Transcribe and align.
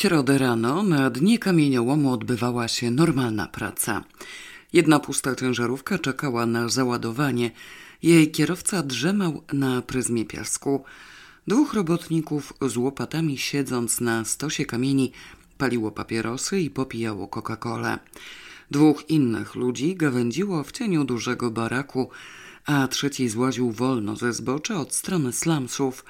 środę 0.00 0.38
rano 0.38 0.82
na 0.82 1.10
dnie 1.10 1.38
kamieniołomu 1.38 2.12
odbywała 2.12 2.68
się 2.68 2.90
normalna 2.90 3.46
praca. 3.46 4.04
Jedna 4.72 5.00
pusta 5.00 5.34
ciężarówka 5.34 5.98
czekała 5.98 6.46
na 6.46 6.68
załadowanie. 6.68 7.50
Jej 8.02 8.30
kierowca 8.30 8.82
drzemał 8.82 9.42
na 9.52 9.82
pryzmie 9.82 10.24
piasku. 10.24 10.84
Dwóch 11.46 11.74
robotników 11.74 12.52
z 12.68 12.76
łopatami 12.76 13.38
siedząc 13.38 14.00
na 14.00 14.24
stosie 14.24 14.64
kamieni 14.64 15.12
paliło 15.58 15.90
papierosy 15.90 16.60
i 16.60 16.70
popijało 16.70 17.28
Coca-Colę. 17.28 17.98
Dwóch 18.70 19.10
innych 19.10 19.54
ludzi 19.54 19.96
gawędziło 19.96 20.64
w 20.64 20.72
cieniu 20.72 21.04
dużego 21.04 21.50
baraku, 21.50 22.10
a 22.66 22.88
trzeci 22.88 23.28
złaził 23.28 23.72
wolno 23.72 24.16
ze 24.16 24.32
zbocza 24.32 24.80
od 24.80 24.94
strony 24.94 25.32
slumsów. 25.32 26.04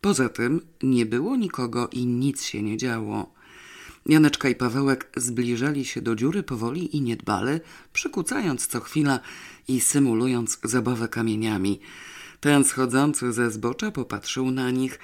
Poza 0.00 0.28
tym 0.28 0.60
nie 0.82 1.06
było 1.06 1.36
nikogo 1.36 1.88
i 1.92 2.06
nic 2.06 2.42
się 2.42 2.62
nie 2.62 2.76
działo. 2.76 3.34
Janeczka 4.06 4.48
i 4.48 4.54
Pawełek 4.54 5.10
zbliżali 5.16 5.84
się 5.84 6.02
do 6.02 6.16
dziury 6.16 6.42
powoli 6.42 6.96
i 6.96 7.00
niedbale, 7.00 7.60
przykucając 7.92 8.66
co 8.66 8.80
chwila 8.80 9.20
i 9.68 9.80
symulując 9.80 10.58
zabawę 10.64 11.08
kamieniami. 11.08 11.80
Ten 12.40 12.64
schodzący 12.64 13.32
ze 13.32 13.50
zbocza 13.50 13.90
popatrzył 13.90 14.50
na 14.50 14.70
nich. 14.70 14.98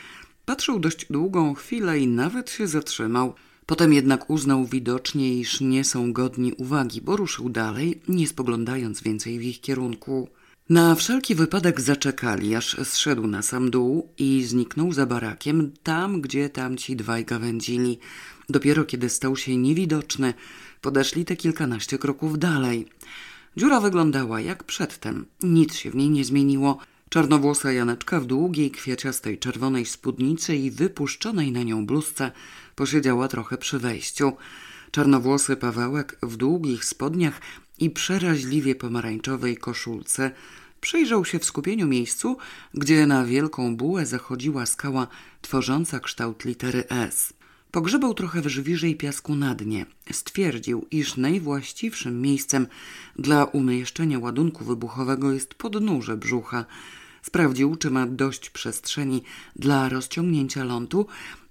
Patrzył 0.45 0.78
dość 0.78 1.06
długą 1.10 1.54
chwilę 1.54 1.98
i 1.98 2.06
nawet 2.06 2.51
się 2.51 2.66
zatrzymał. 2.66 3.34
Potem 3.66 3.92
jednak 3.92 4.30
uznał 4.30 4.66
widocznie, 4.66 5.34
iż 5.34 5.60
nie 5.60 5.84
są 5.84 6.12
godni 6.12 6.52
uwagi, 6.52 7.01
bo 7.01 7.16
ruszył 7.16 7.48
dalej, 7.48 8.01
nie 8.09 8.28
spoglądając 8.28 9.02
więcej 9.02 9.38
w 9.38 9.42
ich 9.42 9.60
kierunku. 9.60 10.28
Na 10.70 10.94
wszelki 10.94 11.34
wypadek 11.34 11.80
zaczekali, 11.80 12.54
aż 12.54 12.76
zszedł 12.84 13.26
na 13.26 13.42
sam 13.42 13.70
dół 13.70 14.08
i 14.18 14.44
zniknął 14.44 14.92
za 14.92 15.06
barakiem, 15.06 15.72
tam 15.82 16.20
gdzie 16.20 16.48
tamci 16.48 16.96
dwaj 16.96 17.24
gawędzili. 17.24 17.98
Dopiero 18.48 18.84
kiedy 18.84 19.08
stał 19.08 19.36
się 19.36 19.56
niewidoczny, 19.56 20.34
podeszli 20.80 21.24
te 21.24 21.36
kilkanaście 21.36 21.98
kroków 21.98 22.38
dalej. 22.38 22.88
Dziura 23.56 23.80
wyglądała 23.80 24.40
jak 24.40 24.64
przedtem, 24.64 25.26
nic 25.42 25.74
się 25.74 25.90
w 25.90 25.95
niej 25.95 26.10
nie 26.10 26.24
zmieniło. 26.24 26.78
Czarnowłosa 27.08 27.73
Janeczka 27.73 28.20
w 28.20 28.26
długiej, 28.26 28.70
kwiaciastej 28.70 29.38
czerwonej 29.38 29.86
spódnicy 29.86 30.56
i 30.56 30.70
wypuszczonej 30.70 31.52
na 31.52 31.62
nią 31.62 31.86
bluzce 31.86 32.32
posiedziała 32.74 33.28
trochę 33.28 33.58
przy 33.58 33.78
wejściu. 33.78 34.32
Czarnowłosy 34.90 35.56
Pawełek 35.56 36.18
w 36.23 36.36
długich 36.36 36.84
spodniach 36.84 37.40
i 37.79 37.91
przeraźliwie 37.91 38.74
pomarańczowej 38.74 39.57
koszulce 39.57 40.30
przyjrzał 40.80 41.24
się 41.24 41.38
w 41.38 41.45
skupieniu 41.45 41.87
miejscu, 41.87 42.37
gdzie 42.74 43.07
na 43.07 43.24
wielką 43.24 43.77
bułę 43.77 44.07
zachodziła 44.07 44.66
skała 44.66 45.07
tworząca 45.43 46.01
kształt 46.01 46.45
litery 46.45 46.85
S. 46.88 47.32
Pogrzebał 47.71 48.15
trochę 48.15 48.43
w 48.43 48.49
żwirze 48.49 48.88
i 48.88 48.97
piasku 48.97 49.37
na 49.37 49.54
dnie. 49.54 49.87
Stwierdził, 50.13 50.87
iż 50.91 51.16
najwłaściwszym 51.16 52.23
miejscem 52.23 52.66
dla 53.19 53.45
umieszczenia 53.45 54.19
ładunku 54.19 54.65
wybuchowego 54.65 55.32
jest 55.32 55.54
podnóże 55.54 56.16
brzucha. 56.16 56.65
Sprawdził, 57.23 57.77
czy 57.77 57.91
ma 57.91 58.07
dość 58.07 58.51
przestrzeni 58.51 59.23
dla 59.57 59.88
rozciągnięcia 59.88 60.65
lądu 60.65 61.07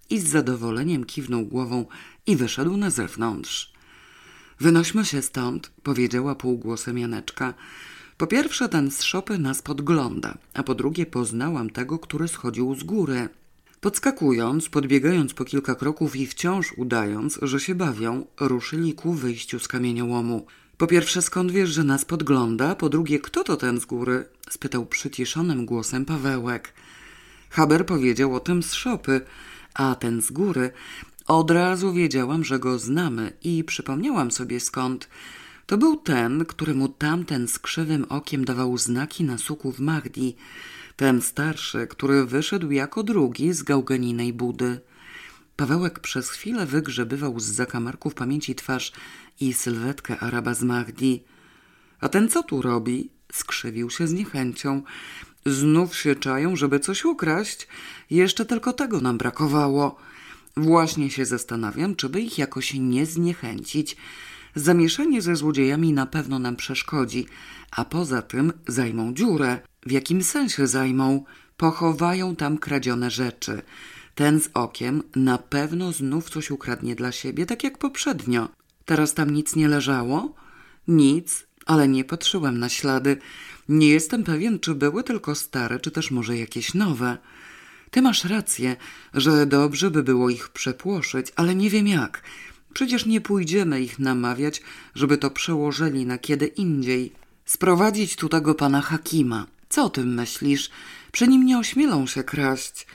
i 0.09 0.19
z 0.19 0.27
zadowoleniem 0.27 1.05
kiwnął 1.05 1.45
głową 1.45 1.85
i 2.27 2.35
wyszedł 2.35 2.77
na 2.77 2.89
zewnątrz. 2.89 3.74
Wynośmy 4.59 5.05
się 5.05 5.21
stąd, 5.21 5.71
powiedziała 5.83 6.35
półgłosem 6.35 6.97
Janeczka. 6.97 7.53
Po 8.17 8.27
pierwsze, 8.27 8.69
ten 8.69 8.91
z 8.91 9.01
szopy 9.01 9.37
nas 9.37 9.61
podgląda, 9.61 10.37
a 10.53 10.63
po 10.63 10.75
drugie 10.75 11.05
poznałam 11.05 11.69
tego, 11.69 11.99
który 11.99 12.27
schodził 12.27 12.75
z 12.75 12.83
góry. 12.83 13.29
Podskakując, 13.81 14.69
podbiegając 14.69 15.33
po 15.33 15.45
kilka 15.45 15.75
kroków 15.75 16.15
i 16.15 16.27
wciąż 16.27 16.73
udając, 16.77 17.39
że 17.41 17.59
się 17.59 17.75
bawią, 17.75 18.25
ruszyli 18.39 18.93
ku 18.93 19.13
wyjściu 19.13 19.59
z 19.59 19.67
kamieniołomu. 19.67 20.45
Po 20.77 20.87
pierwsze, 20.87 21.21
skąd 21.21 21.51
wiesz, 21.51 21.69
że 21.69 21.83
nas 21.83 22.05
podgląda? 22.05 22.75
Po 22.75 22.89
drugie, 22.89 23.19
kto 23.19 23.43
to 23.43 23.57
ten 23.57 23.79
z 23.79 23.85
góry? 23.85 24.25
spytał 24.49 24.85
przyciszonym 24.85 25.65
głosem 25.65 26.05
Pawełek. 26.05 26.73
Haber 27.49 27.85
powiedział 27.85 28.35
o 28.35 28.39
tym 28.39 28.63
z 28.63 28.73
szopy, 28.73 29.21
a 29.73 29.95
ten 29.95 30.21
z 30.21 30.31
góry 30.31 30.71
od 31.27 31.51
razu 31.51 31.93
wiedziałam, 31.93 32.43
że 32.43 32.59
go 32.59 32.79
znamy 32.79 33.33
i 33.43 33.63
przypomniałam 33.63 34.31
sobie 34.31 34.59
skąd. 34.59 35.09
To 35.65 35.77
był 35.77 35.97
ten, 35.97 36.45
któremu 36.45 36.89
tamten 36.89 37.47
z 37.47 37.59
krzywym 37.59 38.05
okiem 38.09 38.45
dawał 38.45 38.77
znaki 38.77 39.23
na 39.23 39.37
suku 39.37 39.71
w 39.71 39.79
Mahdi. 39.79 40.35
Ten 40.95 41.21
starszy, 41.21 41.87
który 41.87 42.25
wyszedł 42.25 42.71
jako 42.71 43.03
drugi 43.03 43.53
z 43.53 43.63
gałganinej 43.63 44.33
budy. 44.33 44.79
Pawełek 45.55 45.99
przez 45.99 46.29
chwilę 46.29 46.65
wygrzebywał 46.65 47.39
z 47.39 47.45
zakamarków 47.45 48.13
pamięci 48.13 48.55
twarz 48.55 48.91
i 49.39 49.53
sylwetkę 49.53 50.19
Araba 50.19 50.53
z 50.53 50.63
Mahdi. 50.63 51.23
A 51.99 52.09
ten 52.09 52.29
co 52.29 52.43
tu 52.43 52.61
robi? 52.61 53.09
Skrzywił 53.31 53.89
się 53.89 54.07
z 54.07 54.13
niechęcią. 54.13 54.81
Znów 55.45 55.95
się 55.95 56.15
czają, 56.15 56.55
żeby 56.55 56.79
coś 56.79 57.05
ukraść? 57.05 57.67
Jeszcze 58.09 58.45
tylko 58.45 58.73
tego 58.73 59.01
nam 59.01 59.17
brakowało. 59.17 59.95
Właśnie 60.57 61.09
się 61.09 61.25
zastanawiam, 61.25 61.95
czy 61.95 62.09
by 62.09 62.21
ich 62.21 62.37
jakoś 62.37 62.73
nie 62.73 63.05
zniechęcić. 63.05 63.97
Zamieszanie 64.55 65.21
ze 65.21 65.35
złodziejami 65.35 65.93
na 65.93 66.05
pewno 66.05 66.39
nam 66.39 66.55
przeszkodzi, 66.55 67.27
a 67.71 67.85
poza 67.85 68.21
tym 68.21 68.53
zajmą 68.67 69.13
dziurę. 69.13 69.59
W 69.85 69.91
jakim 69.91 70.23
sensie 70.23 70.67
zajmą? 70.67 71.25
Pochowają 71.57 72.35
tam 72.35 72.57
kradzione 72.57 73.11
rzeczy. 73.11 73.61
Ten 74.15 74.41
z 74.41 74.49
okiem 74.53 75.03
na 75.15 75.37
pewno 75.37 75.91
znów 75.91 76.29
coś 76.29 76.51
ukradnie 76.51 76.95
dla 76.95 77.11
siebie, 77.11 77.45
tak 77.45 77.63
jak 77.63 77.77
poprzednio. 77.77 78.49
Teraz 78.85 79.13
tam 79.13 79.29
nic 79.29 79.55
nie 79.55 79.67
leżało? 79.67 80.35
Nic, 80.87 81.47
ale 81.65 81.87
nie 81.87 82.03
patrzyłem 82.03 82.59
na 82.59 82.69
ślady. 82.69 83.17
Nie 83.69 83.87
jestem 83.87 84.23
pewien, 84.23 84.59
czy 84.59 84.75
były 84.75 85.03
tylko 85.03 85.35
stare, 85.35 85.79
czy 85.79 85.91
też 85.91 86.11
może 86.11 86.37
jakieś 86.37 86.73
nowe. 86.73 87.17
Ty 87.95 88.01
masz 88.01 88.25
rację, 88.25 88.75
że 89.13 89.45
dobrze 89.45 89.91
by 89.91 90.03
było 90.03 90.29
ich 90.29 90.49
przepłoszyć, 90.49 91.27
ale 91.35 91.55
nie 91.55 91.69
wiem 91.69 91.87
jak. 91.87 92.21
Przecież 92.73 93.05
nie 93.05 93.21
pójdziemy 93.21 93.81
ich 93.81 93.99
namawiać, 93.99 94.61
żeby 94.95 95.17
to 95.17 95.31
przełożyli 95.31 96.05
na 96.05 96.17
kiedy 96.17 96.45
indziej. 96.45 97.13
Sprowadzić 97.45 98.15
tu 98.15 98.29
tego 98.29 98.55
pana 98.55 98.81
Hakima. 98.81 99.47
Co 99.69 99.85
o 99.85 99.89
tym 99.89 100.13
myślisz? 100.13 100.69
Przy 101.11 101.27
nim 101.27 101.45
nie 101.45 101.57
ośmielą 101.57 102.07
się 102.07 102.23
kraść. 102.23 102.87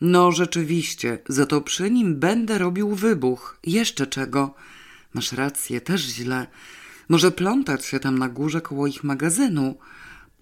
No 0.00 0.32
rzeczywiście, 0.32 1.18
za 1.28 1.46
to 1.46 1.60
przy 1.60 1.90
nim 1.90 2.16
będę 2.16 2.58
robił 2.58 2.94
wybuch. 2.94 3.58
Jeszcze 3.66 4.06
czego? 4.06 4.54
Masz 5.14 5.32
rację, 5.32 5.80
też 5.80 6.00
źle. 6.00 6.46
Może 7.08 7.30
plątać 7.30 7.86
się 7.86 8.00
tam 8.00 8.18
na 8.18 8.28
górze 8.28 8.60
koło 8.60 8.86
ich 8.86 9.04
magazynu, 9.04 9.78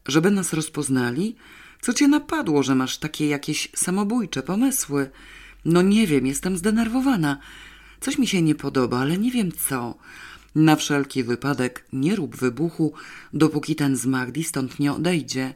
żeby 0.07 0.31
nas 0.31 0.53
rozpoznali? 0.53 1.37
Co 1.81 1.93
cię 1.95 2.09
napadło, 2.09 2.63
że 2.63 2.75
masz 2.75 2.99
takie 2.99 3.29
jakieś 3.29 3.71
samobójcze 3.75 4.43
pomysły? 4.43 5.11
No 5.65 5.83
nie 5.83 6.07
wiem, 6.07 6.27
jestem 6.27 6.57
zdenerwowana. 6.57 7.39
Coś 8.01 8.19
mi 8.19 8.27
się 8.27 8.43
nie 8.43 8.55
podoba, 8.55 8.99
ale 8.99 9.19
nie 9.19 9.31
wiem 9.31 9.53
co. 9.53 9.95
Na 10.55 10.77
wszelki 10.77 11.25
wypadek 11.25 11.87
nie 11.93 12.17
rób 12.17 12.37
wybuchu, 12.37 12.93
dopóki 13.33 13.77
ten 13.77 13.97
z 13.97 14.07
Magdi 14.07 14.45
stąd 14.45 14.79
nie 14.79 14.93
odejdzie. 14.93 15.55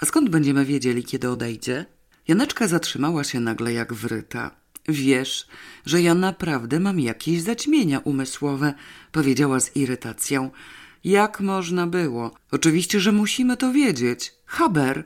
A 0.00 0.06
skąd 0.06 0.28
będziemy 0.28 0.64
wiedzieli, 0.64 1.04
kiedy 1.04 1.30
odejdzie? 1.30 1.86
Janeczka 2.28 2.68
zatrzymała 2.68 3.24
się 3.24 3.40
nagle 3.40 3.72
jak 3.72 3.94
wryta. 3.94 4.50
Wiesz, 4.88 5.46
że 5.86 6.02
ja 6.02 6.14
naprawdę 6.14 6.80
mam 6.80 7.00
jakieś 7.00 7.40
zaćmienia 7.40 7.98
umysłowe, 7.98 8.74
powiedziała 9.12 9.60
z 9.60 9.76
irytacją. 9.76 10.50
Jak 11.04 11.40
można 11.40 11.86
było? 11.86 12.34
Oczywiście, 12.50 13.00
że 13.00 13.12
musimy 13.12 13.56
to 13.56 13.72
wiedzieć. 13.72 14.32
Haber! 14.46 15.04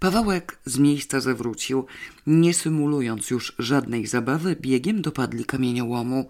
Pawełek 0.00 0.58
z 0.64 0.78
miejsca 0.78 1.20
zawrócił. 1.20 1.86
Nie 2.26 2.54
symulując 2.54 3.30
już 3.30 3.54
żadnej 3.58 4.06
zabawy, 4.06 4.56
biegiem 4.60 5.02
dopadli 5.02 5.44
kamieniołomu. 5.44 6.28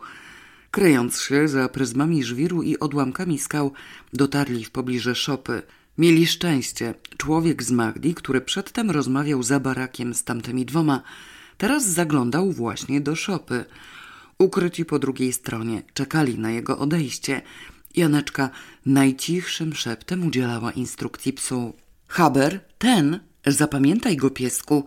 Kryjąc 0.70 1.20
się 1.20 1.48
za 1.48 1.68
pryzmami 1.68 2.24
żwiru 2.24 2.62
i 2.62 2.78
odłamkami 2.78 3.38
skał, 3.38 3.72
dotarli 4.12 4.64
w 4.64 4.70
pobliże 4.70 5.14
szopy. 5.14 5.62
Mieli 5.98 6.26
szczęście. 6.26 6.94
Człowiek 7.16 7.62
z 7.62 7.70
Magdi, 7.70 8.14
który 8.14 8.40
przedtem 8.40 8.90
rozmawiał 8.90 9.42
za 9.42 9.60
barakiem 9.60 10.14
z 10.14 10.24
tamtymi 10.24 10.64
dwoma, 10.66 11.02
teraz 11.58 11.86
zaglądał 11.86 12.52
właśnie 12.52 13.00
do 13.00 13.16
szopy. 13.16 13.64
Ukryci 14.38 14.84
po 14.84 14.98
drugiej 14.98 15.32
stronie, 15.32 15.82
czekali 15.94 16.38
na 16.38 16.50
jego 16.50 16.78
odejście. 16.78 17.42
Janeczka 17.96 18.50
najcichszym 18.86 19.74
szeptem 19.74 20.26
udzielała 20.26 20.72
instrukcji 20.72 21.32
psu. 21.32 21.72
Haber, 22.08 22.60
ten, 22.78 23.20
zapamiętaj 23.46 24.16
go 24.16 24.30
piesku, 24.30 24.84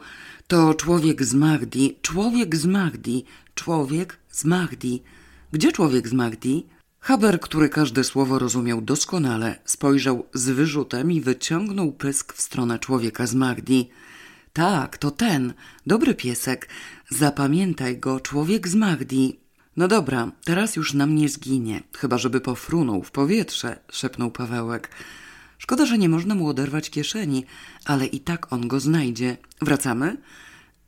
to 0.47 0.73
człowiek 0.73 1.23
z 1.23 1.33
Magdi, 1.33 1.97
człowiek 2.01 2.55
z 2.55 2.65
Magdi, 2.65 3.25
człowiek 3.55 4.17
z 4.29 4.45
Magdi. 4.45 5.03
Gdzie 5.51 5.71
człowiek 5.71 6.07
z 6.07 6.13
Magdi? 6.13 6.65
Haber, 6.99 7.39
który 7.39 7.69
każde 7.69 8.03
słowo 8.03 8.39
rozumiał 8.39 8.81
doskonale, 8.81 9.59
spojrzał 9.65 10.25
z 10.33 10.49
wyrzutem 10.49 11.11
i 11.11 11.21
wyciągnął 11.21 11.91
pysk 11.91 12.33
w 12.33 12.41
stronę 12.41 12.79
człowieka 12.79 13.27
z 13.27 13.35
Magdi. 13.35 13.89
Tak, 14.53 14.97
to 14.97 15.11
ten, 15.11 15.53
dobry 15.87 16.15
piesek. 16.15 16.69
Zapamiętaj 17.09 17.97
go, 17.97 18.19
człowiek 18.19 18.67
z 18.67 18.75
Magdi. 18.75 19.39
No 19.77 19.87
dobra, 19.87 20.31
teraz 20.43 20.75
już 20.75 20.93
nam 20.93 21.15
nie 21.15 21.29
zginie, 21.29 21.83
chyba 21.97 22.17
żeby 22.17 22.41
pofrunął 22.41 23.03
w 23.03 23.11
powietrze, 23.11 23.79
szepnął 23.91 24.31
Pawełek. 24.31 24.89
Szkoda, 25.61 25.85
że 25.85 25.97
nie 25.97 26.09
można 26.09 26.35
mu 26.35 26.47
oderwać 26.47 26.89
kieszeni, 26.89 27.45
ale 27.85 28.05
i 28.05 28.19
tak 28.19 28.53
on 28.53 28.67
go 28.67 28.79
znajdzie. 28.79 29.37
Wracamy? 29.61 30.17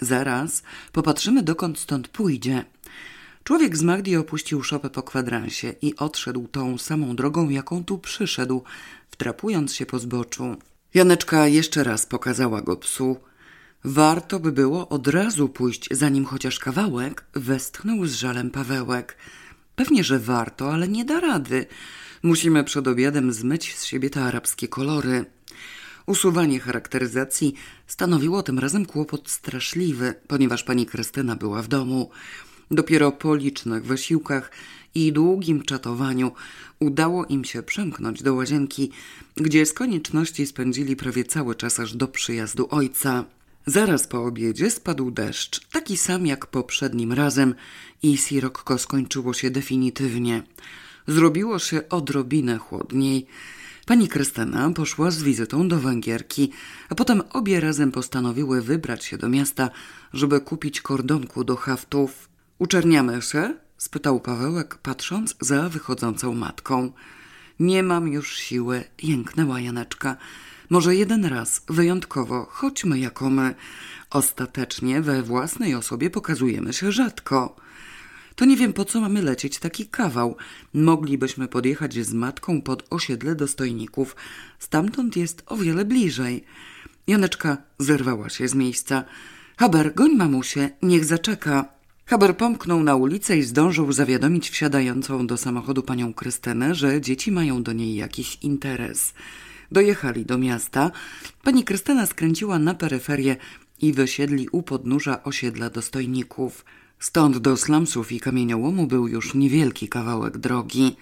Zaraz, 0.02 0.64
popatrzymy 0.92 1.44
dokąd 1.44 1.80
stąd 1.80 2.08
pójdzie. 2.08 2.66
Człowiek 3.44 3.78
z 3.78 3.84
Magdi 3.84 4.16
opuścił 4.16 4.64
szopę 4.64 4.90
po 4.90 5.04
kwadransie 5.04 5.76
i 5.82 5.96
odszedł 5.96 6.48
tą 6.48 6.78
samą 6.78 7.16
drogą, 7.16 7.50
jaką 7.50 7.84
tu 7.84 7.98
przyszedł, 7.98 8.64
wtrapując 9.12 9.74
się 9.74 9.86
po 9.86 10.00
zboczu. 10.00 10.56
Janeczka 10.94 11.48
jeszcze 11.48 11.84
raz 11.84 12.06
pokazała 12.06 12.62
go 12.62 12.78
psu. 12.78 13.18
Warto 13.84 14.40
by 14.40 14.52
było 14.52 14.90
od 14.90 15.08
razu 15.08 15.50
pójść 15.50 15.88
za 15.92 16.10
nim 16.10 16.26
chociaż 16.26 16.60
kawałek, 16.60 17.26
westchnął 17.34 18.06
z 18.06 18.14
żalem 18.14 18.52
Pawełek. 18.52 19.18
Pewnie, 19.76 20.04
że 20.04 20.20
warto, 20.20 20.74
ale 20.74 20.88
nie 20.88 21.06
da 21.06 21.20
rady. 21.20 21.66
Musimy 22.24 22.64
przed 22.64 22.88
obiadem 22.88 23.34
zmyć 23.34 23.76
z 23.78 23.86
siebie 23.86 24.10
te 24.10 24.24
arabskie 24.24 24.68
kolory. 24.68 25.26
Usuwanie 26.06 26.60
charakteryzacji 26.60 27.54
stanowiło 27.88 28.44
tym 28.44 28.60
razem 28.60 28.86
kłopot 28.86 29.30
straszliwy, 29.30 30.14
ponieważ 30.28 30.64
pani 30.64 30.86
Krystyna 30.86 31.36
była 31.36 31.62
w 31.62 31.68
domu. 31.68 32.10
Dopiero 32.72 33.12
po 33.12 33.36
licznych 33.36 33.86
wysiłkach 33.86 34.52
i 34.96 35.12
długim 35.14 35.64
czatowaniu 35.64 36.32
udało 36.80 37.26
im 37.26 37.46
się 37.46 37.64
przemknąć 37.64 38.24
do 38.24 38.34
łazienki, 38.34 38.92
gdzie 39.36 39.66
z 39.66 39.74
konieczności 39.74 40.48
spędzili 40.48 40.96
prawie 40.96 41.24
cały 41.24 41.56
czas 41.56 41.80
aż 41.80 41.96
do 41.96 42.08
przyjazdu 42.08 42.68
ojca. 42.70 43.26
Zaraz 43.66 44.08
po 44.08 44.24
obiedzie 44.24 44.72
spadł 44.72 45.12
deszcz, 45.12 45.68
taki 45.68 45.98
sam 45.98 46.26
jak 46.26 46.46
poprzednim 46.46 47.14
razem 47.14 47.56
i 48.04 48.18
sirokko 48.18 48.78
skończyło 48.78 49.34
się 49.34 49.52
definitywnie. 49.52 50.44
Zrobiło 51.08 51.60
się 51.60 51.90
odrobinę 51.90 52.58
chłodniej. 52.58 53.28
Pani 53.86 54.08
Krystyna 54.08 54.72
poszła 54.72 55.12
z 55.12 55.24
wizytą 55.24 55.68
do 55.68 55.80
Węgierki, 55.80 56.52
a 56.90 56.96
potem 56.96 57.22
obie 57.34 57.60
razem 57.60 57.92
postanowiły 57.92 58.62
wybrać 58.62 59.06
się 59.06 59.18
do 59.18 59.30
miasta, 59.30 59.70
żeby 60.14 60.42
kupić 60.42 60.82
kordonku 60.82 61.44
do 61.44 61.56
haftów. 61.56 62.30
Uczerniamy 62.60 63.22
się? 63.22 63.54
spytał 63.78 64.20
Pawełek, 64.20 64.76
patrząc 64.76 65.36
za 65.42 65.70
wychodzącą 65.70 66.34
matką. 66.34 66.92
Nie 67.60 67.84
mam 67.84 68.08
już 68.08 68.38
siły, 68.38 68.84
jęknęła 69.04 69.60
Janeczka. 69.60 70.18
Może 70.70 70.96
jeden 70.96 71.26
raz, 71.26 71.62
wyjątkowo, 71.70 72.48
chodźmy 72.50 73.00
jako 73.00 73.30
my. 73.30 73.56
Ostatecznie 74.10 75.02
we 75.02 75.24
własnej 75.24 75.76
osobie 75.76 76.10
pokazujemy 76.10 76.74
się 76.74 76.92
rzadko. 76.92 77.56
To 78.36 78.46
nie 78.46 78.58
wiem, 78.58 78.74
po 78.74 78.86
co 78.86 79.02
mamy 79.02 79.22
lecieć 79.22 79.60
taki 79.60 79.86
kawał. 79.86 80.36
Moglibyśmy 80.74 81.48
podjechać 81.48 81.94
z 82.06 82.14
matką 82.14 82.62
pod 82.62 82.88
osiedle 82.90 83.36
dostojników. 83.36 84.16
Stamtąd 84.60 85.18
jest 85.18 85.44
o 85.46 85.58
wiele 85.58 85.86
bliżej. 85.86 86.44
Janeczka 87.08 87.58
zerwała 87.80 88.30
się 88.30 88.48
z 88.48 88.56
miejsca. 88.56 89.04
Haber, 89.58 89.94
goń 89.96 90.16
mamusie, 90.16 90.70
niech 90.82 91.06
zaczeka. 91.06 91.66
Haber 92.06 92.38
pomknął 92.38 92.84
na 92.84 92.96
ulicę 92.96 93.38
i 93.38 93.44
zdążył 93.44 93.92
zawiadomić 93.92 94.50
wsiadającą 94.50 95.28
do 95.28 95.38
samochodu 95.38 95.84
panią 95.84 96.14
Krystynę, 96.14 96.76
że 96.76 97.02
dzieci 97.02 97.32
mają 97.32 97.64
do 97.64 97.74
niej 97.74 97.96
jakiś 97.96 98.38
interes. 98.42 99.14
Dojechali 99.72 100.26
do 100.26 100.38
miasta. 100.38 100.92
Pani 101.44 101.64
Krystyna 101.64 102.06
skręciła 102.06 102.60
na 102.60 102.74
peryferię 102.74 103.36
i 103.82 103.94
wysiedli 103.94 104.50
u 104.52 104.64
podnóża 104.64 105.24
osiedla 105.24 105.70
dostojników. 105.70 106.66
Stąd 107.04 107.38
do 107.38 107.58
slumsów 107.58 108.12
i 108.12 108.20
kamieniołomu 108.20 108.88
był 108.88 109.08
już 109.08 109.34
niewielki 109.34 109.90
kawałek 109.90 110.38
drogi. 110.38 110.96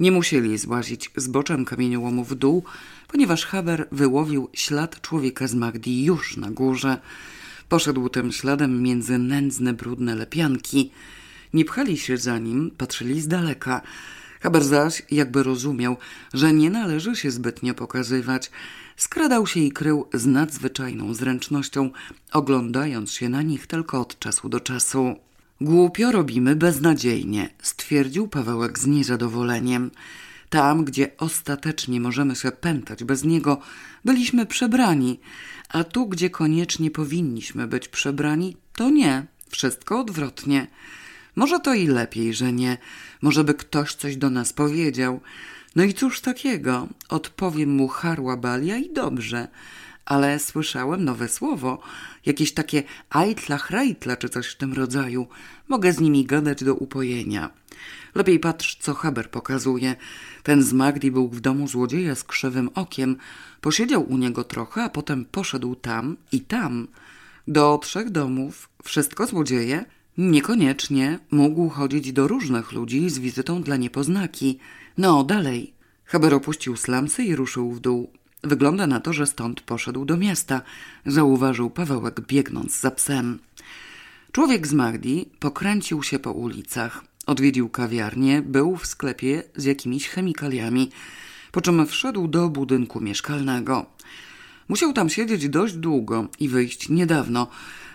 Nie 0.00 0.12
musieli 0.12 0.58
złazić 0.58 1.10
zboczem 1.16 1.64
kamieniołomu 1.64 2.24
w 2.24 2.34
dół, 2.34 2.64
ponieważ 3.08 3.46
Haber 3.46 3.88
wyłowił 3.92 4.48
ślad 4.52 5.00
człowieka 5.00 5.46
z 5.46 5.54
Magdi 5.54 6.04
już 6.04 6.36
na 6.36 6.50
górze. 6.50 6.98
Poszedł 7.68 8.08
tym 8.08 8.32
śladem 8.32 8.82
między 8.82 9.18
nędzne, 9.18 9.72
brudne 9.72 10.14
lepianki. 10.14 10.90
Nie 11.54 11.64
pchali 11.64 11.98
się 11.98 12.16
za 12.16 12.38
nim, 12.38 12.70
patrzyli 12.78 13.20
z 13.20 13.28
daleka. 13.28 13.80
Haber 14.40 14.64
zaś 14.64 15.02
jakby 15.10 15.42
rozumiał, 15.42 15.96
że 16.34 16.52
nie 16.52 16.70
należy 16.70 17.16
się 17.16 17.30
zbytnio 17.30 17.74
pokazywać. 17.74 18.50
Skradał 18.96 19.46
się 19.46 19.60
i 19.60 19.72
krył 19.72 20.08
z 20.14 20.26
nadzwyczajną 20.26 21.14
zręcznością, 21.14 21.90
oglądając 22.32 23.12
się 23.12 23.28
na 23.28 23.42
nich 23.42 23.66
tylko 23.66 24.00
od 24.00 24.18
czasu 24.18 24.48
do 24.48 24.60
czasu. 24.60 25.16
Głupio 25.62 26.12
robimy 26.12 26.56
beznadziejnie, 26.56 27.48
stwierdził 27.62 28.28
Pawełek 28.28 28.78
z 28.78 28.86
niezadowoleniem. 28.86 29.90
Tam, 30.50 30.84
gdzie 30.84 31.16
ostatecznie 31.18 32.00
możemy 32.00 32.36
się 32.36 32.52
pętać 32.52 33.04
bez 33.04 33.24
niego, 33.24 33.60
byliśmy 34.04 34.46
przebrani, 34.46 35.20
a 35.68 35.84
tu, 35.84 36.06
gdzie 36.06 36.30
koniecznie 36.30 36.90
powinniśmy 36.90 37.66
być 37.66 37.88
przebrani, 37.88 38.56
to 38.76 38.90
nie, 38.90 39.26
wszystko 39.48 40.00
odwrotnie. 40.00 40.66
Może 41.36 41.60
to 41.60 41.74
i 41.74 41.86
lepiej, 41.86 42.34
że 42.34 42.52
nie, 42.52 42.78
może 43.20 43.44
by 43.44 43.54
ktoś 43.54 43.94
coś 43.94 44.16
do 44.16 44.30
nas 44.30 44.52
powiedział. 44.52 45.20
No 45.76 45.84
i 45.84 45.94
cóż 45.94 46.20
takiego, 46.20 46.88
odpowiem 47.08 47.70
mu 47.70 47.88
harła 47.88 48.36
balia 48.36 48.76
i 48.76 48.92
dobrze 48.92 49.48
ale 50.04 50.38
słyszałem 50.38 51.04
nowe 51.04 51.28
słowo, 51.28 51.78
jakieś 52.26 52.52
takie 52.52 52.82
ajtla, 53.10 53.58
chrajtla 53.58 54.16
czy 54.16 54.28
coś 54.28 54.46
w 54.46 54.56
tym 54.56 54.72
rodzaju. 54.72 55.26
Mogę 55.68 55.92
z 55.92 56.00
nimi 56.00 56.24
gadać 56.24 56.64
do 56.64 56.74
upojenia. 56.74 57.50
Lepiej 58.14 58.38
patrz, 58.40 58.76
co 58.80 58.94
Haber 58.94 59.30
pokazuje. 59.30 59.96
Ten 60.42 60.62
z 60.62 60.72
Magdi 60.72 61.10
był 61.10 61.28
w 61.28 61.40
domu 61.40 61.68
złodzieja 61.68 62.14
z 62.14 62.24
krzywym 62.24 62.70
okiem. 62.74 63.16
Posiedział 63.60 64.02
u 64.10 64.18
niego 64.18 64.44
trochę, 64.44 64.82
a 64.82 64.88
potem 64.88 65.24
poszedł 65.24 65.74
tam 65.74 66.16
i 66.32 66.40
tam. 66.40 66.88
Do 67.48 67.78
trzech 67.82 68.10
domów. 68.10 68.68
Wszystko 68.84 69.26
złodzieje? 69.26 69.84
Niekoniecznie. 70.18 71.18
Mógł 71.30 71.68
chodzić 71.68 72.12
do 72.12 72.28
różnych 72.28 72.72
ludzi 72.72 73.10
z 73.10 73.18
wizytą 73.18 73.62
dla 73.62 73.76
niepoznaki. 73.76 74.58
No, 74.98 75.24
dalej. 75.24 75.74
Haber 76.04 76.34
opuścił 76.34 76.76
slamsy 76.76 77.24
i 77.24 77.36
ruszył 77.36 77.72
w 77.72 77.80
dół. 77.80 78.12
Wygląda 78.44 78.86
na 78.86 79.00
to, 79.00 79.12
że 79.12 79.26
stąd 79.26 79.60
poszedł 79.60 80.04
do 80.04 80.16
miasta, 80.16 80.62
zauważył 81.06 81.70
Pawełek 81.70 82.20
biegnąc 82.20 82.80
za 82.80 82.90
psem. 82.90 83.38
Człowiek 84.32 84.66
z 84.66 84.72
Magdi 84.72 85.28
pokręcił 85.40 86.02
się 86.02 86.18
po 86.18 86.32
ulicach, 86.32 87.04
odwiedził 87.26 87.68
kawiarnię, 87.68 88.42
był 88.42 88.76
w 88.76 88.86
sklepie 88.86 89.42
z 89.56 89.64
jakimiś 89.64 90.08
chemikaliami, 90.08 90.90
po 91.52 91.60
czym 91.60 91.86
wszedł 91.86 92.28
do 92.28 92.48
budynku 92.48 93.00
mieszkalnego. 93.00 93.86
Musiał 94.68 94.92
tam 94.92 95.08
siedzieć 95.08 95.48
dość 95.48 95.74
długo 95.74 96.28
i 96.40 96.48
wyjść 96.48 96.88
niedawno, 96.88 97.46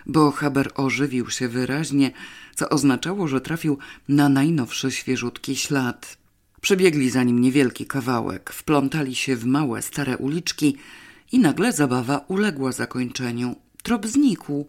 bo 0.06 0.32
Haber 0.32 0.72
ożywił 0.76 1.30
się 1.30 1.48
wyraźnie, 1.48 2.12
co 2.56 2.70
oznaczało, 2.70 3.28
że 3.28 3.42
trafił 3.42 3.78
na 4.10 4.30
najnowszy 4.30 4.92
świeżutki 4.92 5.56
ślad. 5.56 6.17
Przebiegli 6.62 7.10
za 7.10 7.24
nim 7.24 7.42
niewielki 7.42 7.86
kawałek, 7.86 8.54
wplątali 8.54 9.16
się 9.16 9.36
w 9.36 9.46
małe, 9.46 9.82
stare 9.82 10.18
uliczki 10.18 10.78
i 11.32 11.40
nagle 11.40 11.72
zabawa 11.72 12.26
uległa 12.28 12.72
zakończeniu. 12.72 13.56
Trop 13.84 14.08
znikł. 14.08 14.68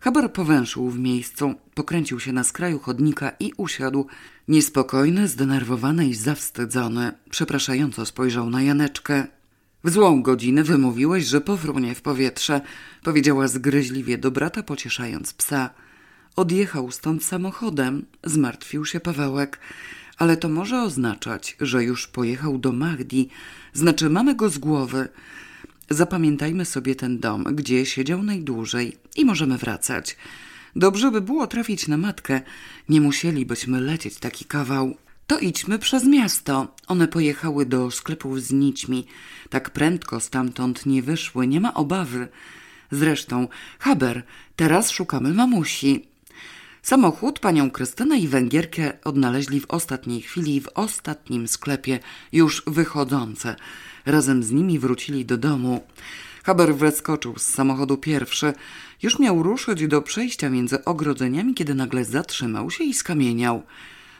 Haber 0.00 0.32
powęszył 0.32 0.90
w 0.90 0.98
miejscu, 0.98 1.54
pokręcił 1.74 2.20
się 2.20 2.32
na 2.32 2.44
skraju 2.44 2.78
chodnika 2.78 3.32
i 3.40 3.52
usiadł. 3.56 4.06
Niespokojny, 4.48 5.28
zdenerwowany 5.28 6.06
i 6.06 6.14
zawstydzony, 6.14 7.12
przepraszająco 7.30 8.06
spojrzał 8.06 8.50
na 8.50 8.62
Janeczkę. 8.62 9.26
W 9.84 9.90
złą 9.90 10.22
godzinę 10.22 10.64
wymówiłeś, 10.64 11.24
że 11.24 11.40
powrónie 11.40 11.94
w 11.94 12.02
powietrze, 12.02 12.60
powiedziała 13.02 13.48
zgryźliwie 13.48 14.18
do 14.18 14.30
brata, 14.30 14.62
pocieszając 14.62 15.32
psa. 15.32 15.70
Odjechał 16.36 16.90
stąd 16.90 17.24
samochodem, 17.24 18.06
zmartwił 18.24 18.84
się 18.84 19.00
Pawełek 19.00 19.58
ale 20.18 20.36
to 20.36 20.48
może 20.48 20.82
oznaczać, 20.82 21.56
że 21.60 21.84
już 21.84 22.06
pojechał 22.06 22.58
do 22.58 22.72
Magdi, 22.72 23.28
znaczy 23.72 24.10
mamy 24.10 24.34
go 24.34 24.48
z 24.48 24.58
głowy. 24.58 25.08
Zapamiętajmy 25.90 26.64
sobie 26.64 26.94
ten 26.94 27.18
dom, 27.18 27.44
gdzie 27.44 27.86
siedział 27.86 28.22
najdłużej 28.22 28.96
i 29.16 29.24
możemy 29.24 29.58
wracać. 29.58 30.16
Dobrze 30.76 31.10
by 31.10 31.20
było 31.20 31.46
trafić 31.46 31.88
na 31.88 31.96
matkę, 31.96 32.40
nie 32.88 33.00
musielibyśmy 33.00 33.80
lecieć 33.80 34.18
taki 34.18 34.44
kawał. 34.44 34.96
To 35.26 35.38
idźmy 35.38 35.78
przez 35.78 36.04
miasto. 36.04 36.74
One 36.86 37.08
pojechały 37.08 37.66
do 37.66 37.90
sklepów 37.90 38.42
z 38.42 38.52
nićmi. 38.52 39.06
Tak 39.50 39.70
prędko 39.70 40.20
stamtąd 40.20 40.86
nie 40.86 41.02
wyszły, 41.02 41.46
nie 41.46 41.60
ma 41.60 41.74
obawy. 41.74 42.28
Zresztą, 42.90 43.48
Haber, 43.78 44.22
teraz 44.56 44.90
szukamy 44.90 45.34
mamusi. 45.34 46.07
Samochód 46.88 47.38
panią 47.38 47.70
Krystynę 47.70 48.18
i 48.18 48.28
Węgierkę 48.28 48.92
odnaleźli 49.04 49.60
w 49.60 49.66
ostatniej 49.68 50.22
chwili 50.22 50.60
w 50.60 50.68
ostatnim 50.74 51.48
sklepie, 51.48 51.98
już 52.32 52.62
wychodzące. 52.66 53.56
Razem 54.06 54.42
z 54.42 54.50
nimi 54.50 54.78
wrócili 54.78 55.24
do 55.24 55.36
domu. 55.36 55.84
Haber 56.44 56.74
wskoczył 56.92 57.38
z 57.38 57.42
samochodu 57.42 57.96
pierwszy. 57.96 58.52
Już 59.02 59.18
miał 59.18 59.42
ruszyć 59.42 59.86
do 59.86 60.02
przejścia 60.02 60.50
między 60.50 60.84
ogrodzeniami, 60.84 61.54
kiedy 61.54 61.74
nagle 61.74 62.04
zatrzymał 62.04 62.70
się 62.70 62.84
i 62.84 62.94
skamieniał. 62.94 63.62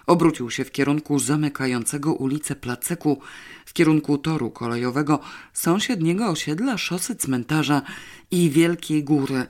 Obrócił 0.07 0.51
się 0.51 0.65
w 0.65 0.71
kierunku 0.71 1.19
zamykającego 1.19 2.15
ulicę 2.15 2.57
Placeku, 2.57 3.21
w 3.67 3.73
kierunku 3.73 4.19
toru 4.19 4.51
kolejowego, 4.51 5.21
sąsiedniego 5.53 6.29
osiedla, 6.29 6.79
szosy 6.79 7.17
cmentarza 7.17 7.83
i 8.31 8.51
Wielkiej 8.51 9.05
Góry. 9.05 9.47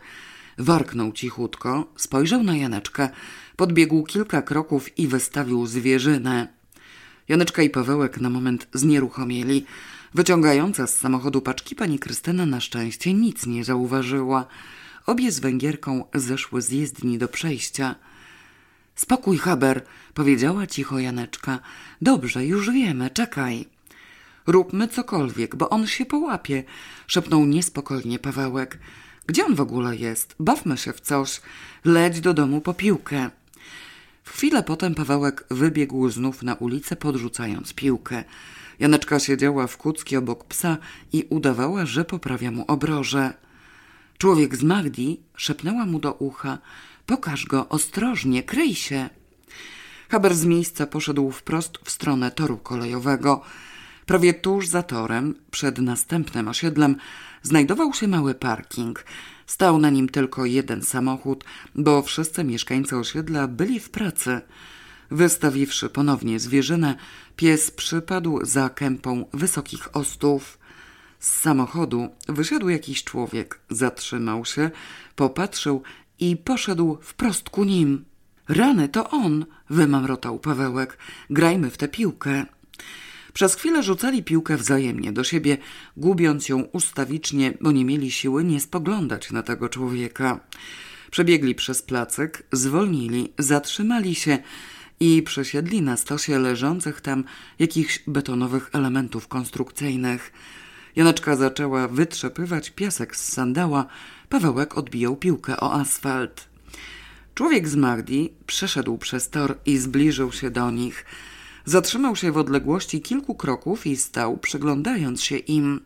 Warknął 0.58 1.12
cichutko, 1.12 1.92
spojrzał 1.96 2.42
na 2.42 2.56
Janeczkę, 2.56 3.08
podbiegł 3.56 4.02
kilka 4.02 4.42
kroków 4.42 4.98
i 4.98 5.06
wystawił 5.06 5.66
zwierzynę. 5.66 6.48
Janeczka 7.28 7.62
i 7.62 7.70
Pawełek 7.70 8.20
na 8.20 8.30
moment 8.30 8.68
znieruchomieli. 8.72 9.64
Wyciągająca 10.14 10.86
z 10.86 10.96
samochodu 10.96 11.40
paczki 11.40 11.76
pani 11.76 11.98
Krystyna 11.98 12.46
na 12.46 12.60
szczęście 12.60 13.14
nic 13.14 13.46
nie 13.46 13.64
zauważyła. 13.64 14.46
Obie 15.06 15.32
z 15.32 15.40
Węgierką 15.40 16.04
zeszły 16.14 16.62
z 16.62 16.70
jezdni 16.70 17.18
do 17.18 17.28
przejścia. 17.28 17.94
Spokój, 18.94 19.38
Haber, 19.38 19.84
powiedziała 20.14 20.66
cicho 20.66 20.98
Janeczka. 20.98 21.58
Dobrze, 22.02 22.46
już 22.46 22.70
wiemy, 22.70 23.10
czekaj. 23.10 23.66
Róbmy 24.46 24.88
cokolwiek, 24.88 25.56
bo 25.56 25.70
on 25.70 25.86
się 25.86 26.06
połapie, 26.06 26.64
szepnął 27.06 27.46
niespokojnie 27.46 28.18
Pawełek. 28.18 28.78
Gdzie 29.28 29.46
on 29.46 29.54
w 29.54 29.60
ogóle 29.60 29.96
jest? 29.96 30.34
Bawmy 30.40 30.76
się 30.76 30.92
w 30.92 31.00
coś. 31.00 31.40
Leć 31.84 32.20
do 32.20 32.34
domu 32.34 32.60
po 32.60 32.74
piłkę. 32.74 33.30
W 34.24 34.30
chwilę 34.30 34.62
potem 34.62 34.94
Pawełek 34.94 35.44
wybiegł 35.50 36.08
znów 36.08 36.42
na 36.42 36.54
ulicę, 36.54 36.96
podrzucając 36.96 37.74
piłkę. 37.74 38.24
Janeczka 38.78 39.18
siedziała 39.18 39.66
w 39.66 39.76
kucki 39.76 40.16
obok 40.16 40.44
psa 40.44 40.76
i 41.12 41.26
udawała, 41.30 41.86
że 41.86 42.04
poprawia 42.04 42.50
mu 42.50 42.64
obroże. 42.68 43.34
Człowiek 44.18 44.56
z 44.56 44.62
Magdi 44.62 45.20
szepnęła 45.36 45.86
mu 45.86 45.98
do 45.98 46.12
ucha. 46.12 46.58
Pokaż 47.06 47.46
go, 47.46 47.68
ostrożnie, 47.68 48.42
kryj 48.42 48.74
się. 48.74 49.08
Haber 50.08 50.34
z 50.34 50.44
miejsca 50.44 50.86
poszedł 50.86 51.30
wprost 51.30 51.78
w 51.84 51.90
stronę 51.90 52.30
toru 52.30 52.58
kolejowego. 52.58 53.42
Prawie 54.06 54.34
tuż 54.34 54.68
za 54.68 54.82
torem, 54.82 55.34
przed 55.50 55.78
następnym 55.78 56.48
osiedlem, 56.48 56.96
znajdował 57.42 57.94
się 57.94 58.08
mały 58.08 58.34
parking. 58.34 59.04
Stał 59.46 59.78
na 59.78 59.90
nim 59.90 60.08
tylko 60.08 60.44
jeden 60.44 60.82
samochód, 60.82 61.44
bo 61.74 62.02
wszyscy 62.02 62.44
mieszkańcy 62.44 62.96
osiedla 62.96 63.48
byli 63.48 63.80
w 63.80 63.90
pracy. 63.90 64.40
Wystawiwszy 65.10 65.90
ponownie 65.90 66.40
zwierzynę, 66.40 66.94
pies 67.36 67.70
przypadł 67.70 68.44
za 68.44 68.68
kępą 68.68 69.24
wysokich 69.32 69.96
ostów. 69.96 70.58
Z 71.18 71.40
samochodu 71.40 72.08
wyszedł 72.28 72.68
jakiś 72.68 73.04
człowiek, 73.04 73.60
zatrzymał 73.70 74.44
się, 74.44 74.70
popatrzył 75.16 75.82
i 76.20 76.36
poszedł 76.36 76.98
wprost 77.02 77.50
ku 77.50 77.64
nim. 77.64 78.04
Rany, 78.48 78.88
to 78.88 79.10
on, 79.10 79.46
wymamrotał 79.70 80.38
Pawełek. 80.38 80.98
Grajmy 81.30 81.70
w 81.70 81.76
tę 81.76 81.88
piłkę. 81.88 82.46
Przez 83.38 83.54
chwilę 83.54 83.82
rzucali 83.82 84.22
piłkę 84.22 84.56
wzajemnie 84.56 85.12
do 85.12 85.24
siebie, 85.24 85.58
gubiąc 85.96 86.48
ją 86.48 86.62
ustawicznie, 86.62 87.54
bo 87.60 87.72
nie 87.72 87.84
mieli 87.84 88.10
siły 88.10 88.44
nie 88.44 88.60
spoglądać 88.60 89.30
na 89.30 89.42
tego 89.42 89.68
człowieka. 89.68 90.40
Przebiegli 91.10 91.54
przez 91.54 91.82
placek, 91.82 92.42
zwolnili, 92.52 93.32
zatrzymali 93.38 94.14
się 94.14 94.38
i 95.00 95.22
przesiedli 95.22 95.82
na 95.82 95.96
stosie 95.96 96.38
leżących 96.38 97.00
tam 97.00 97.24
jakichś 97.58 98.02
betonowych 98.06 98.70
elementów 98.72 99.28
konstrukcyjnych. 99.28 100.32
Janeczka 100.96 101.36
zaczęła 101.36 101.88
wytrzepywać 101.88 102.70
piasek 102.70 103.16
z 103.16 103.32
sandała, 103.32 103.86
Pawełek 104.28 104.78
odbijał 104.78 105.16
piłkę 105.16 105.60
o 105.60 105.74
asfalt. 105.74 106.48
Człowiek 107.34 107.68
z 107.68 107.76
Magdi 107.76 108.32
przeszedł 108.46 108.98
przez 108.98 109.30
tor 109.30 109.58
i 109.66 109.78
zbliżył 109.78 110.32
się 110.32 110.50
do 110.50 110.70
nich. 110.70 111.04
Zatrzymał 111.68 112.16
się 112.16 112.32
w 112.32 112.36
odległości 112.36 113.00
kilku 113.00 113.34
kroków 113.34 113.86
i 113.86 113.96
stał, 113.96 114.36
przyglądając 114.36 115.22
się 115.22 115.36
im. 115.36 115.80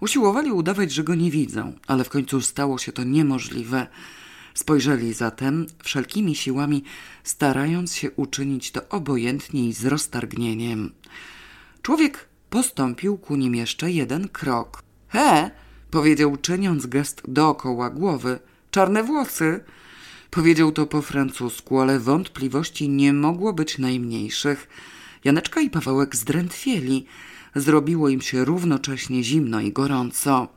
Usiłowali 0.00 0.52
udawać, 0.52 0.92
że 0.92 1.04
go 1.04 1.14
nie 1.14 1.30
widzą, 1.30 1.72
ale 1.86 2.04
w 2.04 2.08
końcu 2.08 2.40
stało 2.40 2.78
się 2.78 2.92
to 2.92 3.04
niemożliwe. 3.04 3.86
Spojrzeli 4.54 5.14
zatem 5.14 5.66
wszelkimi 5.84 6.34
siłami, 6.34 6.84
starając 7.24 7.94
się 7.94 8.10
uczynić 8.10 8.70
to 8.70 8.88
obojętnie 8.88 9.68
i 9.68 9.72
z 9.72 9.86
roztargnieniem. 9.86 10.92
Człowiek 11.82 12.28
postąpił 12.50 13.18
ku 13.18 13.36
nim 13.36 13.54
jeszcze 13.54 13.90
jeden 13.90 14.28
krok. 14.28 14.82
He! 15.08 15.50
powiedział, 15.90 16.36
czyniąc 16.36 16.86
gest 16.86 17.22
dookoła 17.28 17.90
głowy. 17.90 18.38
Czarne 18.70 19.02
włosy! 19.02 19.60
Powiedział 20.30 20.72
to 20.72 20.86
po 20.86 21.02
francusku, 21.02 21.80
ale 21.80 22.00
wątpliwości 22.00 22.88
nie 22.88 23.12
mogło 23.12 23.52
być 23.52 23.78
najmniejszych. 23.78 24.68
Janeczka 25.26 25.60
i 25.60 25.70
Pawełek 25.70 26.16
zdrętwieli. 26.16 27.06
Zrobiło 27.54 28.08
im 28.08 28.20
się 28.20 28.44
równocześnie 28.44 29.24
zimno 29.24 29.60
i 29.60 29.72
gorąco. 29.72 30.48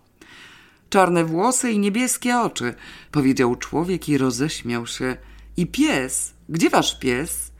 Czarne 0.90 1.26
włosy 1.26 1.72
i 1.72 1.80
niebieskie 1.80 2.40
oczy, 2.40 2.74
powiedział 3.12 3.56
człowiek 3.56 4.10
i 4.10 4.18
roześmiał 4.18 4.88
się. 4.88 5.18
I 5.58 5.68
pies? 5.68 6.34
Gdzie 6.50 6.70
wasz 6.70 7.00
pies? 7.00 7.52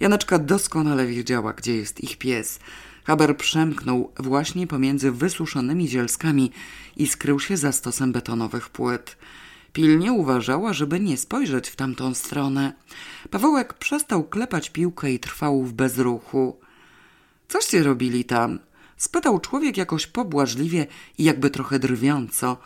Janeczka 0.00 0.38
doskonale 0.38 1.06
wiedziała, 1.06 1.52
gdzie 1.52 1.76
jest 1.76 2.04
ich 2.04 2.18
pies. 2.18 2.58
Haber 3.04 3.36
przemknął 3.36 4.12
właśnie 4.18 4.66
pomiędzy 4.66 5.12
wysuszonymi 5.12 5.88
zielskami 5.88 6.52
i 6.96 7.06
skrył 7.06 7.40
się 7.40 7.56
za 7.56 7.72
stosem 7.72 8.12
betonowych 8.12 8.68
płyt. 8.68 9.16
Pilnie 9.72 10.12
uważała, 10.12 10.72
żeby 10.72 11.00
nie 11.00 11.16
spojrzeć 11.16 11.68
w 11.68 11.76
tamtą 11.76 12.14
stronę. 12.14 12.72
Pawełek 13.30 13.74
przestał 13.74 14.24
klepać 14.24 14.70
piłkę 14.70 15.12
i 15.12 15.18
trwał 15.18 15.62
w 15.62 15.72
bezruchu. 15.72 16.56
Coście 17.48 17.82
robili 17.82 18.24
tam? 18.24 18.58
Spytał 18.96 19.40
człowiek 19.40 19.76
jakoś 19.76 20.06
pobłażliwie 20.06 20.86
i 21.18 21.24
jakby 21.24 21.50
trochę 21.50 21.78
drwiąco. 21.78 22.56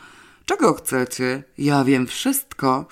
Czego 0.46 0.74
chcecie? 0.74 1.42
Ja 1.58 1.84
wiem 1.84 2.06
wszystko. 2.06 2.86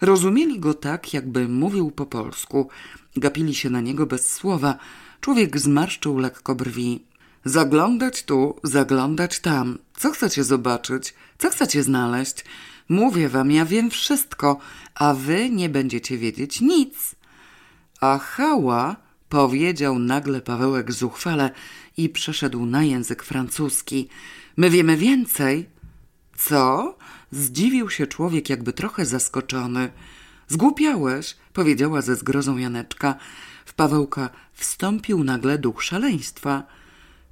Rozumieli 0.00 0.60
go 0.60 0.74
tak, 0.74 1.14
jakby 1.14 1.48
mówił 1.48 1.90
po 1.90 2.06
polsku. 2.06 2.68
Gapili 3.16 3.54
się 3.54 3.70
na 3.70 3.80
niego 3.80 4.06
bez 4.06 4.32
słowa. 4.32 4.78
Człowiek 5.20 5.58
zmarszczył 5.58 6.18
lekko 6.18 6.54
brwi. 6.54 7.04
Zaglądać 7.44 8.22
tu, 8.22 8.60
zaglądać 8.62 9.40
tam. 9.40 9.78
Co 9.96 10.10
chcecie 10.10 10.44
zobaczyć? 10.44 11.14
Co 11.38 11.50
chcecie 11.50 11.82
znaleźć? 11.82 12.44
Mówię 12.88 13.28
wam, 13.28 13.50
ja 13.50 13.64
wiem 13.64 13.90
wszystko, 13.90 14.58
a 14.94 15.14
wy 15.14 15.50
nie 15.50 15.68
będziecie 15.68 16.18
wiedzieć 16.18 16.60
nic. 16.60 17.14
A 18.00 18.18
hała, 18.18 18.96
powiedział 19.28 19.98
nagle 19.98 20.40
Pawełek 20.40 20.92
zuchwale 20.92 21.50
i 21.96 22.08
przeszedł 22.08 22.66
na 22.66 22.84
język 22.84 23.22
francuski. 23.22 24.08
My 24.56 24.70
wiemy 24.70 24.96
więcej. 24.96 25.66
Co? 26.36 26.96
Zdziwił 27.30 27.90
się 27.90 28.06
człowiek, 28.06 28.50
jakby 28.50 28.72
trochę 28.72 29.06
zaskoczony. 29.06 29.90
Zgłupiałeś, 30.48 31.36
powiedziała 31.52 32.02
ze 32.02 32.16
zgrozą 32.16 32.56
Janeczka. 32.56 33.14
W 33.64 33.74
Pawełka 33.74 34.30
wstąpił 34.52 35.24
nagle 35.24 35.58
duch 35.58 35.82
szaleństwa. 35.82 36.62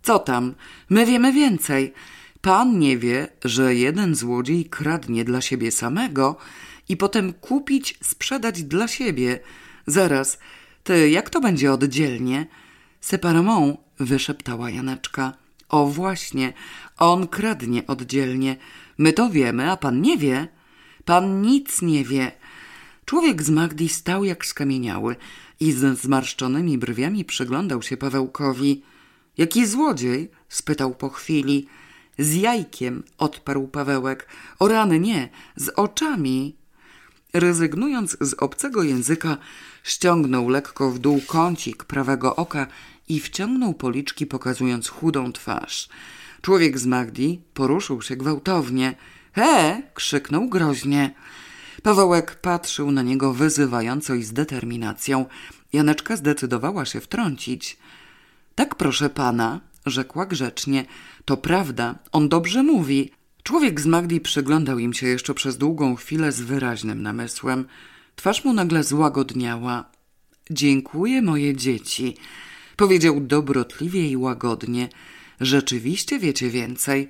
Co 0.02 0.18
tam? 0.18 0.54
My 0.90 1.06
wiemy 1.06 1.32
więcej. 1.32 1.92
Pan 2.42 2.78
nie 2.78 2.98
wie, 2.98 3.28
że 3.44 3.74
jeden 3.74 4.14
złodziej 4.14 4.64
kradnie 4.64 5.24
dla 5.24 5.40
siebie 5.40 5.72
samego 5.72 6.36
i 6.88 6.96
potem 6.96 7.32
kupić, 7.32 7.98
sprzedać 8.02 8.62
dla 8.62 8.88
siebie. 8.88 9.40
Zaraz, 9.86 10.38
ty, 10.84 11.10
jak 11.10 11.30
to 11.30 11.40
będzie 11.40 11.72
oddzielnie? 11.72 12.46
Separamont, 13.00 13.80
wyszeptała 13.98 14.70
Janeczka. 14.70 15.32
O 15.68 15.86
właśnie, 15.86 16.52
on 16.98 17.28
kradnie 17.28 17.86
oddzielnie. 17.86 18.56
My 18.98 19.12
to 19.12 19.30
wiemy, 19.30 19.70
a 19.70 19.76
pan 19.76 20.00
nie 20.00 20.18
wie. 20.18 20.48
Pan 21.04 21.42
nic 21.42 21.82
nie 21.82 22.04
wie. 22.04 22.32
Człowiek 23.04 23.42
z 23.42 23.50
Magdi 23.50 23.88
stał 23.88 24.24
jak 24.24 24.46
skamieniały 24.46 25.16
i 25.60 25.72
z 25.72 25.98
zmarszczonymi 25.98 26.78
brwiami 26.78 27.24
przyglądał 27.24 27.82
się 27.82 27.96
Pawełkowi. 27.96 28.82
Jaki 29.38 29.66
złodziej? 29.66 30.30
spytał 30.48 30.94
po 30.94 31.08
chwili. 31.08 31.66
Z 32.18 32.34
jajkiem, 32.34 33.02
odparł 33.18 33.68
Pawełek. 33.68 34.26
O 34.58 34.68
rany 34.68 35.00
nie, 35.00 35.28
z 35.56 35.68
oczami. 35.68 36.56
Rezygnując 37.32 38.16
z 38.20 38.34
obcego 38.34 38.82
języka, 38.82 39.36
ściągnął 39.82 40.48
lekko 40.48 40.90
w 40.90 40.98
dół 40.98 41.20
kącik 41.26 41.84
prawego 41.84 42.36
oka 42.36 42.66
i 43.08 43.20
wciągnął 43.20 43.74
policzki, 43.74 44.26
pokazując 44.26 44.88
chudą 44.88 45.32
twarz. 45.32 45.88
Człowiek 46.42 46.78
z 46.78 46.86
Magdi 46.86 47.40
poruszył 47.54 48.02
się 48.02 48.16
gwałtownie. 48.16 48.94
He! 49.32 49.82
krzyknął 49.94 50.48
groźnie. 50.48 51.14
Pawełek 51.82 52.34
patrzył 52.34 52.90
na 52.90 53.02
niego 53.02 53.32
wyzywająco 53.32 54.14
i 54.14 54.22
z 54.22 54.32
determinacją. 54.32 55.26
Janeczka 55.72 56.16
zdecydowała 56.16 56.84
się 56.84 57.00
wtrącić. 57.00 57.78
Tak, 58.54 58.74
proszę 58.74 59.10
pana, 59.10 59.60
rzekła 59.86 60.26
grzecznie. 60.26 60.84
To 61.24 61.36
prawda, 61.36 61.98
on 62.12 62.28
dobrze 62.28 62.62
mówi. 62.62 63.10
Człowiek 63.42 63.80
z 63.80 63.86
Magdi 63.86 64.20
przyglądał 64.20 64.78
im 64.78 64.92
się 64.92 65.06
jeszcze 65.06 65.34
przez 65.34 65.58
długą 65.58 65.96
chwilę 65.96 66.32
z 66.32 66.40
wyraźnym 66.40 67.02
namysłem. 67.02 67.64
Twarz 68.16 68.44
mu 68.44 68.52
nagle 68.52 68.84
złagodniała. 68.84 69.84
Dziękuję, 70.50 71.22
moje 71.22 71.56
dzieci. 71.56 72.16
Powiedział 72.76 73.20
dobrotliwie 73.20 74.08
i 74.08 74.16
łagodnie. 74.16 74.88
Rzeczywiście 75.40 76.18
wiecie 76.18 76.50
więcej, 76.50 77.08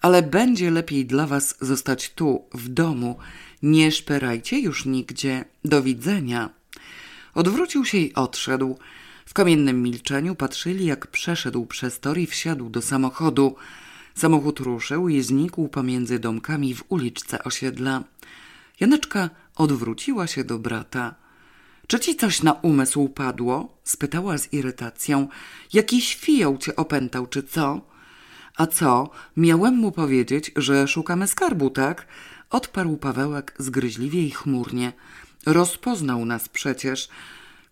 ale 0.00 0.22
będzie 0.22 0.70
lepiej 0.70 1.06
dla 1.06 1.26
was 1.26 1.56
zostać 1.60 2.10
tu, 2.10 2.44
w 2.54 2.68
domu. 2.68 3.18
Nie 3.62 3.92
szperajcie 3.92 4.58
już 4.60 4.84
nigdzie. 4.84 5.44
Do 5.64 5.82
widzenia. 5.82 6.50
Odwrócił 7.34 7.84
się 7.84 7.98
i 7.98 8.14
odszedł. 8.14 8.78
W 9.28 9.34
kamiennym 9.34 9.82
milczeniu 9.82 10.34
patrzyli, 10.34 10.86
jak 10.86 11.06
przeszedł 11.06 11.66
przez 11.66 12.00
tor 12.00 12.18
i 12.18 12.26
wsiadł 12.26 12.70
do 12.70 12.82
samochodu. 12.82 13.56
Samochód 14.14 14.60
ruszył 14.60 15.08
i 15.08 15.22
znikł 15.22 15.68
pomiędzy 15.68 16.18
domkami 16.18 16.74
w 16.74 16.84
uliczce 16.88 17.44
osiedla. 17.44 18.04
Janeczka 18.80 19.30
odwróciła 19.56 20.26
się 20.26 20.44
do 20.44 20.58
brata. 20.58 21.14
Czy 21.86 22.00
ci 22.00 22.16
coś 22.16 22.42
na 22.42 22.52
umysł 22.52 23.08
padło? 23.08 23.78
spytała 23.84 24.38
z 24.38 24.52
irytacją. 24.52 25.28
Jakiś 25.72 26.16
fioł 26.16 26.58
cię 26.58 26.76
opętał, 26.76 27.26
czy 27.26 27.42
co? 27.42 27.80
A 28.56 28.66
co? 28.66 29.10
Miałem 29.36 29.74
mu 29.74 29.92
powiedzieć, 29.92 30.52
że 30.56 30.88
szukamy 30.88 31.26
skarbu, 31.26 31.70
tak? 31.70 32.06
Odparł 32.50 32.96
Pawełek 32.96 33.54
zgryźliwie 33.58 34.22
i 34.22 34.30
chmurnie. 34.30 34.92
Rozpoznał 35.46 36.24
nas 36.24 36.48
przecież. 36.48 37.08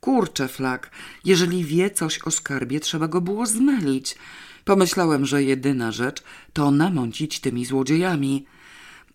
Kurczę, 0.01 0.49
flak, 0.49 0.91
jeżeli 1.25 1.65
wie 1.65 1.91
coś 1.91 2.19
o 2.19 2.31
skarbie, 2.31 2.81
trzeba 2.81 3.09
go 3.09 3.21
było 3.21 3.47
zmylić. 3.47 4.17
Pomyślałem, 4.65 5.27
że 5.27 5.43
jedyna 5.43 5.93
rzecz 5.93 6.23
to 6.53 6.71
namącić 6.71 7.41
tymi 7.41 7.65
złodziejami. 7.65 8.47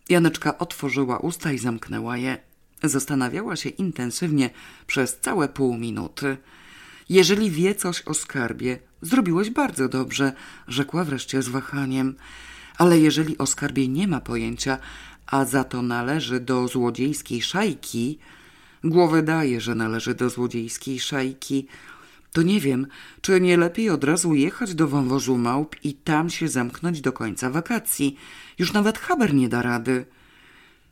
Janeczka 0.09 0.57
otworzyła 0.57 1.17
usta 1.17 1.51
i 1.51 1.57
zamknęła 1.57 2.17
je. 2.17 2.37
Zastanawiała 2.83 3.55
się 3.55 3.69
intensywnie 3.69 4.49
przez 4.87 5.19
całe 5.19 5.49
pół 5.49 5.77
minuty. 5.77 6.37
Jeżeli 7.09 7.51
wie 7.51 7.75
coś 7.75 8.01
o 8.01 8.13
skarbie, 8.13 8.79
zrobiłeś 9.01 9.49
bardzo 9.49 9.89
dobrze, 9.89 10.33
rzekła 10.67 11.03
wreszcie 11.03 11.41
z 11.41 11.49
wahaniem. 11.49 12.15
Ale 12.77 12.99
jeżeli 12.99 13.37
o 13.37 13.45
skarbie 13.45 13.87
nie 13.87 14.07
ma 14.07 14.19
pojęcia, 14.19 14.77
a 15.27 15.45
za 15.45 15.63
to 15.63 15.81
należy 15.81 16.39
do 16.39 16.67
złodziejskiej 16.67 17.41
szajki, 17.41 18.19
głowę 18.83 19.23
daje, 19.23 19.61
że 19.61 19.75
należy 19.75 20.15
do 20.15 20.29
złodziejskiej 20.29 20.99
szajki, 20.99 21.67
to 22.31 22.41
nie 22.41 22.59
wiem, 22.59 22.87
czy 23.21 23.41
nie 23.41 23.57
lepiej 23.57 23.89
od 23.89 24.03
razu 24.03 24.33
jechać 24.33 24.75
do 24.75 24.87
wąwozu 24.87 25.37
małp 25.37 25.75
i 25.83 25.93
tam 25.93 26.29
się 26.29 26.47
zamknąć 26.47 27.01
do 27.01 27.11
końca 27.13 27.49
wakacji. 27.49 28.17
Już 28.59 28.73
nawet 28.73 28.99
Haber 28.99 29.33
nie 29.33 29.49
da 29.49 29.61
rady. 29.61 30.05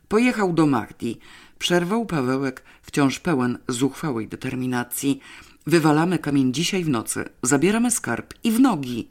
Pojechał 0.08 0.52
do 0.52 0.66
Magdi. 0.66 1.18
Przerwał 1.58 2.06
Pawełek, 2.06 2.62
wciąż 2.82 3.18
pełen 3.18 3.58
zuchwałej 3.68 4.28
determinacji. 4.28 5.20
Wywalamy 5.66 6.18
kamień 6.18 6.52
dzisiaj 6.54 6.84
w 6.84 6.88
nocy, 6.88 7.24
zabieramy 7.42 7.90
skarb 7.90 8.34
i 8.44 8.52
w 8.52 8.60
nogi. 8.60 9.08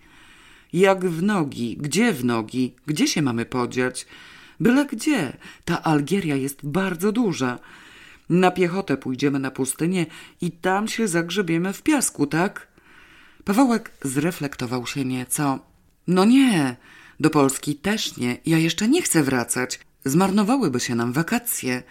Jak 0.74 1.06
w 1.06 1.24
nogi? 1.24 1.78
Gdzie 1.78 2.14
w 2.14 2.26
nogi? 2.26 2.76
Gdzie 2.86 3.08
się 3.08 3.22
mamy 3.22 3.46
podziać? 3.46 4.08
Byle 4.60 4.86
gdzie. 4.86 5.38
Ta 5.66 5.84
Algieria 5.84 6.36
jest 6.36 6.60
bardzo 6.64 7.12
duża. 7.12 7.60
Na 8.30 8.52
piechotę 8.52 8.98
pójdziemy 8.98 9.40
na 9.40 9.52
pustynię 9.52 10.06
i 10.42 10.52
tam 10.52 10.88
się 10.88 11.08
zagrzebiemy 11.08 11.74
w 11.74 11.82
piasku, 11.82 12.28
tak? 12.28 12.68
Pawełek 13.44 13.92
zreflektował 14.04 14.88
się 14.88 15.06
nieco. 15.06 15.60
No 16.08 16.26
nie, 16.26 16.76
do 17.20 17.30
Polski 17.30 17.76
też 17.76 18.18
nie. 18.18 18.38
Ja 18.46 18.58
jeszcze 18.58 18.88
nie 18.88 19.02
chcę 19.02 19.24
wracać. 19.24 19.80
Zmarnowałyby 20.06 20.80
się 20.80 20.96
nam 20.96 21.14
wakacje. 21.14 21.84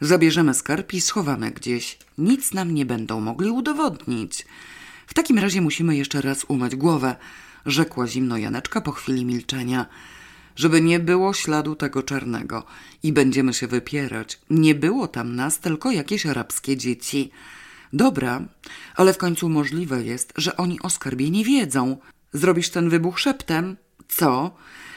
Zabierzemy 0.00 0.54
skarb 0.54 0.92
i 0.92 1.00
schowamy 1.00 1.50
gdzieś. 1.50 1.98
Nic 2.18 2.54
nam 2.54 2.74
nie 2.74 2.86
będą 2.86 3.20
mogli 3.20 3.50
udowodnić. 3.50 4.46
W 5.06 5.14
takim 5.14 5.38
razie 5.38 5.60
musimy 5.60 5.96
jeszcze 5.96 6.20
raz 6.20 6.44
umyć 6.48 6.76
głowę, 6.76 7.16
rzekła 7.66 8.06
zimno 8.06 8.36
Janeczka 8.36 8.80
po 8.80 8.92
chwili 8.92 9.24
milczenia. 9.24 9.86
Żeby 10.56 10.80
nie 10.80 10.98
było 10.98 11.34
śladu 11.34 11.74
tego 11.74 12.02
czarnego 12.02 12.64
i 13.02 13.12
będziemy 13.12 13.54
się 13.54 13.66
wypierać. 13.66 14.40
Nie 14.50 14.74
było 14.74 15.08
tam 15.08 15.36
nas, 15.36 15.58
tylko 15.58 15.90
jakieś 15.90 16.26
arabskie 16.26 16.76
dzieci. 16.76 17.30
Dobra, 17.92 18.42
ale 18.94 19.12
w 19.12 19.18
końcu 19.18 19.48
możliwe 19.48 20.04
jest, 20.04 20.32
że 20.36 20.56
oni 20.56 20.80
o 20.80 20.90
skarbie 20.90 21.30
nie 21.30 21.44
wiedzą. 21.44 21.96
Zrobisz 22.32 22.70
ten 22.70 22.88
wybuch 22.88 23.18
szeptem? 23.18 23.76
Co? 24.08 24.56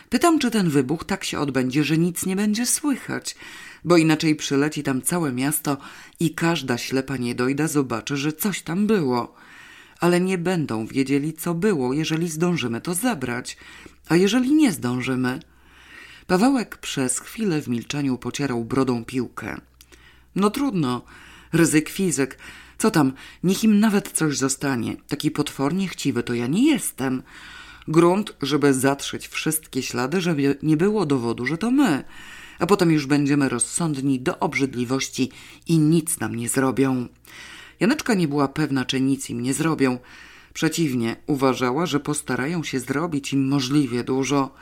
Pytam, 0.09 0.39
czy 0.39 0.51
ten 0.51 0.69
wybuch 0.69 1.03
tak 1.03 1.23
się 1.23 1.39
odbędzie, 1.39 1.83
że 1.83 1.97
nic 1.97 2.25
nie 2.25 2.35
będzie 2.35 2.65
słychać, 2.65 3.35
bo 3.83 3.97
inaczej 3.97 4.35
przyleci 4.35 4.83
tam 4.83 5.01
całe 5.01 5.31
miasto 5.31 5.77
i 6.19 6.33
każda 6.35 6.77
ślepa 6.77 7.17
niedojda 7.17 7.67
zobaczy, 7.67 8.17
że 8.17 8.33
coś 8.33 8.61
tam 8.61 8.87
było. 8.87 9.35
Ale 9.99 10.21
nie 10.21 10.37
będą 10.37 10.87
wiedzieli, 10.87 11.33
co 11.33 11.53
było, 11.53 11.93
jeżeli 11.93 12.29
zdążymy 12.29 12.81
to 12.81 12.93
zabrać. 12.93 13.57
A 14.09 14.15
jeżeli 14.15 14.53
nie 14.53 14.71
zdążymy? 14.71 15.39
Pawełek 16.29 16.77
przez 16.77 17.19
chwilę 17.19 17.61
w 17.61 17.67
milczeniu 17.67 18.17
pocierał 18.17 18.65
brodą 18.65 19.05
piłkę. 19.05 19.61
No 20.35 20.49
trudno, 20.49 21.01
ryzyk 21.53 21.89
fizyk. 21.89 22.37
Co 22.77 22.91
tam, 22.91 23.13
niech 23.43 23.63
im 23.63 23.79
nawet 23.79 24.11
coś 24.11 24.37
zostanie. 24.37 24.97
Taki 25.07 25.31
potwornie 25.31 25.87
chciwy 25.87 26.23
to 26.23 26.33
ja 26.33 26.47
nie 26.47 26.71
jestem. 26.71 27.23
Grunt, 27.87 28.33
żeby 28.41 28.73
zatrzeć 28.73 29.27
wszystkie 29.27 29.81
ślady, 29.83 30.21
żeby 30.21 30.57
nie 30.63 30.77
było 30.77 31.05
dowodu, 31.05 31.45
że 31.45 31.57
to 31.57 31.71
my. 31.71 32.03
A 32.59 32.65
potem 32.65 32.91
już 32.91 33.05
będziemy 33.05 33.49
rozsądni 33.49 34.19
do 34.19 34.39
obrzydliwości 34.39 35.31
i 35.67 35.77
nic 35.77 36.19
nam 36.19 36.35
nie 36.35 36.49
zrobią. 36.49 37.07
Janeczka 37.79 38.13
nie 38.13 38.27
była 38.27 38.47
pewna, 38.47 38.85
czy 38.85 39.01
nic 39.01 39.29
im 39.29 39.41
nie 39.41 39.53
zrobią. 39.53 39.99
Przeciwnie, 40.53 41.15
uważała, 41.27 41.85
że 41.85 41.99
postarają 41.99 42.63
się 42.63 42.79
zrobić 42.79 43.33
im 43.33 43.47
możliwie 43.47 44.03
dużo. 44.03 44.55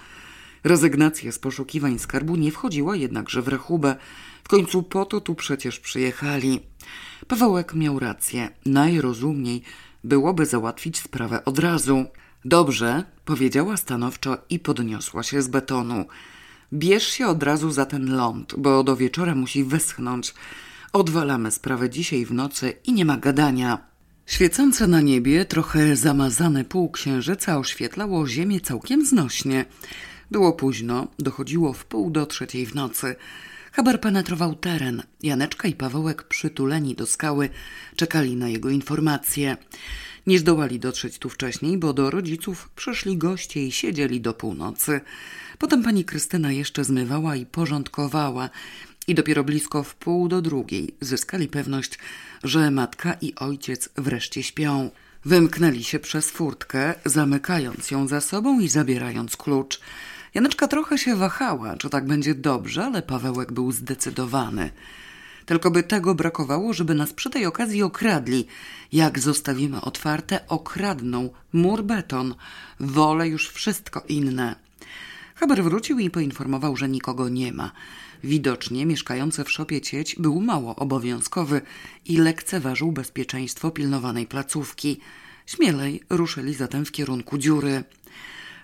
Rezygnacja 0.63 1.31
z 1.31 1.39
poszukiwań 1.39 1.99
skarbu 1.99 2.35
nie 2.35 2.51
wchodziła 2.51 2.95
jednakże 2.95 3.41
w 3.41 3.47
rachubę. 3.47 3.95
W 4.43 4.47
końcu 4.47 4.83
po 4.83 5.05
to 5.05 5.21
tu 5.21 5.35
przecież 5.35 5.79
przyjechali. 5.79 6.59
Pawełek 7.27 7.73
miał 7.73 7.99
rację. 7.99 8.49
Najrozumniej 8.65 9.61
byłoby 10.03 10.45
załatwić 10.45 10.99
sprawę 10.99 11.45
od 11.45 11.59
razu. 11.59 12.05
Dobrze, 12.45 13.03
powiedziała 13.25 13.77
stanowczo 13.77 14.37
i 14.49 14.59
podniosła 14.59 15.23
się 15.23 15.41
z 15.41 15.47
betonu. 15.47 16.05
Bierz 16.73 17.07
się 17.07 17.27
od 17.27 17.43
razu 17.43 17.71
za 17.71 17.85
ten 17.85 18.15
ląd, 18.15 18.55
bo 18.57 18.83
do 18.83 18.95
wieczora 18.95 19.35
musi 19.35 19.63
wyschnąć. 19.63 20.33
Odwalamy 20.93 21.51
sprawę 21.51 21.89
dzisiaj 21.89 22.25
w 22.25 22.33
nocy 22.33 22.73
i 22.83 22.93
nie 22.93 23.05
ma 23.05 23.17
gadania. 23.17 23.87
Świecące 24.25 24.87
na 24.87 25.01
niebie, 25.01 25.45
trochę 25.45 25.95
zamazane 25.95 26.65
pół 26.65 26.91
księżyca 26.91 27.57
oświetlało 27.57 28.27
ziemię 28.27 28.61
całkiem 28.61 29.05
znośnie. 29.05 29.65
Było 30.31 30.53
późno, 30.53 31.07
dochodziło 31.19 31.73
w 31.73 31.85
pół 31.85 32.09
do 32.09 32.25
trzeciej 32.25 32.65
w 32.65 32.75
nocy. 32.75 33.15
Haber 33.71 34.01
penetrował 34.01 34.55
teren. 34.55 35.03
Janeczka 35.23 35.67
i 35.67 35.73
Pawełek 35.73 36.23
przytuleni 36.23 36.95
do 36.95 37.05
skały 37.05 37.49
czekali 37.95 38.35
na 38.35 38.49
jego 38.49 38.69
informacje. 38.69 39.57
Nie 40.27 40.39
zdołali 40.39 40.79
dotrzeć 40.79 41.19
tu 41.19 41.29
wcześniej, 41.29 41.77
bo 41.77 41.93
do 41.93 42.09
rodziców 42.09 42.69
przyszli 42.75 43.17
goście 43.17 43.67
i 43.67 43.71
siedzieli 43.71 44.21
do 44.21 44.33
północy. 44.33 45.01
Potem 45.59 45.83
pani 45.83 46.05
Krystyna 46.05 46.51
jeszcze 46.51 46.83
zmywała 46.83 47.35
i 47.35 47.45
porządkowała 47.45 48.49
i 49.07 49.15
dopiero 49.15 49.43
blisko 49.43 49.83
w 49.83 49.95
pół 49.95 50.27
do 50.27 50.41
drugiej 50.41 50.95
zyskali 51.01 51.47
pewność, 51.47 51.99
że 52.43 52.71
matka 52.71 53.13
i 53.21 53.35
ojciec 53.35 53.89
wreszcie 53.95 54.43
śpią. 54.43 54.89
Wymknęli 55.25 55.83
się 55.83 55.99
przez 55.99 56.29
furtkę, 56.29 56.93
zamykając 57.05 57.91
ją 57.91 58.07
za 58.07 58.21
sobą 58.21 58.59
i 58.59 58.67
zabierając 58.67 59.37
klucz. 59.37 59.79
Janeczka 60.37 60.67
trochę 60.67 60.97
się 60.97 61.15
wahała, 61.15 61.77
czy 61.77 61.89
tak 61.89 62.05
będzie 62.05 62.35
dobrze, 62.35 62.85
ale 62.85 63.01
Pawełek 63.01 63.51
był 63.51 63.71
zdecydowany. 63.71 64.69
Tylko 65.45 65.71
by 65.71 65.83
tego 65.83 66.15
brakowało, 66.15 66.73
żeby 66.73 66.95
nas 66.95 67.13
przy 67.13 67.29
tej 67.29 67.45
okazji 67.45 67.83
okradli. 67.83 68.47
Jak 68.91 69.19
zostawimy 69.19 69.81
otwarte, 69.81 70.47
okradną 70.47 71.29
mur 71.53 71.83
beton. 71.83 72.35
Wolę 72.79 73.27
już 73.27 73.49
wszystko 73.49 74.03
inne. 74.07 74.55
Haber 75.35 75.63
wrócił 75.63 75.99
i 75.99 76.09
poinformował, 76.09 76.75
że 76.75 76.89
nikogo 76.89 77.29
nie 77.29 77.53
ma. 77.53 77.71
Widocznie 78.23 78.85
mieszkający 78.85 79.43
w 79.43 79.51
szopie 79.51 79.81
cieć 79.81 80.15
był 80.19 80.41
mało 80.41 80.75
obowiązkowy 80.75 81.61
i 82.05 82.17
lekceważył 82.17 82.91
bezpieczeństwo 82.91 83.71
pilnowanej 83.71 84.27
placówki. 84.27 84.99
Śmielej 85.45 86.03
ruszyli 86.09 86.53
zatem 86.53 86.85
w 86.85 86.91
kierunku 86.91 87.37
dziury. 87.37 87.83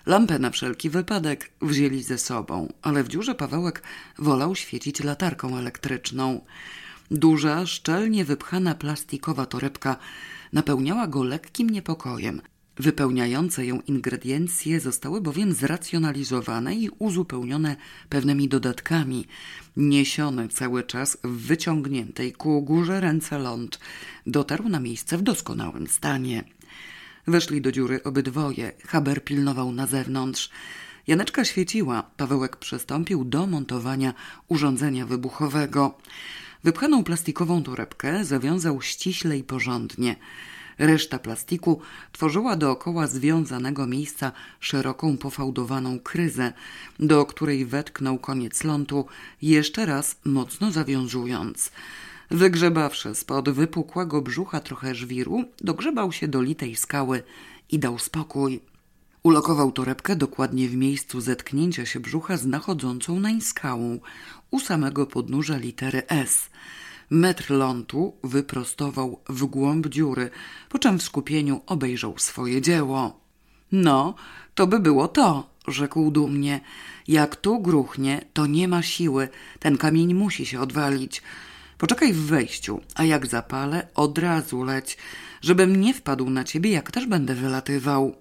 Lampę 0.06 0.38
na 0.38 0.50
wszelki 0.50 0.90
wypadek 0.90 1.50
wzięli 1.62 2.02
ze 2.02 2.18
sobą, 2.18 2.72
ale 2.82 3.04
w 3.04 3.08
dziurze 3.08 3.34
Pawełek 3.34 3.82
wolał 4.18 4.54
świecić 4.54 5.04
latarką 5.04 5.56
elektryczną. 5.56 6.40
Duża, 7.10 7.66
szczelnie 7.66 8.24
wypchana 8.24 8.74
plastikowa 8.74 9.46
torebka 9.46 9.96
napełniała 10.52 11.06
go 11.06 11.24
lekkim 11.24 11.70
niepokojem. 11.70 12.40
Wypełniające 12.76 13.66
ją 13.66 13.80
ingrediencje 13.80 14.80
zostały 14.80 15.20
bowiem 15.20 15.52
zracjonalizowane 15.52 16.74
i 16.74 16.90
uzupełnione 16.98 17.76
pewnymi 18.08 18.48
dodatkami. 18.48 19.26
Niesiony 19.76 20.48
cały 20.48 20.82
czas 20.82 21.18
w 21.24 21.46
wyciągniętej 21.46 22.32
ku 22.32 22.62
górze 22.62 23.00
ręce 23.00 23.38
ląd 23.38 23.80
dotarł 24.26 24.68
na 24.68 24.80
miejsce 24.80 25.18
w 25.18 25.22
doskonałym 25.22 25.86
stanie. 25.86 26.44
Weszli 27.26 27.60
do 27.60 27.72
dziury 27.72 28.02
obydwoje. 28.02 28.72
Haber 28.86 29.24
pilnował 29.24 29.72
na 29.72 29.86
zewnątrz. 29.86 30.50
Janeczka 31.06 31.44
świeciła. 31.44 32.02
Pawełek 32.16 32.56
przystąpił 32.56 33.24
do 33.24 33.46
montowania 33.46 34.14
urządzenia 34.48 35.06
wybuchowego. 35.06 35.98
Wypchaną 36.64 37.04
plastikową 37.04 37.62
torebkę 37.62 38.24
zawiązał 38.24 38.82
ściśle 38.82 39.38
i 39.38 39.44
porządnie. 39.44 40.16
Reszta 40.78 41.18
plastiku 41.18 41.80
tworzyła 42.12 42.56
dookoła 42.56 43.06
związanego 43.06 43.86
miejsca 43.86 44.32
szeroką 44.60 45.16
pofałdowaną 45.16 46.00
kryzę, 46.00 46.52
do 46.98 47.26
której 47.26 47.66
wetknął 47.66 48.18
koniec 48.18 48.64
lądu, 48.64 49.06
jeszcze 49.42 49.86
raz 49.86 50.16
mocno 50.24 50.72
zawiązując. 50.72 51.70
Wygrzebawszy 52.30 53.14
spod 53.14 53.50
wypukłego 53.50 54.22
brzucha 54.22 54.60
trochę 54.60 54.94
żwiru, 54.94 55.44
dogrzebał 55.60 56.12
się 56.12 56.28
do 56.28 56.42
litej 56.42 56.76
skały 56.76 57.22
i 57.70 57.78
dał 57.78 57.98
spokój. 57.98 58.60
Ulokował 59.22 59.72
torebkę 59.72 60.16
dokładnie 60.16 60.68
w 60.68 60.76
miejscu 60.76 61.20
zetknięcia 61.20 61.86
się 61.86 62.00
brzucha 62.00 62.36
z 62.36 62.46
nachodzącą 62.46 63.20
nań 63.20 63.40
skałą, 63.40 63.98
u 64.50 64.60
samego 64.60 65.06
podnóża 65.06 65.56
litery 65.56 66.02
S. 66.08 66.50
Metr 67.10 67.50
lądu 67.50 68.16
wyprostował 68.24 69.20
w 69.28 69.44
głąb 69.44 69.86
dziury, 69.86 70.30
po 70.68 70.78
czym 70.78 70.98
w 70.98 71.02
skupieniu 71.02 71.60
obejrzał 71.66 72.18
swoje 72.18 72.62
dzieło. 72.62 73.20
No, 73.72 74.14
to 74.54 74.66
by 74.66 74.80
było 74.80 75.08
to, 75.08 75.50
rzekł 75.68 76.10
dumnie. 76.10 76.60
Jak 77.08 77.36
tu 77.36 77.60
gruchnie, 77.60 78.24
to 78.32 78.46
nie 78.46 78.68
ma 78.68 78.82
siły, 78.82 79.28
ten 79.58 79.78
kamień 79.78 80.14
musi 80.14 80.46
się 80.46 80.60
odwalić. 80.60 81.22
Poczekaj 81.78 82.12
w 82.12 82.26
wejściu, 82.26 82.80
a 82.94 83.04
jak 83.04 83.26
zapalę, 83.26 83.88
od 83.94 84.18
razu 84.18 84.62
leć, 84.62 84.98
żebym 85.42 85.76
nie 85.76 85.94
wpadł 85.94 86.30
na 86.30 86.44
ciebie, 86.44 86.70
jak 86.70 86.90
też 86.90 87.06
będę 87.06 87.34
wylatywał. 87.34 88.16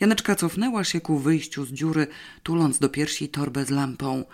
Janeczka 0.00 0.34
cofnęła 0.34 0.84
się 0.84 1.00
ku 1.00 1.18
wyjściu 1.18 1.64
z 1.64 1.72
dziury, 1.72 2.06
tuląc 2.42 2.78
do 2.78 2.88
piersi 2.88 3.28
torbę 3.28 3.64
z 3.64 3.70
lampą. 3.70 4.24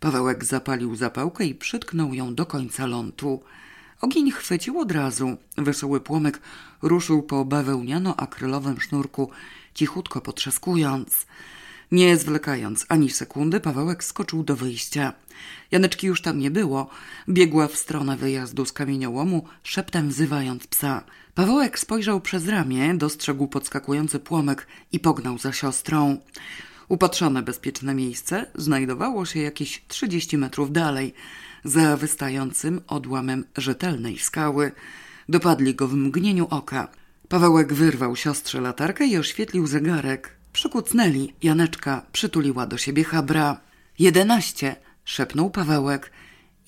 Pawełek 0.00 0.44
zapalił 0.44 0.96
zapałkę 0.96 1.44
i 1.44 1.54
przytknął 1.54 2.14
ją 2.14 2.34
do 2.34 2.46
końca 2.46 2.86
lądu. 2.86 3.42
Ogień 4.00 4.30
chwycił 4.30 4.78
od 4.78 4.92
razu. 4.92 5.36
Wesoły 5.56 6.00
płomyk 6.00 6.40
ruszył 6.82 7.22
po 7.22 7.44
bawełniano-akrylowym 7.44 8.80
sznurku, 8.80 9.30
cichutko 9.74 10.20
potrzaskując. 10.20 11.26
Nie 11.92 12.16
zwlekając 12.16 12.86
ani 12.88 13.10
sekundy, 13.10 13.60
Pawełek 13.60 14.04
skoczył 14.04 14.42
do 14.42 14.56
wyjścia. 14.56 15.12
Janeczki 15.70 16.06
już 16.06 16.22
tam 16.22 16.38
nie 16.38 16.50
było. 16.50 16.90
Biegła 17.28 17.68
w 17.68 17.76
stronę 17.76 18.16
wyjazdu 18.16 18.64
z 18.64 18.72
kamieniołomu, 18.72 19.44
szeptem 19.62 20.08
wzywając 20.08 20.66
psa. 20.66 21.04
Pawełek 21.34 21.78
spojrzał 21.78 22.20
przez 22.20 22.48
ramię, 22.48 22.94
dostrzegł 22.94 23.48
podskakujący 23.48 24.18
płomek 24.18 24.66
i 24.92 25.00
pognał 25.00 25.38
za 25.38 25.52
siostrą. 25.52 26.18
Upatrzone 26.88 27.42
bezpieczne 27.42 27.94
miejsce 27.94 28.46
znajdowało 28.54 29.26
się 29.26 29.40
jakieś 29.40 29.84
trzydzieści 29.88 30.38
metrów 30.38 30.72
dalej, 30.72 31.14
za 31.64 31.96
wystającym 31.96 32.80
odłamem 32.86 33.44
rzetelnej 33.56 34.18
skały. 34.18 34.72
Dopadli 35.28 35.74
go 35.74 35.88
w 35.88 35.94
mgnieniu 35.94 36.46
oka. 36.50 36.88
Pawełek 37.28 37.72
wyrwał 37.72 38.16
siostrze 38.16 38.60
latarkę 38.60 39.06
i 39.06 39.18
oświetlił 39.18 39.66
zegarek. 39.66 40.35
Przykucnęli. 40.56 41.32
Janeczka 41.42 42.06
przytuliła 42.12 42.66
do 42.66 42.78
siebie 42.78 43.04
Habra. 43.04 43.60
Jedenaście, 43.98 44.76
szepnął 45.04 45.50
Pawełek. 45.50 46.12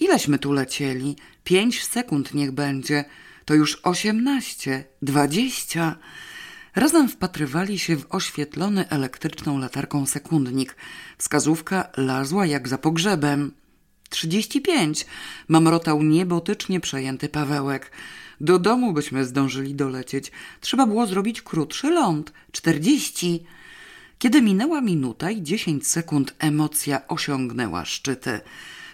Ileśmy 0.00 0.38
tu 0.38 0.52
lecieli? 0.52 1.16
Pięć 1.44 1.84
sekund 1.84 2.34
niech 2.34 2.52
będzie. 2.52 3.04
To 3.44 3.54
już 3.54 3.80
osiemnaście, 3.82 4.84
dwadzieścia. 5.02 5.96
Razem 6.74 7.08
wpatrywali 7.08 7.78
się 7.78 7.96
w 7.96 8.06
oświetlony 8.10 8.88
elektryczną 8.88 9.58
latarką 9.58 10.06
sekundnik. 10.06 10.76
Wskazówka 11.18 11.88
lazła 11.96 12.46
jak 12.46 12.68
za 12.68 12.78
pogrzebem. 12.78 13.52
Trzydzieści 14.10 14.60
pięć. 14.60 15.06
Mamrotał 15.48 16.02
niebotycznie 16.02 16.80
przejęty 16.80 17.28
Pawełek. 17.28 17.92
Do 18.40 18.58
domu 18.58 18.92
byśmy 18.92 19.24
zdążyli 19.24 19.74
dolecieć. 19.74 20.32
Trzeba 20.60 20.86
było 20.86 21.06
zrobić 21.06 21.42
krótszy 21.42 21.90
ląd. 21.90 22.32
Czterdzieści. 22.52 23.44
Kiedy 24.18 24.42
minęła 24.42 24.80
minuta 24.80 25.30
i 25.30 25.42
dziesięć 25.42 25.86
sekund, 25.86 26.34
emocja 26.38 27.08
osiągnęła 27.08 27.84
szczyty. 27.84 28.40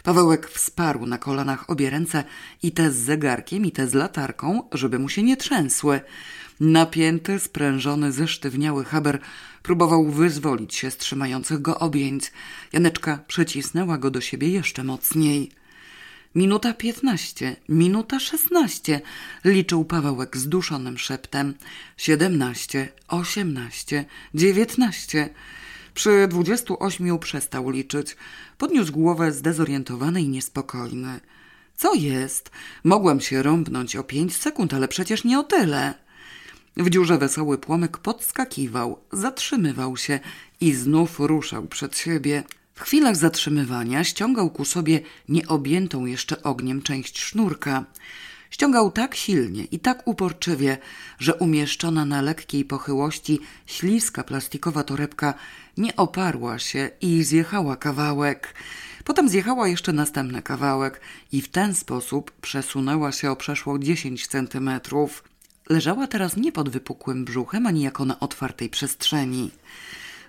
Pawełek 0.03 0.51
wsparł 0.51 1.07
na 1.07 1.19
kolanach 1.19 1.71
obie 1.71 1.91
ręce 1.91 2.25
i 2.63 2.73
te 2.73 2.91
z 2.91 2.97
zegarkiem, 2.97 3.65
i 3.67 3.73
te 3.73 3.89
z 3.89 3.95
latarką, 3.95 4.69
żeby 4.73 4.99
mu 4.99 5.09
się 5.09 5.23
nie 5.23 5.37
trzęsły. 5.37 6.01
Napięty, 6.61 7.39
sprężony, 7.39 8.13
zesztywniały 8.13 8.85
Haber 8.85 9.19
próbował 9.63 10.11
wyzwolić 10.11 10.75
się 10.75 10.91
z 10.91 10.97
trzymających 10.97 11.63
go 11.63 11.79
objęć. 11.79 12.33
Janeczka 12.73 13.19
przycisnęła 13.27 13.99
go 13.99 14.11
do 14.11 14.21
siebie 14.21 14.49
jeszcze 14.49 14.85
mocniej. 14.85 15.51
Minuta 16.35 16.75
piętnaście, 16.75 17.57
minuta 17.69 18.21
szesnaście, 18.21 19.01
liczył 19.45 19.85
Pawełek 19.85 20.37
zduszonym 20.37 20.99
szeptem. 20.99 21.55
Siedemnaście, 21.97 22.89
osiemnaście, 23.09 24.05
dziewiętnaście. 24.35 25.29
Przy 25.95 26.29
dwudziestu 26.29 26.77
ośmiu 26.81 27.19
przestał 27.19 27.71
liczyć. 27.71 28.17
Podniósł 28.59 28.93
głowę 28.93 29.33
zdezorientowany 29.33 30.23
i 30.23 30.29
niespokojny. 30.29 31.21
Co 31.77 31.95
jest? 31.95 32.51
Mogłem 32.85 33.21
się 33.21 33.43
rąbnąć 33.43 33.97
o 33.97 34.05
pięć 34.05 34.37
sekund, 34.37 34.75
ale 34.75 34.89
przecież 34.89 35.25
nie 35.25 35.39
o 35.39 35.43
tyle. 35.43 35.95
W 36.77 36.91
dziurze 36.91 37.19
wesoły 37.19 37.59
płomyk 37.59 37.99
podskakiwał, 37.99 38.99
zatrzymywał 39.13 39.97
się 39.97 40.21
i 40.61 40.73
znów 40.73 41.21
ruszał 41.21 41.67
przed 41.67 41.99
siebie. 41.99 42.43
W 42.75 42.81
chwilach 42.81 43.17
zatrzymywania 43.17 44.05
ściągał 44.05 44.51
ku 44.51 44.65
sobie 44.65 45.01
nieobjętą 45.29 46.07
jeszcze 46.07 46.43
ogniem 46.43 46.83
część 46.83 47.21
sznurka. 47.21 47.85
Ściągał 48.51 48.91
tak 48.91 49.15
silnie 49.15 49.65
i 49.65 49.79
tak 49.79 50.09
uporczywie, 50.09 50.79
że 51.19 51.35
umieszczona 51.35 52.05
na 52.05 52.23
lekkiej 52.23 52.65
pochyłości 52.65 53.41
śliska 53.67 54.25
plastikowa 54.25 54.83
torebka 54.83 55.35
nie 55.77 55.97
oparła 55.97 56.59
się 56.59 56.91
i 57.01 57.23
zjechała 57.23 57.77
kawałek. 57.77 58.55
Potem 59.05 59.29
zjechała 59.29 59.69
jeszcze 59.69 59.93
następny 59.93 60.43
kawałek 60.43 61.01
i 61.33 61.43
w 61.43 61.49
ten 61.49 61.75
sposób 61.75 62.31
przesunęła 62.31 63.13
się 63.13 63.31
o 63.31 63.37
przeszło 63.37 63.79
dziesięć 63.79 64.27
centymetrów. 64.27 65.25
Leżała 65.69 66.07
teraz 66.07 66.37
nie 66.37 66.53
pod 66.53 66.69
wypukłym 66.69 67.25
brzuchem, 67.25 67.67
ani 67.67 67.83
jako 67.83 68.05
na 68.05 68.21
otwartej 68.21 68.69
przestrzeni. 68.69 69.51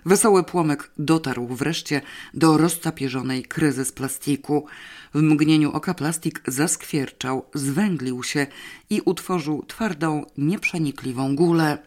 Wesoły 0.06 0.44
płomyk 0.44 0.90
dotarł 0.98 1.46
wreszcie 1.46 2.02
do 2.34 2.56
roztapierzonej 2.56 3.44
kryzy 3.44 3.84
z 3.84 3.92
plastiku. 3.92 4.66
W 5.14 5.22
mgnieniu 5.22 5.72
oka 5.72 5.94
plastik 5.94 6.42
zaskwierczał, 6.46 7.46
zwęglił 7.54 8.22
się 8.22 8.46
i 8.90 9.00
utworzył 9.00 9.64
twardą, 9.68 10.24
nieprzenikliwą 10.38 11.36
gulę. 11.36 11.78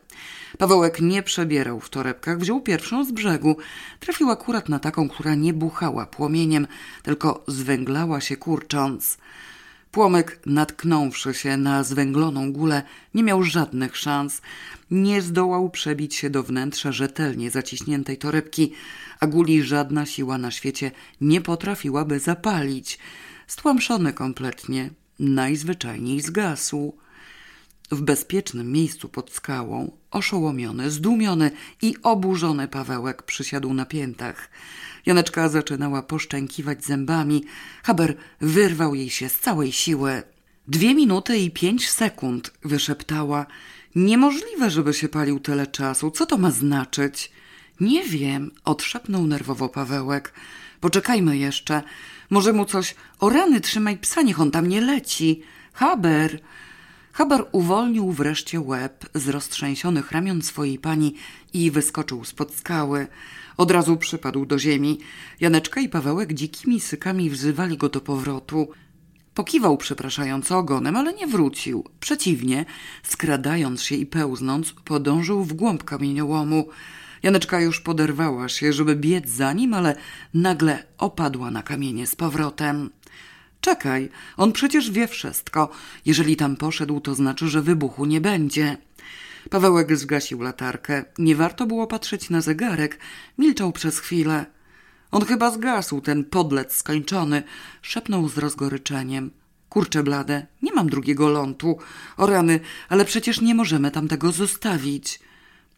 Pawełek 0.57 1.01
nie 1.01 1.23
przebierał 1.23 1.79
w 1.79 1.89
torebkach, 1.89 2.39
wziął 2.39 2.61
pierwszą 2.61 3.05
z 3.05 3.11
brzegu. 3.11 3.57
Trafił 3.99 4.29
akurat 4.29 4.69
na 4.69 4.79
taką, 4.79 5.09
która 5.09 5.35
nie 5.35 5.53
buchała 5.53 6.05
płomieniem, 6.05 6.67
tylko 7.03 7.43
zwęglała 7.47 8.21
się 8.21 8.37
kurcząc. 8.37 9.17
Płomyk, 9.91 10.39
natknąwszy 10.45 11.33
się 11.33 11.57
na 11.57 11.83
zwęgloną 11.83 12.53
gulę, 12.53 12.83
nie 13.13 13.23
miał 13.23 13.43
żadnych 13.43 13.97
szans. 13.97 14.41
Nie 14.91 15.21
zdołał 15.21 15.69
przebić 15.69 16.15
się 16.15 16.29
do 16.29 16.43
wnętrza 16.43 16.91
rzetelnie 16.91 17.51
zaciśniętej 17.51 18.17
torebki, 18.17 18.73
a 19.19 19.27
guli 19.27 19.63
żadna 19.63 20.05
siła 20.05 20.37
na 20.37 20.51
świecie 20.51 20.91
nie 21.21 21.41
potrafiłaby 21.41 22.19
zapalić. 22.19 22.99
Stłamszony 23.47 24.13
kompletnie, 24.13 24.89
najzwyczajniej 25.19 26.21
zgasł. 26.21 26.93
W 27.91 28.01
bezpiecznym 28.01 28.71
miejscu 28.71 29.09
pod 29.09 29.31
skałą, 29.31 29.91
oszołomiony, 30.11 30.91
zdumiony 30.91 31.51
i 31.81 31.95
oburzony 32.03 32.67
Pawełek 32.67 33.23
przysiadł 33.23 33.73
na 33.73 33.85
piętach. 33.85 34.49
Janeczka 35.05 35.49
zaczynała 35.49 36.03
poszczękiwać 36.03 36.85
zębami. 36.85 37.43
Haber 37.83 38.15
wyrwał 38.41 38.95
jej 38.95 39.09
się 39.09 39.29
z 39.29 39.39
całej 39.39 39.71
siły. 39.71 40.23
Dwie 40.67 40.95
minuty 40.95 41.37
i 41.37 41.51
pięć 41.51 41.89
sekund, 41.89 42.51
wyszeptała. 42.63 43.45
Niemożliwe, 43.95 44.69
żeby 44.69 44.93
się 44.93 45.09
palił 45.09 45.39
tyle 45.39 45.67
czasu. 45.67 46.11
Co 46.11 46.25
to 46.25 46.37
ma 46.37 46.51
znaczyć? 46.51 47.31
Nie 47.79 48.03
wiem, 48.03 48.51
odszepnął 48.65 49.27
nerwowo 49.27 49.69
Pawełek. 49.69 50.33
Poczekajmy 50.81 51.37
jeszcze. 51.37 51.83
Może 52.29 52.53
mu 52.53 52.65
coś... 52.65 52.95
O 53.19 53.29
rany, 53.29 53.61
trzymaj 53.61 53.97
psa, 53.97 54.21
niech 54.21 54.39
on 54.39 54.51
tam 54.51 54.67
nie 54.67 54.81
leci. 54.81 55.41
Haber! 55.73 56.39
Haber 57.11 57.45
uwolnił 57.51 58.11
wreszcie 58.11 58.61
łeb 58.61 59.05
z 59.13 59.29
roztrzęsionych 59.29 60.11
ramion 60.11 60.41
swojej 60.41 60.79
pani 60.79 61.15
i 61.53 61.71
wyskoczył 61.71 62.23
spod 62.23 62.55
skały. 62.55 63.07
Od 63.57 63.71
razu 63.71 63.97
przypadł 63.97 64.45
do 64.45 64.59
ziemi. 64.59 64.99
Janeczka 65.39 65.81
i 65.81 65.89
Pawełek 65.89 66.33
dzikimi 66.33 66.79
sykami 66.79 67.29
wzywali 67.29 67.77
go 67.77 67.89
do 67.89 68.01
powrotu. 68.01 68.67
Pokiwał 69.33 69.77
przepraszająco 69.77 70.57
ogonem, 70.57 70.95
ale 70.95 71.13
nie 71.13 71.27
wrócił. 71.27 71.83
Przeciwnie, 71.99 72.65
skradając 73.03 73.83
się 73.83 73.95
i 73.95 74.05
pełznąc, 74.05 74.71
podążył 74.71 75.43
w 75.43 75.53
głąb 75.53 75.83
kamieniołomu. 75.83 76.69
Janeczka 77.23 77.61
już 77.61 77.81
poderwała 77.81 78.49
się, 78.49 78.73
żeby 78.73 78.95
biec 78.95 79.29
za 79.29 79.53
nim, 79.53 79.73
ale 79.73 79.95
nagle 80.33 80.83
opadła 80.97 81.51
na 81.51 81.63
kamienie 81.63 82.07
z 82.07 82.15
powrotem. 82.15 82.89
Czekaj, 83.61 84.09
on 84.37 84.51
przecież 84.51 84.91
wie 84.91 85.07
wszystko. 85.07 85.69
Jeżeli 86.05 86.35
tam 86.35 86.55
poszedł, 86.55 86.99
to 86.99 87.15
znaczy, 87.15 87.47
że 87.47 87.61
wybuchu 87.61 88.05
nie 88.05 88.21
będzie. 88.21 88.77
Pawełek 89.49 89.97
zgasił 89.97 90.41
latarkę. 90.41 91.05
Nie 91.17 91.35
warto 91.35 91.65
było 91.65 91.87
patrzeć 91.87 92.29
na 92.29 92.41
zegarek. 92.41 92.99
Milczał 93.37 93.71
przez 93.71 93.99
chwilę. 93.99 94.45
On 95.11 95.25
chyba 95.25 95.51
zgasł, 95.51 96.01
ten 96.01 96.23
podlec 96.23 96.75
skończony. 96.75 97.43
Szepnął 97.81 98.29
z 98.29 98.37
rozgoryczeniem. 98.37 99.31
Kurczę 99.69 100.03
blade, 100.03 100.47
nie 100.61 100.73
mam 100.73 100.89
drugiego 100.89 101.29
lątu. 101.29 101.77
O 102.17 102.25
rany, 102.25 102.59
ale 102.89 103.05
przecież 103.05 103.41
nie 103.41 103.55
możemy 103.55 103.91
tam 103.91 104.07
tego 104.07 104.31
zostawić. 104.31 105.19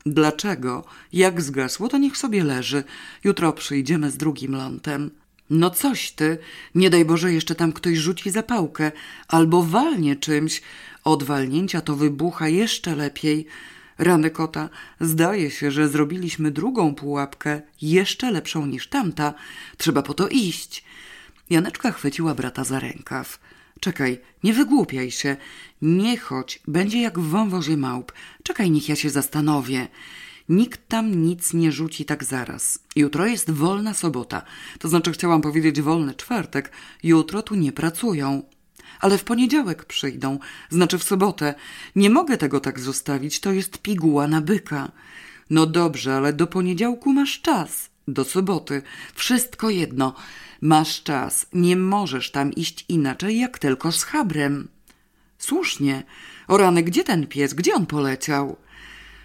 Dlaczego? 0.05 0.85
Jak 1.13 1.41
zgasło, 1.41 1.87
to 1.87 1.97
niech 1.97 2.17
sobie 2.17 2.43
leży. 2.43 2.83
Jutro 3.23 3.53
przyjdziemy 3.53 4.11
z 4.11 4.17
drugim 4.17 4.55
lątem. 4.55 5.11
No 5.53 5.69
coś 5.69 6.11
ty, 6.11 6.37
nie 6.75 6.89
daj 6.89 7.05
Boże 7.05 7.33
jeszcze 7.33 7.55
tam 7.55 7.73
ktoś 7.73 7.97
rzuci 7.97 8.31
zapałkę, 8.31 8.91
albo 9.27 9.63
walnie 9.63 10.15
czymś. 10.15 10.61
Od 11.03 11.23
walnięcia 11.23 11.81
to 11.81 11.95
wybucha 11.95 12.47
jeszcze 12.47 12.95
lepiej. 12.95 13.45
Rany 13.97 14.29
kota, 14.29 14.69
zdaje 14.99 15.51
się, 15.51 15.71
że 15.71 15.89
zrobiliśmy 15.89 16.51
drugą 16.51 16.95
pułapkę, 16.95 17.61
jeszcze 17.81 18.31
lepszą 18.31 18.65
niż 18.65 18.87
tamta. 18.87 19.33
Trzeba 19.77 20.01
po 20.01 20.13
to 20.13 20.27
iść. 20.27 20.83
Janeczka 21.49 21.91
chwyciła 21.91 22.35
brata 22.35 22.63
za 22.63 22.79
rękaw. 22.79 23.39
Czekaj, 23.79 24.19
nie 24.43 24.53
wygłupiaj 24.53 25.11
się. 25.11 25.37
Nie 25.81 26.17
chodź, 26.17 26.59
będzie 26.67 27.01
jak 27.01 27.19
w 27.19 27.29
wąwozie 27.29 27.77
małp. 27.77 28.11
Czekaj, 28.43 28.71
niech 28.71 28.89
ja 28.89 28.95
się 28.95 29.09
zastanowię. 29.09 29.87
Nikt 30.49 30.87
tam 30.87 31.23
nic 31.23 31.53
nie 31.53 31.71
rzuci 31.71 32.05
tak 32.05 32.23
zaraz. 32.23 32.79
Jutro 32.95 33.25
jest 33.25 33.51
wolna 33.51 33.93
sobota. 33.93 34.41
To 34.79 34.87
znaczy 34.87 35.11
chciałam 35.11 35.41
powiedzieć 35.41 35.81
wolny 35.81 36.13
czwartek. 36.15 36.71
Jutro 37.03 37.41
tu 37.41 37.55
nie 37.55 37.71
pracują. 37.71 38.43
Ale 38.99 39.17
w 39.17 39.23
poniedziałek 39.23 39.85
przyjdą, 39.85 40.39
znaczy 40.69 40.97
w 40.97 41.03
sobotę. 41.03 41.55
Nie 41.95 42.09
mogę 42.09 42.37
tego 42.37 42.59
tak 42.59 42.79
zostawić, 42.79 43.39
to 43.39 43.51
jest 43.51 43.77
piguła 43.77 44.27
na 44.27 44.41
byka. 44.41 44.91
No 45.49 45.65
dobrze, 45.65 46.15
ale 46.15 46.33
do 46.33 46.47
poniedziałku 46.47 47.13
masz 47.13 47.41
czas. 47.41 47.89
Do 48.07 48.23
soboty. 48.23 48.81
Wszystko 49.15 49.69
jedno. 49.69 50.15
Masz 50.61 51.03
czas. 51.03 51.47
Nie 51.53 51.75
możesz 51.75 52.31
tam 52.31 52.53
iść 52.53 52.85
inaczej, 52.89 53.39
jak 53.39 53.59
tylko 53.59 53.91
z 53.91 54.03
habrem. 54.03 54.67
Słusznie. 55.37 56.03
O 56.47 56.57
rany, 56.57 56.83
gdzie 56.83 57.03
ten 57.03 57.27
pies? 57.27 57.53
Gdzie 57.53 57.73
on 57.73 57.85
poleciał? 57.85 58.57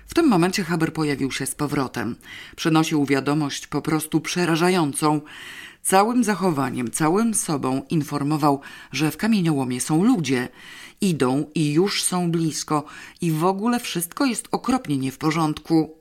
W 0.06 0.14
tym 0.14 0.28
momencie 0.28 0.64
Haber 0.64 0.92
pojawił 0.92 1.32
się 1.32 1.46
z 1.46 1.54
powrotem. 1.54 2.16
Przynosił 2.56 3.06
wiadomość 3.06 3.66
po 3.66 3.82
prostu 3.82 4.20
przerażającą. 4.20 5.20
Całym 5.82 6.24
zachowaniem, 6.24 6.90
całym 6.90 7.34
sobą 7.34 7.82
informował, 7.90 8.60
że 8.92 9.10
w 9.10 9.16
kamieniołomie 9.16 9.80
są 9.80 10.04
ludzie. 10.04 10.48
Idą 11.00 11.50
i 11.54 11.72
już 11.72 12.02
są 12.02 12.30
blisko 12.30 12.84
i 13.20 13.32
w 13.32 13.44
ogóle 13.44 13.80
wszystko 13.80 14.24
jest 14.24 14.48
okropnie 14.50 14.96
nie 14.96 15.12
w 15.12 15.18
porządku. 15.18 15.98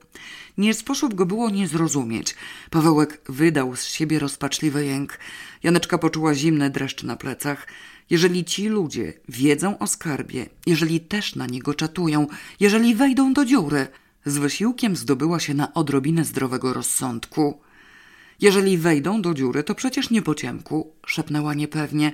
Nie 0.58 0.74
sposób 0.74 1.14
go 1.14 1.26
było 1.26 1.50
nie 1.50 1.68
zrozumieć. 1.68 2.34
Pawełek 2.70 3.20
wydał 3.28 3.76
z 3.76 3.84
siebie 3.84 4.18
rozpaczliwy 4.18 4.86
jęk. 4.86 5.18
Janeczka 5.62 5.98
poczuła 5.98 6.34
zimny 6.34 6.70
dreszcz 6.70 7.02
na 7.02 7.16
plecach. 7.16 7.66
Jeżeli 8.10 8.44
ci 8.44 8.68
ludzie 8.68 9.12
wiedzą 9.28 9.78
o 9.78 9.86
skarbie, 9.86 10.46
jeżeli 10.66 11.00
też 11.00 11.34
na 11.34 11.46
niego 11.46 11.74
czatują, 11.74 12.26
jeżeli 12.60 12.94
wejdą 12.94 13.32
do 13.32 13.44
dziury, 13.44 13.88
z 14.26 14.38
wysiłkiem 14.38 14.96
zdobyła 14.96 15.40
się 15.40 15.54
na 15.54 15.74
odrobinę 15.74 16.24
zdrowego 16.24 16.72
rozsądku. 16.72 17.60
Jeżeli 18.40 18.78
wejdą 18.78 19.22
do 19.22 19.34
dziury, 19.34 19.62
to 19.62 19.74
przecież 19.74 20.10
nie 20.10 20.22
po 20.22 20.34
ciemku, 20.34 20.92
szepnęła 21.06 21.54
niepewnie. 21.54 22.12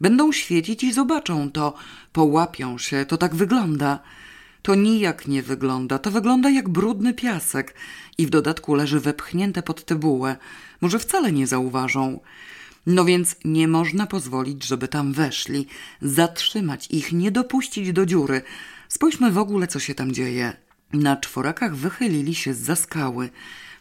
Będą 0.00 0.32
świecić 0.32 0.84
i 0.84 0.92
zobaczą 0.92 1.50
to, 1.50 1.74
połapią 2.12 2.78
się, 2.78 3.06
to 3.06 3.16
tak 3.16 3.34
wygląda. 3.34 3.98
To 4.62 4.74
nijak 4.74 5.28
nie 5.28 5.42
wygląda, 5.42 5.98
to 5.98 6.10
wygląda 6.10 6.50
jak 6.50 6.68
brudny 6.68 7.14
piasek 7.14 7.74
i 8.18 8.26
w 8.26 8.30
dodatku 8.30 8.74
leży 8.74 9.00
wepchnięte 9.00 9.62
pod 9.62 9.84
tybułę. 9.84 10.36
Może 10.80 10.98
wcale 10.98 11.32
nie 11.32 11.46
zauważą. 11.46 12.20
No 12.86 13.04
więc 13.04 13.36
nie 13.44 13.68
można 13.68 14.06
pozwolić, 14.06 14.64
żeby 14.64 14.88
tam 14.88 15.12
weszli, 15.12 15.66
zatrzymać 16.02 16.86
ich, 16.90 17.12
nie 17.12 17.30
dopuścić 17.30 17.92
do 17.92 18.06
dziury. 18.06 18.42
Spójrzmy 18.88 19.30
w 19.30 19.38
ogóle, 19.38 19.66
co 19.66 19.80
się 19.80 19.94
tam 19.94 20.12
dzieje. 20.12 20.56
Na 20.92 21.16
czworakach 21.16 21.76
wychylili 21.76 22.34
się 22.34 22.54
za 22.54 22.76
skały. 22.76 23.30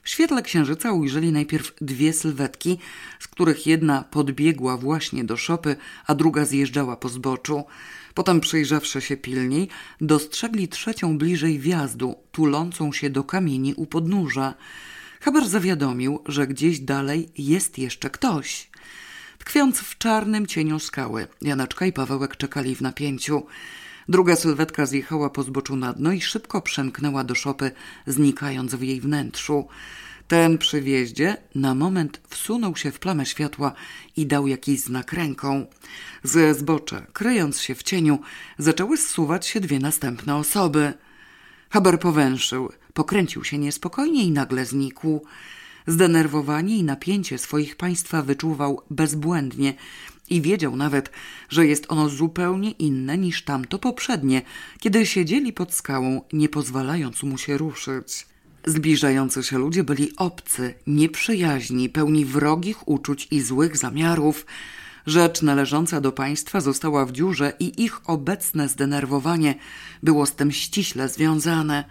W 0.03 0.09
świetle 0.09 0.41
księżyca 0.41 0.91
ujrzeli 0.91 1.31
najpierw 1.31 1.73
dwie 1.81 2.13
sylwetki, 2.13 2.77
z 3.19 3.27
których 3.27 3.67
jedna 3.67 4.03
podbiegła 4.03 4.77
właśnie 4.77 5.23
do 5.23 5.37
szopy, 5.37 5.75
a 6.07 6.15
druga 6.15 6.45
zjeżdżała 6.45 6.97
po 6.97 7.09
zboczu. 7.09 7.63
Potem 8.13 8.41
przyjrzawszy 8.41 9.01
się 9.01 9.17
pilniej, 9.17 9.67
dostrzegli 10.01 10.67
trzecią 10.67 11.17
bliżej 11.17 11.59
wjazdu, 11.59 12.15
tulącą 12.31 12.91
się 12.91 13.09
do 13.09 13.23
kamieni 13.23 13.73
u 13.73 13.85
podnóża. 13.85 14.53
Haber 15.21 15.49
zawiadomił, 15.49 16.19
że 16.25 16.47
gdzieś 16.47 16.79
dalej 16.79 17.29
jest 17.37 17.77
jeszcze 17.77 18.09
ktoś. 18.09 18.68
Tkwiąc 19.39 19.79
w 19.79 19.97
czarnym 19.97 20.47
cieniu 20.47 20.79
skały, 20.79 21.27
Janaczka 21.41 21.85
i 21.85 21.93
Pawełek 21.93 22.37
czekali 22.37 22.75
w 22.75 22.81
napięciu. 22.81 23.45
Druga 24.09 24.35
sylwetka 24.35 24.85
zjechała 24.85 25.29
po 25.29 25.43
zboczu 25.43 25.75
na 25.75 25.93
dno 25.93 26.11
i 26.11 26.21
szybko 26.21 26.61
przemknęła 26.61 27.23
do 27.23 27.35
szopy, 27.35 27.71
znikając 28.07 28.75
w 28.75 28.81
jej 28.81 29.01
wnętrzu. 29.01 29.67
Ten 30.27 30.57
przy 30.57 30.81
wjeździe 30.81 31.37
na 31.55 31.75
moment 31.75 32.21
wsunął 32.29 32.75
się 32.75 32.91
w 32.91 32.99
plamę 32.99 33.25
światła 33.25 33.73
i 34.17 34.25
dał 34.25 34.47
jakiś 34.47 34.79
znak 34.79 35.13
ręką. 35.13 35.65
Ze 36.23 36.53
zbocza, 36.53 37.01
kryjąc 37.13 37.61
się 37.61 37.75
w 37.75 37.83
cieniu, 37.83 38.19
zaczęły 38.57 38.97
zsuwać 38.97 39.47
się 39.47 39.59
dwie 39.59 39.79
następne 39.79 40.35
osoby. 40.35 40.93
Haber 41.69 41.99
powęszył, 41.99 42.71
pokręcił 42.93 43.43
się 43.43 43.57
niespokojnie 43.57 44.23
i 44.23 44.31
nagle 44.31 44.65
znikł. 44.65 45.21
Zdenerwowanie 45.89 46.77
i 46.77 46.83
napięcie 46.83 47.37
swoich 47.37 47.75
państwa 47.75 48.21
wyczuwał 48.21 48.81
bezbłędnie 48.89 49.73
i 50.29 50.41
wiedział 50.41 50.75
nawet, 50.75 51.11
że 51.49 51.67
jest 51.67 51.85
ono 51.87 52.09
zupełnie 52.09 52.71
inne 52.71 53.17
niż 53.17 53.43
tamto 53.43 53.79
poprzednie, 53.79 54.41
kiedy 54.79 55.05
siedzieli 55.05 55.53
pod 55.53 55.73
skałą, 55.73 56.21
nie 56.33 56.49
pozwalając 56.49 57.23
mu 57.23 57.37
się 57.37 57.57
ruszyć. 57.57 58.27
Zbliżający 58.65 59.43
się 59.43 59.57
ludzie 59.57 59.83
byli 59.83 60.15
obcy, 60.17 60.73
nieprzyjaźni, 60.87 61.89
pełni 61.89 62.25
wrogich 62.25 62.87
uczuć 62.87 63.27
i 63.31 63.41
złych 63.41 63.77
zamiarów. 63.77 64.45
Rzecz 65.05 65.41
należąca 65.41 66.01
do 66.01 66.11
państwa 66.11 66.61
została 66.61 67.05
w 67.05 67.11
dziurze 67.11 67.53
i 67.59 67.83
ich 67.83 68.09
obecne 68.09 68.69
zdenerwowanie 68.69 69.55
było 70.03 70.25
z 70.25 70.31
tym 70.35 70.51
ściśle 70.51 71.09
związane. 71.09 71.83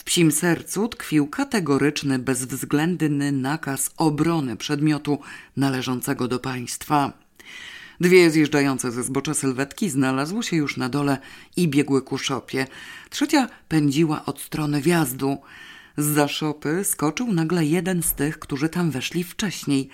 W 0.00 0.04
psim 0.04 0.32
sercu 0.32 0.88
tkwił 0.88 1.26
kategoryczny, 1.26 2.18
bezwzględny 2.18 3.32
nakaz 3.32 3.90
obrony 3.96 4.56
przedmiotu 4.56 5.18
należącego 5.56 6.28
do 6.28 6.38
państwa. 6.38 7.12
Dwie 8.00 8.30
zjeżdżające 8.30 8.92
ze 8.92 9.02
zbocza 9.02 9.34
sylwetki 9.34 9.90
znalazły 9.90 10.42
się 10.42 10.56
już 10.56 10.76
na 10.76 10.88
dole 10.88 11.18
i 11.56 11.68
biegły 11.68 12.02
ku 12.02 12.18
szopie. 12.18 12.66
Trzecia 13.10 13.48
pędziła 13.68 14.24
od 14.24 14.40
strony 14.40 14.80
wjazdu. 14.80 15.38
Za 15.96 16.28
szopy 16.28 16.84
skoczył 16.84 17.32
nagle 17.32 17.66
jeden 17.66 18.02
z 18.02 18.12
tych, 18.12 18.38
którzy 18.38 18.68
tam 18.68 18.90
weszli 18.90 19.24
wcześniej. 19.24 19.88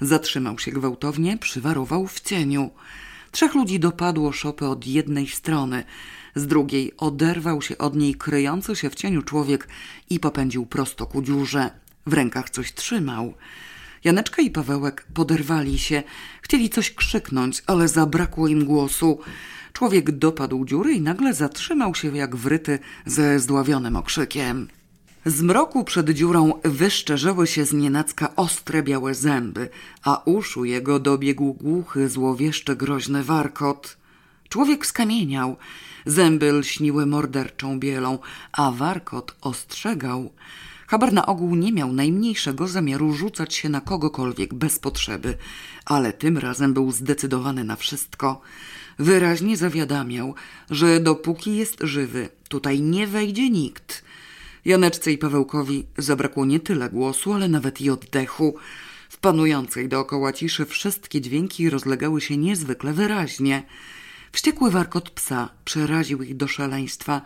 Zatrzymał 0.00 0.58
się 0.58 0.70
gwałtownie, 0.72 1.38
przywarował 1.38 2.06
w 2.06 2.20
cieniu. 2.20 2.70
Trzech 3.30 3.54
ludzi 3.54 3.80
dopadło 3.80 4.32
szopy 4.32 4.66
od 4.66 4.86
jednej 4.86 5.26
strony. 5.26 5.84
Z 6.34 6.46
drugiej 6.46 6.96
oderwał 6.96 7.62
się 7.62 7.78
od 7.78 7.96
niej 7.96 8.14
kryjący 8.14 8.76
się 8.76 8.90
w 8.90 8.94
cieniu 8.94 9.22
człowiek 9.22 9.68
i 10.10 10.20
popędził 10.20 10.66
prosto 10.66 11.06
ku 11.06 11.22
dziurze. 11.22 11.70
W 12.06 12.12
rękach 12.12 12.50
coś 12.50 12.72
trzymał. 12.72 13.34
Janeczka 14.04 14.42
i 14.42 14.50
Pawełek 14.50 15.06
poderwali 15.14 15.78
się. 15.78 16.02
Chcieli 16.42 16.70
coś 16.70 16.90
krzyknąć, 16.90 17.62
ale 17.66 17.88
zabrakło 17.88 18.48
im 18.48 18.64
głosu. 18.64 19.18
Człowiek 19.72 20.10
dopadł 20.10 20.64
dziury 20.64 20.92
i 20.92 21.00
nagle 21.00 21.34
zatrzymał 21.34 21.94
się 21.94 22.16
jak 22.16 22.36
wryty 22.36 22.78
ze 23.06 23.40
zdławionym 23.40 23.96
okrzykiem. 23.96 24.68
Z 25.26 25.42
mroku 25.42 25.84
przed 25.84 26.10
dziurą 26.10 26.52
wyszczerzyły 26.64 27.46
się 27.46 27.64
znienacka 27.64 28.36
ostre 28.36 28.82
białe 28.82 29.14
zęby, 29.14 29.68
a 30.04 30.22
uszu 30.24 30.64
jego 30.64 30.98
dobiegł 30.98 31.54
głuchy, 31.54 32.08
złowieszczy, 32.08 32.76
groźny 32.76 33.24
warkot. 33.24 33.96
Człowiek 34.48 34.86
skamieniał, 34.86 35.56
zęby 36.06 36.52
lśniły 36.52 37.06
morderczą 37.06 37.80
bielą, 37.80 38.18
a 38.52 38.70
warkot 38.70 39.36
ostrzegał. 39.40 40.32
Haber 40.86 41.12
na 41.12 41.26
ogół 41.26 41.54
nie 41.54 41.72
miał 41.72 41.92
najmniejszego 41.92 42.68
zamiaru 42.68 43.14
rzucać 43.14 43.54
się 43.54 43.68
na 43.68 43.80
kogokolwiek 43.80 44.54
bez 44.54 44.78
potrzeby, 44.78 45.36
ale 45.84 46.12
tym 46.12 46.38
razem 46.38 46.74
był 46.74 46.92
zdecydowany 46.92 47.64
na 47.64 47.76
wszystko. 47.76 48.40
Wyraźnie 48.98 49.56
zawiadamiał, 49.56 50.34
że 50.70 51.00
dopóki 51.00 51.56
jest 51.56 51.76
żywy, 51.80 52.28
tutaj 52.48 52.80
nie 52.80 53.06
wejdzie 53.06 53.50
nikt. 53.50 54.04
Janeczce 54.64 55.12
i 55.12 55.18
Pawełkowi 55.18 55.86
zabrakło 55.98 56.44
nie 56.44 56.60
tyle 56.60 56.90
głosu, 56.90 57.32
ale 57.32 57.48
nawet 57.48 57.80
i 57.80 57.90
oddechu. 57.90 58.54
W 59.08 59.18
panującej 59.18 59.88
dookoła 59.88 60.32
ciszy 60.32 60.66
wszystkie 60.66 61.20
dźwięki 61.20 61.70
rozlegały 61.70 62.20
się 62.20 62.36
niezwykle 62.36 62.92
wyraźnie. 62.92 63.62
Wściekły 64.32 64.70
warkot 64.70 65.10
psa 65.10 65.48
przeraził 65.64 66.22
ich 66.22 66.36
do 66.36 66.48
szaleństwa. 66.48 67.22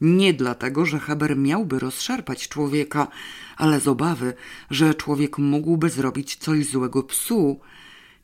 Nie 0.00 0.34
dlatego, 0.34 0.86
że 0.86 0.98
Haber 0.98 1.36
miałby 1.36 1.78
rozszarpać 1.78 2.48
człowieka, 2.48 3.08
ale 3.56 3.80
z 3.80 3.88
obawy, 3.88 4.34
że 4.70 4.94
człowiek 4.94 5.38
mógłby 5.38 5.90
zrobić 5.90 6.36
coś 6.36 6.66
złego 6.66 7.02
psu. 7.02 7.60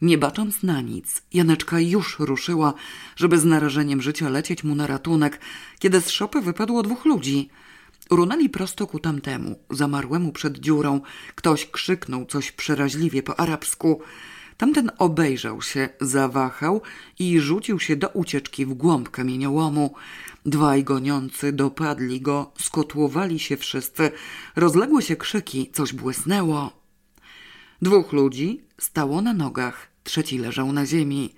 Nie 0.02 0.18
bacząc 0.18 0.62
na 0.62 0.80
nic, 0.80 1.22
Janeczka 1.32 1.80
już 1.80 2.18
ruszyła, 2.18 2.74
żeby 3.16 3.38
z 3.38 3.44
narażeniem 3.44 4.02
życia 4.02 4.28
lecieć 4.28 4.64
mu 4.64 4.74
na 4.74 4.86
ratunek, 4.86 5.40
kiedy 5.78 6.00
z 6.00 6.10
szopy 6.10 6.40
wypadło 6.40 6.82
dwóch 6.82 7.04
ludzi. 7.04 7.48
Runęli 8.10 8.48
prosto 8.48 8.86
ku 8.86 8.98
tamtemu, 8.98 9.58
zamarłemu 9.70 10.32
przed 10.32 10.58
dziurą. 10.58 11.00
Ktoś 11.34 11.66
krzyknął 11.66 12.26
coś 12.26 12.52
przeraźliwie 12.52 13.22
po 13.22 13.40
arabsku. 13.40 14.00
Tamten 14.60 14.90
obejrzał 14.98 15.62
się, 15.62 15.88
zawahał 16.00 16.82
i 17.18 17.40
rzucił 17.40 17.80
się 17.80 17.96
do 17.96 18.08
ucieczki 18.08 18.66
w 18.66 18.74
głąb 18.74 19.10
kamieniołomu. 19.10 19.94
Dwaj 20.46 20.84
goniący 20.84 21.52
dopadli 21.52 22.20
go, 22.20 22.52
skotłowali 22.58 23.38
się 23.38 23.56
wszyscy. 23.56 24.10
Rozległy 24.56 25.02
się 25.02 25.16
krzyki, 25.16 25.70
coś 25.72 25.92
błysnęło. 25.92 26.72
Dwóch 27.82 28.12
ludzi 28.12 28.64
stało 28.78 29.22
na 29.22 29.32
nogach, 29.32 29.88
trzeci 30.04 30.38
leżał 30.38 30.72
na 30.72 30.86
ziemi. 30.86 31.34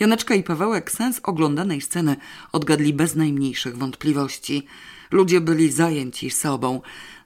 Janeczka 0.00 0.34
i 0.34 0.42
Pawełek 0.42 0.90
sens 0.90 1.20
oglądanej 1.22 1.80
sceny 1.80 2.16
odgadli 2.52 2.92
bez 2.92 3.14
najmniejszych 3.14 3.78
wątpliwości. 3.78 4.66
Ludzie 5.10 5.40
byli 5.40 5.72
zajęci 5.72 6.30
sobą. 6.30 6.80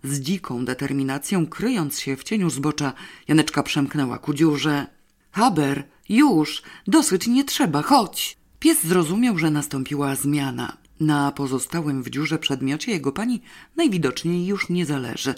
Z 0.04 0.20
dziką 0.20 0.64
determinacją, 0.64 1.46
kryjąc 1.46 2.00
się 2.00 2.16
w 2.16 2.24
cieniu 2.24 2.50
zbocza, 2.50 2.92
Janeczka 3.28 3.62
przemknęła 3.62 4.18
ku 4.18 4.34
dziurze. 4.34 4.94
Haber, 5.34 5.84
już, 6.08 6.62
dosyć 6.86 7.26
nie 7.26 7.44
trzeba, 7.44 7.82
chodź. 7.82 8.36
Pies 8.58 8.84
zrozumiał, 8.84 9.38
że 9.38 9.50
nastąpiła 9.50 10.14
zmiana. 10.14 10.76
Na 11.00 11.32
pozostałym 11.32 12.02
w 12.02 12.10
dziurze 12.10 12.38
przedmiocie 12.38 12.92
jego 12.92 13.12
pani 13.12 13.42
najwidoczniej 13.76 14.46
już 14.46 14.68
nie 14.68 14.86
zależy. 14.86 15.34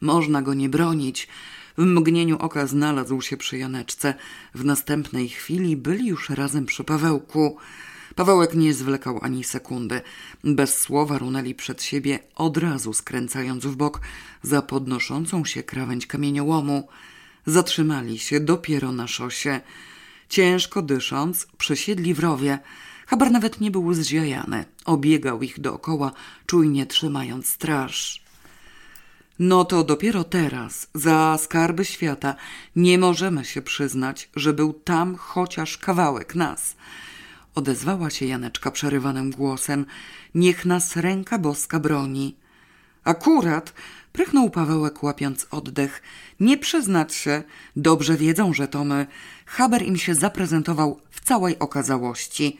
Można 0.00 0.42
go 0.42 0.54
nie 0.54 0.68
bronić. 0.68 1.28
W 1.78 1.84
mgnieniu 1.84 2.36
oka 2.38 2.66
znalazł 2.66 3.20
się 3.20 3.36
przy 3.36 3.58
Janeczce. 3.58 4.14
W 4.54 4.64
następnej 4.64 5.28
chwili 5.28 5.76
byli 5.76 6.06
już 6.06 6.30
razem 6.30 6.66
przy 6.66 6.84
Pawełku. 6.84 7.56
Pawełek 8.14 8.54
nie 8.54 8.74
zwlekał 8.74 9.18
ani 9.22 9.44
sekundy. 9.44 10.00
Bez 10.44 10.78
słowa 10.78 11.18
runęli 11.18 11.54
przed 11.54 11.82
siebie, 11.82 12.18
od 12.34 12.56
razu 12.56 12.92
skręcając 12.92 13.66
w 13.66 13.76
bok 13.76 14.00
za 14.42 14.62
podnoszącą 14.62 15.44
się 15.44 15.62
krawędź 15.62 16.06
kamieniołomu. 16.06 16.88
Zatrzymali 17.46 18.18
się 18.18 18.40
dopiero 18.40 18.92
na 18.92 19.06
szosie. 19.06 19.60
Ciężko 20.28 20.82
dysząc, 20.82 21.46
przesiedli 21.58 22.14
w 22.14 22.18
rowie. 22.18 22.58
Haber 23.06 23.30
nawet 23.30 23.60
nie 23.60 23.70
był 23.70 23.94
zziajany. 23.94 24.64
Obiegał 24.84 25.42
ich 25.42 25.60
dookoła, 25.60 26.12
czujnie 26.46 26.86
trzymając 26.86 27.48
straż. 27.48 28.22
No 29.38 29.64
to 29.64 29.84
dopiero 29.84 30.24
teraz, 30.24 30.86
za 30.94 31.38
skarby 31.42 31.84
świata, 31.84 32.34
nie 32.76 32.98
możemy 32.98 33.44
się 33.44 33.62
przyznać, 33.62 34.28
że 34.36 34.52
był 34.52 34.72
tam 34.72 35.16
chociaż 35.16 35.78
kawałek 35.78 36.34
nas. 36.34 36.76
Odezwała 37.54 38.10
się 38.10 38.26
Janeczka 38.26 38.70
przerywanym 38.70 39.30
głosem. 39.30 39.86
Niech 40.34 40.66
nas 40.66 40.96
ręka 40.96 41.38
boska 41.38 41.80
broni. 41.80 42.36
Akurat, 43.04 43.72
prychnął 44.12 44.50
Pawełek 44.50 45.02
łapiąc 45.02 45.46
oddech. 45.50 46.02
Nie 46.40 46.58
przyznać 46.58 47.14
się, 47.14 47.42
dobrze 47.76 48.16
wiedzą, 48.16 48.54
że 48.54 48.68
to 48.68 48.84
my. 48.84 49.06
Haber 49.46 49.82
im 49.82 49.96
się 49.96 50.14
zaprezentował 50.14 51.00
w 51.10 51.20
całej 51.20 51.58
okazałości. 51.58 52.58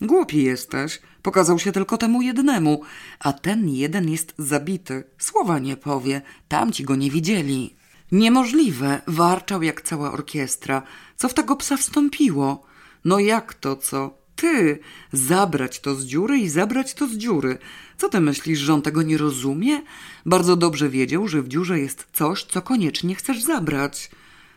Głupi 0.00 0.42
jesteś, 0.42 1.00
pokazał 1.22 1.58
się 1.58 1.72
tylko 1.72 1.98
temu 1.98 2.22
jednemu, 2.22 2.82
a 3.18 3.32
ten 3.32 3.68
jeden 3.68 4.08
jest 4.08 4.34
zabity, 4.38 5.04
słowa 5.18 5.58
nie 5.58 5.76
powie, 5.76 6.22
tamci 6.48 6.84
go 6.84 6.96
nie 6.96 7.10
widzieli. 7.10 7.76
Niemożliwe, 8.12 9.00
warczał 9.06 9.62
jak 9.62 9.82
cała 9.82 10.12
orkiestra. 10.12 10.82
Co 11.16 11.28
w 11.28 11.34
tego 11.34 11.56
psa 11.56 11.76
wstąpiło? 11.76 12.62
No 13.04 13.18
jak 13.18 13.54
to 13.54 13.76
co? 13.76 14.18
Ty! 14.36 14.78
Zabrać 15.12 15.80
to 15.80 15.94
z 15.94 16.04
dziury 16.04 16.38
i 16.38 16.48
zabrać 16.48 16.94
to 16.94 17.08
z 17.08 17.12
dziury. 17.12 17.58
Co 18.02 18.08
ty 18.08 18.20
myślisz, 18.20 18.58
że 18.58 18.74
on 18.74 18.82
tego 18.82 19.02
nie 19.02 19.18
rozumie? 19.18 19.82
Bardzo 20.26 20.56
dobrze 20.56 20.88
wiedział, 20.88 21.28
że 21.28 21.42
w 21.42 21.48
dziurze 21.48 21.80
jest 21.80 22.06
coś, 22.12 22.44
co 22.44 22.62
koniecznie 22.62 23.14
chcesz 23.14 23.42
zabrać. 23.42 24.10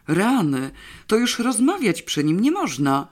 Rany, 0.08 0.72
to 1.08 1.16
już 1.16 1.40
rozmawiać 1.40 2.02
przy 2.02 2.24
nim 2.24 2.40
nie 2.40 2.52
można. 2.52 3.08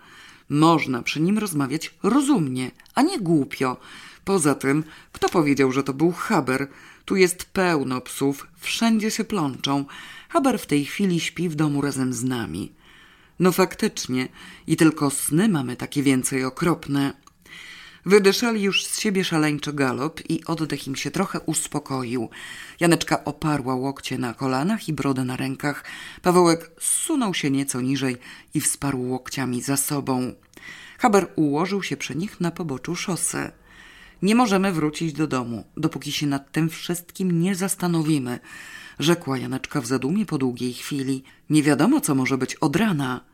Można 0.49 1.01
przy 1.01 1.21
nim 1.21 1.37
rozmawiać 1.37 1.93
rozumnie, 2.03 2.71
a 2.95 3.01
nie 3.01 3.19
głupio. 3.19 3.77
Poza 4.25 4.55
tym, 4.55 4.83
kto 5.11 5.29
powiedział, 5.29 5.71
że 5.71 5.83
to 5.83 5.93
był 5.93 6.11
Haber? 6.11 6.67
Tu 7.05 7.15
jest 7.15 7.45
pełno 7.45 8.01
psów, 8.01 8.47
wszędzie 8.57 9.11
się 9.11 9.23
plączą. 9.23 9.85
Haber 10.29 10.59
w 10.59 10.65
tej 10.65 10.85
chwili 10.85 11.19
śpi 11.19 11.49
w 11.49 11.55
domu 11.55 11.81
razem 11.81 12.13
z 12.13 12.23
nami. 12.23 12.71
No 13.39 13.51
faktycznie, 13.51 14.27
i 14.67 14.77
tylko 14.77 15.09
sny 15.09 15.49
mamy 15.49 15.75
takie 15.75 16.03
więcej 16.03 16.43
okropne. 16.43 17.23
Wydyszali 18.05 18.61
już 18.61 18.85
z 18.85 18.99
siebie 18.99 19.23
szaleńczy 19.23 19.73
galop 19.73 20.21
i 20.29 20.45
oddech 20.45 20.87
im 20.87 20.95
się 20.95 21.11
trochę 21.11 21.39
uspokoił. 21.39 22.29
Janeczka 22.79 23.25
oparła 23.25 23.75
łokcie 23.75 24.17
na 24.17 24.33
kolanach 24.33 24.89
i 24.89 24.93
brodę 24.93 25.23
na 25.23 25.35
rękach. 25.35 25.83
Pawełek 26.21 26.71
zsunął 26.79 27.33
się 27.33 27.51
nieco 27.51 27.81
niżej 27.81 28.17
i 28.53 28.61
wsparł 28.61 29.01
łokciami 29.01 29.61
za 29.61 29.77
sobą. 29.77 30.33
Haber 30.97 31.27
ułożył 31.35 31.83
się 31.83 31.97
przy 31.97 32.15
nich 32.15 32.41
na 32.41 32.51
poboczu 32.51 32.95
szosy. 32.95 33.51
Nie 34.21 34.35
możemy 34.35 34.71
wrócić 34.71 35.13
do 35.13 35.27
domu, 35.27 35.63
dopóki 35.77 36.11
się 36.11 36.27
nad 36.27 36.51
tym 36.51 36.69
wszystkim 36.69 37.41
nie 37.41 37.55
zastanowimy, 37.55 38.39
rzekła 38.99 39.37
Janeczka 39.37 39.81
w 39.81 39.87
zadumie 39.87 40.25
po 40.25 40.37
długiej 40.37 40.73
chwili. 40.73 41.23
Nie 41.49 41.63
wiadomo, 41.63 42.01
co 42.01 42.15
może 42.15 42.37
być 42.37 42.55
od 42.55 42.75
rana. 42.75 43.32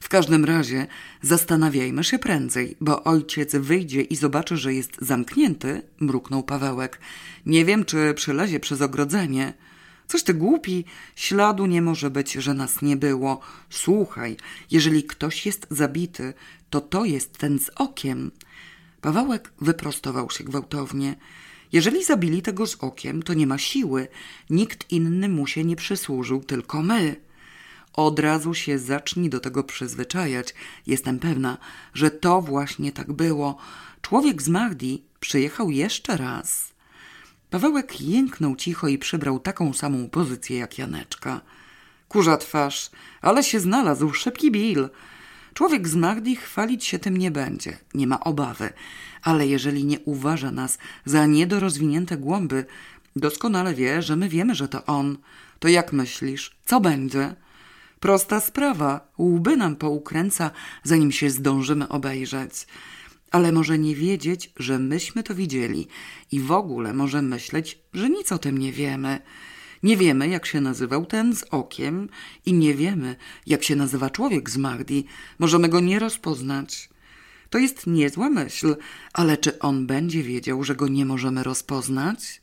W 0.00 0.08
każdym 0.08 0.44
razie 0.44 0.86
zastanawiajmy 1.22 2.04
się 2.04 2.18
prędzej, 2.18 2.76
bo 2.80 3.04
ojciec 3.04 3.56
wyjdzie 3.56 4.02
i 4.02 4.16
zobaczy, 4.16 4.56
że 4.56 4.74
jest 4.74 4.96
zamknięty, 5.00 5.82
mruknął 6.00 6.42
Pawełek. 6.42 7.00
Nie 7.46 7.64
wiem, 7.64 7.84
czy 7.84 8.14
przylezie 8.14 8.60
przez 8.60 8.80
ogrodzenie. 8.80 9.52
Coś 10.06 10.22
ty 10.22 10.34
głupi, 10.34 10.84
śladu 11.16 11.66
nie 11.66 11.82
może 11.82 12.10
być, 12.10 12.32
że 12.32 12.54
nas 12.54 12.82
nie 12.82 12.96
było. 12.96 13.40
Słuchaj, 13.70 14.36
jeżeli 14.70 15.02
ktoś 15.02 15.46
jest 15.46 15.66
zabity, 15.70 16.34
to 16.70 16.80
to 16.80 17.04
jest 17.04 17.38
ten 17.38 17.58
z 17.58 17.70
okiem. 17.76 18.30
Pawełek 19.00 19.52
wyprostował 19.60 20.30
się 20.30 20.44
gwałtownie. 20.44 21.16
Jeżeli 21.72 22.04
zabili 22.04 22.42
tego 22.42 22.66
z 22.66 22.74
okiem, 22.74 23.22
to 23.22 23.34
nie 23.34 23.46
ma 23.46 23.58
siły. 23.58 24.08
Nikt 24.50 24.92
inny 24.92 25.28
mu 25.28 25.46
się 25.46 25.64
nie 25.64 25.76
przysłużył, 25.76 26.44
tylko 26.44 26.82
my. 26.82 27.16
Od 27.98 28.18
razu 28.18 28.54
się 28.54 28.78
zacznij 28.78 29.30
do 29.30 29.40
tego 29.40 29.64
przyzwyczajać. 29.64 30.54
Jestem 30.86 31.18
pewna, 31.18 31.58
że 31.94 32.10
to 32.10 32.42
właśnie 32.42 32.92
tak 32.92 33.12
było. 33.12 33.56
Człowiek 34.02 34.42
z 34.42 34.48
Mahdi 34.48 35.02
przyjechał 35.20 35.70
jeszcze 35.70 36.16
raz. 36.16 36.72
Pawełek 37.50 38.00
jęknął 38.00 38.56
cicho 38.56 38.88
i 38.88 38.98
przybrał 38.98 39.40
taką 39.40 39.72
samą 39.72 40.08
pozycję 40.08 40.58
jak 40.58 40.78
Janeczka. 40.78 41.40
Kurza 42.08 42.36
twarz, 42.36 42.90
ale 43.20 43.44
się 43.44 43.60
znalazł, 43.60 44.12
szybki 44.12 44.50
Bill. 44.50 44.88
Człowiek 45.54 45.88
z 45.88 45.94
Mahdi 45.94 46.36
chwalić 46.36 46.84
się 46.84 46.98
tym 46.98 47.16
nie 47.16 47.30
będzie, 47.30 47.78
nie 47.94 48.06
ma 48.06 48.20
obawy, 48.20 48.72
ale 49.22 49.46
jeżeli 49.46 49.84
nie 49.84 50.00
uważa 50.00 50.50
nas 50.50 50.78
za 51.04 51.26
niedorozwinięte 51.26 52.16
głąby, 52.16 52.66
doskonale 53.16 53.74
wie, 53.74 54.02
że 54.02 54.16
my 54.16 54.28
wiemy, 54.28 54.54
że 54.54 54.68
to 54.68 54.86
on. 54.86 55.18
To 55.58 55.68
jak 55.68 55.92
myślisz, 55.92 56.56
co 56.64 56.80
będzie? 56.80 57.34
Prosta 58.00 58.40
sprawa, 58.40 59.12
łby 59.18 59.56
nam 59.56 59.76
poukręca, 59.76 60.50
zanim 60.82 61.12
się 61.12 61.30
zdążymy 61.30 61.88
obejrzeć. 61.88 62.66
Ale 63.30 63.52
może 63.52 63.78
nie 63.78 63.94
wiedzieć, 63.94 64.52
że 64.56 64.78
myśmy 64.78 65.22
to 65.22 65.34
widzieli 65.34 65.88
i 66.32 66.40
w 66.40 66.52
ogóle 66.52 66.94
może 66.94 67.22
myśleć, 67.22 67.78
że 67.94 68.10
nic 68.10 68.32
o 68.32 68.38
tym 68.38 68.58
nie 68.58 68.72
wiemy. 68.72 69.20
Nie 69.82 69.96
wiemy, 69.96 70.28
jak 70.28 70.46
się 70.46 70.60
nazywał 70.60 71.06
ten 71.06 71.36
z 71.36 71.44
okiem 71.50 72.08
i 72.46 72.52
nie 72.52 72.74
wiemy, 72.74 73.16
jak 73.46 73.64
się 73.64 73.76
nazywa 73.76 74.10
człowiek 74.10 74.50
z 74.50 74.56
Magdi. 74.56 75.04
Możemy 75.38 75.68
go 75.68 75.80
nie 75.80 75.98
rozpoznać. 75.98 76.88
To 77.50 77.58
jest 77.58 77.86
niezła 77.86 78.30
myśl, 78.30 78.76
ale 79.12 79.36
czy 79.36 79.58
on 79.58 79.86
będzie 79.86 80.22
wiedział, 80.22 80.64
że 80.64 80.76
go 80.76 80.88
nie 80.88 81.06
możemy 81.06 81.42
rozpoznać? 81.42 82.42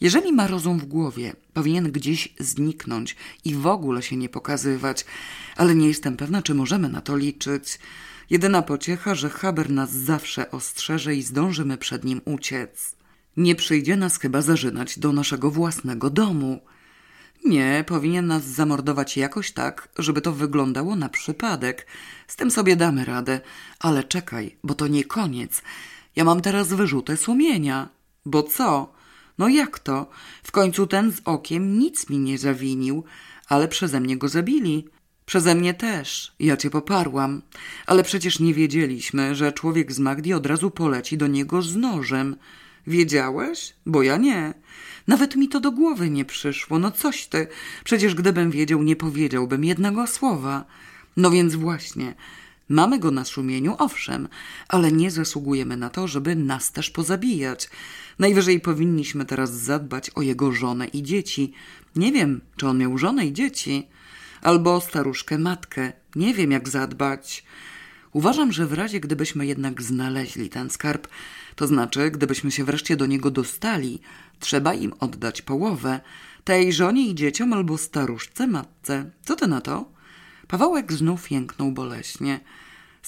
Jeżeli 0.00 0.32
ma 0.32 0.46
rozum 0.46 0.78
w 0.78 0.84
głowie, 0.84 1.32
powinien 1.54 1.92
gdzieś 1.92 2.34
zniknąć 2.38 3.16
i 3.44 3.54
w 3.54 3.66
ogóle 3.66 4.02
się 4.02 4.16
nie 4.16 4.28
pokazywać, 4.28 5.04
ale 5.56 5.74
nie 5.74 5.88
jestem 5.88 6.16
pewna, 6.16 6.42
czy 6.42 6.54
możemy 6.54 6.88
na 6.88 7.00
to 7.00 7.16
liczyć. 7.16 7.78
Jedyna 8.30 8.62
pociecha, 8.62 9.14
że 9.14 9.30
Haber 9.30 9.70
nas 9.70 9.92
zawsze 9.92 10.50
ostrzeże 10.50 11.14
i 11.14 11.22
zdążymy 11.22 11.78
przed 11.78 12.04
nim 12.04 12.20
uciec. 12.24 12.96
Nie 13.36 13.54
przyjdzie 13.54 13.96
nas 13.96 14.18
chyba 14.18 14.42
zażynać 14.42 14.98
do 14.98 15.12
naszego 15.12 15.50
własnego 15.50 16.10
domu. 16.10 16.60
Nie, 17.44 17.84
powinien 17.86 18.26
nas 18.26 18.44
zamordować 18.44 19.16
jakoś 19.16 19.52
tak, 19.52 19.88
żeby 19.98 20.20
to 20.20 20.32
wyglądało 20.32 20.96
na 20.96 21.08
przypadek. 21.08 21.86
Z 22.26 22.36
tym 22.36 22.50
sobie 22.50 22.76
damy 22.76 23.04
radę. 23.04 23.40
Ale 23.78 24.04
czekaj, 24.04 24.56
bo 24.64 24.74
to 24.74 24.86
nie 24.86 25.04
koniec. 25.04 25.62
Ja 26.16 26.24
mam 26.24 26.40
teraz 26.40 26.68
wyrzutę 26.68 27.16
sumienia. 27.16 27.88
Bo 28.26 28.42
co? 28.42 28.99
No 29.40 29.48
jak 29.48 29.78
to? 29.78 30.10
W 30.42 30.50
końcu 30.52 30.86
ten 30.86 31.12
z 31.12 31.20
okiem 31.24 31.78
nic 31.78 32.10
mi 32.10 32.18
nie 32.18 32.38
zawinił, 32.38 33.04
ale 33.48 33.68
przeze 33.68 34.00
mnie 34.00 34.16
go 34.16 34.28
zabili. 34.28 34.88
Przeze 35.26 35.54
mnie 35.54 35.74
też. 35.74 36.32
Ja 36.40 36.56
cię 36.56 36.70
poparłam. 36.70 37.42
Ale 37.86 38.02
przecież 38.02 38.40
nie 38.40 38.54
wiedzieliśmy, 38.54 39.34
że 39.34 39.52
człowiek 39.52 39.92
z 39.92 39.98
Magdi 39.98 40.32
od 40.32 40.46
razu 40.46 40.70
poleci 40.70 41.18
do 41.18 41.26
niego 41.26 41.62
z 41.62 41.76
nożem. 41.76 42.36
Wiedziałeś? 42.86 43.74
Bo 43.86 44.02
ja 44.02 44.16
nie. 44.16 44.54
Nawet 45.06 45.36
mi 45.36 45.48
to 45.48 45.60
do 45.60 45.72
głowy 45.72 46.10
nie 46.10 46.24
przyszło. 46.24 46.78
No 46.78 46.90
coś 46.90 47.26
ty. 47.26 47.46
Przecież 47.84 48.14
gdybym 48.14 48.50
wiedział, 48.50 48.82
nie 48.82 48.96
powiedziałbym 48.96 49.64
jednego 49.64 50.06
słowa. 50.06 50.64
No 51.16 51.30
więc 51.30 51.54
właśnie. 51.54 52.14
Mamy 52.70 52.98
go 52.98 53.10
na 53.10 53.24
sumieniu, 53.24 53.74
owszem, 53.78 54.28
ale 54.68 54.92
nie 54.92 55.10
zasługujemy 55.10 55.76
na 55.76 55.90
to, 55.90 56.08
żeby 56.08 56.36
nas 56.36 56.72
też 56.72 56.90
pozabijać. 56.90 57.70
Najwyżej 58.18 58.60
powinniśmy 58.60 59.24
teraz 59.24 59.50
zadbać 59.50 60.10
o 60.10 60.22
jego 60.22 60.52
żonę 60.52 60.86
i 60.86 61.02
dzieci. 61.02 61.52
Nie 61.96 62.12
wiem, 62.12 62.40
czy 62.56 62.68
on 62.68 62.78
miał 62.78 62.98
żonę 62.98 63.26
i 63.26 63.32
dzieci. 63.32 63.88
Albo 64.42 64.80
staruszkę 64.80 65.38
matkę. 65.38 65.92
Nie 66.14 66.34
wiem, 66.34 66.50
jak 66.50 66.68
zadbać. 66.68 67.44
Uważam, 68.12 68.52
że 68.52 68.66
w 68.66 68.72
razie 68.72 69.00
gdybyśmy 69.00 69.46
jednak 69.46 69.82
znaleźli 69.82 70.48
ten 70.48 70.70
skarb, 70.70 71.08
to 71.56 71.66
znaczy, 71.66 72.10
gdybyśmy 72.10 72.50
się 72.50 72.64
wreszcie 72.64 72.96
do 72.96 73.06
niego 73.06 73.30
dostali, 73.30 74.00
trzeba 74.40 74.74
im 74.74 74.92
oddać 75.00 75.42
połowę. 75.42 76.00
Tej 76.44 76.72
żonie 76.72 77.06
i 77.06 77.14
dzieciom 77.14 77.52
albo 77.52 77.78
staruszce 77.78 78.46
matce. 78.46 79.10
Co 79.24 79.36
ty 79.36 79.46
na 79.46 79.60
to? 79.60 79.92
Pawełek 80.48 80.92
znów 80.92 81.30
jęknął 81.30 81.72
boleśnie. 81.72 82.40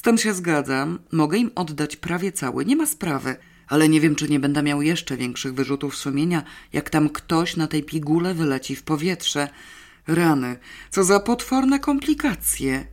Tym 0.00 0.18
się 0.18 0.34
zgadzam. 0.34 0.98
Mogę 1.12 1.38
im 1.38 1.50
oddać 1.54 1.96
prawie 1.96 2.32
cały, 2.32 2.64
nie 2.64 2.76
ma 2.76 2.86
sprawy. 2.86 3.36
Ale 3.68 3.88
nie 3.88 4.00
wiem, 4.00 4.14
czy 4.14 4.28
nie 4.28 4.40
będę 4.40 4.62
miał 4.62 4.82
jeszcze 4.82 5.16
większych 5.16 5.54
wyrzutów 5.54 5.96
sumienia, 5.96 6.42
jak 6.72 6.90
tam 6.90 7.08
ktoś 7.08 7.56
na 7.56 7.66
tej 7.66 7.82
pigule 7.82 8.34
wyleci 8.34 8.76
w 8.76 8.82
powietrze. 8.82 9.48
Rany, 10.06 10.56
co 10.90 11.04
za 11.04 11.20
potworne 11.20 11.78
komplikacje. 11.78 12.86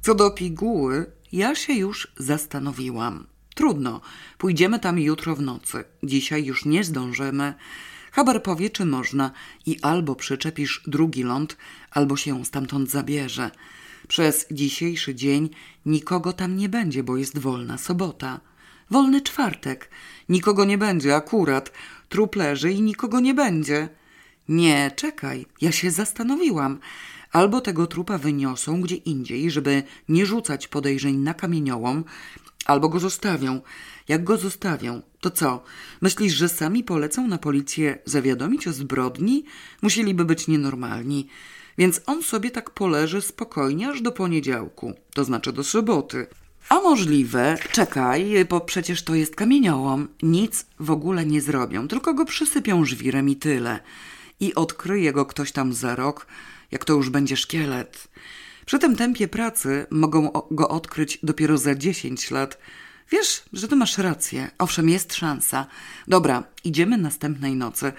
Co 0.00 0.14
do 0.14 0.30
piguły, 0.30 1.06
ja 1.32 1.54
się 1.54 1.72
już 1.72 2.12
zastanowiłam. 2.16 3.26
Trudno, 3.54 4.00
pójdziemy 4.38 4.78
tam 4.78 4.98
jutro 4.98 5.36
w 5.36 5.40
nocy. 5.40 5.84
Dzisiaj 6.02 6.44
już 6.44 6.64
nie 6.64 6.84
zdążymy. 6.84 7.54
Haber 8.12 8.42
powie, 8.42 8.70
czy 8.70 8.84
można 8.84 9.30
i 9.66 9.78
albo 9.82 10.14
przyczepisz 10.14 10.82
drugi 10.86 11.22
ląd, 11.22 11.56
albo 11.90 12.16
się 12.16 12.44
stamtąd 12.44 12.90
zabierze. 12.90 13.50
Przez 14.08 14.46
dzisiejszy 14.50 15.14
dzień 15.14 15.50
nikogo 15.86 16.32
tam 16.32 16.56
nie 16.56 16.68
będzie, 16.68 17.02
bo 17.02 17.16
jest 17.16 17.38
wolna 17.38 17.78
sobota. 17.78 18.40
Wolny 18.90 19.22
czwartek. 19.22 19.90
Nikogo 20.28 20.64
nie 20.64 20.78
będzie 20.78 21.16
akurat. 21.16 21.72
Trup 22.08 22.36
leży 22.36 22.72
i 22.72 22.82
nikogo 22.82 23.20
nie 23.20 23.34
będzie. 23.34 23.88
Nie, 24.48 24.90
czekaj, 24.96 25.46
ja 25.60 25.72
się 25.72 25.90
zastanowiłam. 25.90 26.78
Albo 27.32 27.60
tego 27.60 27.86
trupa 27.86 28.18
wyniosą 28.18 28.80
gdzie 28.80 28.96
indziej, 28.96 29.50
żeby 29.50 29.82
nie 30.08 30.26
rzucać 30.26 30.68
podejrzeń 30.68 31.16
na 31.16 31.34
kamieniołom, 31.34 32.04
albo 32.64 32.88
go 32.88 33.00
zostawią. 33.00 33.60
Jak 34.08 34.24
go 34.24 34.36
zostawią, 34.36 35.02
to 35.20 35.30
co? 35.30 35.64
Myślisz, 36.00 36.32
że 36.32 36.48
sami 36.48 36.84
polecą 36.84 37.28
na 37.28 37.38
policję 37.38 37.98
zawiadomić 38.04 38.68
o 38.68 38.72
zbrodni? 38.72 39.44
Musieliby 39.82 40.24
być 40.24 40.48
nienormalni. 40.48 41.28
Więc 41.78 42.00
on 42.06 42.22
sobie 42.22 42.50
tak 42.50 42.70
poleży 42.70 43.22
spokojnie 43.22 43.88
aż 43.88 44.02
do 44.02 44.12
poniedziałku, 44.12 44.94
to 45.14 45.24
znaczy 45.24 45.52
do 45.52 45.64
soboty. 45.64 46.26
A 46.68 46.74
możliwe, 46.74 47.58
czekaj, 47.72 48.46
bo 48.48 48.60
przecież 48.60 49.02
to 49.02 49.14
jest 49.14 49.36
kamieniołom. 49.36 50.08
Nic 50.22 50.66
w 50.80 50.90
ogóle 50.90 51.26
nie 51.26 51.40
zrobią, 51.40 51.88
tylko 51.88 52.14
go 52.14 52.24
przysypią 52.24 52.84
żwirem 52.84 53.28
i 53.28 53.36
tyle. 53.36 53.80
I 54.40 54.54
odkryje 54.54 55.12
go 55.12 55.26
ktoś 55.26 55.52
tam 55.52 55.72
za 55.72 55.94
rok, 55.94 56.26
jak 56.70 56.84
to 56.84 56.92
już 56.92 57.10
będzie 57.10 57.36
szkielet. 57.36 58.08
Przy 58.66 58.78
tym 58.78 58.96
tempie 58.96 59.28
pracy 59.28 59.86
mogą 59.90 60.30
go 60.50 60.68
odkryć 60.68 61.18
dopiero 61.22 61.58
za 61.58 61.74
10 61.74 62.30
lat. 62.30 62.58
Wiesz, 63.10 63.42
że 63.52 63.68
ty 63.68 63.76
masz 63.76 63.98
rację. 63.98 64.50
Owszem, 64.58 64.88
jest 64.88 65.14
szansa. 65.14 65.66
Dobra, 66.08 66.44
idziemy 66.64 66.98
następnej 66.98 67.56
nocy. 67.56 67.92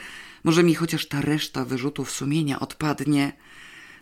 Może 0.44 0.64
mi 0.64 0.76
chociaż 0.76 1.08
ta 1.08 1.22
reszta 1.22 1.66
wyrzutów 1.66 2.12
sumienia 2.12 2.60
odpadnie. 2.60 3.34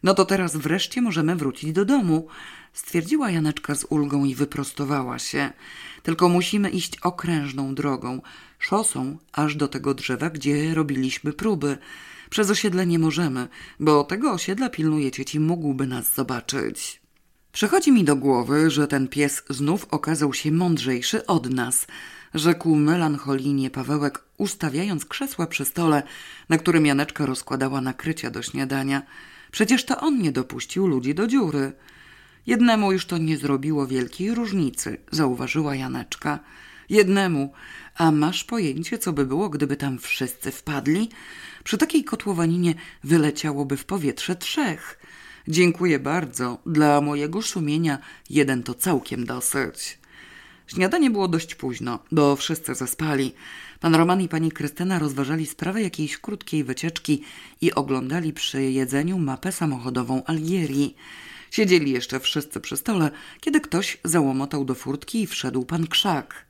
No 0.04 0.14
to 0.14 0.26
teraz 0.26 0.56
wreszcie 0.56 1.01
możemy 1.01 1.36
wrócić 1.36 1.72
do 1.72 1.86
domu, 1.86 2.28
stwierdziła 2.74 3.32
Janeczka 3.32 3.76
z 3.76 3.86
ulgą 3.89 4.26
i 4.26 4.36
wyprostowała 4.36 5.20
się. 5.20 5.51
Tylko 6.04 6.30
musimy 6.30 6.70
iść 6.70 6.99
okrężną 6.99 7.76
drogą, 7.76 8.22
szosą 8.60 9.18
aż 9.32 9.56
do 9.56 9.68
tego 9.68 9.93
drzewa, 9.93 10.30
gdzie 10.30 10.74
robiliśmy 10.74 11.34
próby. 11.34 11.78
Przez 12.30 12.49
osiedle 12.49 12.86
nie 12.86 12.99
możemy, 12.99 13.47
bo 13.80 14.04
tego 14.04 14.32
osiedla 14.32 14.70
pilnuje 14.70 15.12
cieci, 15.12 15.39
mógłby 15.39 15.88
nas 15.88 16.14
zobaczyć. 16.14 17.01
Przychodzi 17.51 17.91
mi 17.91 18.04
do 18.04 18.16
głowy, 18.16 18.72
że 18.72 18.88
ten 18.88 19.08
pies 19.08 19.43
znów 19.49 19.86
okazał 19.91 20.34
się 20.34 20.51
mądrzejszy 20.51 21.26
od 21.26 21.49
nas, 21.49 21.88
rzekł 22.34 22.76
melancholijnie 22.76 23.70
Pawełek, 23.70 24.24
ustawiając 24.38 25.06
krzesła 25.06 25.47
przy 25.47 25.66
stole, 25.66 26.04
na 26.49 26.58
którym 26.58 26.86
Janeczka 26.86 27.26
rozkładała 27.26 27.82
nakrycia 27.82 28.30
do 28.30 28.41
śniadania. 28.41 29.01
Przecież 29.54 29.86
to 29.86 29.99
on 29.99 30.22
nie 30.22 30.32
dopuścił 30.32 30.88
ludzi 30.88 31.16
do 31.16 31.28
dziury. 31.28 31.74
Jednemu 32.47 32.91
już 32.91 33.06
to 33.06 33.18
nie 33.18 33.38
zrobiło 33.38 33.88
wielkiej 33.88 34.36
różnicy, 34.36 34.97
zauważyła 35.12 35.76
Janeczka. 35.76 36.39
Jednemu. 36.89 37.54
A 37.95 38.12
masz 38.12 38.43
pojęcie, 38.43 38.97
co 38.97 39.14
by 39.14 39.26
było, 39.26 39.49
gdyby 39.49 39.78
tam 39.78 39.99
wszyscy 39.99 40.51
wpadli? 40.51 41.10
Przy 41.64 41.78
takiej 41.78 42.04
kotłowaninie 42.04 42.76
wyleciałoby 43.04 43.78
w 43.78 43.86
powietrze 43.86 44.36
trzech. 44.36 44.99
Dziękuję 45.47 45.99
bardzo. 45.99 46.58
Dla 46.66 47.01
mojego 47.01 47.41
szumienia 47.41 47.97
jeden 48.30 48.64
to 48.64 48.74
całkiem 48.74 49.26
dosyć. 49.26 49.99
Śniadanie 50.68 51.09
było 51.09 51.28
dość 51.28 51.55
późno, 51.55 51.99
bo 52.11 52.36
wszyscy 52.36 52.76
zaspali. 52.76 53.34
Pan 53.80 53.95
Roman 53.95 54.22
i 54.22 54.30
pani 54.30 54.51
Krystyna 54.51 54.99
rozważali 54.99 55.45
sprawę 55.45 55.82
jakiejś 55.82 56.18
krótkiej 56.18 56.64
wycieczki 56.64 57.24
i 57.61 57.74
oglądali 57.74 58.34
przy 58.34 58.64
jedzeniu 58.64 59.20
mapę 59.20 59.51
samochodową 59.51 60.24
Algierii. 60.24 60.95
Siedzieli 61.51 61.91
jeszcze 61.91 62.20
wszyscy 62.20 62.59
przy 62.59 62.78
stole, 62.78 63.11
kiedy 63.41 63.61
ktoś 63.61 63.97
załomotał 64.03 64.66
do 64.66 64.76
furtki 64.76 65.22
i 65.22 65.28
wszedł 65.28 65.66
pan 65.66 65.88
Krzak. 65.88 66.45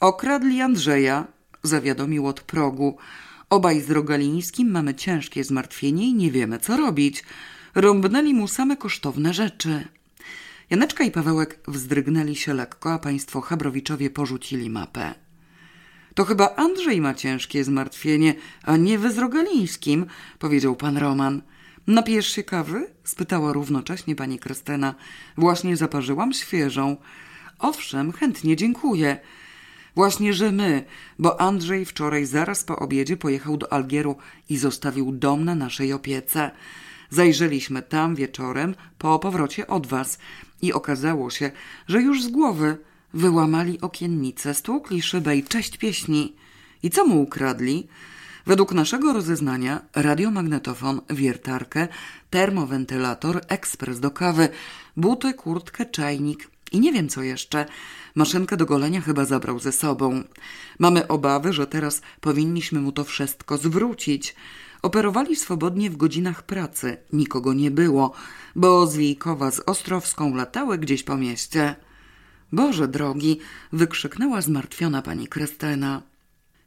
Okradli 0.00 0.60
Andrzeja, 0.60 1.26
zawiadomił 1.62 2.26
od 2.26 2.40
progu. 2.40 2.96
Obaj 3.50 3.80
z 3.80 3.90
Rogalińskim 3.90 4.70
mamy 4.70 4.94
ciężkie 4.94 5.44
zmartwienie 5.44 6.08
i 6.08 6.14
nie 6.14 6.30
wiemy, 6.30 6.58
co 6.58 6.76
robić. 6.76 7.24
Rąbnęli 7.74 8.34
mu 8.34 8.48
same 8.48 8.76
kosztowne 8.76 9.34
rzeczy. 9.34 9.84
Janeczka 10.72 11.04
i 11.04 11.10
Pawełek 11.10 11.60
wzdrygnęli 11.68 12.36
się 12.36 12.54
lekko, 12.54 12.92
a 12.92 12.98
państwo 12.98 13.40
Chabrowiczowie 13.40 14.10
porzucili 14.10 14.70
mapę. 14.70 15.14
To 16.14 16.24
chyba 16.24 16.54
Andrzej 16.56 17.00
ma 17.00 17.14
ciężkie 17.14 17.64
zmartwienie, 17.64 18.34
a 18.62 18.76
nie 18.76 18.98
wy 18.98 19.12
z 19.12 19.18
Rogalińskim, 19.18 20.06
powiedział 20.38 20.76
pan 20.76 20.96
Roman. 20.96 21.42
Napijesz 21.86 22.26
się 22.26 22.42
kawy? 22.42 22.86
spytała 23.04 23.52
równocześnie 23.52 24.16
pani 24.16 24.38
Krystyna. 24.38 24.94
Właśnie 25.36 25.76
zaparzyłam 25.76 26.32
świeżą. 26.32 26.96
Owszem, 27.58 28.12
chętnie 28.12 28.56
dziękuję. 28.56 29.16
Właśnie, 29.94 30.32
że 30.32 30.52
my, 30.52 30.84
bo 31.18 31.40
Andrzej 31.40 31.84
wczoraj 31.84 32.26
zaraz 32.26 32.64
po 32.64 32.76
obiedzie 32.76 33.16
pojechał 33.16 33.56
do 33.56 33.72
Algieru 33.72 34.16
i 34.48 34.56
zostawił 34.56 35.12
dom 35.12 35.44
na 35.44 35.54
naszej 35.54 35.92
opiece. 35.92 36.50
Zajrzeliśmy 37.10 37.82
tam 37.82 38.14
wieczorem 38.14 38.74
po 38.98 39.18
powrocie 39.18 39.66
od 39.66 39.86
was 39.86 40.18
i 40.62 40.72
okazało 40.72 41.30
się, 41.30 41.50
że 41.88 42.02
już 42.02 42.22
z 42.22 42.28
głowy 42.28 42.76
wyłamali 43.14 43.80
okiennice, 43.80 44.54
stłukli 44.54 45.02
szybę 45.02 45.36
i 45.36 45.44
cześć 45.44 45.76
pieśni. 45.76 46.36
I 46.82 46.90
co 46.90 47.06
mu 47.06 47.22
ukradli? 47.22 47.88
Według 48.46 48.72
naszego 48.72 49.12
rozeznania 49.12 49.80
radiomagnetofon, 49.94 51.00
wiertarkę, 51.10 51.88
termowentylator, 52.30 53.40
ekspres 53.48 54.00
do 54.00 54.10
kawy, 54.10 54.48
buty, 54.96 55.34
kurtkę, 55.34 55.86
czajnik 55.86 56.50
I 56.72 56.80
nie 56.80 56.92
wiem 56.92 57.08
co 57.08 57.22
jeszcze. 57.22 57.66
Maszynkę 58.14 58.56
do 58.56 58.66
golenia 58.66 59.00
chyba 59.00 59.24
zabrał 59.24 59.58
ze 59.58 59.72
sobą. 59.72 60.22
Mamy 60.78 61.08
obawy, 61.08 61.52
że 61.52 61.66
teraz 61.66 62.02
powinniśmy 62.20 62.80
mu 62.80 62.92
to 62.92 63.04
wszystko 63.04 63.58
zwrócić. 63.58 64.34
Operowali 64.82 65.36
swobodnie 65.36 65.90
w 65.90 65.96
godzinach 65.96 66.42
pracy. 66.42 66.96
Nikogo 67.12 67.54
nie 67.54 67.70
było, 67.70 68.12
bo 68.56 68.86
Zwijkowa 68.86 69.50
z 69.50 69.60
Ostrowską 69.66 70.34
latały 70.34 70.78
gdzieś 70.78 71.02
po 71.02 71.16
mieście. 71.16 71.76
Boże 72.52 72.88
drogi, 72.88 73.38
wykrzyknęła 73.72 74.40
zmartwiona 74.40 75.02
pani 75.02 75.28
Krystyna. 75.28 76.02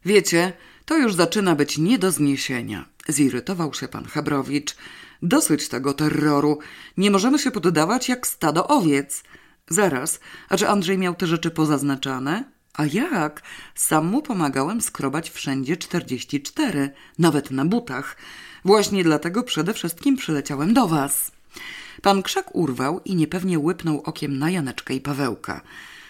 Wiecie, 0.04 0.52
to 0.84 0.98
już 0.98 1.14
zaczyna 1.14 1.54
być 1.54 1.78
nie 1.78 1.98
do 1.98 2.12
zniesienia. 2.12 2.88
Zirytował 3.08 3.74
się 3.74 3.88
pan 3.88 4.04
Habrowicz. 4.04 4.76
Dosyć 5.22 5.68
tego 5.68 5.94
terroru. 5.94 6.58
Nie 6.96 7.10
możemy 7.10 7.38
się 7.38 7.50
poddawać 7.50 8.08
jak 8.08 8.26
stado 8.26 8.68
owiec. 8.68 9.22
Zaraz, 9.68 10.20
a 10.48 10.56
czy 10.56 10.68
Andrzej 10.68 10.98
miał 10.98 11.14
te 11.14 11.26
rzeczy 11.26 11.50
pozaznaczane? 11.50 12.55
A 12.76 12.86
jak? 12.86 13.42
Sam 13.74 14.06
mu 14.06 14.22
pomagałem 14.22 14.80
skrobać 14.80 15.30
wszędzie 15.30 15.76
44, 15.76 16.90
nawet 17.18 17.50
na 17.50 17.64
butach. 17.64 18.16
Właśnie 18.64 19.04
dlatego 19.04 19.42
przede 19.42 19.74
wszystkim 19.74 20.16
przyleciałem 20.16 20.74
do 20.74 20.86
was. 20.86 21.32
Pan 22.02 22.22
Krzak 22.22 22.54
urwał 22.54 23.00
i 23.04 23.16
niepewnie 23.16 23.58
łypnął 23.58 24.02
okiem 24.04 24.38
na 24.38 24.50
Janeczkę 24.50 24.94
i 24.94 25.00
Pawełka. 25.00 25.60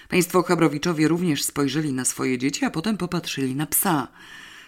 Państwo 0.09 0.43
Chabrowiczowie 0.43 1.09
również 1.09 1.45
spojrzeli 1.45 1.93
na 1.93 2.05
swoje 2.05 2.39
dzieci, 2.39 2.64
a 2.64 2.71
potem 2.71 2.97
popatrzyli 2.97 3.55
na 3.55 3.67
psa. 3.67 4.09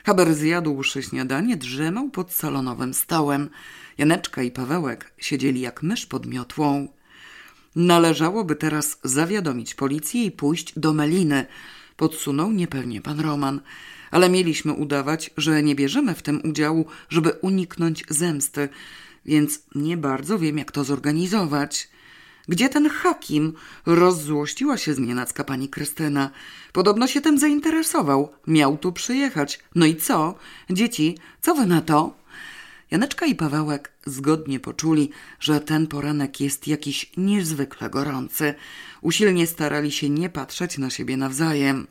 Haber 0.04 0.34
zjadłszy 0.34 1.02
śniadanie, 1.02 1.56
drzemał 1.56 2.10
pod 2.10 2.32
salonowym 2.32 2.94
stołem. 2.94 3.50
Janeczka 3.98 4.42
i 4.42 4.50
Pawełek 4.50 5.12
siedzieli 5.18 5.60
jak 5.60 5.82
mysz 5.82 6.06
pod 6.06 6.26
miotłą. 6.26 6.88
Należałoby 7.76 8.56
teraz 8.56 8.98
zawiadomić 9.04 9.74
policję 9.74 10.24
i 10.24 10.30
pójść 10.30 10.78
do 10.78 10.92
Meliny, 10.92 11.46
podsunął 11.98 12.52
niepewnie 12.52 13.00
pan 13.00 13.20
Roman. 13.20 13.60
Ale 14.10 14.30
mieliśmy 14.30 14.72
udawać, 14.72 15.30
że 15.36 15.62
nie 15.62 15.74
bierzemy 15.74 16.14
w 16.14 16.22
tym 16.22 16.40
udziału, 16.44 16.86
żeby 17.08 17.30
uniknąć 17.30 18.04
zemsty, 18.08 18.68
więc 19.26 19.62
nie 19.74 19.96
bardzo 19.96 20.38
wiem, 20.38 20.58
jak 20.58 20.72
to 20.72 20.84
zorganizować. 20.84 21.88
Gdzie 22.48 22.68
ten 22.68 22.88
hakim? 22.88 23.52
Rozzłościła 23.86 24.76
się 24.76 24.94
znienacka 24.94 25.44
pani 25.44 25.68
Krystyna. 25.68 26.30
Podobno 26.72 27.06
się 27.06 27.20
tym 27.20 27.38
zainteresował. 27.38 28.32
Miał 28.46 28.78
tu 28.78 28.92
przyjechać. 28.92 29.60
No 29.74 29.86
i 29.86 29.96
co? 29.96 30.34
Dzieci, 30.70 31.18
co 31.40 31.54
wy 31.54 31.66
na 31.66 31.80
to? 31.80 32.17
Janeczka 32.90 33.26
i 33.26 33.34
Pawełek 33.34 33.92
zgodnie 34.06 34.60
poczuli, 34.60 35.10
że 35.40 35.60
ten 35.60 35.86
poranek 35.86 36.40
jest 36.40 36.66
jakiś 36.68 37.12
niezwykle 37.16 37.90
gorący. 37.90 38.54
Usilnie 39.00 39.46
starali 39.46 39.92
się 39.92 40.10
nie 40.10 40.30
patrzeć 40.30 40.78
na 40.78 40.90
siebie 40.90 41.16
nawzajem. 41.16 41.86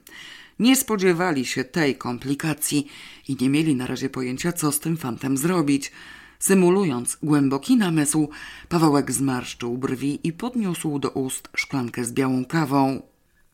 Nie 0.60 0.76
spodziewali 0.76 1.46
się 1.46 1.64
tej 1.64 1.96
komplikacji 1.96 2.88
i 3.28 3.38
nie 3.42 3.50
mieli 3.50 3.76
na 3.76 3.88
razie 3.88 4.10
pojęcia, 4.10 4.52
co 4.52 4.72
z 4.72 4.80
tym 4.80 4.98
fantem 4.98 5.38
zrobić. 5.38 5.92
Symulując 6.40 7.18
głęboki 7.24 7.78
namysł, 7.78 8.30
Pawełek 8.70 9.12
zmarszczył 9.12 9.78
brwi 9.78 10.20
i 10.24 10.34
podniósł 10.34 11.00
do 11.00 11.10
ust 11.10 11.50
szklankę 11.56 12.06
z 12.06 12.12
białą 12.14 12.46
kawą. 12.46 13.02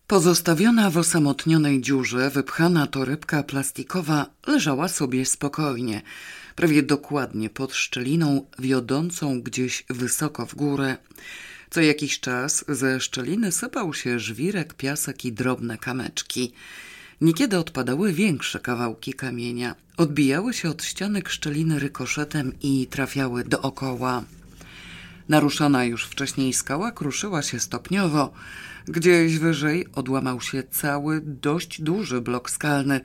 Pozostawiona 0.07 0.89
w 0.89 0.97
osamotnionej 0.97 1.81
dziurze, 1.81 2.29
wypchana 2.29 2.87
torebka 2.87 3.43
plastikowa 3.43 4.25
leżała 4.47 4.87
sobie 4.87 5.25
spokojnie, 5.25 6.01
prawie 6.55 6.83
dokładnie 6.83 7.49
pod 7.49 7.73
szczeliną 7.73 8.45
wiodącą 8.59 9.41
gdzieś 9.41 9.83
wysoko 9.89 10.45
w 10.45 10.55
górę. 10.55 10.97
Co 11.69 11.81
jakiś 11.81 12.19
czas 12.19 12.65
ze 12.67 12.99
szczeliny 12.99 13.51
sypał 13.51 13.93
się 13.93 14.19
żwirek, 14.19 14.73
piasek 14.73 15.25
i 15.25 15.33
drobne 15.33 15.77
kameczki. 15.77 16.53
Niekiedy 17.21 17.57
odpadały 17.57 18.13
większe 18.13 18.59
kawałki 18.59 19.13
kamienia. 19.13 19.75
Odbijały 19.97 20.53
się 20.53 20.69
od 20.69 20.83
ścianek 20.83 21.29
szczeliny 21.29 21.79
rykoszetem 21.79 22.53
i 22.61 22.87
trafiały 22.87 23.43
dookoła. 23.43 24.23
Naruszona 25.29 25.85
już 25.85 26.05
wcześniej 26.05 26.53
skała 26.53 26.91
kruszyła 26.91 27.41
się 27.41 27.59
stopniowo. 27.59 28.33
Gdzieś 28.85 29.37
wyżej 29.37 29.87
odłamał 29.93 30.41
się 30.41 30.63
cały, 30.63 31.21
dość 31.21 31.81
duży 31.81 32.21
blok 32.21 32.49
skalny. 32.49 33.01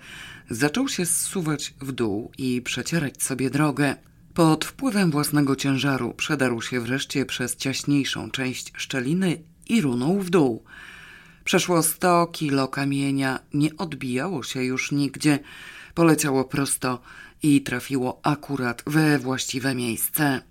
Zaczął 0.50 0.88
się 0.88 1.06
zsuwać 1.06 1.74
w 1.80 1.92
dół 1.92 2.30
i 2.38 2.62
przecierać 2.62 3.22
sobie 3.22 3.50
drogę. 3.50 3.96
Pod 4.34 4.64
wpływem 4.64 5.10
własnego 5.10 5.56
ciężaru 5.56 6.14
przedarł 6.14 6.62
się 6.62 6.80
wreszcie 6.80 7.26
przez 7.26 7.56
ciaśniejszą 7.56 8.30
część 8.30 8.72
szczeliny 8.76 9.42
i 9.68 9.80
runął 9.80 10.20
w 10.20 10.30
dół. 10.30 10.64
Przeszło 11.44 11.82
sto 11.82 12.26
kilo 12.26 12.68
kamienia, 12.68 13.38
nie 13.54 13.76
odbijało 13.76 14.42
się 14.42 14.64
już 14.64 14.92
nigdzie. 14.92 15.38
Poleciało 15.94 16.44
prosto 16.44 17.00
i 17.42 17.62
trafiło 17.62 18.20
akurat 18.22 18.82
we 18.86 19.18
właściwe 19.18 19.74
miejsce. 19.74 20.42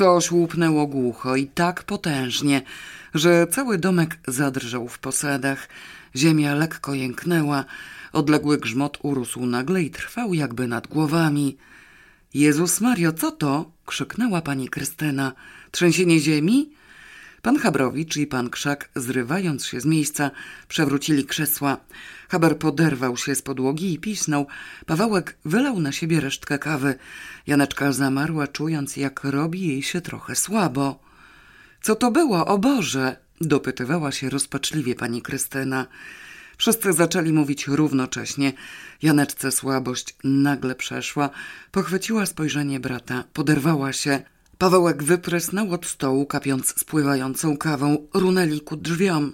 Coś 0.00 0.30
łupnęło 0.32 0.86
głucho 0.86 1.36
i 1.36 1.46
tak 1.46 1.82
potężnie, 1.82 2.62
że 3.14 3.46
cały 3.46 3.78
domek 3.78 4.18
zadrżał 4.28 4.88
w 4.88 4.98
posadach. 4.98 5.68
Ziemia 6.16 6.54
lekko 6.54 6.94
jęknęła, 6.94 7.64
odległy 8.12 8.58
grzmot 8.58 8.98
urósł 9.02 9.46
nagle 9.46 9.82
i 9.82 9.90
trwał 9.90 10.34
jakby 10.34 10.66
nad 10.66 10.86
głowami. 10.86 11.56
Jezus 12.34 12.80
Mario, 12.80 13.12
co 13.12 13.30
to? 13.30 13.70
krzyknęła 13.86 14.42
pani 14.42 14.68
Krystyna. 14.68 15.32
Trzęsienie 15.70 16.20
ziemi? 16.20 16.70
Pan 17.42 17.58
Habrowicz 17.58 18.16
i 18.16 18.26
pan 18.26 18.50
Krzak, 18.50 18.88
zrywając 18.96 19.66
się 19.66 19.80
z 19.80 19.84
miejsca, 19.84 20.30
przewrócili 20.68 21.24
krzesła. 21.24 21.76
Haber 22.30 22.58
poderwał 22.58 23.16
się 23.16 23.34
z 23.34 23.42
podłogi 23.42 23.92
i 23.92 23.98
pisnął. 23.98 24.46
Pawełek 24.86 25.36
wylał 25.44 25.80
na 25.80 25.92
siebie 25.92 26.20
resztkę 26.20 26.58
kawy. 26.58 26.94
Janeczka 27.46 27.92
zamarła, 27.92 28.46
czując, 28.46 28.96
jak 28.96 29.24
robi 29.24 29.68
jej 29.68 29.82
się 29.82 30.00
trochę 30.00 30.36
słabo. 30.36 31.00
Co 31.82 31.94
to 31.94 32.10
było, 32.10 32.46
o 32.46 32.58
Boże? 32.58 33.16
dopytywała 33.40 34.12
się 34.12 34.30
rozpaczliwie 34.30 34.94
pani 34.94 35.22
Krystyna. 35.22 35.86
Wszyscy 36.56 36.92
zaczęli 36.92 37.32
mówić 37.32 37.66
równocześnie. 37.66 38.52
Janeczce 39.02 39.52
słabość 39.52 40.16
nagle 40.24 40.74
przeszła. 40.74 41.30
Pochwyciła 41.70 42.26
spojrzenie 42.26 42.80
brata, 42.80 43.24
poderwała 43.32 43.92
się. 43.92 44.22
Pawełek 44.58 45.02
wyprysnął 45.02 45.72
od 45.72 45.86
stołu, 45.86 46.26
kapiąc 46.26 46.80
spływającą 46.80 47.56
kawą, 47.56 48.06
runęli 48.14 48.60
ku 48.60 48.76
drzwiom. 48.76 49.32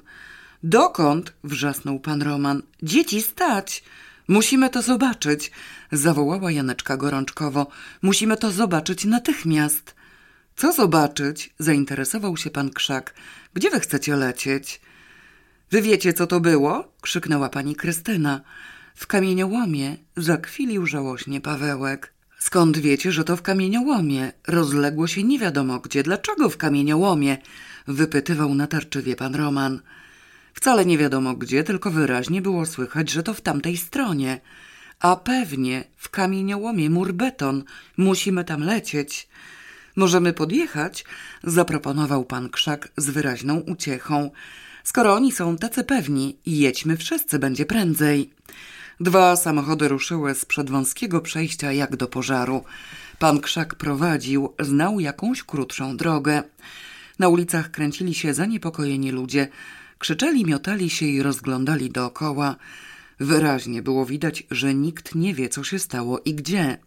Dokąd? 0.62 1.32
wrzasnął 1.44 2.00
pan 2.00 2.22
Roman. 2.22 2.62
Dzieci 2.82 3.22
stać! 3.22 3.84
Musimy 4.28 4.70
to 4.70 4.82
zobaczyć, 4.82 5.50
zawołała 5.92 6.52
Janeczka 6.52 6.96
gorączkowo. 6.96 7.66
Musimy 8.02 8.36
to 8.36 8.50
zobaczyć 8.50 9.04
natychmiast. 9.04 9.94
Co 10.56 10.72
zobaczyć? 10.72 11.54
zainteresował 11.58 12.36
się 12.36 12.50
pan 12.50 12.70
Krzak. 12.70 13.14
Gdzie 13.54 13.70
wy 13.70 13.80
chcecie 13.80 14.16
lecieć? 14.16 14.80
Wy 15.70 15.82
wiecie, 15.82 16.12
co 16.12 16.26
to 16.26 16.40
było? 16.40 16.92
krzyknęła 17.00 17.48
pani 17.48 17.76
Krystyna. 17.76 18.40
W 18.94 19.06
kamieniołomie 19.06 19.96
zakwilił 20.16 20.86
żałośnie 20.86 21.40
Pawełek. 21.40 22.12
Skąd 22.38 22.78
wiecie, 22.78 23.12
że 23.12 23.24
to 23.24 23.36
w 23.36 23.42
kamieniołomie? 23.42 24.32
Rozległo 24.46 25.06
się 25.06 25.22
nie 25.22 25.38
wiadomo 25.38 25.78
gdzie. 25.80 26.02
Dlaczego 26.02 26.48
w 26.48 26.56
kamieniołomie? 26.56 27.38
Wypytywał 27.86 28.54
natarczywie 28.54 29.16
pan 29.16 29.34
Roman. 29.34 29.80
Wcale 30.56 30.86
nie 30.86 30.98
wiadomo 30.98 31.34
gdzie, 31.34 31.64
tylko 31.64 31.90
wyraźnie 31.90 32.42
było 32.42 32.66
słychać, 32.66 33.10
że 33.10 33.22
to 33.22 33.34
w 33.34 33.40
tamtej 33.40 33.76
stronie. 33.76 34.40
A 35.00 35.16
pewnie 35.16 35.84
w 35.96 36.08
kamieniołomie 36.08 36.90
mur 36.90 37.12
beton. 37.12 37.64
Musimy 37.96 38.44
tam 38.44 38.60
lecieć. 38.60 39.28
Możemy 39.96 40.32
podjechać? 40.32 41.04
Zaproponował 41.44 42.24
pan 42.24 42.48
Krzak 42.48 42.88
z 42.96 43.10
wyraźną 43.10 43.56
uciechą. 43.56 44.30
Skoro 44.84 45.14
oni 45.14 45.32
są 45.32 45.56
tacy 45.56 45.84
pewni, 45.84 46.36
jedźmy 46.46 46.96
wszyscy, 46.96 47.38
będzie 47.38 47.66
prędzej. 47.66 48.30
Dwa 49.00 49.36
samochody 49.36 49.88
ruszyły 49.88 50.34
z 50.34 50.44
przedwąskiego 50.44 51.20
przejścia 51.20 51.72
jak 51.72 51.96
do 51.96 52.08
pożaru. 52.08 52.64
Pan 53.18 53.40
Krzak 53.40 53.74
prowadził, 53.74 54.54
znał 54.60 55.00
jakąś 55.00 55.42
krótszą 55.42 55.96
drogę. 55.96 56.42
Na 57.18 57.28
ulicach 57.28 57.70
kręcili 57.70 58.14
się 58.14 58.34
zaniepokojeni 58.34 59.10
ludzie. 59.10 59.48
Krzyczeli, 59.98 60.44
miotali 60.44 60.90
się 60.90 61.06
i 61.06 61.22
rozglądali 61.22 61.90
dookoła. 61.90 62.56
Wyraźnie 63.20 63.82
było 63.82 64.06
widać, 64.06 64.42
że 64.50 64.74
nikt 64.74 65.14
nie 65.14 65.34
wie, 65.34 65.48
co 65.48 65.64
się 65.64 65.78
stało 65.78 66.20
i 66.24 66.34
gdzie. 66.34 66.78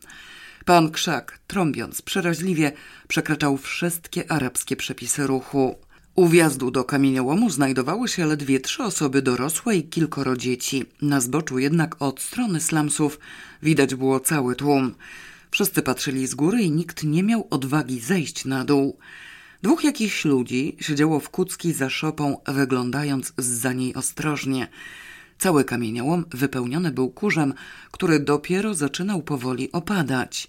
Pan 0.65 0.91
Krzak, 0.91 1.39
trąbiąc 1.47 2.01
przeraźliwie, 2.01 2.71
przekraczał 3.07 3.57
wszystkie 3.57 4.31
arabskie 4.31 4.75
przepisy 4.75 5.27
ruchu. 5.27 5.75
U 6.15 6.27
wjazdu 6.27 6.71
do 6.71 6.83
kamieniołomu 6.83 7.49
znajdowały 7.49 8.07
się 8.07 8.25
ledwie 8.25 8.59
trzy 8.59 8.83
osoby 8.83 9.21
dorosłe 9.21 9.75
i 9.75 9.83
kilkoro 9.83 10.37
dzieci. 10.37 10.85
Na 11.01 11.21
zboczu 11.21 11.59
jednak 11.59 12.01
od 12.01 12.21
strony 12.21 12.61
slamsów 12.61 13.19
widać 13.63 13.95
było 13.95 14.19
cały 14.19 14.55
tłum. 14.55 14.95
Wszyscy 15.51 15.81
patrzyli 15.81 16.27
z 16.27 16.35
góry 16.35 16.61
i 16.61 16.71
nikt 16.71 17.03
nie 17.03 17.23
miał 17.23 17.47
odwagi 17.49 17.99
zejść 17.99 18.45
na 18.45 18.65
dół. 18.65 18.97
Dwóch 19.61 19.83
jakichś 19.83 20.25
ludzi 20.25 20.77
siedziało 20.81 21.19
w 21.19 21.29
kucki 21.29 21.73
za 21.73 21.89
szopą, 21.89 22.37
wyglądając 22.47 23.33
za 23.37 23.73
niej 23.73 23.95
ostrożnie. 23.95 24.67
Cały 25.37 25.63
kamieniołom 25.63 26.25
wypełniony 26.31 26.91
był 26.91 27.09
kurzem, 27.09 27.53
który 27.91 28.19
dopiero 28.19 28.73
zaczynał 28.73 29.21
powoli 29.21 29.71
opadać. 29.71 30.47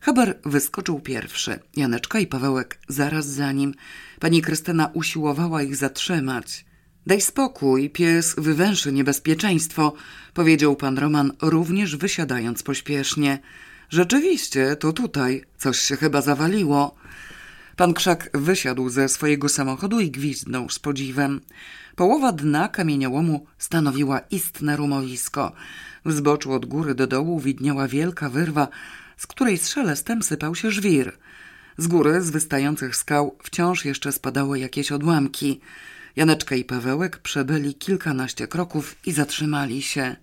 Haber 0.00 0.38
wyskoczył 0.44 1.00
pierwszy, 1.00 1.58
Janeczka 1.76 2.18
i 2.20 2.26
Pawełek 2.26 2.78
zaraz 2.88 3.26
za 3.26 3.52
nim. 3.52 3.74
Pani 4.20 4.42
Krystyna 4.42 4.90
usiłowała 4.94 5.62
ich 5.62 5.76
zatrzymać. 5.76 6.64
Daj 7.06 7.20
spokój, 7.20 7.90
pies 7.90 8.34
wywęszy 8.38 8.92
niebezpieczeństwo, 8.92 9.92
powiedział 10.34 10.76
pan 10.76 10.98
Roman, 10.98 11.32
również 11.42 11.96
wysiadając 11.96 12.62
pośpiesznie. 12.62 13.38
Rzeczywiście, 13.90 14.76
to 14.76 14.92
tutaj. 14.92 15.44
Coś 15.58 15.78
się 15.78 15.96
chyba 15.96 16.22
zawaliło. 16.22 16.94
Pan 17.76 17.94
Krzak 17.94 18.30
wysiadł 18.34 18.88
ze 18.88 19.08
swojego 19.08 19.48
samochodu 19.48 20.00
i 20.00 20.10
gwizdnął 20.10 20.70
z 20.70 20.78
podziwem. 20.78 21.40
Połowa 21.96 22.32
dna 22.32 22.68
kamieniołomu 22.68 23.46
stanowiła 23.58 24.20
istne 24.30 24.76
rumowisko. 24.76 25.52
W 26.04 26.12
zboczu 26.12 26.52
od 26.52 26.66
góry 26.66 26.94
do 26.94 27.06
dołu 27.06 27.40
widniała 27.40 27.88
wielka 27.88 28.30
wyrwa, 28.30 28.68
z 29.16 29.26
której 29.26 29.58
z 29.58 29.68
szelestem 29.68 30.22
sypał 30.22 30.54
się 30.54 30.70
żwir. 30.70 31.12
Z 31.78 31.86
góry, 31.86 32.22
z 32.22 32.30
wystających 32.30 32.96
skał, 32.96 33.36
wciąż 33.42 33.84
jeszcze 33.84 34.12
spadały 34.12 34.58
jakieś 34.58 34.92
odłamki. 34.92 35.60
Janeczka 36.16 36.56
i 36.56 36.64
Pawełek 36.64 37.18
przebyli 37.18 37.74
kilkanaście 37.74 38.48
kroków 38.48 38.96
i 39.06 39.12
zatrzymali 39.12 39.82
się. 39.82 40.16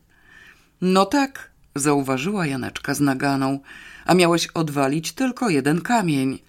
No 0.82 1.06
tak, 1.06 1.52
zauważyła 1.76 2.46
Janeczka 2.46 2.94
z 2.94 3.00
naganą, 3.00 3.60
a 4.06 4.14
miałeś 4.14 4.48
odwalić 4.48 5.12
tylko 5.12 5.50
jeden 5.50 5.82
kamień. 5.82 6.40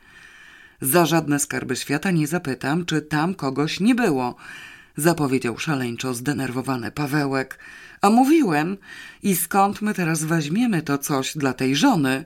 Za 0.81 1.07
żadne 1.07 1.39
skarby 1.39 1.77
świata 1.77 2.11
nie 2.11 2.27
zapytam, 2.27 2.85
czy 2.85 3.03
tam 3.03 3.35
kogoś 3.35 3.81
nie 3.81 3.95
było, 3.95 4.37
zapowiedział 4.97 5.59
szaleńczo 5.59 6.15
zdenerwowany 6.15 6.91
Pawełek. 6.91 7.59
A 8.01 8.11
mówiłem, 8.11 8.77
i 9.23 9.37
skąd 9.37 9.83
my 9.83 9.95
teraz 9.95 10.25
weźmiemy 10.25 10.83
to 10.83 10.99
coś 10.99 11.37
dla 11.37 11.53
tej 11.53 11.77
żony? 11.77 12.25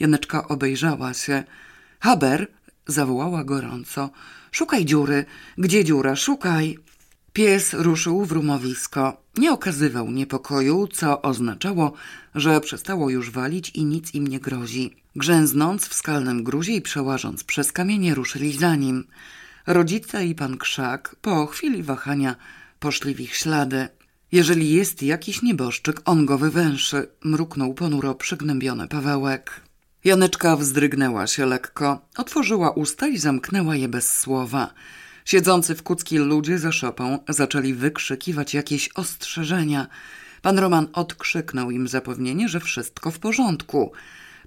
Janeczka 0.00 0.48
obejrzała 0.48 1.14
się. 1.14 1.44
Haber, 2.00 2.46
zawołała 2.86 3.44
gorąco. 3.44 4.10
Szukaj 4.52 4.84
dziury. 4.84 5.24
Gdzie 5.58 5.84
dziura? 5.84 6.16
Szukaj. 6.16 6.78
Pies 7.32 7.74
ruszył 7.74 8.24
w 8.24 8.32
rumowisko. 8.32 9.22
Nie 9.38 9.52
okazywał 9.52 10.10
niepokoju, 10.10 10.86
co 10.86 11.22
oznaczało, 11.22 11.92
że 12.34 12.60
przestało 12.60 13.10
już 13.10 13.30
walić 13.30 13.70
i 13.70 13.84
nic 13.84 14.14
im 14.14 14.26
nie 14.26 14.40
grozi. 14.40 14.99
Grzęznąc 15.16 15.88
w 15.88 15.94
skalnym 15.94 16.44
gruzie 16.44 16.76
i 16.76 16.82
przełażąc 16.82 17.44
przez 17.44 17.72
kamienie 17.72 18.14
ruszyli 18.14 18.52
za 18.52 18.76
nim. 18.76 19.04
Rodzice 19.66 20.26
i 20.26 20.34
pan 20.34 20.58
Krzak 20.58 21.16
po 21.22 21.46
chwili 21.46 21.82
wahania 21.82 22.36
poszli 22.78 23.14
w 23.14 23.20
ich 23.20 23.36
ślady. 23.36 23.88
Jeżeli 24.32 24.70
jest 24.70 25.02
jakiś 25.02 25.42
nieboszczyk, 25.42 26.00
on 26.04 26.26
go 26.26 26.38
wywęszy, 26.38 27.08
mruknął 27.24 27.74
ponuro 27.74 28.14
przygnębiony 28.14 28.88
Pawełek. 28.88 29.60
Janeczka 30.04 30.56
wzdrygnęła 30.56 31.26
się 31.26 31.46
lekko, 31.46 32.06
otworzyła 32.16 32.70
usta 32.70 33.08
i 33.08 33.18
zamknęła 33.18 33.76
je 33.76 33.88
bez 33.88 34.18
słowa. 34.18 34.74
Siedzący 35.24 35.74
w 35.74 35.82
kucki 35.82 36.18
ludzie 36.18 36.58
za 36.58 36.72
szopą 36.72 37.18
zaczęli 37.28 37.74
wykrzykiwać 37.74 38.54
jakieś 38.54 38.88
ostrzeżenia. 38.88 39.86
Pan 40.42 40.58
Roman 40.58 40.88
odkrzyknął 40.92 41.70
im 41.70 41.88
zapewnienie, 41.88 42.48
że 42.48 42.60
wszystko 42.60 43.10
w 43.10 43.18
porządku. 43.18 43.92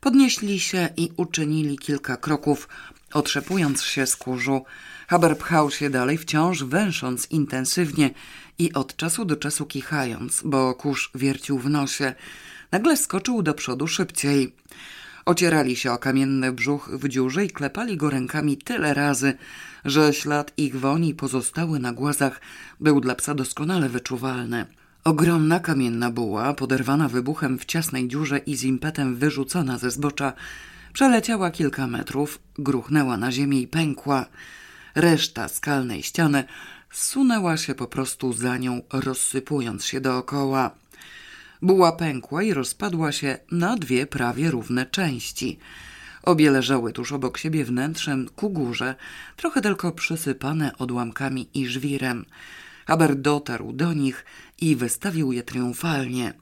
Podnieśli 0.03 0.59
się 0.59 0.89
i 0.97 1.11
uczynili 1.17 1.77
kilka 1.77 2.17
kroków, 2.17 2.69
otrzepując 3.13 3.83
się 3.83 4.05
z 4.05 4.15
kurzu. 4.15 4.65
Haber 5.07 5.37
pchał 5.37 5.71
się 5.71 5.89
dalej, 5.89 6.17
wciąż 6.17 6.63
węsząc 6.63 7.31
intensywnie 7.31 8.09
i 8.59 8.73
od 8.73 8.95
czasu 8.95 9.25
do 9.25 9.35
czasu 9.35 9.65
kichając, 9.65 10.41
bo 10.45 10.73
kurz 10.73 11.11
wiercił 11.15 11.59
w 11.59 11.69
nosie. 11.69 12.13
Nagle 12.71 12.97
skoczył 12.97 13.43
do 13.43 13.53
przodu 13.53 13.87
szybciej. 13.87 14.55
Ocierali 15.25 15.75
się 15.75 15.91
o 15.91 15.97
kamienny 15.97 16.51
brzuch 16.51 16.89
w 16.93 17.07
dziurze 17.07 17.45
i 17.45 17.49
klepali 17.49 17.97
go 17.97 18.09
rękami 18.09 18.57
tyle 18.57 18.93
razy, 18.93 19.37
że 19.85 20.13
ślad 20.13 20.53
ich 20.57 20.79
woni 20.79 21.13
pozostały 21.13 21.79
na 21.79 21.93
głazach 21.93 22.41
był 22.79 23.01
dla 23.01 23.15
psa 23.15 23.35
doskonale 23.35 23.89
wyczuwalny. 23.89 24.65
Ogromna 25.03 25.59
kamienna 25.59 26.11
buła, 26.11 26.53
poderwana 26.53 27.09
wybuchem 27.09 27.59
w 27.59 27.65
ciasnej 27.65 28.07
dziurze 28.07 28.37
i 28.37 28.55
z 28.55 28.63
impetem 28.63 29.15
wyrzucona 29.15 29.77
ze 29.77 29.91
zbocza, 29.91 30.33
przeleciała 30.93 31.51
kilka 31.51 31.87
metrów, 31.87 32.39
gruchnęła 32.57 33.17
na 33.17 33.31
ziemię 33.31 33.61
i 33.61 33.67
pękła. 33.67 34.25
Reszta 34.95 35.47
skalnej 35.47 36.03
ściany 36.03 36.43
zsunęła 36.91 37.57
się 37.57 37.75
po 37.75 37.87
prostu 37.87 38.33
za 38.33 38.57
nią, 38.57 38.81
rozsypując 38.93 39.85
się 39.85 40.01
dookoła. 40.01 40.71
Buła 41.61 41.91
pękła 41.91 42.43
i 42.43 42.53
rozpadła 42.53 43.11
się 43.11 43.37
na 43.51 43.75
dwie 43.75 44.07
prawie 44.07 44.51
równe 44.51 44.85
części. 44.85 45.59
Obie 46.23 46.51
leżały 46.51 46.93
tuż 46.93 47.11
obok 47.11 47.37
siebie 47.37 47.65
wnętrzem 47.65 48.29
ku 48.35 48.49
górze, 48.49 48.95
trochę 49.35 49.61
tylko 49.61 49.91
przysypane 49.91 50.77
odłamkami 50.77 51.49
i 51.53 51.67
żwirem. 51.67 52.25
Haber 52.85 53.15
dotarł 53.15 53.73
do 53.73 53.93
nich 53.93 54.25
i 54.63 54.75
wystawił 54.75 55.31
je 55.31 55.43
triumfalnie. 55.43 56.33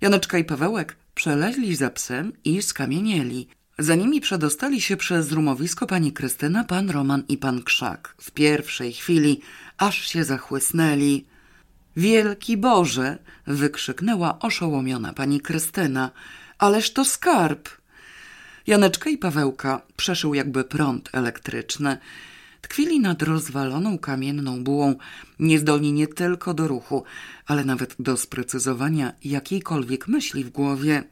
Janeczka 0.00 0.38
i 0.38 0.44
Pawełek 0.44 0.96
przeleźli 1.14 1.76
za 1.76 1.90
psem 1.90 2.32
i 2.44 2.62
skamienieli. 2.62 3.48
Za 3.78 3.94
nimi 3.94 4.20
przedostali 4.20 4.80
się 4.80 4.96
przez 4.96 5.32
rumowisko 5.32 5.86
pani 5.86 6.12
Krystyna, 6.12 6.64
pan 6.64 6.90
Roman 6.90 7.22
i 7.28 7.36
pan 7.36 7.62
Krzak. 7.62 8.14
W 8.20 8.30
pierwszej 8.30 8.92
chwili 8.92 9.40
aż 9.78 10.08
się 10.08 10.24
zachłysnęli. 10.24 11.24
Wielki 11.96 12.56
Boże! 12.56 13.18
wykrzyknęła 13.46 14.38
oszołomiona 14.38 15.12
pani 15.12 15.40
Krystyna. 15.40 16.10
Ależ 16.58 16.92
to 16.92 17.04
skarb! 17.04 17.68
Janeczka 18.66 19.10
i 19.10 19.18
Pawełka 19.18 19.82
przeszył 19.96 20.34
jakby 20.34 20.64
prąd 20.64 21.08
elektryczny. 21.12 21.98
Tkwili 22.68 23.00
nad 23.00 23.22
rozwaloną 23.22 23.98
kamienną 23.98 24.64
bułą, 24.64 24.94
niezdolni 25.38 25.92
nie 25.92 26.06
tylko 26.06 26.54
do 26.54 26.68
ruchu, 26.68 27.04
ale 27.46 27.64
nawet 27.64 27.94
do 27.98 28.16
sprecyzowania 28.16 29.12
jakiejkolwiek 29.24 30.08
myśli 30.08 30.44
w 30.44 30.50
głowie. 30.50 31.04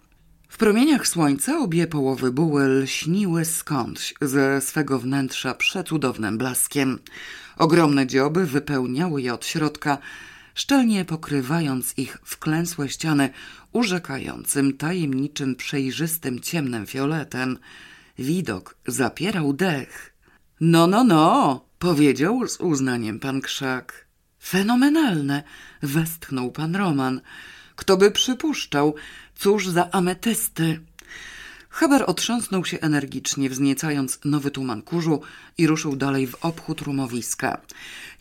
W 0.49 0.59
promieniach 0.59 1.09
słońca 1.09 1.59
obie 1.59 1.87
połowy 1.87 2.33
buły 2.33 2.69
lśniły 2.69 3.45
skądś 3.45 4.15
ze 4.21 4.61
swego 4.61 4.99
wnętrza 4.99 5.55
przecudownym 5.55 6.39
blaskiem. 6.39 6.99
Ogromne 7.57 8.07
dzioby 8.07 8.47
wypełniały 8.47 9.23
je 9.23 9.35
od 9.35 9.47
środka, 9.47 9.99
szczelnie 10.55 11.05
pokrywając 11.05 11.99
ich 11.99 12.19
wklęsłe 12.25 12.89
ściany 12.89 13.31
urzekającym 13.73 14.77
tajemniczym, 14.77 15.57
przejrzystym, 15.57 16.41
ciemnym 16.41 16.87
fioletem. 16.87 17.59
Widok 18.19 18.77
zapierał 18.87 19.53
dech. 19.53 20.16
No, 20.61 20.87
no, 20.87 21.05
no, 21.05 21.65
powiedział 21.79 22.49
z 22.49 22.61
uznaniem 22.61 23.21
pan 23.21 23.41
Krzak. 23.41 24.07
Fenomenalne, 24.43 25.43
westchnął 25.83 26.53
pan 26.53 26.77
Roman. 26.77 27.21
Kto 27.75 27.97
by 27.97 28.11
przypuszczał, 28.11 28.95
cóż 29.35 29.69
za 29.69 29.91
ametysty. 29.91 30.81
Haber 31.69 32.05
otrząsnął 32.07 32.65
się 32.65 32.81
energicznie, 32.81 33.51
wzniecając 33.51 34.19
nowy 34.25 34.51
tuman 34.51 34.83
kurzu 34.83 35.21
i 35.59 35.67
ruszył 35.67 35.97
dalej 35.97 36.27
w 36.27 36.35
obchód 36.35 36.81
rumowiska. 36.81 37.61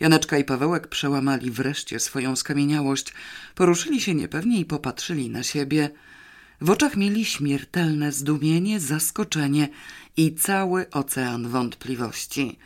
Janeczka 0.00 0.38
i 0.38 0.44
Pawełek 0.44 0.88
przełamali 0.88 1.50
wreszcie 1.50 2.00
swoją 2.00 2.36
skamieniałość, 2.36 3.12
poruszyli 3.54 4.00
się 4.00 4.14
niepewnie 4.14 4.60
i 4.60 4.64
popatrzyli 4.64 5.30
na 5.30 5.42
siebie. 5.42 5.90
W 6.60 6.70
oczach 6.70 6.96
mieli 6.96 7.24
śmiertelne 7.24 8.12
zdumienie, 8.12 8.80
zaskoczenie 8.80 9.68
i 10.16 10.34
cały 10.34 10.90
ocean 10.90 11.48
wątpliwości. 11.48 12.58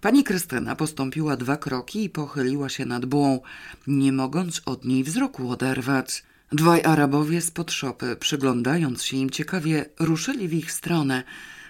Pani 0.00 0.24
Krystyna 0.24 0.76
postąpiła 0.76 1.36
dwa 1.36 1.56
kroki 1.56 2.04
i 2.04 2.10
pochyliła 2.10 2.68
się 2.68 2.84
nad 2.86 3.06
bułą, 3.06 3.40
nie 3.86 4.12
mogąc 4.12 4.62
od 4.66 4.84
niej 4.84 5.04
wzroku 5.04 5.50
oderwać. 5.50 6.22
Dwaj 6.52 6.82
Arabowie 6.84 7.40
spod 7.40 7.72
szopy, 7.72 8.16
przyglądając 8.20 9.04
się 9.04 9.16
im 9.16 9.30
ciekawie, 9.30 9.86
ruszyli 9.98 10.48
w 10.48 10.52
ich 10.52 10.72
stronę. 10.72 11.22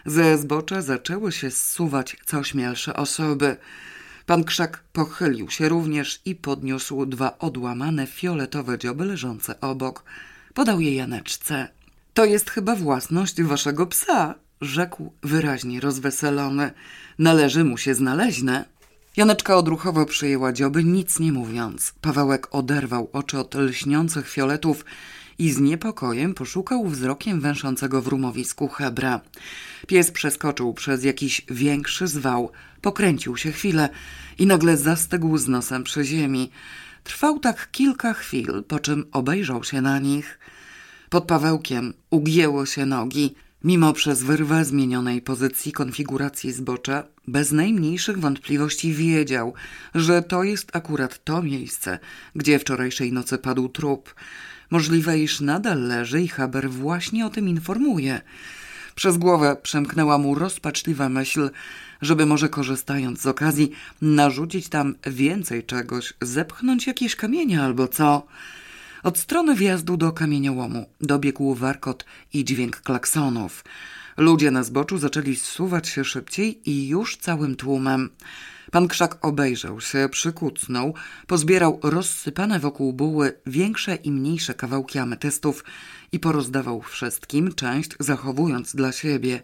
Ze 0.06 0.38
zbocza 0.38 0.82
zaczęły 0.82 1.32
się 1.32 1.50
zsuwać 1.50 2.16
co 2.26 2.44
śmielsze 2.44 2.96
osoby. 2.96 3.56
Pan 4.26 4.44
Krzak 4.44 4.82
pochylił 4.92 5.50
się 5.50 5.68
również 5.68 6.20
i 6.24 6.34
podniósł 6.34 7.06
dwa 7.06 7.38
odłamane 7.38 8.06
fioletowe 8.06 8.78
dzioby 8.78 9.04
leżące 9.04 9.60
obok. 9.60 10.04
Podał 10.54 10.80
je 10.80 10.94
Janeczce. 10.94 11.68
To 12.14 12.24
jest 12.24 12.50
chyba 12.50 12.76
własność 12.76 13.42
waszego 13.42 13.86
psa, 13.86 14.34
rzekł 14.64 15.12
wyraźnie 15.22 15.80
rozweselony. 15.80 16.70
Należy 17.18 17.64
mu 17.64 17.78
się 17.78 17.94
znaleźne. 17.94 18.64
Janeczka 19.16 19.56
odruchowo 19.56 20.06
przyjęła 20.06 20.52
dzioby, 20.52 20.84
nic 20.84 21.18
nie 21.18 21.32
mówiąc. 21.32 21.94
Pawełek 22.00 22.54
oderwał 22.54 23.10
oczy 23.12 23.38
od 23.38 23.54
lśniących 23.54 24.28
fioletów 24.28 24.84
i 25.38 25.50
z 25.50 25.60
niepokojem 25.60 26.34
poszukał 26.34 26.86
wzrokiem 26.86 27.40
węszącego 27.40 28.02
w 28.02 28.08
rumowisku 28.08 28.68
hebra. 28.68 29.20
Pies 29.86 30.10
przeskoczył 30.10 30.74
przez 30.74 31.04
jakiś 31.04 31.42
większy 31.50 32.06
zwał, 32.06 32.50
pokręcił 32.80 33.36
się 33.36 33.52
chwilę 33.52 33.88
i 34.38 34.46
nagle 34.46 34.76
zastygł 34.76 35.38
z 35.38 35.48
nosem 35.48 35.84
przy 35.84 36.04
ziemi. 36.04 36.50
Trwał 37.04 37.38
tak 37.38 37.70
kilka 37.70 38.14
chwil, 38.14 38.64
po 38.68 38.78
czym 38.78 39.04
obejrzał 39.12 39.64
się 39.64 39.80
na 39.80 39.98
nich. 39.98 40.38
Pod 41.10 41.24
Pawełkiem 41.24 41.94
ugięło 42.10 42.66
się 42.66 42.86
nogi. 42.86 43.34
Mimo 43.64 43.92
przez 43.92 44.22
wyrwę 44.22 44.64
zmienionej 44.64 45.22
pozycji 45.22 45.72
konfiguracji 45.72 46.52
zbocza, 46.52 47.04
bez 47.28 47.52
najmniejszych 47.52 48.18
wątpliwości 48.18 48.92
wiedział, 48.92 49.54
że 49.94 50.22
to 50.22 50.42
jest 50.42 50.76
akurat 50.76 51.24
to 51.24 51.42
miejsce, 51.42 51.98
gdzie 52.34 52.58
wczorajszej 52.58 53.12
nocy 53.12 53.38
padł 53.38 53.68
trup. 53.68 54.14
Możliwe, 54.70 55.18
iż 55.18 55.40
nadal 55.40 55.82
leży 55.82 56.22
i 56.22 56.28
Haber 56.28 56.70
właśnie 56.70 57.26
o 57.26 57.30
tym 57.30 57.48
informuje. 57.48 58.20
Przez 58.94 59.16
głowę 59.16 59.56
przemknęła 59.62 60.18
mu 60.18 60.34
rozpaczliwa 60.34 61.08
myśl, 61.08 61.50
żeby 62.02 62.26
może 62.26 62.48
korzystając 62.48 63.20
z 63.20 63.26
okazji 63.26 63.70
narzucić 64.02 64.68
tam 64.68 64.94
więcej 65.06 65.64
czegoś, 65.64 66.14
zepchnąć 66.22 66.86
jakieś 66.86 67.16
kamienie 67.16 67.62
albo 67.62 67.88
co. 67.88 68.26
Od 69.04 69.18
strony 69.18 69.54
wjazdu 69.54 69.96
do 69.96 70.12
kamieniołomu 70.12 70.86
dobiegł 71.00 71.54
warkot 71.54 72.04
i 72.32 72.44
dźwięk 72.44 72.76
klaksonów. 72.80 73.64
Ludzie 74.16 74.50
na 74.50 74.62
zboczu 74.62 74.98
zaczęli 74.98 75.36
zsuwać 75.36 75.88
się 75.88 76.04
szybciej 76.04 76.70
i 76.70 76.88
już 76.88 77.16
całym 77.16 77.56
tłumem. 77.56 78.10
Pan 78.70 78.88
Krzak 78.88 79.24
obejrzał 79.24 79.80
się, 79.80 80.08
przykucnął, 80.10 80.94
pozbierał 81.26 81.80
rozsypane 81.82 82.60
wokół 82.60 82.92
buły 82.92 83.32
większe 83.46 83.94
i 83.94 84.10
mniejsze 84.10 84.54
kawałki 84.54 84.98
ametystów 84.98 85.64
i 86.12 86.18
porozdawał 86.18 86.82
wszystkim, 86.82 87.54
część 87.54 87.90
zachowując 88.00 88.74
dla 88.74 88.92
siebie. 88.92 89.42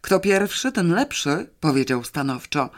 Kto 0.00 0.20
pierwszy, 0.20 0.72
ten 0.72 0.90
lepszy, 0.90 1.50
powiedział 1.60 2.04
stanowczo. 2.04 2.70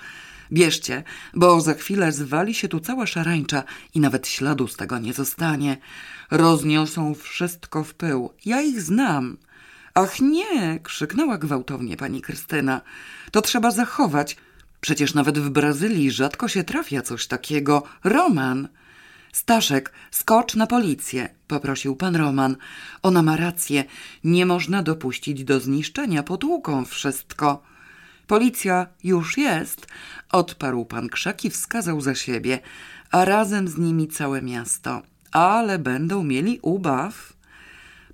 Bierzcie, 0.53 1.03
bo 1.34 1.61
za 1.61 1.74
chwilę 1.74 2.12
zwali 2.12 2.55
się 2.55 2.68
tu 2.68 2.80
cała 2.80 3.07
szarańcza 3.07 3.64
i 3.94 4.01
nawet 4.01 4.28
śladu 4.28 4.68
z 4.68 4.76
tego 4.76 4.98
nie 4.98 5.12
zostanie. 5.12 5.76
Rozniosą 6.30 7.14
wszystko 7.14 7.84
w 7.84 7.94
pył. 7.94 8.32
Ja 8.44 8.62
ich 8.62 8.80
znam. 8.82 9.36
Ach 9.94 10.20
nie! 10.20 10.80
krzyknęła 10.82 11.38
gwałtownie 11.38 11.96
pani 11.96 12.22
Krystyna. 12.22 12.80
To 13.30 13.42
trzeba 13.42 13.70
zachować. 13.70 14.36
Przecież 14.80 15.14
nawet 15.14 15.38
w 15.38 15.51
Brazylii 15.51 16.11
rzadko 16.11 16.48
się 16.48 16.64
trafia 16.64 17.03
coś 17.03 17.26
takiego. 17.26 17.82
Roman! 18.05 18.68
Staszek, 19.32 19.92
skocz 20.11 20.55
na 20.55 20.66
policję, 20.66 21.28
poprosił 21.48 21.96
pan 21.96 22.16
Roman. 22.16 22.57
Ona 23.03 23.22
ma 23.22 23.36
rację. 23.36 23.84
Nie 24.24 24.46
można 24.46 24.82
dopuścić 24.82 25.44
do 25.44 25.61
zniszczenia. 25.61 26.22
Potłuką 26.22 26.84
wszystko. 26.84 27.62
Policja 28.30 28.86
już 29.04 29.36
jest, 29.38 29.86
odparł 30.32 30.84
pan 30.84 31.08
Krzak 31.08 31.44
i 31.44 31.50
wskazał 31.50 32.00
za 32.00 32.14
siebie, 32.14 32.58
a 33.10 33.24
razem 33.24 33.68
z 33.68 33.78
nimi 33.78 34.08
całe 34.08 34.42
miasto. 34.42 35.02
Ale 35.32 35.78
będą 35.78 36.24
mieli 36.24 36.58
ubaw. 36.62 37.32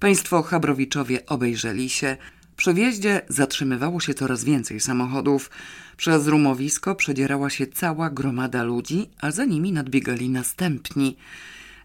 Państwo 0.01 0.43
Chabrowiczowie 0.43 1.27
obejrzeli 1.27 1.89
się. 1.89 2.17
Przy 2.57 2.75
wjeździe 2.75 3.21
zatrzymywało 3.29 4.01
się 4.01 4.15
coraz 4.15 4.45
więcej 4.45 4.81
samochodów. 4.81 5.51
Przez 5.97 6.27
rumowisko 6.27 6.95
przedzierała 6.95 7.51
się 7.51 7.67
cała 7.67 8.11
gromada 8.11 8.63
ludzi, 8.63 9.11
a 9.21 9.31
za 9.31 9.45
nimi 9.45 9.73
nadbiegali 9.73 10.31
następni. 10.31 11.17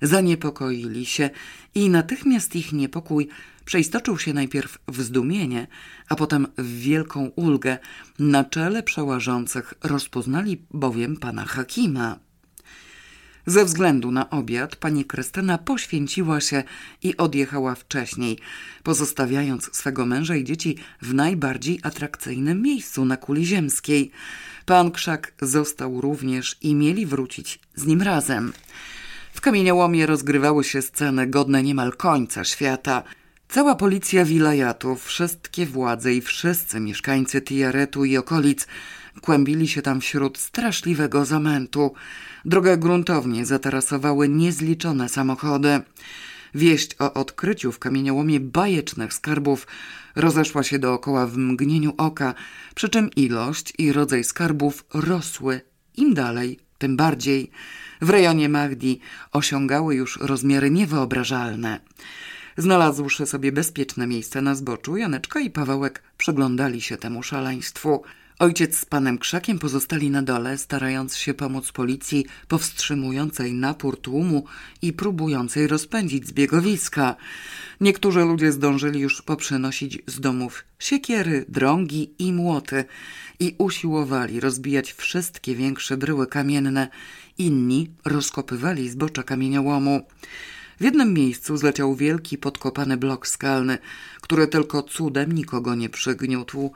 Zaniepokoili 0.01 1.05
się 1.05 1.29
i 1.75 1.89
natychmiast 1.89 2.55
ich 2.55 2.73
niepokój 2.73 3.27
przeistoczył 3.65 4.17
się 4.17 4.33
najpierw 4.33 4.77
w 4.87 5.01
zdumienie, 5.01 5.67
a 6.09 6.15
potem 6.15 6.47
w 6.57 6.79
wielką 6.79 7.31
ulgę. 7.35 7.77
Na 8.19 8.43
czele 8.43 8.83
przełażących 8.83 9.73
rozpoznali 9.83 10.65
bowiem 10.71 11.17
pana 11.17 11.45
Hakima. 11.45 12.19
Ze 13.45 13.65
względu 13.65 14.11
na 14.11 14.29
obiad 14.29 14.75
pani 14.75 15.05
Krystyna 15.05 15.57
poświęciła 15.57 16.41
się 16.41 16.63
i 17.03 17.17
odjechała 17.17 17.75
wcześniej, 17.75 18.39
pozostawiając 18.83 19.75
swego 19.75 20.05
męża 20.05 20.35
i 20.35 20.43
dzieci 20.43 20.77
w 21.01 21.13
najbardziej 21.13 21.79
atrakcyjnym 21.83 22.61
miejscu 22.61 23.05
na 23.05 23.17
kuli 23.17 23.45
ziemskiej. 23.45 24.11
Pan 24.65 24.91
Krzak 24.91 25.33
został 25.41 26.01
również 26.01 26.57
i 26.61 26.75
mieli 26.75 27.05
wrócić 27.05 27.59
z 27.75 27.85
nim 27.85 28.01
razem. 28.01 28.53
W 29.33 29.41
kamieniołomie 29.41 30.05
rozgrywały 30.05 30.63
się 30.63 30.81
sceny 30.81 31.27
godne 31.27 31.63
niemal 31.63 31.91
końca 31.91 32.43
świata. 32.43 33.03
Cała 33.51 33.75
policja 33.75 34.25
wilajatów, 34.25 35.05
wszystkie 35.05 35.65
władze 35.65 36.13
i 36.13 36.21
wszyscy 36.21 36.79
mieszkańcy 36.79 37.41
Tiaretu 37.41 38.05
i 38.05 38.17
okolic 38.17 38.67
kłębili 39.21 39.67
się 39.67 39.81
tam 39.81 40.01
wśród 40.01 40.37
straszliwego 40.37 41.25
zamętu. 41.25 41.93
Drogę 42.45 42.77
gruntownie 42.77 43.45
zatarasowały 43.45 44.29
niezliczone 44.29 45.09
samochody. 45.09 45.81
Wieść 46.55 46.95
o 46.99 47.13
odkryciu 47.13 47.71
w 47.71 47.79
kamieniołomie 47.79 48.39
bajecznych 48.39 49.13
skarbów 49.13 49.67
rozeszła 50.15 50.63
się 50.63 50.79
dookoła 50.79 51.27
w 51.27 51.37
mgnieniu 51.37 51.93
oka, 51.97 52.33
przy 52.75 52.89
czym 52.89 53.09
ilość 53.15 53.73
i 53.77 53.93
rodzaj 53.93 54.23
skarbów 54.23 54.85
rosły. 54.93 55.61
Im 55.97 56.13
dalej, 56.13 56.59
tym 56.77 56.97
bardziej. 56.97 57.51
W 58.01 58.09
rejonie 58.09 58.49
Magdi 58.49 58.99
osiągały 59.31 59.95
już 59.95 60.17
rozmiary 60.17 60.71
niewyobrażalne. 60.71 61.79
Znalazłszy 62.57 63.25
sobie 63.25 63.51
bezpieczne 63.51 64.07
miejsce 64.07 64.41
na 64.41 64.55
zboczu, 64.55 64.97
Janeczka 64.97 65.39
i 65.39 65.49
Pawełek 65.49 66.03
przyglądali 66.17 66.81
się 66.81 66.97
temu 66.97 67.23
szaleństwu– 67.23 68.01
Ojciec 68.41 68.77
z 68.77 68.85
panem 68.85 69.17
Krzakiem 69.17 69.59
pozostali 69.59 70.09
na 70.09 70.21
dole, 70.21 70.57
starając 70.57 71.15
się 71.15 71.33
pomóc 71.33 71.71
policji 71.71 72.25
powstrzymującej 72.47 73.53
napór 73.53 74.01
tłumu 74.01 74.45
i 74.81 74.93
próbującej 74.93 75.67
rozpędzić 75.67 76.27
zbiegowiska. 76.27 77.15
Niektórzy 77.81 78.19
ludzie 78.19 78.51
zdążyli 78.51 78.99
już 78.99 79.21
poprzynosić 79.21 79.99
z 80.07 80.19
domów 80.19 80.63
siekiery, 80.79 81.45
drągi 81.49 82.13
i 82.19 82.33
młoty 82.33 82.85
i 83.39 83.55
usiłowali 83.57 84.39
rozbijać 84.39 84.93
wszystkie 84.93 85.55
większe 85.55 85.97
bryły 85.97 86.27
kamienne. 86.27 86.87
Inni 87.37 87.89
rozkopywali 88.05 88.89
zbocza 88.89 89.23
kamieniołomu. 89.23 90.07
W 90.81 90.83
jednym 90.83 91.13
miejscu 91.13 91.57
zleciał 91.57 91.95
wielki 91.95 92.37
podkopany 92.37 92.97
blok 92.97 93.27
skalny, 93.27 93.77
który 94.21 94.47
tylko 94.47 94.83
cudem 94.83 95.31
nikogo 95.31 95.75
nie 95.75 95.89
przygniótł. 95.89 96.71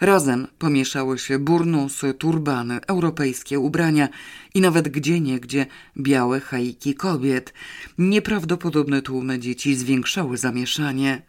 Razem 0.00 0.46
pomieszały 0.58 1.18
się 1.18 1.38
burnusy, 1.38 2.14
turbany, 2.14 2.80
europejskie 2.86 3.58
ubrania 3.58 4.08
i 4.54 4.60
nawet 4.60 4.88
gdzieniegdzie 4.88 5.66
białe 5.96 6.40
hajki 6.40 6.94
kobiet. 6.94 7.54
Nieprawdopodobne 7.98 9.02
tłumy 9.02 9.38
dzieci 9.38 9.74
zwiększały 9.74 10.36
zamieszanie. 10.36 11.22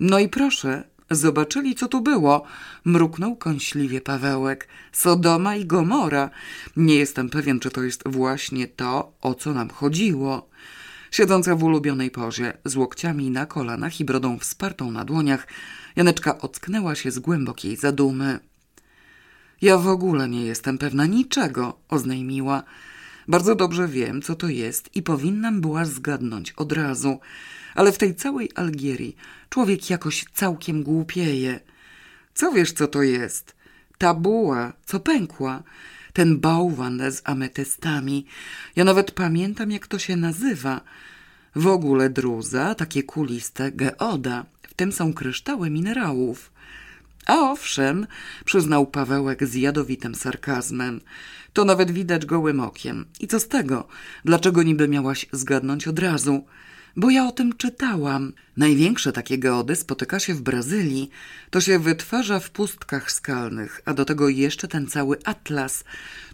No 0.00 0.18
i 0.18 0.28
proszę, 0.28 0.84
zobaczyli 1.10 1.74
co 1.74 1.88
tu 1.88 2.00
było, 2.00 2.44
mruknął 2.84 3.36
kąśliwie 3.36 4.00
Pawełek. 4.00 4.68
Sodoma 4.92 5.56
i 5.56 5.66
Gomora. 5.66 6.30
Nie 6.76 6.94
jestem 6.94 7.30
pewien, 7.30 7.60
czy 7.60 7.70
to 7.70 7.82
jest 7.82 8.02
właśnie 8.06 8.66
to, 8.66 9.12
o 9.20 9.34
co 9.34 9.54
nam 9.54 9.70
chodziło. 9.70 10.48
Siedząca 11.10 11.56
w 11.56 11.62
ulubionej 11.62 12.10
pozie, 12.10 12.52
z 12.64 12.76
łokciami 12.76 13.30
na 13.30 13.46
kolanach 13.46 14.00
i 14.00 14.04
brodą 14.04 14.38
wspartą 14.38 14.90
na 14.90 15.04
dłoniach, 15.04 15.46
Janeczka 15.96 16.38
ocknęła 16.38 16.94
się 16.94 17.10
z 17.10 17.18
głębokiej 17.18 17.76
zadumy. 17.76 18.40
Ja 19.62 19.78
w 19.78 19.88
ogóle 19.88 20.28
nie 20.28 20.44
jestem 20.44 20.78
pewna 20.78 21.06
niczego, 21.06 21.78
oznajmiła. 21.88 22.62
Bardzo 23.28 23.54
dobrze 23.54 23.88
wiem, 23.88 24.22
co 24.22 24.34
to 24.34 24.48
jest 24.48 24.96
i 24.96 25.02
powinnam 25.02 25.60
była 25.60 25.84
zgadnąć 25.84 26.52
od 26.52 26.72
razu. 26.72 27.20
Ale 27.74 27.92
w 27.92 27.98
tej 27.98 28.14
całej 28.14 28.50
Algierii 28.54 29.16
człowiek 29.48 29.90
jakoś 29.90 30.24
całkiem 30.34 30.82
głupieje. 30.82 31.60
Co 32.34 32.52
wiesz, 32.52 32.72
co 32.72 32.86
to 32.86 33.02
jest? 33.02 33.56
Ta 33.98 34.14
buła, 34.14 34.72
co 34.84 35.00
pękła. 35.00 35.62
Ten 36.18 36.38
bałwan 36.40 37.02
z 37.10 37.22
ametystami. 37.24 38.26
Ja 38.76 38.84
nawet 38.84 39.10
pamiętam, 39.10 39.70
jak 39.70 39.86
to 39.86 39.98
się 39.98 40.16
nazywa. 40.16 40.80
W 41.56 41.66
ogóle 41.66 42.10
druza, 42.10 42.74
takie 42.74 43.02
kuliste, 43.02 43.72
geoda 43.72 44.46
tym 44.76 44.92
są 44.92 45.12
kryształy 45.12 45.70
minerałów. 45.70 46.52
A 47.26 47.36
owszem, 47.36 48.06
przyznał 48.44 48.86
Pawełek 48.86 49.46
z 49.46 49.54
jadowitym 49.54 50.14
sarkazmem, 50.14 51.00
to 51.52 51.64
nawet 51.64 51.90
widać 51.90 52.26
gołym 52.26 52.60
okiem. 52.60 53.04
I 53.20 53.26
co 53.28 53.40
z 53.40 53.48
tego? 53.48 53.88
Dlaczego 54.24 54.62
niby 54.62 54.88
miałaś 54.88 55.26
zgadnąć 55.32 55.88
od 55.88 55.98
razu? 55.98 56.44
Bo 56.98 57.10
ja 57.10 57.26
o 57.26 57.32
tym 57.32 57.56
czytałam. 57.56 58.32
Największe 58.56 59.12
takie 59.12 59.38
geody 59.38 59.76
spotyka 59.76 60.20
się 60.20 60.34
w 60.34 60.42
Brazylii. 60.42 61.10
To 61.50 61.60
się 61.60 61.78
wytwarza 61.78 62.40
w 62.40 62.50
pustkach 62.50 63.12
skalnych, 63.12 63.80
a 63.84 63.94
do 63.94 64.04
tego 64.04 64.28
jeszcze 64.28 64.68
ten 64.68 64.86
cały 64.86 65.16
atlas. 65.24 65.84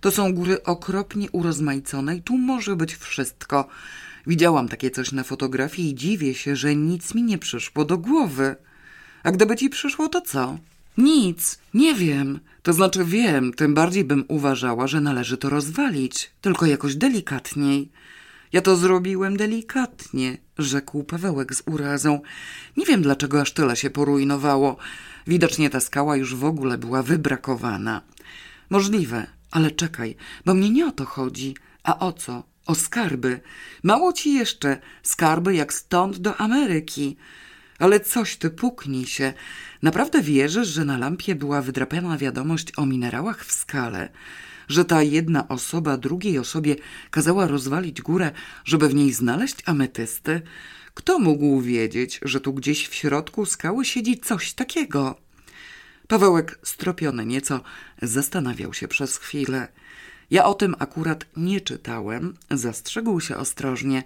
To 0.00 0.10
są 0.10 0.34
góry 0.34 0.62
okropnie 0.62 1.30
urozmaicone 1.30 2.16
i 2.16 2.22
tu 2.22 2.38
może 2.38 2.76
być 2.76 2.96
wszystko. 2.96 3.68
Widziałam 4.26 4.68
takie 4.68 4.90
coś 4.90 5.12
na 5.12 5.24
fotografii 5.24 5.90
i 5.90 5.94
dziwię 5.94 6.34
się, 6.34 6.56
że 6.56 6.76
nic 6.76 7.14
mi 7.14 7.22
nie 7.22 7.38
przyszło 7.38 7.84
do 7.84 7.98
głowy. 7.98 8.56
A 9.22 9.30
gdyby 9.30 9.56
ci 9.56 9.70
przyszło, 9.70 10.08
to 10.08 10.20
co? 10.20 10.58
Nic, 10.98 11.58
nie 11.74 11.94
wiem. 11.94 12.40
To 12.62 12.72
znaczy 12.72 13.04
wiem, 13.04 13.52
tym 13.52 13.74
bardziej 13.74 14.04
bym 14.04 14.24
uważała, 14.28 14.86
że 14.86 15.00
należy 15.00 15.36
to 15.36 15.50
rozwalić, 15.50 16.30
tylko 16.40 16.66
jakoś 16.66 16.96
delikatniej. 16.96 17.88
Ja 18.54 18.60
to 18.60 18.76
zrobiłem 18.76 19.36
delikatnie, 19.36 20.38
rzekł 20.58 21.04
Pawełek 21.04 21.54
z 21.54 21.62
urazą. 21.66 22.20
Nie 22.76 22.86
wiem, 22.86 23.02
dlaczego 23.02 23.40
aż 23.40 23.52
tyle 23.52 23.76
się 23.76 23.90
porujnowało. 23.90 24.76
Widocznie 25.26 25.70
ta 25.70 25.80
skała 25.80 26.16
już 26.16 26.34
w 26.34 26.44
ogóle 26.44 26.78
była 26.78 27.02
wybrakowana. 27.02 28.02
Możliwe, 28.70 29.26
ale 29.50 29.70
czekaj, 29.70 30.16
bo 30.44 30.54
mnie 30.54 30.70
nie 30.70 30.86
o 30.86 30.92
to 30.92 31.04
chodzi. 31.04 31.56
A 31.82 31.98
o 31.98 32.12
co? 32.12 32.42
O 32.66 32.74
skarby. 32.74 33.40
Mało 33.82 34.12
ci 34.12 34.34
jeszcze 34.34 34.80
skarby 35.02 35.54
jak 35.54 35.72
stąd 35.72 36.18
do 36.18 36.36
Ameryki. 36.36 37.16
Ale 37.78 38.00
coś 38.00 38.36
ty 38.36 38.50
puknij 38.50 39.06
się. 39.06 39.32
Naprawdę 39.82 40.22
wierzysz, 40.22 40.68
że 40.68 40.84
na 40.84 40.98
lampie 40.98 41.34
była 41.34 41.62
wydrapiana 41.62 42.18
wiadomość 42.18 42.72
o 42.76 42.86
minerałach 42.86 43.44
w 43.44 43.52
skale? 43.52 44.08
Że 44.68 44.84
ta 44.84 45.02
jedna 45.02 45.48
osoba 45.48 45.96
drugiej 45.96 46.38
osobie 46.38 46.76
kazała 47.10 47.46
rozwalić 47.46 48.02
górę, 48.02 48.32
żeby 48.64 48.88
w 48.88 48.94
niej 48.94 49.12
znaleźć 49.12 49.56
ametysty? 49.66 50.42
Kto 50.94 51.18
mógł 51.18 51.60
wiedzieć, 51.60 52.20
że 52.22 52.40
tu 52.40 52.52
gdzieś 52.52 52.88
w 52.88 52.94
środku 52.94 53.46
skały 53.46 53.84
siedzi 53.84 54.18
coś 54.18 54.52
takiego? 54.52 55.16
Pawełek, 56.08 56.58
stropiony 56.62 57.26
nieco, 57.26 57.60
zastanawiał 58.02 58.74
się 58.74 58.88
przez 58.88 59.16
chwilę. 59.16 59.68
Ja 60.30 60.44
o 60.44 60.54
tym 60.54 60.74
akurat 60.78 61.26
nie 61.36 61.60
czytałem, 61.60 62.34
zastrzegł 62.50 63.20
się 63.20 63.36
ostrożnie. 63.36 64.02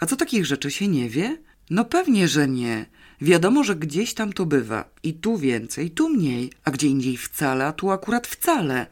A 0.00 0.06
co 0.06 0.16
takich 0.16 0.46
rzeczy 0.46 0.70
się 0.70 0.88
nie 0.88 1.08
wie? 1.08 1.36
No 1.70 1.84
pewnie, 1.84 2.28
że 2.28 2.48
nie. 2.48 2.86
Wiadomo, 3.20 3.64
że 3.64 3.76
gdzieś 3.76 4.14
tam 4.14 4.32
to 4.32 4.46
bywa. 4.46 4.84
I 5.02 5.14
tu 5.14 5.36
więcej, 5.38 5.90
tu 5.90 6.08
mniej, 6.08 6.52
a 6.64 6.70
gdzie 6.70 6.88
indziej 6.88 7.16
wcale, 7.16 7.66
a 7.66 7.72
tu 7.72 7.90
akurat 7.90 8.26
wcale. 8.26 8.86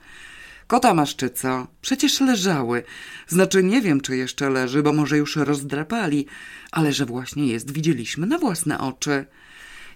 Kota 0.68 0.94
masz 0.94 1.16
czy 1.16 1.30
co? 1.30 1.66
Przecież 1.80 2.20
leżały. 2.20 2.82
Znaczy 3.28 3.62
nie 3.62 3.82
wiem, 3.82 4.00
czy 4.00 4.16
jeszcze 4.16 4.50
leży, 4.50 4.82
bo 4.82 4.92
może 4.92 5.18
już 5.18 5.36
rozdrapali, 5.36 6.26
ale 6.70 6.92
że 6.92 7.06
właśnie 7.06 7.46
jest, 7.46 7.72
widzieliśmy 7.72 8.26
na 8.26 8.38
własne 8.38 8.78
oczy. 8.78 9.24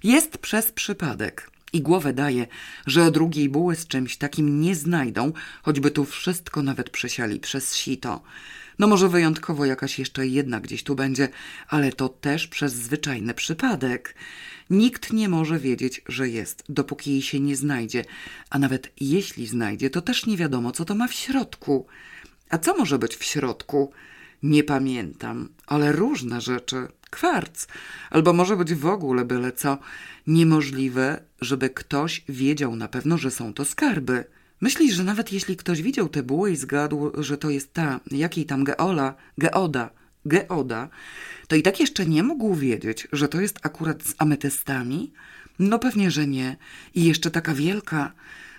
Jest 0.02 0.38
przez 0.38 0.72
przypadek. 0.72 1.50
I 1.72 1.82
głowę 1.82 2.12
daje, 2.12 2.46
że 2.86 3.10
drugiej 3.10 3.48
buły 3.48 3.76
z 3.76 3.86
czymś 3.86 4.16
takim 4.16 4.60
nie 4.60 4.74
znajdą, 4.74 5.32
choćby 5.62 5.90
tu 5.90 6.04
wszystko 6.04 6.62
nawet 6.62 6.90
przesiali 6.90 7.40
przez 7.40 7.76
sito. 7.76 8.22
No 8.82 8.88
może 8.88 9.08
wyjątkowo 9.08 9.64
jakaś 9.64 9.98
jeszcze 9.98 10.26
jedna 10.26 10.60
gdzieś 10.60 10.82
tu 10.82 10.94
będzie, 10.94 11.28
ale 11.68 11.92
to 11.92 12.08
też 12.08 12.46
przez 12.46 12.72
zwyczajny 12.72 13.34
przypadek. 13.34 14.14
Nikt 14.70 15.12
nie 15.12 15.28
może 15.28 15.58
wiedzieć, 15.58 16.02
że 16.08 16.28
jest, 16.28 16.64
dopóki 16.68 17.10
jej 17.10 17.22
się 17.22 17.40
nie 17.40 17.56
znajdzie, 17.56 18.04
a 18.50 18.58
nawet 18.58 18.92
jeśli 19.00 19.46
znajdzie, 19.46 19.90
to 19.90 20.02
też 20.02 20.26
nie 20.26 20.36
wiadomo, 20.36 20.72
co 20.72 20.84
to 20.84 20.94
ma 20.94 21.08
w 21.08 21.12
środku. 21.12 21.86
A 22.50 22.58
co 22.58 22.76
może 22.76 22.98
być 22.98 23.16
w 23.16 23.24
środku? 23.24 23.92
Nie 24.42 24.64
pamiętam, 24.64 25.48
ale 25.66 25.92
różne 25.92 26.40
rzeczy. 26.40 26.88
Kwarc, 27.10 27.66
albo 28.10 28.32
może 28.32 28.56
być 28.56 28.74
w 28.74 28.86
ogóle 28.86 29.24
byle 29.24 29.52
co. 29.52 29.78
Niemożliwe, 30.26 31.22
żeby 31.40 31.70
ktoś 31.70 32.24
wiedział 32.28 32.76
na 32.76 32.88
pewno, 32.88 33.18
że 33.18 33.30
są 33.30 33.54
to 33.54 33.64
skarby. 33.64 34.24
Myślisz, 34.62 34.94
że 34.94 35.04
nawet 35.04 35.32
jeśli 35.32 35.56
ktoś 35.56 35.82
widział 35.82 36.08
tę 36.08 36.22
bułę 36.22 36.52
i 36.52 36.56
zgadł, 36.56 37.22
że 37.22 37.38
to 37.38 37.50
jest 37.50 37.72
ta, 37.72 38.00
jakiej 38.10 38.46
tam 38.46 38.64
geola, 38.64 39.14
geoda, 39.38 39.90
geoda, 40.24 40.88
to 41.48 41.56
i 41.56 41.62
tak 41.62 41.80
jeszcze 41.80 42.06
nie 42.06 42.22
mógł 42.22 42.54
wiedzieć, 42.54 43.08
że 43.12 43.28
to 43.28 43.40
jest 43.40 43.58
akurat 43.62 44.02
z 44.02 44.14
ametystami? 44.18 45.12
No 45.58 45.78
pewnie, 45.78 46.10
że 46.10 46.26
nie. 46.26 46.56
I 46.94 47.04
jeszcze 47.04 47.30
taka 47.30 47.54
wielka. 47.54 48.12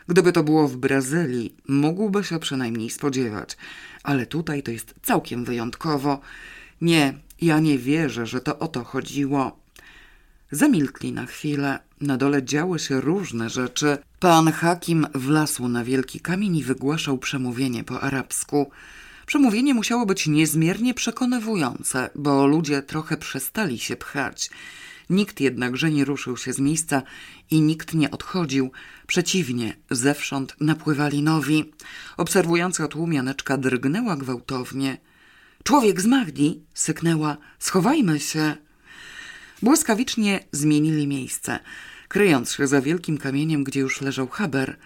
Gdyby 0.07 0.31
to 0.31 0.43
było 0.43 0.67
w 0.67 0.77
Brazylii, 0.77 1.55
mógłby 1.67 2.23
się 2.23 2.39
przynajmniej 2.39 2.89
spodziewać. 2.89 3.57
Ale 4.03 4.25
tutaj 4.25 4.63
to 4.63 4.71
jest 4.71 4.95
całkiem 5.01 5.45
wyjątkowo. 5.45 6.21
Nie, 6.81 7.13
ja 7.41 7.59
nie 7.59 7.77
wierzę, 7.77 8.25
że 8.25 8.41
to 8.41 8.59
o 8.59 8.67
to 8.67 8.83
chodziło. 8.83 9.59
Zamilkli 10.51 11.11
na 11.11 11.25
chwilę. 11.25 11.79
Na 12.03 12.17
dole 12.17 12.43
działy 12.43 12.79
się 12.79 13.01
różne 13.01 13.49
rzeczy. 13.49 13.97
Pan 14.19 14.51
Hakim 14.51 15.07
wlasł 15.13 15.67
na 15.67 15.83
wielki 15.83 16.19
kamień 16.19 16.57
i 16.57 16.63
wygłaszał 16.63 17.17
przemówienie 17.17 17.83
po 17.83 18.01
arabsku. 18.01 18.71
Przemówienie 19.25 19.73
musiało 19.73 20.05
być 20.05 20.27
niezmiernie 20.27 20.93
przekonywujące, 20.93 22.09
bo 22.15 22.47
ludzie 22.47 22.81
trochę 22.81 23.17
przestali 23.17 23.79
się 23.79 23.95
pchać. 23.95 24.49
Nikt 25.09 25.41
jednakże 25.41 25.91
nie 25.91 26.05
ruszył 26.05 26.37
się 26.37 26.53
z 26.53 26.59
miejsca 26.59 27.01
i 27.51 27.61
nikt 27.61 27.93
nie 27.93 28.11
odchodził. 28.11 28.71
Przeciwnie, 29.07 29.75
zewsząd 29.91 30.55
napływali 30.59 31.21
nowi. 31.21 31.71
Obserwująca 32.17 32.87
tłumianeczka 32.87 33.57
drgnęła 33.57 34.15
gwałtownie. 34.15 34.97
Człowiek 35.63 36.01
z 36.01 36.05
Magdi! 36.05 36.63
syknęła. 36.73 37.37
Schowajmy 37.59 38.19
się! 38.19 38.55
Błyskawicznie 39.61 40.39
zmienili 40.51 41.07
miejsce, 41.07 41.59
kryjąc 42.13 42.51
się 42.51 42.67
za 42.67 42.81
wielkim 42.81 43.17
kamieniem, 43.17 43.63
gdzie 43.63 43.79
już 43.79 44.01
leżał 44.01 44.27
Haber. 44.27 44.77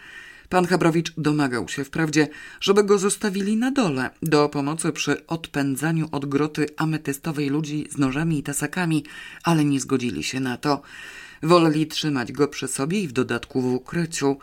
Pan 0.50 0.66
Habrowicz 0.66 1.14
domagał 1.18 1.68
się 1.68 1.84
wprawdzie, 1.84 2.28
żeby 2.62 2.84
go 2.84 2.98
zostawili 2.98 3.58
na 3.58 3.72
dole 3.72 4.10
do 4.22 4.50
pomocy 4.50 4.92
przy 4.92 5.28
odpędzaniu 5.28 6.10
od 6.12 6.26
groty 6.26 6.66
ametystowej 6.78 7.50
ludzi 7.50 7.88
z 7.90 7.98
nożami 7.98 8.40
i 8.40 8.44
tasakami, 8.44 9.04
ale 9.44 9.66
nie 9.66 9.80
zgodzili 9.80 10.24
się 10.24 10.40
na 10.40 10.58
to. 10.58 10.82
Woleli 11.44 11.88
trzymać 11.88 12.32
go 12.32 12.48
przy 12.48 12.68
sobie 12.68 13.00
i 13.00 13.08
w 13.08 13.12
dodatku 13.12 13.62
w 13.62 13.74
ukryciu. 13.74 14.38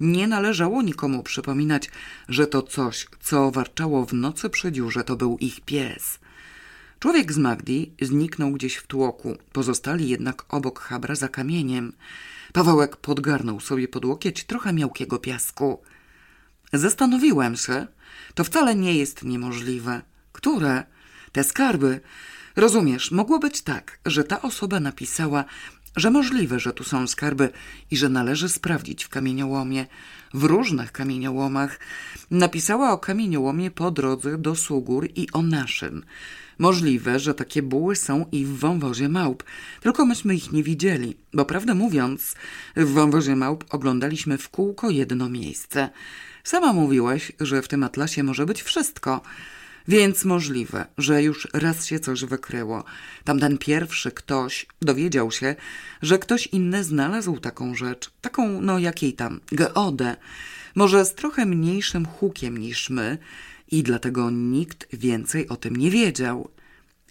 Nie 0.00 0.26
należało 0.26 0.82
nikomu 0.82 1.22
przypominać, 1.22 1.90
że 2.28 2.46
to 2.46 2.62
coś, 2.62 3.06
co 3.20 3.50
warczało 3.50 4.06
w 4.06 4.12
nocy 4.12 4.50
przy 4.50 4.72
dziurze, 4.72 5.04
to 5.04 5.16
był 5.16 5.38
ich 5.38 5.60
pies. 5.60 6.18
Człowiek 6.98 7.32
z 7.32 7.38
Magdi 7.38 7.92
zniknął 8.02 8.52
gdzieś 8.52 8.76
w 8.76 8.86
tłoku, 8.86 9.36
pozostali 9.52 10.08
jednak 10.08 10.54
obok 10.54 10.80
Habra 10.80 11.14
za 11.14 11.28
kamieniem. 11.28 11.92
Pawełek 12.52 12.96
podgarnął 12.96 13.60
sobie 13.60 13.88
pod 13.88 14.04
łokieć 14.04 14.44
trochę 14.44 14.72
miałkiego 14.72 15.18
piasku. 15.18 15.82
Zastanowiłem 16.72 17.56
się, 17.56 17.86
to 18.34 18.44
wcale 18.44 18.74
nie 18.74 18.94
jest 18.94 19.24
niemożliwe. 19.24 20.02
Które? 20.32 20.84
Te 21.32 21.44
skarby. 21.44 22.00
Rozumiesz, 22.56 23.10
mogło 23.10 23.38
być 23.38 23.62
tak, 23.62 23.98
że 24.06 24.24
ta 24.24 24.42
osoba 24.42 24.80
napisała, 24.80 25.44
że 25.96 26.10
możliwe, 26.10 26.60
że 26.60 26.72
tu 26.72 26.84
są 26.84 27.06
skarby 27.06 27.50
i 27.90 27.96
że 27.96 28.08
należy 28.08 28.48
sprawdzić 28.48 29.04
w 29.04 29.08
kamieniołomie, 29.08 29.86
w 30.34 30.44
różnych 30.44 30.92
kamieniołomach. 30.92 31.80
Napisała 32.30 32.92
o 32.92 32.98
kamieniołomie 32.98 33.70
po 33.70 33.90
drodze 33.90 34.38
do 34.38 34.54
Sugór 34.54 35.08
i 35.16 35.26
o 35.32 35.42
naszym. 35.42 36.04
Możliwe, 36.58 37.18
że 37.18 37.34
takie 37.34 37.62
buły 37.62 37.96
są 37.96 38.26
i 38.32 38.44
w 38.44 38.58
wąwozie 38.58 39.08
małp, 39.08 39.44
tylko 39.80 40.06
myśmy 40.06 40.34
ich 40.34 40.52
nie 40.52 40.62
widzieli, 40.62 41.16
bo 41.34 41.44
prawdę 41.44 41.74
mówiąc, 41.74 42.34
w 42.76 42.92
wąwozie 42.92 43.36
małp 43.36 43.64
oglądaliśmy 43.70 44.38
w 44.38 44.48
kółko 44.48 44.90
jedno 44.90 45.28
miejsce. 45.28 45.90
Sama 46.44 46.72
mówiłaś, 46.72 47.32
że 47.40 47.62
w 47.62 47.68
tym 47.68 47.82
atlasie 47.82 48.22
może 48.22 48.46
być 48.46 48.62
wszystko, 48.62 49.20
więc 49.88 50.24
możliwe, 50.24 50.86
że 50.98 51.22
już 51.22 51.48
raz 51.52 51.86
się 51.86 52.00
coś 52.00 52.24
wykryło. 52.24 52.84
Tamten 53.24 53.58
pierwszy 53.58 54.10
ktoś 54.10 54.66
dowiedział 54.82 55.30
się, 55.30 55.56
że 56.02 56.18
ktoś 56.18 56.46
inny 56.46 56.84
znalazł 56.84 57.36
taką 57.36 57.74
rzecz, 57.74 58.10
taką, 58.20 58.60
no 58.60 58.78
jakiej 58.78 59.12
tam, 59.12 59.40
geodę, 59.52 60.16
może 60.74 61.04
z 61.04 61.14
trochę 61.14 61.46
mniejszym 61.46 62.06
hukiem 62.06 62.58
niż 62.58 62.90
my, 62.90 63.18
i 63.70 63.82
dlatego 63.82 64.30
nikt 64.30 64.96
więcej 64.96 65.48
o 65.48 65.56
tym 65.56 65.76
nie 65.76 65.90
wiedział. 65.90 66.50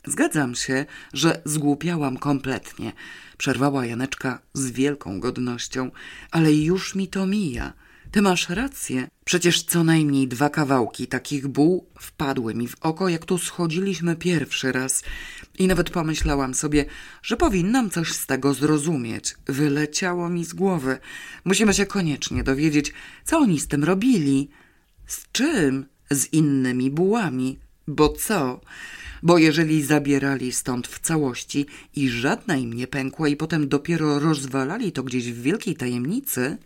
Zgadzam 0.07 0.55
się, 0.55 0.85
że 1.13 1.41
zgłupiałam 1.45 2.17
kompletnie, 2.17 2.93
przerwała 3.37 3.85
Janeczka 3.85 4.39
z 4.53 4.71
wielką 4.71 5.19
godnością, 5.19 5.91
ale 6.31 6.53
już 6.53 6.95
mi 6.95 7.07
to 7.07 7.25
mija. 7.25 7.73
Ty 8.11 8.21
masz 8.21 8.49
rację. 8.49 9.07
Przecież 9.25 9.63
co 9.63 9.83
najmniej 9.83 10.27
dwa 10.27 10.49
kawałki 10.49 11.07
takich 11.07 11.47
buł 11.47 11.87
wpadły 11.99 12.55
mi 12.55 12.67
w 12.67 12.75
oko, 12.81 13.09
jak 13.09 13.25
tu 13.25 13.37
schodziliśmy 13.37 14.15
pierwszy 14.15 14.71
raz. 14.71 15.03
I 15.59 15.67
nawet 15.67 15.89
pomyślałam 15.89 16.53
sobie, 16.53 16.85
że 17.23 17.37
powinnam 17.37 17.89
coś 17.89 18.11
z 18.11 18.25
tego 18.25 18.53
zrozumieć. 18.53 19.35
Wyleciało 19.45 20.29
mi 20.29 20.45
z 20.45 20.53
głowy. 20.53 20.97
Musimy 21.45 21.73
się 21.73 21.85
koniecznie 21.85 22.43
dowiedzieć, 22.43 22.93
co 23.23 23.37
oni 23.37 23.59
z 23.59 23.67
tym 23.67 23.83
robili. 23.83 24.49
Z 25.07 25.31
czym? 25.31 25.85
Z 26.11 26.33
innymi 26.33 26.91
bułami. 26.91 27.57
Bo 27.87 28.09
co? 28.09 28.61
Bo 29.23 29.37
jeżeli 29.37 29.83
zabierali 29.83 30.51
stąd 30.51 30.87
w 30.87 30.99
całości 30.99 31.65
i 31.95 32.09
żadna 32.09 32.55
im 32.55 32.73
nie 32.73 32.87
pękła 32.87 33.27
i 33.27 33.35
potem 33.35 33.67
dopiero 33.67 34.19
rozwalali 34.19 34.91
to 34.91 35.03
gdzieś 35.03 35.31
w 35.31 35.41
wielkiej 35.41 35.75
tajemnicy... 35.75 36.57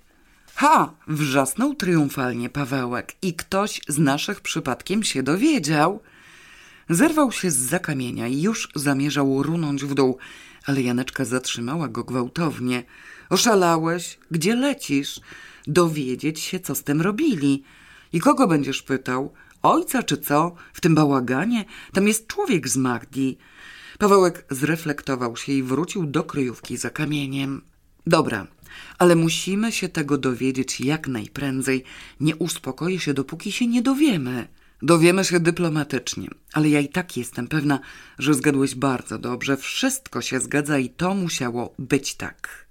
Ha! 0.55 0.93
Wrzasnął 1.07 1.75
triumfalnie 1.75 2.49
Pawełek 2.49 3.15
i 3.21 3.33
ktoś 3.33 3.81
z 3.87 3.97
naszych 3.97 4.41
przypadkiem 4.41 5.03
się 5.03 5.23
dowiedział. 5.23 5.99
Zerwał 6.89 7.31
się 7.31 7.51
z 7.51 7.55
zakamienia 7.55 8.27
i 8.27 8.41
już 8.41 8.69
zamierzał 8.75 9.43
runąć 9.43 9.85
w 9.85 9.93
dół, 9.93 10.17
ale 10.65 10.81
Janeczka 10.81 11.25
zatrzymała 11.25 11.87
go 11.87 12.03
gwałtownie. 12.03 12.83
Oszalałeś? 13.29 14.19
Gdzie 14.31 14.55
lecisz? 14.55 15.19
Dowiedzieć 15.67 16.39
się, 16.39 16.59
co 16.59 16.75
z 16.75 16.83
tym 16.83 17.01
robili. 17.01 17.63
I 18.13 18.19
kogo 18.19 18.47
będziesz 18.47 18.81
pytał? 18.81 19.33
Ojca 19.61 20.03
czy 20.03 20.17
co? 20.17 20.55
W 20.73 20.81
tym 20.81 20.95
bałaganie? 20.95 21.65
Tam 21.93 22.07
jest 22.07 22.27
człowiek 22.27 22.67
z 22.67 22.77
Magdi. 22.77 23.37
Pawełek 23.99 24.45
zreflektował 24.49 25.37
się 25.37 25.51
i 25.51 25.63
wrócił 25.63 26.05
do 26.05 26.23
kryjówki 26.23 26.77
za 26.77 26.89
kamieniem. 26.89 27.61
Dobra, 28.07 28.47
ale 28.97 29.15
musimy 29.15 29.71
się 29.71 29.89
tego 29.89 30.17
dowiedzieć 30.17 30.81
jak 30.81 31.07
najprędzej. 31.07 31.83
Nie 32.19 32.35
uspokoję 32.35 32.99
się, 32.99 33.13
dopóki 33.13 33.51
się 33.51 33.67
nie 33.67 33.81
dowiemy. 33.81 34.47
Dowiemy 34.81 35.25
się 35.25 35.39
dyplomatycznie, 35.39 36.27
ale 36.53 36.69
ja 36.69 36.79
i 36.79 36.89
tak 36.89 37.17
jestem 37.17 37.47
pewna, 37.47 37.79
że 38.19 38.33
zgadłeś 38.33 38.75
bardzo 38.75 39.17
dobrze. 39.17 39.57
Wszystko 39.57 40.21
się 40.21 40.39
zgadza 40.39 40.77
i 40.77 40.89
to 40.89 41.13
musiało 41.13 41.73
być 41.79 42.15
tak. 42.15 42.67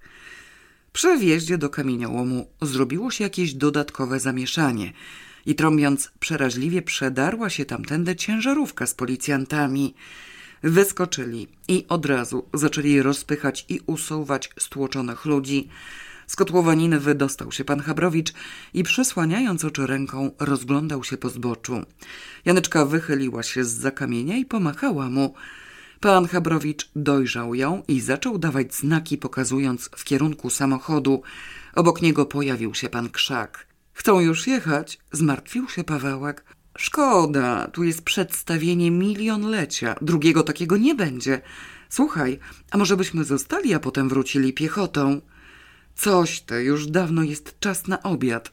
Przy 0.93 1.19
wjeździe 1.19 1.59
do 1.59 1.71
kamieniołomu 1.71 2.51
zrobiło 2.63 3.11
się 3.11 3.25
jakieś 3.25 3.55
dodatkowe 3.55 4.21
zamieszanie 4.21 4.93
i 5.49 5.55
trąbiąc 5.55 6.11
przeraźliwie 6.21 6.83
przedarła 6.83 7.51
się 7.51 7.65
tamtędy 7.65 8.17
ciężarówka 8.17 8.87
z 8.87 8.95
policjantami. 8.95 9.95
Wyskoczyli 10.63 11.49
i 11.69 11.85
od 11.89 12.07
razu 12.07 12.49
zaczęli 12.55 13.03
rozpychać 13.03 13.65
i 13.69 13.81
usuwać 13.87 14.51
stłoczonych 14.59 15.25
ludzi. 15.25 15.69
Z 16.27 16.37
kotłowaniny 16.37 17.01
wydostał 17.01 17.53
się 17.53 17.65
pan 17.65 17.81
Chabrowicz 17.81 18.33
i 18.75 18.83
przysłaniając 18.83 19.65
oczy 19.65 19.87
ręką 19.87 20.31
rozglądał 20.39 21.05
się 21.05 21.17
po 21.17 21.29
zboczu. 21.29 21.83
Janeczka 22.45 22.85
wychyliła 22.85 23.43
się 23.43 23.65
z 23.65 23.73
zakamienia 23.73 24.37
i 24.37 24.45
pomachała 24.45 25.11
mu. 25.11 25.35
Pan 26.01 26.29
Chabrowicz 26.29 26.91
dojrzał 26.97 27.55
ją 27.55 27.83
i 27.89 28.01
zaczął 28.01 28.39
dawać 28.39 28.75
znaki, 28.75 29.19
pokazując 29.19 29.91
w 29.97 30.05
kierunku 30.05 30.51
samochodu. 30.51 31.23
Obok 31.75 32.03
niego 32.03 32.27
pojawił 32.27 32.75
się 32.75 32.89
pan 32.89 33.09
Krzak. 33.11 33.68
Chcą 33.99 34.21
już 34.21 34.47
jechać? 34.47 34.99
Zmartwił 35.13 35.69
się 35.69 35.85
Pawełek. 35.85 36.45
Szkoda, 36.79 37.69
tu 37.69 37.85
jest 37.85 38.03
przedstawienie 38.03 38.91
milionlecia. 38.91 39.95
Drugiego 40.03 40.43
takiego 40.43 40.77
nie 40.77 40.95
będzie. 40.95 41.41
Słuchaj, 41.89 42.39
a 42.71 42.79
może 42.79 42.97
byśmy 42.97 43.25
zostali, 43.25 43.75
a 43.75 43.81
potem 43.81 44.09
wrócili 44.09 44.53
piechotą? 44.53 45.21
Coś 45.95 46.41
te, 46.41 46.65
już 46.65 46.87
dawno 46.87 47.23
jest 47.23 47.61
czas 47.61 47.87
na 47.87 48.03
obiad. 48.03 48.53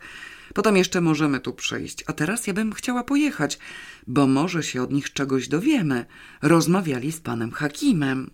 Potem 0.54 0.78
jeszcze 0.78 1.02
możemy 1.02 1.40
tu 1.40 1.54
przyjść, 1.54 2.04
a 2.08 2.14
teraz 2.14 2.48
ja 2.48 2.54
bym 2.54 2.74
chciała 2.74 3.04
pojechać, 3.04 3.60
bo 4.08 4.28
może 4.28 4.64
się 4.64 4.82
od 4.82 4.92
nich 4.92 5.14
czegoś 5.14 5.48
dowiemy. 5.48 6.06
Rozmawiali 6.42 7.12
z 7.12 7.20
panem 7.20 7.52
Hakimem. 7.52 8.32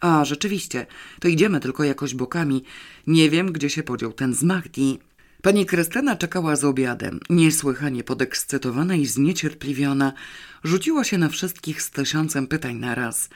A, 0.00 0.24
rzeczywiście, 0.24 0.86
to 1.20 1.28
idziemy 1.28 1.60
tylko 1.60 1.84
jakoś 1.84 2.14
bokami. 2.14 2.64
Nie 3.06 3.30
wiem, 3.30 3.52
gdzie 3.52 3.70
się 3.70 3.82
podział 3.82 4.12
ten 4.12 4.34
z 4.34 4.42
Magdi. 4.42 4.98
Pani 5.42 5.66
Krystyna 5.66 6.16
czekała 6.16 6.56
z 6.56 6.64
obiadem, 6.64 7.20
niesłychanie 7.30 8.04
podekscytowana 8.04 8.94
i 8.94 9.06
zniecierpliwiona. 9.06 10.12
Rzuciła 10.64 11.04
się 11.04 11.18
na 11.18 11.28
wszystkich 11.28 11.82
z 11.82 11.90
tysiącem 11.90 12.46
pytań 12.46 12.76
na 12.76 12.94
raz. 12.94 13.28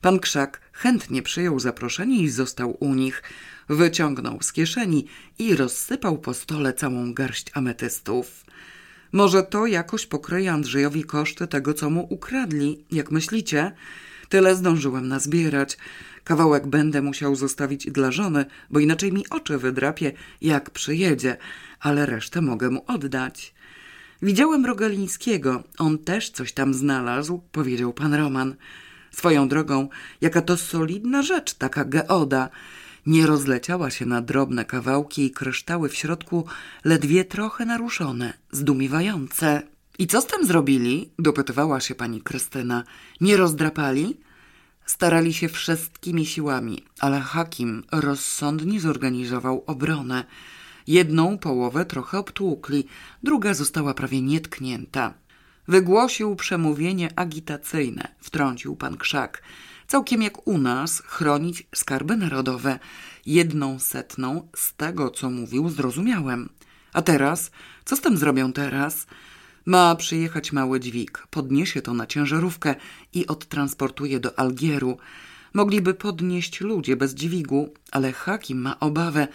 Pan 0.00 0.18
Krzak 0.18 0.60
chętnie 0.72 1.22
przyjął 1.22 1.60
zaproszenie 1.60 2.22
i 2.22 2.28
został 2.28 2.76
u 2.80 2.94
nich. 2.94 3.22
Wyciągnął 3.68 4.38
z 4.42 4.52
kieszeni 4.52 5.06
i 5.38 5.56
rozsypał 5.56 6.18
po 6.18 6.34
stole 6.34 6.72
całą 6.72 7.14
garść 7.14 7.46
ametystów. 7.54 8.44
Może 9.12 9.42
to 9.42 9.66
jakoś 9.66 10.06
pokryje 10.06 10.52
Andrzejowi 10.52 11.04
koszty 11.04 11.46
tego, 11.46 11.74
co 11.74 11.90
mu 11.90 12.06
ukradli, 12.10 12.84
jak 12.92 13.10
myślicie? 13.10 13.72
Tyle 14.28 14.56
zdążyłem 14.56 15.08
nazbierać. 15.08 15.78
Kawałek 16.24 16.66
będę 16.66 17.02
musiał 17.02 17.36
zostawić 17.36 17.90
dla 17.90 18.10
żony, 18.10 18.44
bo 18.70 18.80
inaczej 18.80 19.12
mi 19.12 19.28
oczy 19.30 19.58
wydrapie, 19.58 20.12
jak 20.40 20.70
przyjedzie, 20.70 21.36
ale 21.80 22.06
resztę 22.06 22.40
mogę 22.40 22.70
mu 22.70 22.84
oddać. 22.86 23.54
Widziałem 24.22 24.66
Rogalińskiego, 24.66 25.62
on 25.78 25.98
też 25.98 26.30
coś 26.30 26.52
tam 26.52 26.74
znalazł, 26.74 27.42
powiedział 27.52 27.92
pan 27.92 28.14
Roman. 28.14 28.54
Swoją 29.10 29.48
drogą, 29.48 29.88
jaka 30.20 30.42
to 30.42 30.56
solidna 30.56 31.22
rzecz, 31.22 31.54
taka 31.54 31.84
geoda. 31.84 32.48
Nie 33.06 33.26
rozleciała 33.26 33.90
się 33.90 34.06
na 34.06 34.20
drobne 34.20 34.64
kawałki 34.64 35.24
i 35.24 35.30
kryształy 35.30 35.88
w 35.88 35.94
środku 35.94 36.46
ledwie 36.84 37.24
trochę 37.24 37.66
naruszone, 37.66 38.32
zdumiewające. 38.50 39.62
I 39.98 40.06
co 40.06 40.20
z 40.20 40.26
tym 40.26 40.46
zrobili? 40.46 41.10
dopytywała 41.18 41.80
się 41.80 41.94
pani 41.94 42.20
Krystyna. 42.20 42.84
Nie 43.20 43.36
rozdrapali? 43.36 44.16
Starali 44.86 45.34
się 45.34 45.48
wszystkimi 45.48 46.26
siłami, 46.26 46.84
ale 47.00 47.20
Hakim 47.20 47.84
rozsądnie 47.92 48.80
zorganizował 48.80 49.64
obronę. 49.66 50.24
Jedną 50.86 51.38
połowę 51.38 51.84
trochę 51.84 52.18
obtłukli, 52.18 52.86
druga 53.22 53.54
została 53.54 53.94
prawie 53.94 54.22
nietknięta. 54.22 55.14
Wygłosił 55.68 56.36
przemówienie 56.36 57.10
agitacyjne, 57.16 58.14
wtrącił 58.20 58.76
pan 58.76 58.96
Krzak. 58.96 59.42
Całkiem 59.86 60.22
jak 60.22 60.46
u 60.46 60.58
nas 60.58 61.02
chronić 61.06 61.66
skarby 61.74 62.16
narodowe. 62.16 62.78
Jedną 63.26 63.78
setną 63.78 64.48
z 64.56 64.74
tego, 64.74 65.10
co 65.10 65.30
mówił, 65.30 65.68
zrozumiałem. 65.68 66.48
A 66.92 67.02
teraz? 67.02 67.50
Co 67.84 67.96
z 67.96 68.00
tym 68.00 68.16
zrobią 68.16 68.52
teraz? 68.52 69.06
Ma 69.66 69.96
przyjechać 69.96 70.52
mały 70.52 70.80
dźwig, 70.80 71.26
podniesie 71.30 71.82
to 71.82 71.94
na 71.94 72.06
ciężarówkę 72.06 72.74
i 73.12 73.26
odtransportuje 73.26 74.20
do 74.20 74.38
Algieru. 74.38 74.98
Mogliby 75.54 75.94
podnieść 75.94 76.60
ludzie 76.60 76.96
bez 76.96 77.14
dźwigu, 77.14 77.74
ale 77.90 78.12
Hakim 78.12 78.60
ma 78.60 78.80
obawę, 78.80 79.28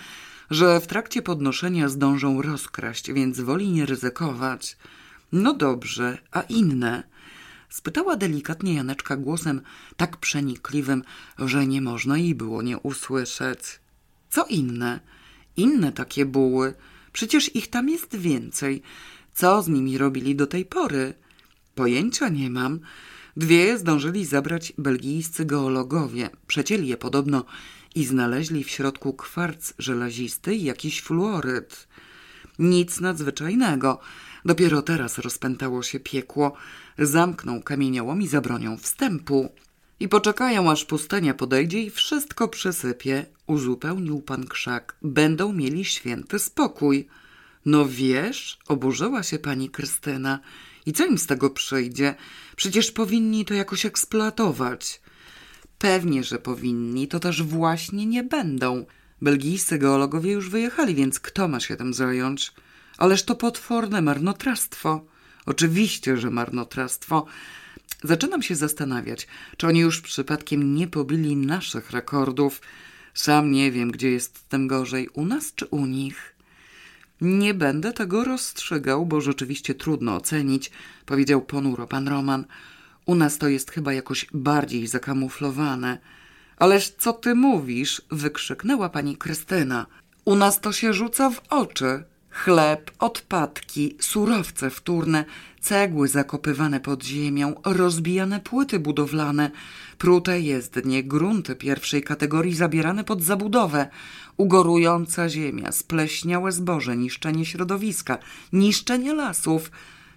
że 0.50 0.80
w 0.82 0.88
trakcie 0.88 1.22
podnoszenia 1.22 1.90
zdążą 1.90 2.42
rozkraść, 2.42 3.12
więc 3.12 3.40
woli 3.40 3.72
nie 3.72 3.86
ryzykować. 3.86 4.78
No 5.32 5.54
dobrze, 5.54 6.18
a 6.32 6.42
inne? 6.42 7.04
Spytała 7.70 8.16
delikatnie 8.16 8.74
Janeczka 8.74 9.18
głosem 9.18 9.62
tak 9.98 10.18
przenikliwym, 10.18 11.04
że 11.40 11.68
nie 11.68 11.82
można 11.82 12.18
jej 12.18 12.36
było 12.36 12.62
nie 12.62 12.78
usłyszeć. 12.78 13.60
Co 14.30 14.46
inne? 14.46 15.00
Inne 15.58 15.92
takie 15.92 16.26
buły. 16.26 16.74
Przecież 17.14 17.56
ich 17.56 17.68
tam 17.68 17.90
jest 17.90 18.16
więcej. 18.16 18.82
Co 19.38 19.62
z 19.62 19.68
nimi 19.68 19.98
robili 19.98 20.36
do 20.36 20.48
tej 20.48 20.66
pory? 20.66 21.14
Pojęcia 21.76 22.30
nie 22.30 22.50
mam. 22.50 22.80
Dwie 23.36 23.78
zdążyli 23.78 24.26
zabrać 24.26 24.74
belgijscy 24.78 25.46
geologowie. 25.46 26.30
Przecięli 26.48 26.88
je 26.88 26.98
podobno 26.98 27.46
i 27.96 28.06
znaleźli 28.06 28.64
w 28.64 28.70
środku 28.70 29.14
kwarc 29.14 29.74
żelazisty 29.80 30.56
i 30.56 30.64
jakiś 30.64 31.02
fluoryd. 31.02 31.88
Nic 32.60 33.00
nadzwyczajnego. 33.00 34.00
Dopiero 34.46 34.82
teraz 34.82 35.18
rozpętało 35.18 35.84
się 35.84 36.00
piekło. 36.00 36.54
Zamknął 37.00 37.62
kamieniołom 37.62 38.22
i 38.22 38.28
zabronią 38.28 38.78
wstępu. 38.78 39.50
I 40.00 40.10
poczekają, 40.10 40.72
aż 40.72 40.86
pustynia 40.86 41.34
podejdzie 41.34 41.82
i 41.82 41.90
wszystko 41.90 42.48
przysypie. 42.48 43.26
Uzupełnił 43.48 44.22
pan 44.22 44.48
krzak. 44.48 44.96
Będą 45.02 45.54
mieli 45.54 45.86
święty 45.86 46.40
spokój. 46.40 47.08
No 47.68 47.86
wiesz, 47.86 48.59
oburzyła 48.68 49.24
się 49.24 49.39
pani 49.39 49.70
Krystyna. 49.70 50.39
I 50.86 50.93
co 50.93 51.05
im 51.05 51.18
z 51.18 51.26
tego 51.26 51.49
przyjdzie? 51.49 52.15
Przecież 52.55 52.91
powinni 52.91 53.45
to 53.45 53.53
jakoś 53.53 53.86
eksploatować. 53.86 55.01
Pewnie, 55.78 56.24
że 56.24 56.39
powinni, 56.39 57.07
to 57.07 57.20
też 57.20 57.43
właśnie 57.43 58.05
nie 58.05 58.24
będą. 58.24 58.86
Belgijscy 59.22 59.78
geologowie 59.78 60.32
już 60.32 60.49
wyjechali, 60.49 60.95
więc 60.95 61.20
kto 61.20 61.47
ma 61.47 61.59
się 61.59 61.76
tym 61.76 61.93
zająć? 61.93 62.53
Ależ 62.97 63.24
to 63.24 63.36
potworne 63.36 64.01
marnotrawstwo. 64.01 65.05
Oczywiście, 65.45 66.18
że 66.18 66.30
marnotrawstwo. 66.30 67.26
Zaczynam 68.03 68.41
się 68.41 68.55
zastanawiać, 68.55 69.28
czy 69.57 69.68
oni 69.68 69.80
już 69.80 70.01
przypadkiem 70.01 70.76
nie 70.76 70.88
pobili 70.88 71.36
naszych 71.36 71.91
rekordów. 71.91 72.61
Sam 73.13 73.51
nie 73.51 73.72
wiem, 73.72 73.91
gdzie 73.91 74.11
jest 74.11 74.49
tym 74.49 74.68
gorzej, 74.68 75.09
u 75.09 75.26
nas 75.26 75.53
czy 75.55 75.65
u 75.65 75.86
nich. 75.86 76.37
Nie 77.22 77.53
będę 77.53 77.93
tego 77.93 78.24
rozstrzygał, 78.24 79.05
bo 79.05 79.22
rzeczywiście 79.22 79.76
trudno 79.76 80.15
ocenić, 80.15 80.72
powiedział 81.05 81.41
ponuro 81.41 81.88
pan 81.88 82.07
Roman. 82.07 82.45
U 83.05 83.15
nas 83.15 83.38
to 83.38 83.47
jest 83.47 83.72
chyba 83.72 83.93
jakoś 83.93 84.28
bardziej 84.34 84.88
zakamuflowane. 84.88 85.97
Ależ 86.57 86.89
co 86.89 87.13
ty 87.13 87.36
mówisz? 87.36 88.01
wykrzyknęła 88.11 88.89
pani 88.89 89.18
Krystyna. 89.18 89.86
U 90.26 90.36
nas 90.36 90.59
to 90.59 90.72
się 90.72 90.93
rzuca 90.93 91.30
w 91.30 91.41
oczy. 91.49 92.03
Chleb, 92.44 92.92
odpadki, 93.00 93.96
surowce 94.00 94.70
wtórne, 94.70 95.26
cegły 95.62 96.08
zakopywane 96.08 96.80
pod 96.80 97.04
ziemią, 97.04 97.56
rozbijane 97.66 98.40
płyty 98.40 98.80
budowlane, 98.80 99.52
prute 99.98 100.40
jezdnie, 100.40 101.04
grunty 101.04 101.56
pierwszej 101.56 102.04
kategorii 102.04 102.56
zabierane 102.56 103.04
pod 103.04 103.24
zabudowę, 103.24 103.88
ugorująca 104.38 105.30
ziemia, 105.30 105.72
spleśniałe 105.72 106.52
zboże, 106.52 106.98
niszczenie 106.98 107.46
środowiska, 107.46 108.18
niszczenie 108.54 109.14
lasów. 109.14 109.72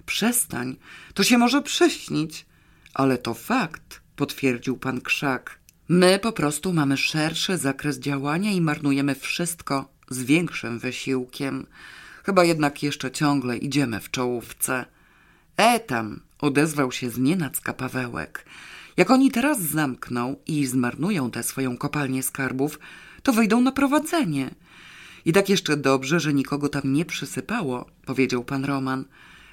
Przestań, 0.07 0.77
to 1.15 1.23
się 1.23 1.39
może 1.39 1.63
prześnić. 1.63 2.47
Ale 2.95 3.19
to 3.19 3.35
fakt, 3.35 4.01
potwierdził 4.17 4.77
pan 4.77 5.01
Krzak. 5.01 5.59
My 5.89 6.19
po 6.19 6.33
prostu 6.33 6.73
mamy 6.73 6.97
szerszy 6.97 7.59
zakres 7.59 7.99
działania 7.99 8.51
i 8.51 8.61
marnujemy 8.61 9.15
wszystko 9.15 9.93
z 10.11 10.23
większym 10.23 10.79
wysiłkiem. 10.79 11.67
Chyba 12.31 12.45
jednak 12.45 12.83
jeszcze 12.83 13.11
ciągle 13.11 13.57
idziemy 13.59 14.01
w 14.01 14.11
czołówce. 14.11 14.85
E 15.57 15.81
tam, 15.81 16.21
odezwał 16.39 16.93
się 16.93 17.11
znienacka 17.11 17.73
Pawełek. 17.73 18.47
Jak 18.97 19.11
oni 19.11 19.31
teraz 19.31 19.61
zamkną 19.61 20.37
i 20.47 20.67
zmarnują 20.67 21.31
tę 21.31 21.43
swoją 21.43 21.77
kopalnię 21.77 22.23
skarbów, 22.23 22.79
to 23.23 23.33
wyjdą 23.33 23.61
na 23.61 23.73
prowadzenie. 23.73 24.51
I 25.25 25.33
tak 25.33 25.49
jeszcze 25.49 25.77
dobrze, 25.77 26.21
że 26.21 26.35
nikogo 26.35 26.69
tam 26.69 26.93
nie 26.93 27.05
przysypało, 27.05 27.87
powiedział 28.07 28.45
pan 28.45 28.65
Roman. 28.65 29.05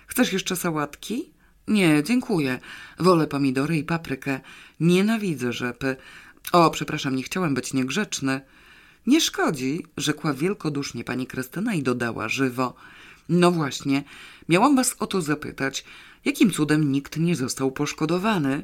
Chcesz 0.07 0.34
jeszcze 0.34 0.55
sałatki? 0.55 1.30
Nie, 1.67 2.03
dziękuję. 2.03 2.59
Wolę 2.99 3.28
pomidory 3.28 3.78
i 3.78 3.84
paprykę. 3.84 4.39
Nienawidzę 4.80 5.53
rzepy. 5.53 5.95
O, 6.51 6.69
przepraszam, 6.69 7.15
nie 7.15 7.23
chciałem 7.23 7.53
być 7.53 7.73
niegrzeczny. 7.73 8.41
Nie 9.08 9.22
szkodzi, 9.22 9.86
rzekła 9.97 10.34
wielkodusznie 10.34 11.03
pani 11.03 11.28
Krystyna 11.28 11.74
i 11.74 11.84
dodała 11.84 12.30
żywo. 12.30 12.74
No 13.30 13.51
właśnie, 13.51 14.03
miałam 14.49 14.76
was 14.76 14.95
o 14.99 15.08
to 15.08 15.22
zapytać, 15.22 15.86
jakim 16.26 16.51
cudem 16.51 16.91
nikt 16.91 17.18
nie 17.18 17.36
został 17.36 17.72
poszkodowany? 17.72 18.64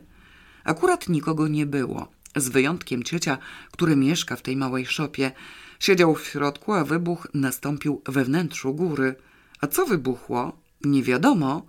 Akurat 0.63 1.09
nikogo 1.09 1.47
nie 1.47 1.65
było, 1.65 2.11
z 2.35 2.49
wyjątkiem 2.49 3.03
ciecia, 3.03 3.37
który 3.71 3.95
mieszka 3.95 4.35
w 4.35 4.41
tej 4.41 4.57
małej 4.57 4.85
szopie. 4.85 5.31
Siedział 5.79 6.15
w 6.15 6.25
środku, 6.27 6.73
a 6.73 6.83
wybuch 6.83 7.27
nastąpił 7.33 8.01
we 8.05 8.23
wnętrzu 8.23 8.73
góry. 8.73 9.15
A 9.61 9.67
co 9.67 9.85
wybuchło? 9.85 10.57
Nie 10.83 11.03
wiadomo. 11.03 11.65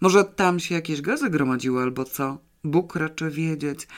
Może 0.00 0.24
tam 0.24 0.60
się 0.60 0.74
jakieś 0.74 1.00
gazy 1.00 1.30
gromadziły 1.30 1.82
albo 1.82 2.04
co? 2.04 2.38
Bóg 2.64 2.96
raczy 2.96 3.30
wiedzieć. 3.30 3.88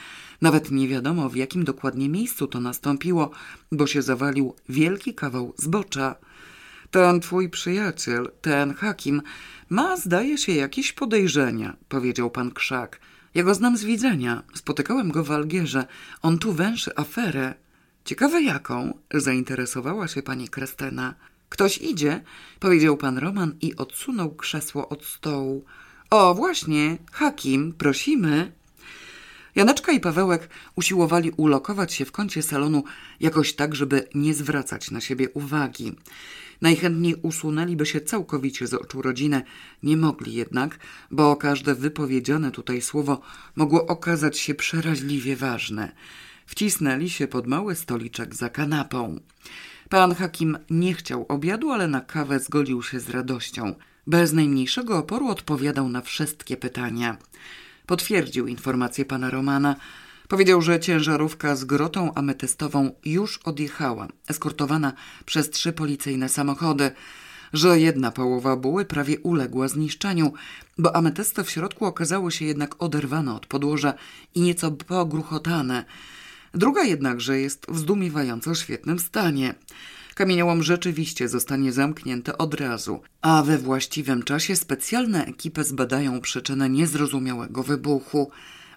Nawet 0.41 0.71
nie 0.71 0.87
wiadomo, 0.87 1.29
w 1.29 1.35
jakim 1.35 1.63
dokładnie 1.63 2.09
miejscu 2.09 2.47
to 2.47 2.59
nastąpiło, 2.59 3.31
bo 3.71 3.87
się 3.87 4.01
zawalił 4.01 4.55
wielki 4.69 5.13
kawał 5.13 5.53
zbocza. 5.57 6.15
Ten 6.91 7.19
twój 7.19 7.49
przyjaciel, 7.49 8.31
ten 8.41 8.73
Hakim, 8.73 9.21
ma, 9.69 9.97
zdaje 9.97 10.37
się, 10.37 10.51
jakieś 10.51 10.93
podejrzenia, 10.93 11.77
powiedział 11.89 12.31
pan 12.31 12.51
Krzak. 12.51 12.99
Ja 13.35 13.43
go 13.43 13.55
znam 13.55 13.77
z 13.77 13.83
widzenia. 13.83 14.43
Spotykałem 14.53 15.11
go 15.11 15.23
w 15.23 15.31
Algierze. 15.31 15.85
On 16.21 16.39
tu 16.39 16.53
węszy 16.53 16.95
aferę. 16.95 17.53
Ciekawe 18.05 18.41
jaką? 18.41 18.93
Zainteresowała 19.13 20.07
się 20.07 20.21
pani 20.23 20.49
Krystyna. 20.49 21.15
Ktoś 21.49 21.77
idzie, 21.77 22.23
powiedział 22.59 22.97
pan 22.97 23.17
Roman 23.17 23.55
i 23.61 23.75
odsunął 23.75 24.35
krzesło 24.35 24.89
od 24.89 25.05
stołu. 25.05 25.65
O, 26.09 26.35
właśnie, 26.35 26.97
Hakim, 27.11 27.73
prosimy. 27.73 28.51
Janeczka 29.59 29.91
i 29.91 29.99
Pawełek 29.99 30.49
usiłowali 30.75 31.31
ulokować 31.31 31.93
się 31.93 32.05
w 32.05 32.11
kącie 32.11 32.43
salonu 32.43 32.83
jakoś 33.19 33.53
tak, 33.53 33.75
żeby 33.75 34.07
nie 34.15 34.33
zwracać 34.33 34.91
na 34.91 35.01
siebie 35.01 35.29
uwagi. 35.29 35.95
Najchętniej 36.61 37.15
usunęliby 37.21 37.85
się 37.85 38.01
całkowicie 38.01 38.67
z 38.67 38.73
oczu 38.73 39.01
rodzinę, 39.01 39.41
nie 39.83 39.97
mogli 39.97 40.33
jednak, 40.33 40.79
bo 41.11 41.35
każde 41.35 41.75
wypowiedziane 41.75 42.51
tutaj 42.51 42.81
słowo 42.81 43.21
mogło 43.55 43.87
okazać 43.87 44.37
się 44.37 44.55
przeraźliwie 44.55 45.35
ważne. 45.35 45.91
Wcisnęli 46.45 47.09
się 47.09 47.27
pod 47.27 47.47
mały 47.47 47.75
stoliczek 47.75 48.35
za 48.35 48.49
kanapą. 48.49 49.19
Pan 49.89 50.15
Hakim 50.15 50.57
nie 50.69 50.93
chciał 50.93 51.25
obiadu, 51.29 51.71
ale 51.71 51.87
na 51.87 52.01
kawę 52.01 52.39
zgodził 52.39 52.83
się 52.83 52.99
z 52.99 53.09
radością. 53.09 53.75
Bez 54.07 54.33
najmniejszego 54.33 54.97
oporu 54.97 55.27
odpowiadał 55.27 55.89
na 55.89 56.01
wszystkie 56.01 56.57
pytania. 56.57 57.17
Potwierdził 57.89 58.47
informację 58.47 59.05
pana 59.05 59.29
Romana. 59.29 59.75
Powiedział, 60.27 60.61
że 60.61 60.79
ciężarówka 60.79 61.55
z 61.55 61.65
grotą 61.65 62.13
ametystową 62.13 62.91
już 63.05 63.37
odjechała, 63.37 64.07
eskortowana 64.27 64.93
przez 65.25 65.49
trzy 65.49 65.73
policyjne 65.73 66.29
samochody, 66.29 66.91
że 67.53 67.79
jedna 67.79 68.11
połowa 68.11 68.55
buły 68.55 68.85
prawie 68.85 69.19
uległa 69.19 69.67
zniszczeniu, 69.67 70.33
bo 70.77 70.95
ametysty 70.95 71.43
w 71.43 71.51
środku 71.51 71.85
okazały 71.85 72.31
się 72.31 72.45
jednak 72.45 72.83
oderwane 72.83 73.35
od 73.35 73.45
podłoża 73.45 73.93
i 74.35 74.41
nieco 74.41 74.71
pogruchotane. 74.71 75.85
Druga 76.53 76.83
jednakże 76.83 77.39
jest 77.39 77.65
w 77.69 77.77
zdumiewająco 77.77 78.55
świetnym 78.55 78.99
stanie. 78.99 79.55
Kamieniołom 80.19 80.63
rzeczywiście 80.63 81.29
zostanie 81.29 81.71
zamknięty 81.71 82.37
od 82.37 82.53
razu, 82.53 83.01
a 83.21 83.43
we 83.43 83.57
właściwym 83.57 84.23
czasie 84.23 84.55
specjalne 84.55 85.25
ekipy 85.25 85.63
zbadają 85.63 86.21
przyczynę 86.21 86.69
niezrozumiałego 86.69 87.63
wybuchu. 87.63 88.31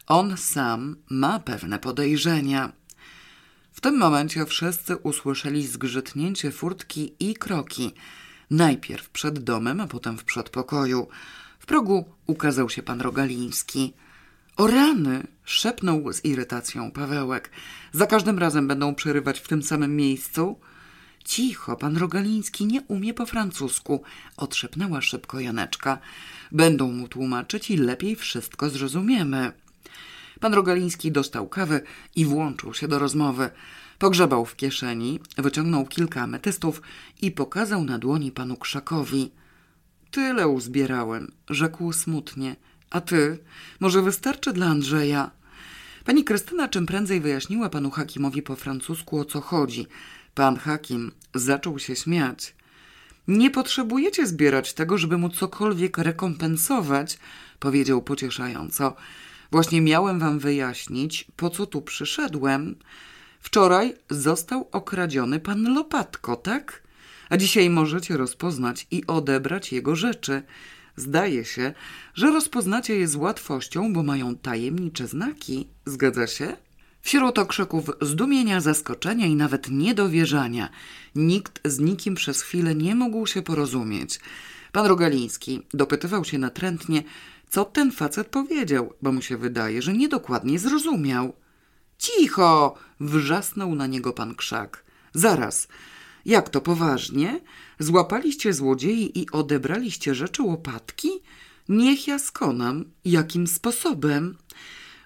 On 0.07 0.37
sam 0.37 0.97
ma 1.11 1.39
pewne 1.39 1.79
podejrzenia. 1.79 2.73
W 3.73 3.81
tym 3.81 3.99
momencie 3.99 4.47
wszyscy 4.47 4.97
usłyszeli 4.97 5.67
zgrzytnięcie 5.67 6.51
furtki 6.51 7.15
i 7.21 7.35
kroki. 7.35 7.95
Najpierw 8.51 9.11
przed 9.11 9.39
domem, 9.39 9.81
a 9.81 9.87
potem 9.87 10.19
w 10.19 10.25
przedpokoju. 10.25 11.09
W 11.59 11.67
progu 11.67 12.05
ukazał 12.27 12.71
się 12.71 12.83
pan 12.83 13.01
Rogaliński. 13.01 13.93
O 14.57 14.67
rany! 14.67 15.27
szepnął 15.45 16.13
z 16.13 16.25
irytacją 16.25 16.91
Pawełek. 16.91 17.51
Za 17.93 18.07
każdym 18.07 18.39
razem 18.39 18.69
będą 18.69 18.95
przerywać 18.95 19.41
w 19.41 19.49
tym 19.49 19.63
samym 19.63 19.97
miejscu? 19.97 20.57
Cicho, 21.25 21.77
pan 21.77 21.97
Rogaliński 21.97 22.67
nie 22.67 22.83
umie 22.83 23.15
po 23.15 23.27
francusku, 23.27 24.03
odszepnęła 24.37 25.01
szybko 25.01 25.41
Janeczka. 25.41 25.99
Będą 26.53 26.93
mu 26.93 27.09
tłumaczyć 27.09 27.71
i 27.71 27.77
lepiej 27.77 28.17
wszystko 28.17 28.71
zrozumiemy. 28.71 29.53
Pan 30.41 30.55
Rogaliński 30.55 31.13
dostał 31.13 31.49
kawę 31.49 31.81
i 32.17 32.25
włączył 32.25 32.75
się 32.75 32.89
do 32.89 32.99
rozmowy. 32.99 33.51
Pogrzebał 33.99 34.47
w 34.47 34.57
kieszeni, 34.57 35.21
wyciągnął 35.39 35.87
kilka 35.87 36.23
ametystów 36.23 36.83
i 37.21 37.31
pokazał 37.31 37.85
na 37.85 37.99
dłoni 37.99 38.33
panu 38.33 38.57
Krzakowi. 38.57 39.31
Tyle 40.11 40.49
uzbierałem, 40.49 41.33
rzekł 41.51 41.93
smutnie. 41.93 42.57
A 42.91 43.01
ty? 43.01 43.39
Może 43.81 44.03
wystarczy 44.03 44.53
dla 44.53 44.67
Andrzeja? 44.67 45.31
Pani 46.05 46.25
Krystyna 46.25 46.69
czym 46.69 46.87
prędzej 46.87 47.21
wyjaśniła 47.21 47.69
panu 47.69 47.91
Hakimowi 47.91 48.43
po 48.43 48.57
francusku 48.57 49.21
o 49.21 49.25
co 49.25 49.41
chodzi. 49.41 49.87
Pan 50.35 50.57
Hakim 50.57 51.13
zaczął 51.35 51.79
się 51.79 51.97
śmiać. 51.97 52.55
Nie 53.29 53.51
potrzebujecie 53.51 54.27
zbierać 54.27 54.73
tego, 54.73 54.99
żeby 54.99 55.19
mu 55.19 55.29
cokolwiek 55.29 55.99
rekompensować, 55.99 57.19
powiedział 57.61 58.03
pocieszająco. 58.03 58.97
Właśnie 59.51 59.81
miałem 59.81 60.19
wam 60.19 60.39
wyjaśnić, 60.39 61.27
po 61.37 61.51
co 61.51 61.67
tu 61.67 61.83
przyszedłem. 61.83 62.77
Wczoraj 63.41 63.95
został 64.11 64.69
okradziony 64.73 65.41
pan 65.41 65.75
Lopatko, 65.75 66.37
tak? 66.37 66.83
A 67.29 67.37
dzisiaj 67.37 67.71
możecie 67.71 68.17
rozpoznać 68.17 68.87
i 68.91 69.07
odebrać 69.07 69.73
jego 69.73 69.97
rzeczy. 69.97 70.43
Zdaje 70.97 71.45
się, 71.45 71.75
że 72.15 72.31
rozpoznacie 72.31 72.97
je 72.97 73.09
z 73.09 73.17
łatwością, 73.17 73.93
bo 73.93 74.03
mają 74.03 74.37
tajemnicze 74.37 75.07
znaki. 75.07 75.69
Zgadza 75.87 76.27
się? 76.27 76.57
Wśród 77.03 77.39
okrzyków 77.39 77.91
zdumienia, 78.01 78.61
zaskoczenia 78.61 79.27
i 79.27 79.35
nawet 79.35 79.71
niedowierzania 79.71 80.69
nikt 81.15 81.61
z 81.65 81.79
nikim 81.79 82.15
przez 82.15 82.43
chwilę 82.43 82.75
nie 82.75 82.95
mógł 82.95 83.27
się 83.27 83.43
porozumieć. 83.43 84.21
Pan 84.73 84.87
Rogaliński 84.87 85.63
dopytywał 85.75 86.25
się 86.25 86.39
natrętnie, 86.39 87.03
co 87.51 87.65
ten 87.65 87.93
facet 87.93 88.29
powiedział, 88.29 88.95
bo 89.03 89.13
mu 89.13 89.23
się 89.23 89.37
wydaje, 89.37 89.83
że 89.83 89.93
niedokładnie 89.93 90.59
zrozumiał. 90.59 91.33
Cicho! 91.99 92.75
wrzasnął 93.01 93.75
na 93.75 93.87
niego 93.87 94.13
pan 94.13 94.35
Krzak. 94.35 94.85
Zaraz, 95.15 95.69
jak 96.25 96.49
to 96.49 96.61
poważnie? 96.61 97.41
Złapaliście 97.79 98.53
złodziei 98.53 99.21
i 99.21 99.31
odebraliście 99.31 100.15
rzeczy 100.15 100.43
łopatki? 100.43 101.09
Niech 101.69 102.09
ja 102.09 102.19
skonam. 102.19 102.85
Jakim 103.05 103.47
sposobem? 103.47 104.37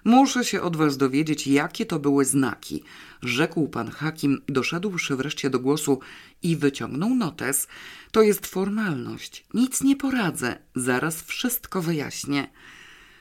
Muszę 0.03 0.45
się 0.45 0.61
od 0.61 0.75
was 0.75 0.97
dowiedzieć, 0.97 1.47
jakie 1.47 1.85
to 1.85 1.99
były 1.99 2.25
znaki. 2.25 2.83
Rzekł 3.21 3.67
pan 3.67 3.91
Hakim, 3.91 4.41
doszedłszy 4.47 5.15
wreszcie 5.15 5.49
do 5.49 5.59
głosu 5.59 5.99
i 6.43 6.55
wyciągnął 6.55 7.15
notes. 7.15 7.67
To 8.11 8.21
jest 8.21 8.45
formalność. 8.47 9.45
Nic 9.53 9.81
nie 9.81 9.95
poradzę. 9.95 10.57
Zaraz 10.75 11.21
wszystko 11.21 11.81
wyjaśnię. 11.81 12.47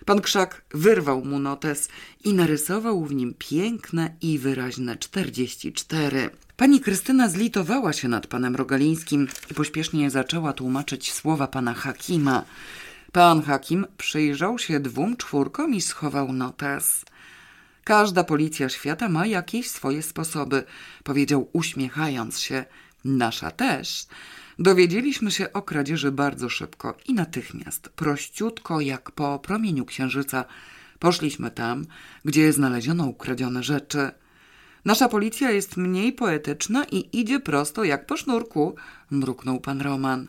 Pan 0.05 0.21
Krzak 0.21 0.65
wyrwał 0.71 1.25
mu 1.25 1.39
notes 1.39 1.89
i 2.25 2.35
narysował 2.35 3.05
w 3.05 3.15
nim 3.15 3.35
piękne 3.39 4.17
i 4.21 4.39
wyraźne 4.39 4.97
czterdzieści 4.97 5.73
cztery. 5.73 6.31
Pani 6.57 6.81
Krystyna 6.81 7.29
zlitowała 7.29 7.93
się 7.93 8.09
nad 8.09 8.27
panem 8.27 8.57
Rogalińskim 8.57 9.29
i 9.51 9.55
pośpiesznie 9.55 10.11
zaczęła 10.11 10.53
tłumaczyć 10.53 11.13
słowa 11.13 11.47
pana 11.47 11.75
Hakima. 11.75 12.45
Pan 13.13 13.43
Hakim 13.43 13.87
przyjrzał 13.97 14.59
się 14.59 14.81
dwóm 14.81 15.17
czwórkom 15.17 15.75
i 15.75 15.81
schował 15.81 16.33
notes. 16.33 17.05
Każda 17.85 18.25
policja 18.25 18.69
świata 18.69 19.09
ma 19.09 19.27
jakieś 19.27 19.71
swoje 19.71 20.03
sposoby, 20.03 20.65
powiedział 21.05 21.49
uśmiechając 21.53 22.41
się. 22.41 22.65
Nasza 23.05 23.51
też. 23.51 24.07
Dowiedzieliśmy 24.59 25.31
się 25.31 25.53
o 25.53 25.63
kradzieży 25.63 26.13
bardzo 26.13 26.49
szybko 26.49 26.97
i 27.07 27.15
natychmiast, 27.15 27.89
prościutko 27.89 28.81
jak 28.81 29.11
po 29.11 29.39
promieniu 29.39 29.85
księżyca, 29.85 30.45
Poszliśmy 30.99 31.51
tam, 31.51 31.87
gdzie 32.25 32.53
znaleziono 32.53 33.05
ukradzione 33.05 33.63
rzeczy. 33.63 34.11
Nasza 34.85 35.09
policja 35.09 35.51
jest 35.51 35.77
mniej 35.77 36.13
poetyczna 36.13 36.85
i 36.93 37.21
idzie 37.21 37.41
prosto 37.41 37.85
jak 37.85 38.07
po 38.07 38.17
sznurku, 38.17 38.77
mruknął 39.11 39.61
pan 39.61 39.81
Roman. 39.81 40.29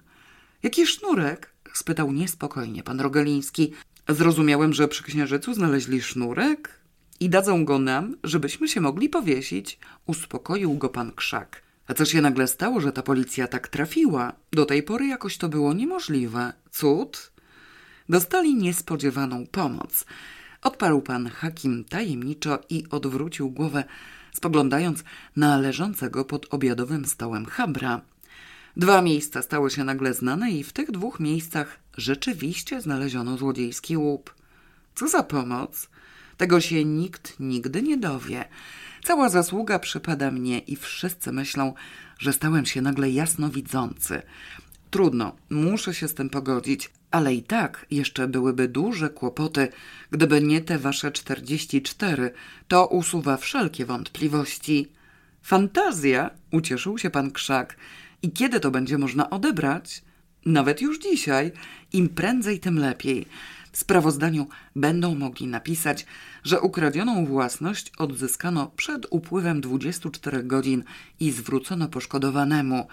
Jaki 0.63 0.87
sznurek? 0.87 1.53
Spytał 1.73 2.11
niespokojnie 2.11 2.83
pan 2.83 2.99
Rogaliński. 2.99 3.73
Zrozumiałem, 4.09 4.73
że 4.73 4.87
przy 4.87 5.03
księżycu 5.03 5.53
znaleźli 5.53 6.01
sznurek 6.01 6.79
i 7.19 7.29
dadzą 7.29 7.65
go 7.65 7.79
nam, 7.79 8.17
żebyśmy 8.23 8.67
się 8.67 8.81
mogli 8.81 9.09
powiesić. 9.09 9.79
Uspokoił 10.05 10.73
go 10.73 10.89
pan 10.89 11.11
Krzak. 11.11 11.61
A 11.87 11.93
co 11.93 12.05
się 12.05 12.21
nagle 12.21 12.47
stało, 12.47 12.81
że 12.81 12.91
ta 12.91 13.01
policja 13.03 13.47
tak 13.47 13.67
trafiła? 13.67 14.33
Do 14.51 14.65
tej 14.65 14.83
pory 14.83 15.07
jakoś 15.07 15.37
to 15.37 15.49
było 15.49 15.73
niemożliwe. 15.73 16.53
Cud? 16.71 17.31
Dostali 18.09 18.55
niespodziewaną 18.55 19.47
pomoc. 19.47 20.05
Odparł 20.61 21.01
pan 21.01 21.29
Hakim 21.29 21.85
tajemniczo 21.85 22.59
i 22.69 22.83
odwrócił 22.89 23.51
głowę, 23.51 23.83
spoglądając 24.33 25.03
na 25.35 25.57
leżącego 25.57 26.25
pod 26.25 26.53
obiadowym 26.53 27.05
stołem 27.05 27.45
Habra. 27.45 28.01
Dwa 28.77 29.01
miejsca 29.01 29.41
stały 29.41 29.71
się 29.71 29.83
nagle 29.83 30.13
znane 30.13 30.51
i 30.51 30.63
w 30.63 30.73
tych 30.73 30.91
dwóch 30.91 31.19
miejscach 31.19 31.79
rzeczywiście 31.97 32.81
znaleziono 32.81 33.37
złodziejski 33.37 33.97
łup. 33.97 34.33
Co 34.95 35.07
za 35.07 35.23
pomoc? 35.23 35.89
Tego 36.37 36.61
się 36.61 36.85
nikt 36.85 37.39
nigdy 37.39 37.81
nie 37.81 37.97
dowie. 37.97 38.45
Cała 39.03 39.29
zasługa 39.29 39.79
przypada 39.79 40.31
mnie 40.31 40.59
i 40.59 40.75
wszyscy 40.75 41.31
myślą, 41.31 41.73
że 42.19 42.33
stałem 42.33 42.65
się 42.65 42.81
nagle 42.81 43.11
jasnowidzący. 43.11 44.21
Trudno, 44.91 45.35
muszę 45.49 45.93
się 45.93 46.07
z 46.07 46.13
tym 46.13 46.29
pogodzić, 46.29 46.89
ale 47.11 47.33
i 47.33 47.43
tak 47.43 47.85
jeszcze 47.91 48.27
byłyby 48.27 48.67
duże 48.67 49.09
kłopoty, 49.09 49.67
gdyby 50.11 50.41
nie 50.41 50.61
te 50.61 50.79
wasze 50.79 51.11
czterdzieści 51.11 51.81
cztery. 51.81 52.31
To 52.67 52.87
usuwa 52.87 53.37
wszelkie 53.37 53.85
wątpliwości. 53.85 54.91
Fantazja, 55.41 56.29
ucieszył 56.51 56.97
się 56.97 57.09
pan 57.09 57.31
Krzak. 57.31 57.75
I 58.21 58.31
kiedy 58.31 58.59
to 58.59 58.71
będzie 58.71 58.97
można 58.97 59.29
odebrać? 59.29 60.03
Nawet 60.45 60.81
już 60.81 60.99
dzisiaj. 60.99 61.51
Im 61.93 62.09
prędzej, 62.09 62.59
tym 62.59 62.79
lepiej. 62.79 63.25
W 63.71 63.77
sprawozdaniu 63.77 64.47
będą 64.75 65.15
mogli 65.15 65.47
napisać, 65.47 66.05
że 66.43 66.61
ukradzioną 66.61 67.25
własność 67.25 67.91
odzyskano 67.97 68.67
przed 68.67 69.07
upływem 69.09 69.61
24 69.61 70.43
godzin 70.43 70.83
i 71.19 71.31
zwrócono 71.31 71.87
poszkodowanemu. 71.87 72.87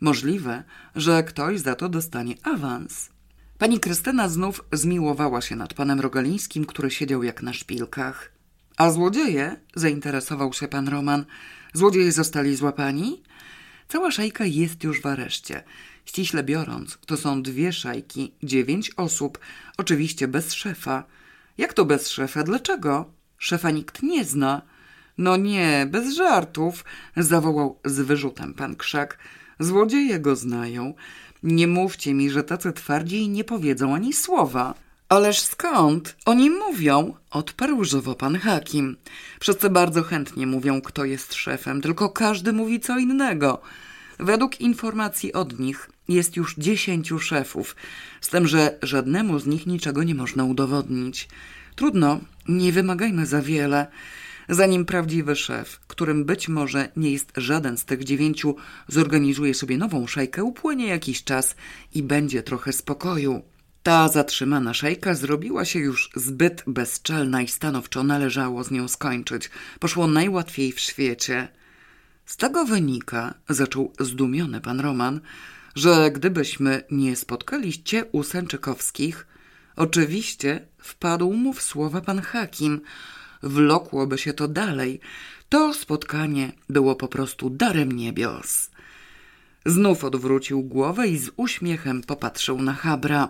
Możliwe, 0.00 0.64
że 0.94 1.22
ktoś 1.22 1.60
za 1.60 1.74
to 1.74 1.88
dostanie 1.88 2.34
awans. 2.42 3.10
Pani 3.58 3.80
Krystyna 3.80 4.28
znów 4.28 4.64
zmiłowała 4.72 5.40
się 5.40 5.56
nad 5.56 5.74
panem 5.74 6.00
Rogalińskim, 6.00 6.64
który 6.64 6.90
siedział 6.90 7.22
jak 7.22 7.42
na 7.42 7.52
szpilkach. 7.52 8.32
A 8.76 8.90
złodzieje? 8.90 9.56
zainteresował 9.74 10.52
się 10.52 10.68
pan 10.68 10.88
Roman. 10.88 11.24
Złodzieje 11.72 12.12
zostali 12.12 12.56
złapani? 12.56 13.22
Cała 13.88 14.10
szajka 14.10 14.44
jest 14.44 14.84
już 14.84 15.00
w 15.00 15.06
areszcie. 15.06 15.62
Ściśle 16.04 16.42
biorąc, 16.44 16.98
to 17.06 17.16
są 17.16 17.42
dwie 17.42 17.72
szajki, 17.72 18.32
dziewięć 18.42 18.90
osób, 18.96 19.38
oczywiście 19.78 20.28
bez 20.28 20.52
szefa. 20.52 21.04
Jak 21.58 21.72
to 21.72 21.84
bez 21.84 22.08
szefa? 22.08 22.42
Dlaczego? 22.42 23.12
Szefa 23.38 23.70
nikt 23.70 24.02
nie 24.02 24.24
zna. 24.24 24.62
No 25.18 25.36
nie, 25.36 25.86
bez 25.90 26.14
żartów, 26.14 26.84
zawołał 27.16 27.78
z 27.84 28.00
wyrzutem 28.00 28.54
pan 28.54 28.76
Krzak. 28.76 29.18
Złodzieje 29.60 30.20
go 30.20 30.36
znają. 30.36 30.94
Nie 31.42 31.66
mówcie 31.66 32.14
mi, 32.14 32.30
że 32.30 32.44
tacy 32.44 32.72
twardzi 32.72 33.28
nie 33.28 33.44
powiedzą 33.44 33.94
ani 33.94 34.12
słowa. 34.12 34.74
Ależ 35.08 35.40
skąd? 35.40 36.16
Oni 36.24 36.50
mówią, 36.50 37.14
odparł 37.30 37.84
żywo 37.84 38.14
pan 38.14 38.38
Hakim. 38.38 38.96
Wszyscy 39.40 39.70
bardzo 39.70 40.02
chętnie 40.02 40.46
mówią, 40.46 40.80
kto 40.80 41.04
jest 41.04 41.34
szefem, 41.34 41.80
tylko 41.80 42.10
każdy 42.10 42.52
mówi 42.52 42.80
co 42.80 42.98
innego. 42.98 43.60
Według 44.18 44.60
informacji 44.60 45.32
od 45.32 45.58
nich 45.58 45.90
jest 46.08 46.36
już 46.36 46.54
dziesięciu 46.58 47.18
szefów, 47.18 47.76
z 48.20 48.28
tym, 48.28 48.46
że 48.46 48.78
żadnemu 48.82 49.38
z 49.38 49.46
nich 49.46 49.66
niczego 49.66 50.02
nie 50.02 50.14
można 50.14 50.44
udowodnić. 50.44 51.28
Trudno, 51.76 52.20
nie 52.48 52.72
wymagajmy 52.72 53.26
za 53.26 53.42
wiele. 53.42 53.86
Zanim 54.48 54.84
prawdziwy 54.84 55.36
szef, 55.36 55.80
którym 55.86 56.24
być 56.24 56.48
może 56.48 56.88
nie 56.96 57.10
jest 57.10 57.32
żaden 57.36 57.76
z 57.76 57.84
tych 57.84 58.04
dziewięciu, 58.04 58.56
zorganizuje 58.88 59.54
sobie 59.54 59.78
nową 59.78 60.06
szajkę, 60.06 60.44
upłynie 60.44 60.86
jakiś 60.86 61.24
czas 61.24 61.56
i 61.94 62.02
będzie 62.02 62.42
trochę 62.42 62.72
spokoju. 62.72 63.42
Ta 63.82 64.08
zatrzymana 64.08 64.74
szejka 64.74 65.14
zrobiła 65.14 65.64
się 65.64 65.78
już 65.78 66.10
zbyt 66.16 66.62
bezczelna 66.66 67.42
i 67.42 67.48
stanowczo 67.48 68.02
należało 68.02 68.64
z 68.64 68.70
nią 68.70 68.88
skończyć. 68.88 69.50
Poszło 69.80 70.06
najłatwiej 70.06 70.72
w 70.72 70.80
świecie. 70.80 71.48
Z 72.26 72.36
tego 72.36 72.64
wynika, 72.64 73.34
zaczął 73.48 73.92
zdumiony 74.00 74.60
pan 74.60 74.80
Roman, 74.80 75.20
że 75.74 76.10
gdybyśmy 76.10 76.82
nie 76.90 77.16
spotkali 77.16 77.82
cię 77.82 78.04
u 78.12 78.22
Sęczykowskich, 78.22 79.26
oczywiście 79.76 80.66
wpadł 80.78 81.32
mu 81.32 81.52
w 81.52 81.62
słowa 81.62 82.00
pan 82.00 82.20
Hakim. 82.20 82.80
Wlokłoby 83.42 84.18
się 84.18 84.32
to 84.32 84.48
dalej. 84.48 85.00
To 85.48 85.74
spotkanie 85.74 86.52
było 86.68 86.96
po 86.96 87.08
prostu 87.08 87.50
darem 87.50 87.92
niebios. 87.92 88.70
Znów 89.68 90.04
odwrócił 90.04 90.62
głowę 90.62 91.08
i 91.08 91.18
z 91.18 91.30
uśmiechem 91.36 92.02
popatrzył 92.02 92.62
na 92.62 92.72
Habra. 92.72 93.28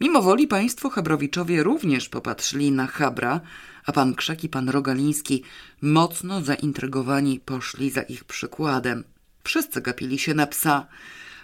Mimo 0.00 0.22
woli 0.22 0.46
państwo 0.46 0.90
Habrowiczowie 0.90 1.62
również 1.62 2.08
popatrzyli 2.08 2.72
na 2.72 2.86
Habra, 2.86 3.40
a 3.86 3.92
pan 3.92 4.14
Krzak 4.14 4.44
i 4.44 4.48
pan 4.48 4.68
Rogaliński, 4.68 5.42
mocno 5.82 6.42
zaintrygowani, 6.42 7.40
poszli 7.40 7.90
za 7.90 8.02
ich 8.02 8.24
przykładem. 8.24 9.04
Wszyscy 9.44 9.80
gapili 9.80 10.18
się 10.18 10.34
na 10.34 10.46
psa. 10.46 10.86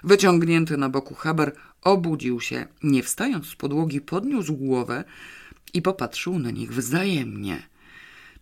Wyciągnięty 0.05 0.77
na 0.77 0.89
boku 0.89 1.15
Haber 1.15 1.53
obudził 1.83 2.41
się, 2.41 2.67
nie 2.83 3.03
wstając 3.03 3.47
z 3.47 3.57
podłogi, 3.57 4.01
podniósł 4.01 4.57
głowę 4.57 5.05
i 5.75 5.83
popatrzył 5.83 6.39
na 6.39 6.51
nich 6.51 6.75
wzajemnie. 6.75 7.63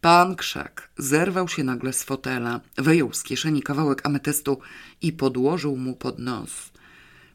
Pan 0.00 0.36
Krzak 0.36 0.88
zerwał 0.98 1.48
się 1.48 1.64
nagle 1.64 1.92
z 1.92 2.02
fotela, 2.02 2.60
wyjął 2.76 3.12
z 3.12 3.22
kieszeni 3.22 3.62
kawałek 3.62 4.06
ametystu 4.06 4.58
i 5.02 5.12
podłożył 5.12 5.76
mu 5.76 5.96
pod 5.96 6.18
nos. 6.18 6.72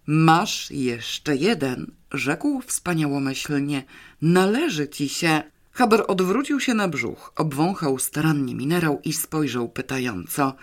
Masz 0.05 0.71
jeszcze 0.71 1.35
jeden, 1.35 1.91
rzekł 2.11 2.61
wspaniałomyślnie. 2.61 3.83
Należy 4.21 4.87
ci 4.87 5.09
się. 5.09 5.43
Haber 5.71 6.03
odwrócił 6.07 6.59
się 6.59 6.73
na 6.73 6.87
brzuch, 6.87 7.33
obwąchał 7.35 7.99
starannie 7.99 8.55
minerał 8.55 9.01
i 9.03 9.13
spojrzał 9.13 9.69
pytająco. 9.69 10.55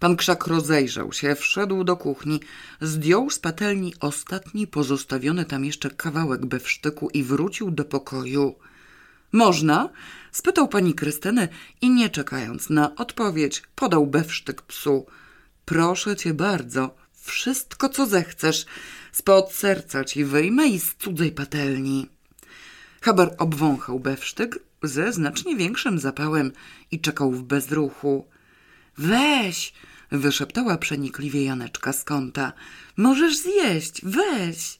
Pan 0.00 0.16
Krzak 0.16 0.46
rozejrzał 0.46 1.12
się, 1.12 1.34
wszedł 1.34 1.84
do 1.84 1.96
kuchni, 1.96 2.40
zdjął 2.80 3.30
z 3.30 3.38
patelni 3.38 3.94
ostatni 4.00 4.66
pozostawiony 4.66 5.44
tam 5.44 5.64
jeszcze 5.64 5.90
kawałek 5.90 6.46
bewsztyku 6.46 7.10
i 7.10 7.22
wrócił 7.22 7.70
do 7.70 7.84
pokoju. 7.84 8.54
Można? 9.36 9.88
spytał 10.32 10.68
pani 10.68 10.94
Krystynę 10.94 11.48
i 11.80 11.90
nie 11.90 12.10
czekając 12.10 12.70
na 12.70 12.94
odpowiedź, 12.94 13.62
podał 13.74 14.06
bewsztyk 14.06 14.62
psu. 14.62 15.06
Proszę 15.64 16.16
cię 16.16 16.34
bardzo, 16.34 16.96
wszystko 17.22 17.88
co 17.88 18.06
zechcesz, 18.06 18.66
spod 19.12 19.52
serca 19.52 20.04
ci 20.04 20.24
wyjmę 20.24 20.66
i 20.66 20.80
z 20.80 20.94
cudzej 20.94 21.32
patelni. 21.32 22.08
Haber 23.00 23.34
obwąchał 23.38 24.00
bewsztyk 24.00 24.58
ze 24.82 25.12
znacznie 25.12 25.56
większym 25.56 25.98
zapałem 25.98 26.52
i 26.90 27.00
czekał 27.00 27.32
w 27.32 27.42
bezruchu. 27.42 28.26
Weź, 28.98 29.72
wyszeptała 30.12 30.78
przenikliwie 30.78 31.44
Janeczka 31.44 31.92
z 31.92 32.04
kąta. 32.04 32.52
Możesz 32.96 33.36
zjeść, 33.36 34.00
weź. 34.02 34.78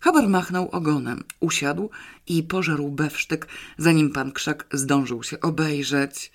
Haber 0.00 0.28
machnął 0.28 0.68
ogonem, 0.68 1.24
usiadł 1.40 1.90
i 2.26 2.42
pożarł 2.42 2.90
bewsztyk, 2.90 3.48
zanim 3.78 4.10
pan 4.10 4.32
Krzak 4.32 4.66
zdążył 4.72 5.22
się 5.22 5.40
obejrzeć. 5.40 6.32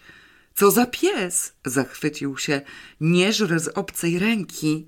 Co 0.56 0.72
za 0.72 0.86
pies! 0.86 1.54
zachwycił 1.66 2.38
się. 2.38 2.62
Nie 3.02 3.34
żre 3.34 3.60
z 3.60 3.68
obcej 3.68 4.20
ręki. 4.20 4.88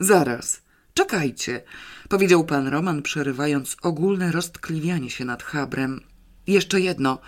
Zaraz, 0.00 0.62
czekajcie, 0.94 1.62
powiedział 2.08 2.44
pan 2.44 2.68
Roman, 2.68 3.02
przerywając 3.02 3.76
ogólne 3.82 4.32
roztkliwianie 4.32 5.10
się 5.10 5.24
nad 5.24 5.42
Habrem. 5.42 6.00
Jeszcze 6.46 6.80
jedno. 6.80 7.18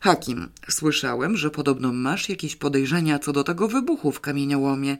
Hakim, 0.00 0.48
słyszałem, 0.68 1.36
że 1.36 1.50
podobno 1.50 1.92
masz 1.92 2.28
jakieś 2.28 2.56
podejrzenia 2.56 3.18
co 3.18 3.32
do 3.32 3.44
tego 3.44 3.68
wybuchu 3.68 4.12
w 4.12 4.20
kamieniołomie. 4.20 4.96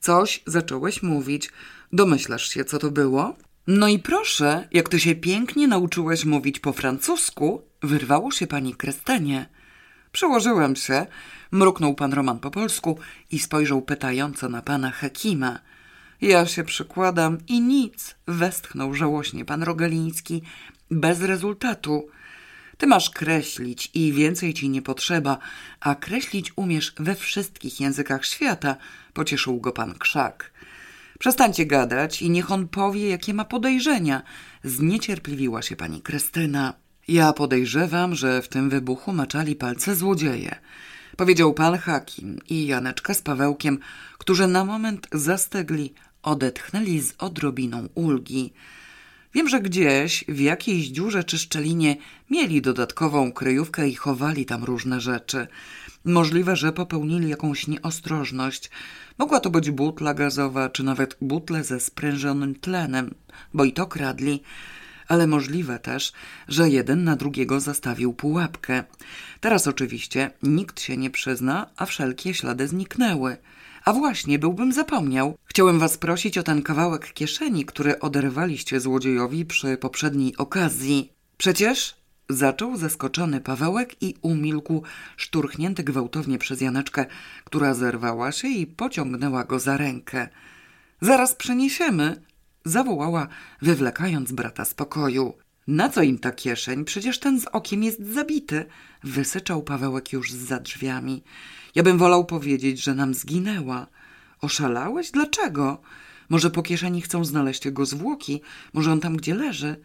Coś 0.00 0.42
zacząłeś 0.46 1.02
mówić. 1.02 1.52
Domyślasz 1.92 2.48
się, 2.48 2.64
co 2.64 2.78
to 2.78 2.90
było? 2.90 3.36
No 3.66 3.88
i 3.88 3.98
proszę, 3.98 4.68
jak 4.72 4.88
ty 4.88 5.00
się 5.00 5.14
pięknie 5.14 5.68
nauczyłeś 5.68 6.24
mówić 6.24 6.60
po 6.60 6.72
francusku, 6.72 7.62
wyrwało 7.82 8.30
się 8.30 8.46
pani 8.46 8.74
Krestenie. 8.74 9.46
Przełożyłem 10.12 10.76
się, 10.76 11.06
mruknął 11.50 11.94
pan 11.94 12.12
Roman 12.12 12.38
po 12.38 12.50
polsku 12.50 12.98
i 13.30 13.38
spojrzał 13.38 13.82
pytająco 13.82 14.48
na 14.48 14.62
pana 14.62 14.90
Hakima. 14.90 15.58
Ja 16.20 16.46
się 16.46 16.64
przykładam 16.64 17.38
i 17.48 17.60
nic, 17.60 18.14
westchnął 18.26 18.94
żałośnie 18.94 19.44
pan 19.44 19.62
Rogaliński. 19.62 20.42
Bez 20.90 21.20
rezultatu. 21.20 22.08
Ty 22.78 22.86
masz 22.86 23.10
kreślić 23.10 23.90
i 23.94 24.12
więcej 24.12 24.54
ci 24.54 24.68
nie 24.68 24.82
potrzeba, 24.82 25.38
a 25.80 25.94
kreślić 25.94 26.52
umiesz 26.56 26.94
we 26.98 27.14
wszystkich 27.14 27.80
językach 27.80 28.24
świata, 28.26 28.76
pocieszył 29.14 29.60
go 29.60 29.72
pan 29.72 29.94
Krzak. 29.94 30.55
Przestańcie 31.18 31.66
gadać 31.66 32.22
i 32.22 32.30
niech 32.30 32.50
on 32.50 32.68
powie, 32.68 33.08
jakie 33.08 33.34
ma 33.34 33.44
podejrzenia. 33.44 34.22
Zniecierpliwiła 34.64 35.62
się 35.62 35.76
pani 35.76 36.02
Krystyna. 36.02 36.74
Ja 37.08 37.32
podejrzewam, 37.32 38.14
że 38.14 38.42
w 38.42 38.48
tym 38.48 38.70
wybuchu 38.70 39.12
maczali 39.12 39.56
palce 39.56 39.96
złodzieje. 39.96 40.56
Powiedział 41.16 41.54
pan 41.54 41.78
Hakim 41.78 42.38
i 42.48 42.66
Janeczka 42.66 43.14
z 43.14 43.22
Pawełkiem, 43.22 43.78
którzy 44.18 44.46
na 44.46 44.64
moment 44.64 45.08
zastegli, 45.12 45.94
odetchnęli 46.22 47.00
z 47.00 47.14
odrobiną 47.18 47.88
ulgi. 47.94 48.52
Wiem, 49.34 49.48
że 49.48 49.60
gdzieś 49.60 50.24
w 50.28 50.40
jakiejś 50.40 50.86
dziurze 50.86 51.24
czy 51.24 51.38
szczelinie 51.38 51.96
mieli 52.30 52.62
dodatkową 52.62 53.32
kryjówkę 53.32 53.88
i 53.88 53.94
chowali 53.94 54.46
tam 54.46 54.64
różne 54.64 55.00
rzeczy. 55.00 55.46
Możliwe, 56.06 56.56
że 56.56 56.72
popełnili 56.72 57.28
jakąś 57.28 57.66
nieostrożność. 57.66 58.70
Mogła 59.18 59.40
to 59.40 59.50
być 59.50 59.70
butla 59.70 60.14
gazowa, 60.14 60.70
czy 60.70 60.82
nawet 60.82 61.16
butle 61.20 61.64
ze 61.64 61.80
sprężonym 61.80 62.54
tlenem, 62.54 63.14
bo 63.54 63.64
i 63.64 63.72
to 63.72 63.86
kradli. 63.86 64.42
Ale 65.08 65.26
możliwe 65.26 65.78
też, 65.78 66.12
że 66.48 66.70
jeden 66.70 67.04
na 67.04 67.16
drugiego 67.16 67.60
zastawił 67.60 68.12
pułapkę. 68.12 68.84
Teraz 69.40 69.66
oczywiście 69.66 70.30
nikt 70.42 70.80
się 70.80 70.96
nie 70.96 71.10
przyzna, 71.10 71.70
a 71.76 71.86
wszelkie 71.86 72.34
ślady 72.34 72.68
zniknęły. 72.68 73.36
A 73.84 73.92
właśnie, 73.92 74.38
byłbym 74.38 74.72
zapomniał. 74.72 75.36
Chciałem 75.44 75.78
was 75.78 75.98
prosić 75.98 76.38
o 76.38 76.42
ten 76.42 76.62
kawałek 76.62 77.12
kieszeni, 77.12 77.64
który 77.64 78.00
oderwaliście 78.00 78.80
złodziejowi 78.80 79.44
przy 79.44 79.76
poprzedniej 79.76 80.36
okazji. 80.36 81.12
Przecież 81.38 81.94
Zaczął 82.28 82.76
zaskoczony 82.76 83.40
Pawełek 83.40 84.02
i 84.02 84.14
umilkł, 84.22 84.82
szturchnięty 85.16 85.84
gwałtownie 85.84 86.38
przez 86.38 86.60
Janeczkę, 86.60 87.06
która 87.44 87.74
zerwała 87.74 88.32
się 88.32 88.48
i 88.48 88.66
pociągnęła 88.66 89.44
go 89.44 89.58
za 89.58 89.76
rękę. 89.76 90.28
Zaraz 91.00 91.34
przeniesiemy, 91.34 92.22
zawołała, 92.64 93.28
wywlekając 93.62 94.32
brata 94.32 94.64
z 94.64 94.74
pokoju. 94.74 95.34
Na 95.66 95.88
co 95.88 96.02
im 96.02 96.18
ta 96.18 96.32
kieszeń? 96.32 96.84
Przecież 96.84 97.20
ten 97.20 97.40
z 97.40 97.46
okiem 97.46 97.82
jest 97.82 98.12
zabity, 98.12 98.64
wysyczał 99.04 99.62
Pawełek 99.62 100.12
już 100.12 100.32
za 100.32 100.60
drzwiami. 100.60 101.22
Ja 101.74 101.82
bym 101.82 101.98
wolał 101.98 102.24
powiedzieć, 102.24 102.82
że 102.82 102.94
nam 102.94 103.14
zginęła. 103.14 103.86
Oszalałeś? 104.40 105.10
Dlaczego? 105.10 105.80
Może 106.28 106.50
po 106.50 106.62
kieszeni 106.62 107.02
chcą 107.02 107.24
znaleźć 107.24 107.64
jego 107.64 107.86
zwłoki? 107.86 108.40
Może 108.72 108.92
on 108.92 109.00
tam, 109.00 109.16
gdzie 109.16 109.34
leży? 109.34 109.80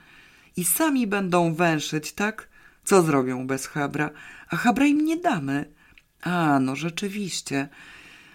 I 0.57 0.65
sami 0.65 1.07
będą 1.07 1.53
węszyć, 1.53 2.13
tak? 2.13 2.49
Co 2.83 3.01
zrobią 3.01 3.47
bez 3.47 3.67
Habra? 3.67 4.09
A 4.49 4.55
Habra 4.55 4.85
im 4.85 5.05
nie 5.05 5.17
damy. 5.17 5.73
A, 6.21 6.59
no 6.59 6.75
rzeczywiście. 6.75 7.69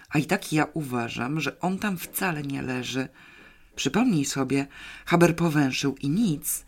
A 0.08 0.18
i 0.18 0.24
tak 0.24 0.52
ja 0.52 0.66
uważam, 0.74 1.40
że 1.40 1.60
on 1.60 1.78
tam 1.78 1.98
wcale 1.98 2.42
nie 2.42 2.62
leży. 2.62 3.08
Przypomnij 3.76 4.24
sobie, 4.24 4.66
Haber 5.06 5.36
powęszył 5.36 5.96
i 6.00 6.08
nic. 6.08 6.64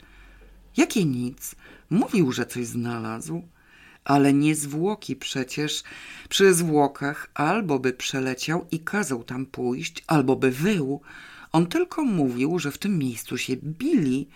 Jakie 0.77 1.05
nic? 1.05 1.55
Mówił, 1.91 2.33
że 2.33 2.47
coś 2.47 2.67
znalazł. 2.67 3.49
Ale 4.05 4.33
nie 4.33 4.55
zwłoki 4.55 5.17
przecież. 5.17 5.83
Przy 6.29 6.55
zwłokach 6.55 7.31
albo 7.35 7.79
by 7.79 7.93
przeleciał 7.93 8.67
i 8.71 8.81
kazał 8.81 9.25
tam 9.25 9.47
pójść, 9.47 10.05
albo 10.07 10.37
by 10.37 10.51
wył. 10.51 11.01
On 11.53 11.67
tylko 11.67 12.05
mówił, 12.05 12.59
że 12.59 12.71
w 12.71 12.79
tym 12.79 12.99
miejscu 12.99 13.39
się 13.39 13.57
bili 13.57 14.29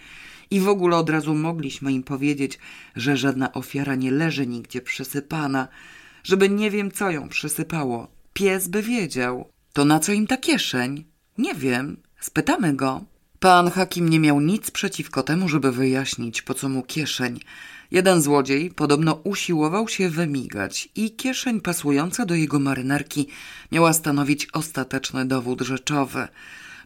i 0.52 0.60
w 0.60 0.68
ogóle 0.68 0.96
od 0.96 1.10
razu 1.10 1.34
mogliśmy 1.34 1.92
im 1.92 2.02
powiedzieć, 2.02 2.58
że 2.96 3.16
żadna 3.16 3.52
ofiara 3.52 3.94
nie 3.94 4.10
leży 4.10 4.46
nigdzie 4.46 4.80
przysypana, 4.80 5.68
żeby 6.24 6.48
nie 6.48 6.70
wiem, 6.70 6.90
co 6.90 7.10
ją 7.10 7.28
przysypało. 7.28 8.08
Pies 8.32 8.68
by 8.68 8.82
wiedział. 8.82 9.48
To 9.72 9.84
na 9.84 10.00
co 10.00 10.12
im 10.12 10.26
ta 10.26 10.36
kieszeń? 10.36 11.04
Nie 11.38 11.54
wiem. 11.54 11.96
Spytamy 12.20 12.74
go. 12.74 13.04
Pan 13.40 13.70
Hakim 13.70 14.08
nie 14.08 14.20
miał 14.20 14.40
nic 14.40 14.70
przeciwko 14.70 15.22
temu, 15.22 15.48
żeby 15.48 15.72
wyjaśnić, 15.72 16.42
po 16.42 16.54
co 16.54 16.68
mu 16.68 16.82
kieszeń. 16.82 17.40
Jeden 17.90 18.22
złodziej 18.22 18.70
podobno 18.70 19.12
usiłował 19.24 19.88
się 19.88 20.08
wymigać 20.08 20.88
i 20.96 21.10
kieszeń 21.10 21.60
pasująca 21.60 22.26
do 22.26 22.34
jego 22.34 22.58
marynarki 22.58 23.28
miała 23.72 23.92
stanowić 23.92 24.48
ostateczny 24.52 25.24
dowód 25.24 25.60
rzeczowy. 25.60 26.28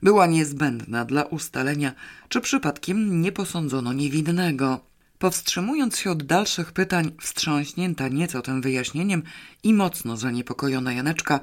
Była 0.02 0.26
niezbędna 0.26 1.04
dla 1.04 1.22
ustalenia, 1.24 1.92
czy 2.28 2.40
przypadkiem 2.40 3.20
nie 3.22 3.32
posądzono 3.32 3.92
niewinnego. 3.92 4.80
Powstrzymując 5.18 5.98
się 5.98 6.10
od 6.10 6.22
dalszych 6.22 6.72
pytań, 6.72 7.12
wstrząśnięta 7.20 8.08
nieco 8.08 8.42
tym 8.42 8.62
wyjaśnieniem 8.62 9.22
i 9.62 9.74
mocno 9.74 10.16
zaniepokojona 10.16 10.92
Janeczka 10.92 11.40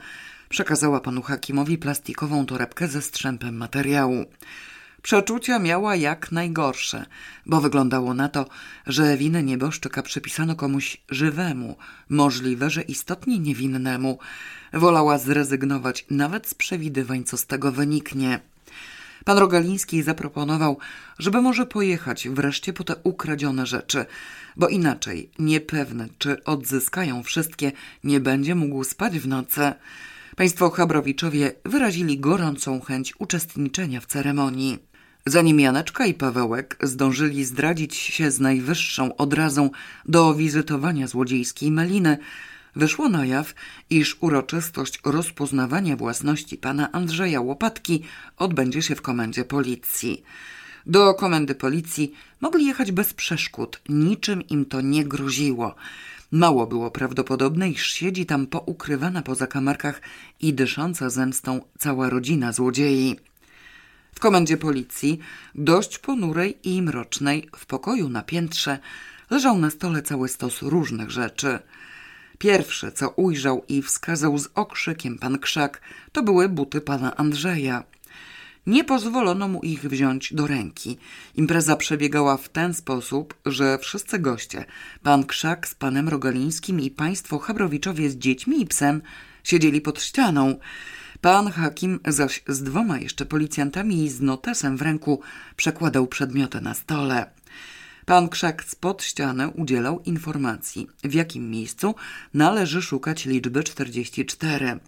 przekazała 0.50 1.00
panu 1.00 1.22
Hakimowi 1.22 1.78
plastikową 1.78 2.46
torebkę 2.46 2.88
ze 2.88 3.02
strzępem 3.02 3.58
materiału. 3.58 4.26
Przeczucia 5.04 5.60
miała 5.60 5.96
jak 5.96 6.32
najgorsze, 6.32 7.06
bo 7.46 7.62
wyglądało 7.62 8.14
na 8.14 8.30
to, 8.30 8.46
że 8.88 9.18
winę 9.18 9.44
nieboszczyka 9.44 10.04
przypisano 10.04 10.56
komuś 10.56 11.02
żywemu, 11.10 11.76
możliwe, 12.10 12.70
że 12.70 12.82
istotnie 12.82 13.40
niewinnemu. 13.40 14.20
Wolała 14.74 15.18
zrezygnować 15.18 16.06
nawet 16.10 16.48
z 16.48 16.54
przewidywań, 16.54 17.24
co 17.24 17.38
z 17.38 17.46
tego 17.46 17.72
wyniknie. 17.72 18.40
Pan 19.26 19.38
Rogaliński 19.38 20.04
zaproponował, 20.04 20.78
żeby 21.20 21.42
może 21.42 21.66
pojechać 21.66 22.30
wreszcie 22.30 22.74
po 22.74 22.84
te 22.84 22.96
ukradzione 23.04 23.66
rzeczy, 23.66 24.06
bo 24.56 24.68
inaczej, 24.68 25.30
niepewne, 25.40 26.08
czy 26.18 26.44
odzyskają 26.44 27.24
wszystkie, 27.24 27.72
nie 28.04 28.20
będzie 28.20 28.56
mógł 28.56 28.84
spać 28.84 29.20
w 29.20 29.28
nocy. 29.28 29.74
Państwo 30.36 30.70
Chabrowiczowie 30.70 31.52
wyrazili 31.66 32.20
gorącą 32.20 32.82
chęć 32.82 33.14
uczestniczenia 33.20 34.02
w 34.02 34.06
ceremonii. 34.06 34.93
Zanim 35.26 35.60
Janeczka 35.60 36.06
i 36.06 36.14
Pawełek 36.14 36.78
zdążyli 36.84 37.46
zdradzić 37.46 37.96
się 37.96 38.32
z 38.32 38.40
najwyższą 38.40 39.16
odrazą 39.16 39.70
do 40.06 40.34
wizytowania 40.34 41.08
złodziejskiej 41.08 41.72
Meliny, 41.72 42.18
wyszło 42.76 43.10
na 43.10 43.26
jaw, 43.26 43.54
iż 43.90 44.18
uroczystość 44.20 45.00
rozpoznawania 45.06 45.96
własności 45.96 46.58
pana 46.58 46.92
Andrzeja 46.92 47.42
Łopatki 47.42 48.04
odbędzie 48.38 48.82
się 48.82 48.96
w 48.96 49.02
komendzie 49.02 49.46
policji. 49.46 50.24
Do 50.86 51.14
komendy 51.14 51.56
policji 51.56 52.14
mogli 52.42 52.66
jechać 52.66 52.92
bez 52.92 53.14
przeszkód, 53.14 53.82
niczym 53.90 54.42
im 54.42 54.66
to 54.66 54.82
nie 54.82 55.06
groziło. 55.06 55.76
Mało 56.32 56.68
było 56.68 56.92
prawdopodobne, 56.92 57.70
iż 57.70 57.88
siedzi 57.88 58.26
tam 58.26 58.48
poukrywana 58.48 59.22
po 59.22 59.36
zakamarkach 59.36 60.02
i 60.42 60.54
dysząca 60.54 61.10
zemstą 61.10 61.62
cała 61.80 62.10
rodzina 62.10 62.54
złodziei. 62.54 63.33
W 64.16 64.20
komendzie 64.20 64.58
policji, 64.58 65.20
dość 65.56 65.98
ponurej 65.98 66.58
i 66.64 66.82
mrocznej, 66.82 67.50
w 67.58 67.66
pokoju 67.66 68.10
na 68.10 68.22
piętrze, 68.22 68.80
leżał 69.30 69.58
na 69.58 69.70
stole 69.70 70.02
cały 70.02 70.30
stos 70.30 70.62
różnych 70.62 71.12
rzeczy. 71.12 71.60
Pierwsze, 72.38 72.92
co 72.92 73.10
ujrzał 73.10 73.66
i 73.68 73.82
wskazał 73.82 74.38
z 74.38 74.50
okrzykiem 74.56 75.18
pan 75.18 75.40
Krzak, 75.40 75.82
to 76.12 76.24
były 76.24 76.50
buty 76.50 76.82
pana 76.82 77.16
Andrzeja. 77.16 77.84
Nie 78.68 78.84
pozwolono 78.84 79.48
mu 79.48 79.62
ich 79.62 79.82
wziąć 79.82 80.34
do 80.34 80.48
ręki. 80.48 80.98
Impreza 81.36 81.76
przebiegała 81.76 82.38
w 82.38 82.50
ten 82.50 82.74
sposób, 82.74 83.34
że 83.46 83.78
wszyscy 83.78 84.20
goście, 84.20 84.66
pan 85.04 85.24
Krzak 85.24 85.68
z 85.68 85.76
panem 85.76 86.10
Rogalińskim 86.10 86.80
i 86.80 86.92
państwo 86.92 87.40
Chabrowiczowie 87.40 88.10
z 88.10 88.16
dziećmi 88.16 88.62
i 88.62 88.66
psem, 88.66 89.02
siedzieli 89.44 89.82
pod 89.82 90.02
ścianą. 90.02 90.56
Pan 91.24 91.52
Hakim 91.52 92.00
zaś 92.08 92.44
z 92.48 92.64
dwoma 92.64 93.00
jeszcze 93.00 93.26
policjantami 93.26 94.04
i 94.04 94.10
z 94.10 94.22
notesem 94.22 94.78
w 94.78 94.82
ręku 94.82 95.22
przekładał 95.56 96.08
przedmioty 96.08 96.62
na 96.62 96.74
stole. 96.74 97.26
Pan 98.06 98.30
Krzak 98.30 98.64
spod 98.64 99.04
ściany 99.04 99.48
udzielał 99.48 100.02
informacji, 100.06 100.88
w 101.04 101.14
jakim 101.14 101.50
miejscu 101.50 101.96
należy 102.34 102.82
szukać 102.82 103.26
liczby 103.26 103.64
44. 103.64 104.80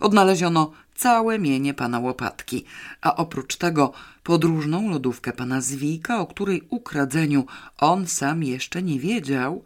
Odnaleziono 0.00 0.72
całe 0.94 1.38
mienie 1.38 1.74
pana 1.74 1.98
Łopatki, 1.98 2.64
a 3.00 3.16
oprócz 3.16 3.56
tego 3.56 3.92
podróżną 4.22 4.90
lodówkę 4.90 5.32
pana 5.32 5.60
Zwijka, 5.60 6.20
o 6.20 6.26
której 6.26 6.62
ukradzeniu 6.70 7.46
on 7.78 8.06
sam 8.06 8.42
jeszcze 8.42 8.82
nie 8.82 9.00
wiedział. 9.00 9.64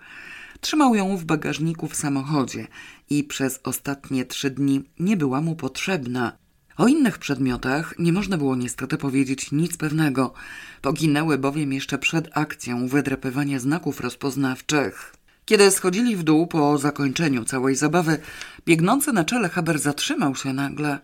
Trzymał 0.61 0.95
ją 0.95 1.17
w 1.17 1.25
bagażniku 1.25 1.89
w 1.89 1.97
samochodzie 1.97 2.67
i 3.11 3.25
przez 3.25 3.61
ostatnie 3.65 4.25
trzy 4.25 4.51
dni 4.51 4.85
nie 4.99 5.17
była 5.17 5.41
mu 5.41 5.57
potrzebna. 5.57 6.33
O 6.77 6.89
innych 6.89 7.19
przedmiotach 7.19 7.95
nie 7.99 8.13
można 8.13 8.39
było 8.39 8.57
niestety 8.57 8.97
powiedzieć 8.97 9.53
nic 9.53 9.77
pewnego. 9.77 10.35
Poginęły 10.83 11.39
bowiem 11.39 11.73
jeszcze 11.73 11.99
przed 11.99 12.29
akcją 12.33 12.89
wydrapywania 12.89 13.59
znaków 13.59 14.01
rozpoznawczych. 14.01 15.15
Kiedy 15.45 15.71
schodzili 15.71 16.17
w 16.17 16.23
dół 16.23 16.47
po 16.47 16.79
zakończeniu 16.79 17.45
całej 17.45 17.77
zabawy, 17.77 18.19
biegnący 18.67 19.13
na 19.13 19.25
czele 19.25 19.49
Haber 19.49 19.79
zatrzymał 19.79 20.35
się 20.35 20.53
nagle. 20.53 20.99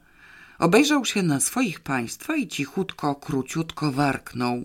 Obejrzał 0.58 1.04
się 1.04 1.22
na 1.22 1.40
swoich 1.40 1.80
państwa 1.80 2.36
i 2.36 2.48
cichutko, 2.48 3.14
króciutko 3.14 3.92
warknął. 3.92 4.64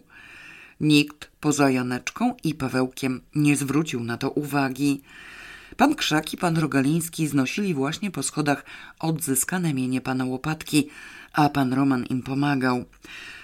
Nikt 0.79 1.31
poza 1.39 1.69
Janeczką 1.69 2.35
i 2.43 2.55
Pawełkiem 2.55 3.21
nie 3.35 3.55
zwrócił 3.55 4.03
na 4.03 4.17
to 4.17 4.29
uwagi. 4.29 5.01
Pan 5.79 5.95
Krzak 5.95 6.33
i 6.33 6.37
pan 6.37 6.57
Rogaliński 6.57 7.27
znosili 7.27 7.73
właśnie 7.73 8.11
po 8.11 8.23
schodach 8.23 8.65
odzyskane 8.99 9.73
mienie 9.73 10.01
pana 10.01 10.25
Łopatki, 10.25 10.89
a 11.33 11.49
pan 11.49 11.73
Roman 11.73 12.05
im 12.05 12.23
pomagał. 12.23 12.85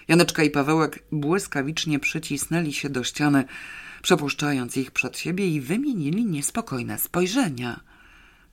Janeczka 0.07 0.43
i 0.43 0.49
Pawełek 0.49 1.03
błyskawicznie 1.11 1.99
przycisnęli 1.99 2.73
się 2.73 2.89
do 2.89 3.03
ściany, 3.03 3.43
przepuszczając 4.01 4.77
ich 4.77 4.91
przed 4.91 5.17
siebie 5.17 5.47
i 5.47 5.61
wymienili 5.61 6.25
niespokojne 6.25 6.99
spojrzenia. 6.99 7.79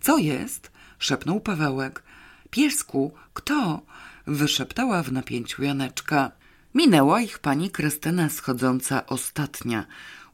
Co 0.01 0.19
jest? 0.19 0.71
szepnął 0.99 1.41
Pawełek. 1.41 2.03
Piesku, 2.51 3.13
kto? 3.35 3.83
wyszeptała 4.27 5.03
w 5.03 5.13
napięciu 5.13 5.63
Janeczka. 5.63 6.33
Minęła 6.75 7.21
ich 7.21 7.39
pani 7.39 7.71
Krystyna 7.71 8.29
schodząca 8.29 9.07
ostatnia. 9.07 9.87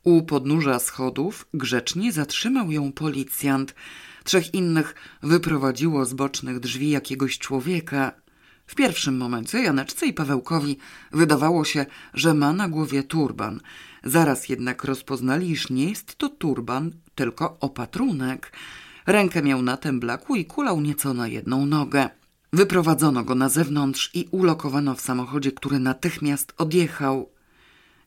U 0.04 0.22
podnóża 0.22 0.78
schodów 0.78 1.46
grzecznie 1.54 2.12
zatrzymał 2.12 2.70
ją 2.70 2.92
policjant. 2.92 3.74
Trzech 4.24 4.54
innych 4.54 4.94
wyprowadziło 5.22 6.04
z 6.04 6.14
bocznych 6.14 6.60
drzwi 6.60 6.90
jakiegoś 6.90 7.38
człowieka. 7.38 8.12
W 8.66 8.74
pierwszym 8.74 9.16
momencie 9.16 9.62
Janeczce 9.62 10.06
i 10.06 10.12
Pawełkowi 10.12 10.76
wydawało 11.12 11.64
się, 11.64 11.86
że 12.14 12.34
ma 12.34 12.52
na 12.52 12.68
głowie 12.68 13.02
turban. 13.02 13.60
Zaraz 14.04 14.48
jednak 14.48 14.84
rozpoznali, 14.84 15.50
iż 15.50 15.70
nie 15.70 15.90
jest 15.90 16.16
to 16.16 16.28
turban, 16.28 16.92
tylko 17.14 17.56
opatrunek. 17.60 18.52
Rękę 19.06 19.42
miał 19.42 19.62
na 19.62 19.76
temblaku 19.76 20.36
i 20.36 20.44
kulał 20.44 20.80
nieco 20.80 21.14
na 21.14 21.28
jedną 21.28 21.66
nogę. 21.66 22.08
Wyprowadzono 22.52 23.24
go 23.24 23.34
na 23.34 23.48
zewnątrz 23.48 24.10
i 24.14 24.28
ulokowano 24.30 24.94
w 24.94 25.00
samochodzie, 25.00 25.52
który 25.52 25.78
natychmiast 25.78 26.54
odjechał. 26.56 27.30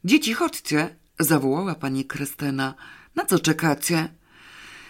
Dzieci, 0.06 0.34
chodźcie, 0.34 0.96
zawołała 1.24 1.76
pani 1.76 2.06
Krystyna. 2.06 2.74
Na 3.16 3.26
co 3.26 3.40
czekacie? 3.40 4.10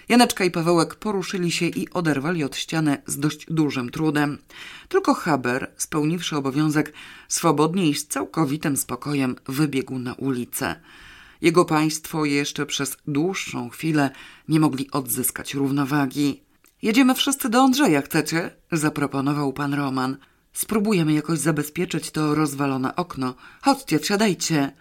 Janeczka 0.09 0.45
i 0.45 0.51
Pawełek 0.51 0.95
poruszyli 0.95 1.51
się 1.51 1.65
i 1.65 1.89
oderwali 1.89 2.43
od 2.43 2.55
ściany 2.55 2.97
z 3.05 3.19
dość 3.19 3.45
dużym 3.49 3.89
trudem. 3.89 4.37
Tylko 4.89 5.13
Haber, 5.13 5.71
spełniwszy 5.77 6.37
obowiązek, 6.37 6.93
swobodnie 7.27 7.89
i 7.89 7.95
z 7.95 8.07
całkowitym 8.07 8.77
spokojem 8.77 9.35
wybiegł 9.47 9.99
na 9.99 10.13
ulicę. 10.13 10.75
Jego 11.41 11.65
państwo 11.65 12.25
jeszcze 12.25 12.65
przez 12.65 12.97
dłuższą 13.07 13.69
chwilę 13.69 14.09
nie 14.47 14.59
mogli 14.59 14.91
odzyskać 14.91 15.53
równowagi. 15.53 16.41
Jedziemy 16.81 17.15
wszyscy 17.15 17.49
do 17.49 17.61
Andrzeja, 17.61 18.01
chcecie? 18.01 18.51
zaproponował 18.71 19.53
pan 19.53 19.73
Roman. 19.73 20.17
Spróbujemy 20.53 21.13
jakoś 21.13 21.39
zabezpieczyć 21.39 22.11
to 22.11 22.35
rozwalone 22.35 22.95
okno. 22.95 23.35
Chodźcie, 23.61 23.99
wsiadajcie. 23.99 24.71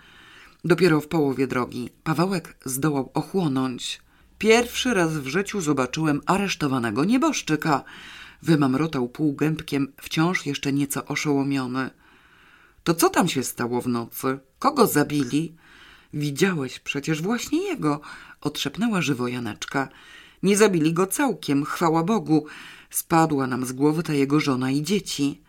Dopiero 0.64 1.00
w 1.00 1.08
połowie 1.08 1.46
drogi 1.46 1.90
Pawełek 2.04 2.56
zdołał 2.64 3.10
ochłonąć. 3.14 4.00
Pierwszy 4.38 4.94
raz 4.94 5.12
w 5.12 5.26
życiu 5.26 5.60
zobaczyłem 5.60 6.20
aresztowanego 6.26 7.04
nieboszczyka. 7.04 7.84
Wymamrotał 8.42 9.08
półgębkiem, 9.08 9.92
wciąż 10.00 10.46
jeszcze 10.46 10.72
nieco 10.72 11.04
oszołomiony. 11.04 11.90
To 12.84 12.94
co 12.94 13.10
tam 13.10 13.28
się 13.28 13.42
stało 13.42 13.80
w 13.80 13.88
nocy? 13.88 14.38
Kogo 14.58 14.86
zabili? 14.86 15.54
Widziałeś 16.14 16.78
przecież 16.78 17.22
właśnie 17.22 17.62
jego, 17.62 18.00
otrzepnęła 18.40 19.02
żywo 19.02 19.28
Janeczka. 19.28 19.88
Nie 20.42 20.56
zabili 20.56 20.94
go 20.94 21.06
całkiem, 21.06 21.64
chwała 21.64 22.04
Bogu. 22.04 22.46
Spadła 22.90 23.46
nam 23.46 23.66
z 23.66 23.72
głowy 23.72 24.02
ta 24.02 24.12
jego 24.12 24.40
żona 24.40 24.70
i 24.70 24.82
dzieci. 24.82 25.40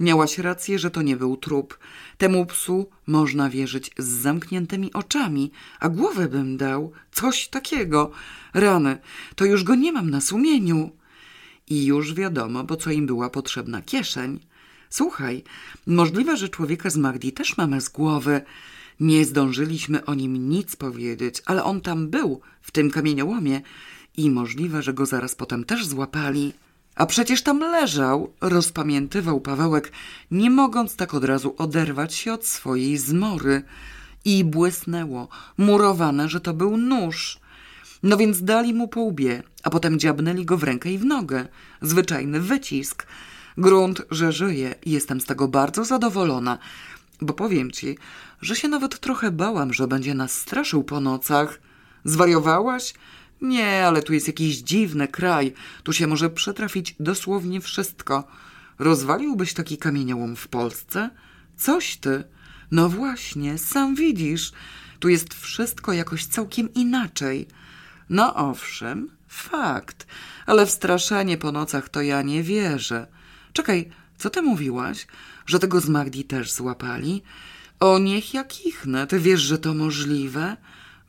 Miałaś 0.00 0.38
rację, 0.38 0.78
że 0.78 0.90
to 0.90 1.02
nie 1.02 1.16
był 1.16 1.36
trup. 1.36 1.78
Temu 2.18 2.46
psu 2.46 2.88
można 3.06 3.50
wierzyć 3.50 3.90
z 3.98 4.06
zamkniętymi 4.06 4.92
oczami, 4.92 5.50
a 5.80 5.88
głowę 5.88 6.28
bym 6.28 6.56
dał. 6.56 6.92
Coś 7.12 7.48
takiego. 7.48 8.10
Rany, 8.54 8.98
to 9.34 9.44
już 9.44 9.64
go 9.64 9.74
nie 9.74 9.92
mam 9.92 10.10
na 10.10 10.20
sumieniu. 10.20 10.90
I 11.68 11.84
już 11.84 12.14
wiadomo, 12.14 12.64
bo 12.64 12.76
co 12.76 12.90
im 12.90 13.06
była 13.06 13.30
potrzebna 13.30 13.82
kieszeń. 13.82 14.40
Słuchaj, 14.90 15.44
możliwe, 15.86 16.36
że 16.36 16.48
człowieka 16.48 16.90
z 16.90 16.96
Magdi 16.96 17.32
też 17.32 17.56
mamy 17.56 17.80
z 17.80 17.88
głowy. 17.88 18.40
Nie 19.00 19.24
zdążyliśmy 19.24 20.04
o 20.04 20.14
nim 20.14 20.48
nic 20.48 20.76
powiedzieć, 20.76 21.42
ale 21.46 21.64
on 21.64 21.80
tam 21.80 22.08
był, 22.08 22.40
w 22.62 22.70
tym 22.70 22.90
kamieniołomie 22.90 23.60
i 24.16 24.30
możliwe, 24.30 24.82
że 24.82 24.94
go 24.94 25.06
zaraz 25.06 25.34
potem 25.34 25.64
też 25.64 25.86
złapali. 25.86 26.52
A 26.96 27.06
przecież 27.06 27.42
tam 27.42 27.60
leżał, 27.60 28.32
rozpamiętywał 28.40 29.40
Pawełek, 29.40 29.92
nie 30.30 30.50
mogąc 30.50 30.96
tak 30.96 31.14
od 31.14 31.24
razu 31.24 31.54
oderwać 31.58 32.14
się 32.14 32.32
od 32.32 32.46
swojej 32.46 32.98
zmory. 32.98 33.62
I 34.24 34.44
błysnęło, 34.44 35.28
murowane, 35.58 36.28
że 36.28 36.40
to 36.40 36.54
był 36.54 36.76
nóż. 36.76 37.38
No 38.02 38.16
więc 38.16 38.42
dali 38.42 38.74
mu 38.74 38.88
po 38.88 39.00
łbie, 39.00 39.42
a 39.62 39.70
potem 39.70 39.98
dziabnęli 39.98 40.44
go 40.44 40.56
w 40.56 40.62
rękę 40.62 40.92
i 40.92 40.98
w 40.98 41.04
nogę. 41.04 41.48
Zwyczajny 41.82 42.40
wycisk. 42.40 43.06
Grunt, 43.58 44.02
że 44.10 44.32
żyje 44.32 44.74
i 44.84 44.90
jestem 44.90 45.20
z 45.20 45.24
tego 45.24 45.48
bardzo 45.48 45.84
zadowolona, 45.84 46.58
bo 47.20 47.34
powiem 47.34 47.70
ci, 47.70 47.98
że 48.40 48.56
się 48.56 48.68
nawet 48.68 49.00
trochę 49.00 49.30
bałam, 49.30 49.72
że 49.72 49.88
będzie 49.88 50.14
nas 50.14 50.32
straszył 50.32 50.84
po 50.84 51.00
nocach. 51.00 51.60
Zwariowałaś? 52.04 52.94
Nie, 53.40 53.86
ale 53.86 54.02
tu 54.02 54.12
jest 54.12 54.26
jakiś 54.26 54.56
dziwny 54.56 55.08
kraj. 55.08 55.52
Tu 55.82 55.92
się 55.92 56.06
może 56.06 56.30
przetrafić 56.30 56.94
dosłownie 57.00 57.60
wszystko. 57.60 58.28
Rozwaliłbyś 58.78 59.54
taki 59.54 59.78
kamieniołom 59.78 60.36
w 60.36 60.48
Polsce? 60.48 61.10
Coś 61.56 61.96
ty. 61.96 62.24
No 62.70 62.88
właśnie, 62.88 63.58
sam 63.58 63.94
widzisz. 63.94 64.52
Tu 65.00 65.08
jest 65.08 65.34
wszystko 65.34 65.92
jakoś 65.92 66.26
całkiem 66.26 66.74
inaczej. 66.74 67.48
No 68.10 68.34
owszem, 68.34 69.10
fakt. 69.28 70.06
Ale 70.46 70.66
w 70.66 70.78
po 71.40 71.52
nocach 71.52 71.88
to 71.88 72.02
ja 72.02 72.22
nie 72.22 72.42
wierzę. 72.42 73.06
Czekaj, 73.52 73.90
co 74.18 74.30
ty 74.30 74.42
mówiłaś? 74.42 75.06
Że 75.46 75.58
tego 75.58 75.80
z 75.80 75.88
Magdi 75.88 76.24
też 76.24 76.52
złapali? 76.52 77.22
O 77.80 77.98
niech 77.98 78.34
jak 78.34 78.66
ichnę, 78.66 79.06
ty 79.06 79.20
wiesz, 79.20 79.40
że 79.40 79.58
to 79.58 79.74
możliwe? 79.74 80.56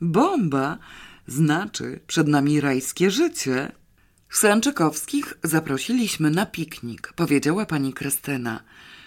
Bomba! 0.00 0.78
Znaczy, 1.28 2.00
przed 2.06 2.28
nami 2.28 2.60
rajskie 2.60 3.10
życie. 3.10 3.72
Sanczykowskich 4.30 5.34
zaprosiliśmy 5.44 6.30
na 6.30 6.46
piknik, 6.46 7.12
powiedziała 7.16 7.66
pani 7.66 7.92
Krystyna. 7.92 8.64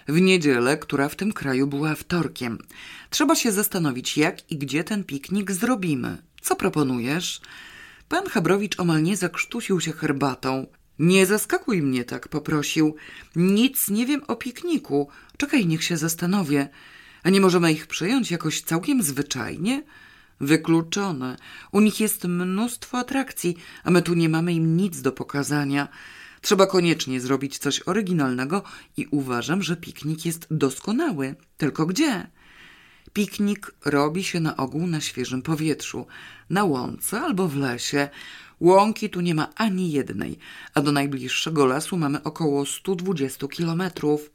W 0.07 0.22
niedzielę, 0.22 0.77
która 0.77 1.10
w 1.10 1.15
tym 1.15 1.34
kraju 1.34 1.68
była 1.68 1.95
wtorkiem. 1.95 2.57
Trzeba 3.10 3.35
się 3.35 3.52
zastanowić, 3.52 4.18
jak 4.18 4.52
i 4.52 4.57
gdzie 4.57 4.84
ten 4.84 5.03
piknik 5.03 5.52
zrobimy. 5.52 6.18
Co 6.41 6.56
proponujesz? 6.56 7.41
Pan 8.10 8.26
Chabrowicz 8.30 8.80
omal 8.80 9.03
nie 9.03 9.18
zakrztusił 9.18 9.81
się 9.81 9.91
herbatą. 9.91 10.68
Nie 10.99 11.26
zaskakuj 11.26 11.81
mnie 11.81 12.03
tak, 12.03 12.27
poprosił. 12.27 12.95
Nic 13.35 13.89
nie 13.89 14.06
wiem 14.06 14.22
o 14.27 14.35
pikniku. 14.35 15.10
Czekaj, 15.38 15.65
niech 15.65 15.84
się 15.84 15.98
zastanowię. 15.98 16.69
A 17.23 17.30
nie 17.30 17.41
możemy 17.41 17.72
ich 17.72 17.88
przyjąć 17.88 18.31
jakoś 18.31 18.61
całkiem 18.61 19.03
zwyczajnie? 19.03 19.84
Wykluczone. 20.41 21.38
U 21.72 21.80
nich 21.81 21.99
jest 21.99 22.23
mnóstwo 22.23 22.97
atrakcji, 22.97 23.57
a 23.84 23.91
my 23.91 24.01
tu 24.01 24.13
nie 24.13 24.30
mamy 24.30 24.53
im 24.53 24.77
nic 24.77 25.01
do 25.01 25.11
pokazania. 25.11 25.88
Trzeba 26.41 26.68
koniecznie 26.68 27.22
zrobić 27.22 27.57
coś 27.57 27.80
oryginalnego 27.80 28.63
i 28.97 29.07
uważam, 29.11 29.63
że 29.63 29.77
piknik 29.77 30.26
jest 30.26 30.47
doskonały. 30.51 31.35
Tylko 31.57 31.85
gdzie? 31.85 32.27
Piknik 33.13 33.72
robi 33.85 34.23
się 34.23 34.39
na 34.39 34.57
ogół 34.57 34.88
na 34.88 35.01
świeżym 35.01 35.41
powietrzu, 35.41 36.07
na 36.49 36.63
łące 36.63 37.22
albo 37.22 37.47
w 37.47 37.55
lesie. 37.55 38.09
Łąki 38.59 39.09
tu 39.09 39.22
nie 39.22 39.35
ma 39.35 39.47
ani 39.55 39.91
jednej, 39.91 40.38
a 40.73 40.81
do 40.81 40.91
najbliższego 40.91 41.65
lasu 41.65 41.97
mamy 41.97 42.23
około 42.23 42.65
120 42.65 43.47
kilometrów. 43.47 44.31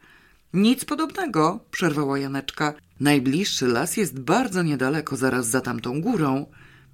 Nic 0.56 0.84
podobnego, 0.84 1.60
przerwała 1.70 2.18
Janeczka. 2.18 2.74
Najbliższy 3.00 3.66
las 3.66 3.96
jest 3.96 4.20
bardzo 4.20 4.62
niedaleko, 4.62 5.16
zaraz 5.16 5.46
za 5.46 5.60
tamtą 5.60 6.00
górą. 6.00 6.46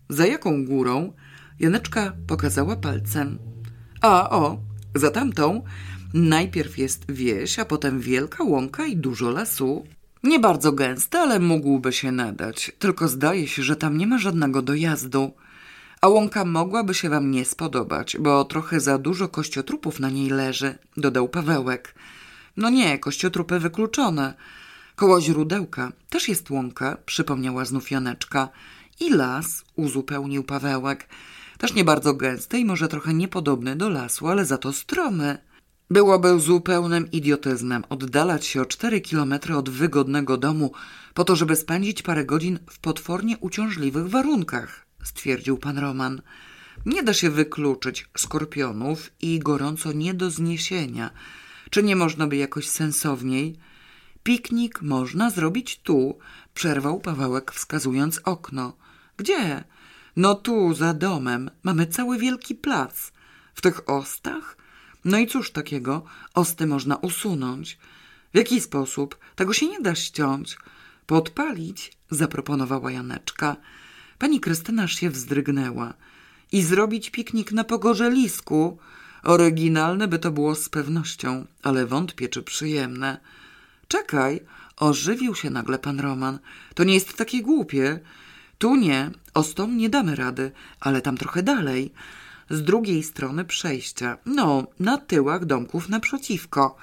Za 0.09 0.27
jaką 0.27 0.65
górą? 0.65 1.13
Janeczka 1.61 2.13
pokazała 2.27 2.77
palcem. 2.77 3.39
A, 4.01 4.31
o, 4.31 4.59
za 4.95 5.11
tamtą. 5.11 5.65
Najpierw 6.15 6.79
jest 6.79 7.13
wieś, 7.13 7.59
a 7.59 7.65
potem 7.65 8.01
wielka 8.01 8.45
łąka 8.45 8.87
i 8.87 8.97
dużo 8.97 9.31
lasu. 9.31 9.87
Nie 10.23 10.39
bardzo 10.39 10.73
gęsty, 10.73 11.19
ale 11.19 11.41
mógłby 11.41 11.93
się 11.93 12.13
nadać. 12.13 12.73
Tylko 12.79 13.09
zdaje 13.09 13.49
się, 13.49 13.63
że 13.63 13.77
tam 13.77 13.99
nie 13.99 14.07
ma 14.07 14.19
żadnego 14.19 14.63
dojazdu. 14.63 15.33
A 16.01 16.09
łąka 16.09 16.45
mogłaby 16.45 16.95
się 16.95 17.09
wam 17.09 17.31
nie 17.31 17.45
spodobać, 17.45 18.17
bo 18.21 18.45
trochę 18.45 18.81
za 18.81 18.99
dużo 18.99 19.29
kościotrupów 19.29 20.01
na 20.01 20.11
niej 20.11 20.31
leży, 20.31 20.79
dodał 20.97 21.29
Pawełek. 21.29 21.95
No 22.57 22.71
nie, 22.71 22.99
kościotrupy 22.99 23.59
wykluczone. 23.59 24.35
Koło 24.97 25.21
źródełka 25.21 25.93
też 26.11 26.29
jest 26.29 26.51
łąka, 26.51 26.97
przypomniała 27.07 27.65
znów 27.65 27.91
Janeczka. 27.91 28.49
I 29.01 29.11
las, 29.11 29.65
uzupełnił 29.77 30.45
Pawełek. 30.45 31.09
Też 31.59 31.75
nie 31.75 31.85
bardzo 31.85 32.15
gęsty 32.15 32.59
i 32.59 32.65
może 32.65 32.89
trochę 32.89 33.15
niepodobny 33.15 33.77
do 33.77 33.89
lasu, 33.89 34.29
ale 34.29 34.45
za 34.45 34.59
to 34.59 34.73
stromy. 34.73 35.39
Byłoby 35.91 36.41
zupełnym 36.41 37.11
idiotyzmem 37.11 37.85
oddalać 37.89 38.47
się 38.47 38.63
o 38.63 38.67
cztery 38.67 39.01
kilometry 39.01 39.57
od 39.57 39.69
wygodnego 39.69 40.37
domu 40.37 40.73
po 41.15 41.25
to, 41.25 41.37
żeby 41.37 41.57
spędzić 41.57 42.03
parę 42.03 42.25
godzin 42.25 42.59
w 42.71 42.79
potwornie 42.79 43.39
uciążliwych 43.39 44.09
warunkach, 44.09 44.87
stwierdził 45.05 45.59
pan 45.59 45.79
Roman. 45.79 46.23
Nie 46.87 47.03
da 47.03 47.15
się 47.15 47.31
wykluczyć 47.31 48.09
skorpionów 48.17 49.11
i 49.21 49.39
gorąco 49.39 49.93
nie 49.93 50.15
do 50.15 50.31
zniesienia. 50.31 51.11
Czy 51.73 51.83
nie 51.83 51.97
można 51.97 52.27
by 52.27 52.37
jakoś 52.37 52.69
sensowniej? 52.69 53.57
Piknik 54.23 54.83
można 54.83 55.31
zrobić 55.31 55.81
tu, 55.83 56.19
przerwał 56.55 57.01
Pawełek 57.01 57.53
wskazując 57.53 58.21
okno. 58.25 58.77
Gdzie? 59.17 59.65
No 60.17 60.35
tu, 60.35 60.75
za 60.75 60.95
domem. 60.95 61.51
Mamy 61.63 61.87
cały 61.87 62.19
wielki 62.19 62.55
plac. 62.55 63.13
W 63.55 63.61
tych 63.61 63.89
ostach? 63.89 64.57
No 65.05 65.19
i 65.19 65.27
cóż 65.27 65.51
takiego? 65.51 66.05
Osty 66.35 66.67
można 66.67 66.97
usunąć. 66.97 67.79
W 68.35 68.37
jaki 68.37 68.61
sposób? 68.61 69.19
Tego 69.37 69.53
się 69.53 69.69
nie 69.69 69.81
da 69.81 69.95
ściąć. 69.95 70.57
Podpalić? 71.07 71.93
Zaproponowała 72.11 72.91
Janeczka. 72.93 73.57
Pani 74.19 74.41
Krystyna 74.41 74.89
się 74.89 75.11
wzdrygnęła. 75.11 75.95
I 76.53 76.63
zrobić 76.63 77.11
piknik 77.11 77.53
na 77.53 77.65
pogorzelisku? 77.65 78.79
Oryginalne 79.23 80.09
by 80.09 80.19
to 80.19 80.31
było 80.31 80.55
z 80.55 80.69
pewnością, 80.69 81.47
ale 81.63 81.87
wątpię, 81.87 82.29
czy 82.29 82.43
przyjemne. 82.43 83.21
Czekaj, 83.89 84.41
ożywił 84.77 85.35
się 85.35 85.51
nagle 85.51 85.79
pan 85.79 86.01
Roman. 86.01 86.39
To 86.75 86.85
nie 86.85 86.95
jest 86.95 87.17
takie 87.17 87.43
głupie. 87.43 88.01
Tu 88.59 88.77
nie, 88.77 89.11
ostom 89.35 89.77
nie 89.77 89.91
damy 89.91 90.17
rady, 90.17 90.53
ale 90.81 91.01
tam 91.01 91.17
trochę 91.17 91.43
dalej. 91.43 91.93
Z 92.51 92.63
drugiej 92.63 93.03
strony 93.03 93.45
przejścia, 93.45 94.19
no, 94.27 94.67
na 94.81 94.99
tyłach 94.99 95.45
domków 95.45 95.89
naprzeciwko. 95.89 96.77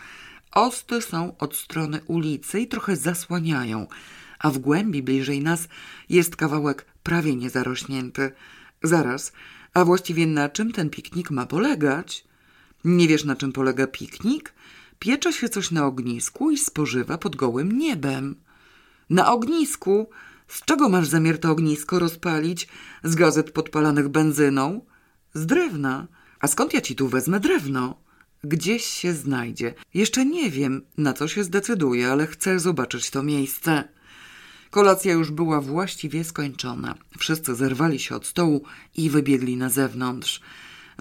Osty 0.51 1.01
są 1.01 1.37
od 1.37 1.55
strony 1.55 2.01
ulicy 2.07 2.59
i 2.59 2.67
trochę 2.67 2.95
zasłaniają, 2.95 3.87
a 4.39 4.49
w 4.49 4.57
głębi 4.57 5.03
bliżej 5.03 5.41
nas 5.41 5.67
jest 6.09 6.35
kawałek 6.35 6.85
prawie 7.03 7.35
niezarośnięty. 7.35 8.31
Zaraz, 8.83 9.31
a 9.73 9.85
właściwie 9.85 10.27
na 10.27 10.49
czym 10.49 10.71
ten 10.71 10.89
piknik 10.89 11.31
ma 11.31 11.45
polegać? 11.45 12.28
Nie 12.85 13.07
wiesz, 13.07 13.23
na 13.23 13.35
czym 13.35 13.51
polega 13.51 13.87
piknik? 13.87 14.53
Piecze 14.99 15.33
się 15.33 15.49
coś 15.49 15.71
na 15.71 15.85
ognisku 15.85 16.51
i 16.51 16.57
spożywa 16.57 17.17
pod 17.17 17.35
gołym 17.35 17.77
niebem. 17.77 18.35
Na 19.09 19.31
ognisku? 19.33 20.09
Z 20.47 20.65
czego 20.65 20.89
masz 20.89 21.07
zamiar 21.07 21.37
to 21.37 21.51
ognisko 21.51 21.99
rozpalić? 21.99 22.67
Z 23.03 23.15
gazet 23.15 23.51
podpalanych 23.51 24.09
benzyną? 24.09 24.85
Z 25.33 25.45
drewna. 25.45 26.07
A 26.39 26.47
skąd 26.47 26.73
ja 26.73 26.81
ci 26.81 26.95
tu 26.95 27.07
wezmę 27.07 27.39
drewno? 27.39 28.01
Gdzieś 28.43 28.85
się 28.85 29.13
znajdzie. 29.13 29.73
Jeszcze 29.93 30.25
nie 30.25 30.51
wiem, 30.51 30.81
na 30.97 31.13
co 31.13 31.27
się 31.27 31.43
zdecyduję, 31.43 32.11
ale 32.11 32.27
chcę 32.27 32.59
zobaczyć 32.59 33.09
to 33.09 33.23
miejsce. 33.23 33.83
Kolacja 34.69 35.13
już 35.13 35.31
była 35.31 35.61
właściwie 35.61 36.23
skończona. 36.23 36.95
Wszyscy 37.17 37.55
zerwali 37.55 37.99
się 37.99 38.15
od 38.15 38.25
stołu 38.25 38.63
i 38.97 39.09
wybiegli 39.09 39.57
na 39.57 39.69
zewnątrz. 39.69 40.41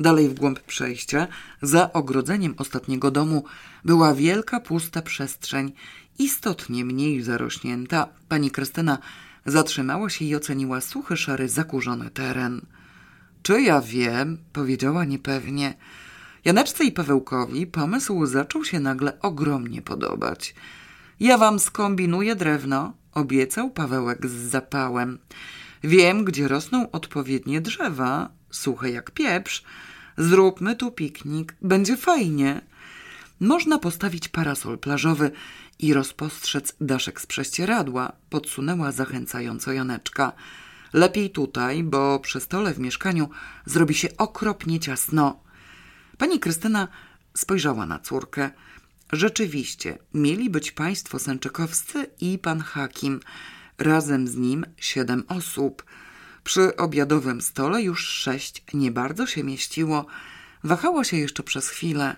Dalej 0.01 0.29
w 0.29 0.35
głąb 0.35 0.61
przejścia, 0.61 1.29
za 1.62 1.93
ogrodzeniem 1.93 2.55
ostatniego 2.59 3.11
domu, 3.11 3.45
była 3.85 4.15
wielka, 4.15 4.61
pusta 4.61 5.03
przestrzeń, 5.03 5.73
istotnie 6.19 6.85
mniej 6.85 7.23
zarośnięta. 7.23 8.09
Pani 8.29 8.51
Krystyna 8.51 8.99
zatrzymała 9.47 10.11
się 10.11 10.25
i 10.25 10.37
oceniła 10.37 10.81
suchy, 10.81 11.16
szary, 11.16 11.49
zakurzony 11.49 12.11
teren. 12.11 12.61
Czy 13.43 13.62
ja 13.62 13.81
wiem? 13.81 14.39
powiedziała 14.53 15.05
niepewnie. 15.05 15.75
Janeczce 16.45 16.85
i 16.85 16.93
Pawełkowi 16.93 17.66
pomysł 17.66 18.27
zaczął 18.27 18.65
się 18.65 18.81
nagle 18.81 19.20
ogromnie 19.20 19.83
podobać. 19.83 20.55
Ja 21.20 21.39
wam 21.39 21.59
skombinuję 21.59 22.37
drewno, 22.37 22.93
obiecał 23.15 23.70
Pawełek 23.70 24.27
z 24.27 24.33
zapałem. 24.33 25.19
Wiem, 25.85 26.25
gdzie 26.25 26.49
rosną 26.49 26.91
odpowiednie 26.91 27.61
drzewa, 27.61 28.31
suche 28.51 28.91
jak 28.91 29.11
pieprz. 29.11 29.65
Zróbmy 30.19 30.77
tu 30.77 30.90
piknik, 30.90 31.57
będzie 31.62 31.97
fajnie. 31.97 32.61
Można 33.40 33.78
postawić 33.78 34.28
parasol 34.28 34.78
plażowy 34.78 35.31
i 35.78 35.95
rozpostrzec 35.95 36.77
daszek 36.81 37.20
z 37.20 37.27
prześcieradła, 37.27 38.12
podsunęła 38.31 38.93
zachęcająco 38.93 39.73
Janeczka. 39.73 40.32
Lepiej 40.93 41.31
tutaj, 41.31 41.82
bo 41.82 42.20
przy 42.20 42.40
stole 42.40 42.74
w 42.74 42.78
mieszkaniu 42.78 43.28
zrobi 43.66 43.95
się 43.95 44.09
okropnie 44.16 44.81
ciasno. 44.81 45.40
Pani 46.19 46.40
Krystyna 46.40 46.89
spojrzała 47.35 47.86
na 47.86 47.99
córkę. 47.99 48.51
Rzeczywiście, 49.12 49.99
mieli 50.15 50.51
być 50.51 50.73
państwo 50.73 51.19
sęczykowscy 51.19 52.07
i 52.20 52.39
pan 52.39 52.61
Hakim. 52.61 53.20
Razem 53.78 54.28
z 54.28 54.36
nim 54.36 54.66
siedem 54.77 55.24
osób. 55.28 55.85
Przy 56.49 56.77
obiadowym 56.77 57.43
stole 57.43 57.83
już 57.83 58.07
sześć 58.07 58.65
nie 58.75 58.91
bardzo 58.91 59.27
się 59.27 59.45
mieściło. 59.45 60.07
Wahało 60.65 61.05
się 61.05 61.16
jeszcze 61.16 61.43
przez 61.43 61.69
chwilę. 61.69 62.16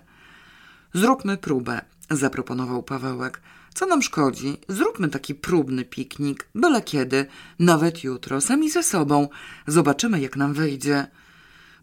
Zróbmy 0.93 1.37
próbę, 1.37 1.81
zaproponował 2.09 2.83
Pawełek. 2.83 3.41
Co 3.73 3.85
nam 3.85 4.01
szkodzi? 4.01 4.57
Zróbmy 4.67 5.09
taki 5.09 5.35
próbny 5.35 5.85
piknik, 5.85 6.47
byle 6.55 6.81
kiedy, 6.81 7.25
nawet 7.59 8.03
jutro, 8.03 8.41
sami 8.41 8.69
ze 8.69 8.83
sobą. 8.83 9.29
Zobaczymy, 9.67 10.21
jak 10.21 10.35
nam 10.35 10.53
wyjdzie. 10.53 11.07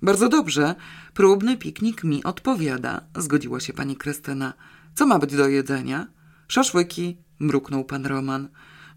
Bardzo 0.03 0.29
dobrze, 0.29 0.75
próbny 1.15 1.57
piknik 1.57 2.05
mi 2.05 2.25
odpowiada, 2.25 3.01
zgodziła 3.16 3.61
się 3.61 3.73
pani 3.73 3.97
Krystyna. 3.97 4.53
Co 4.95 5.07
ma 5.07 5.19
być 5.19 5.37
do 5.37 5.49
jedzenia? 5.49 6.07
Szaszłyki, 6.49 7.16
mruknął 7.39 7.85
pan 7.85 8.07
Roman. 8.07 8.49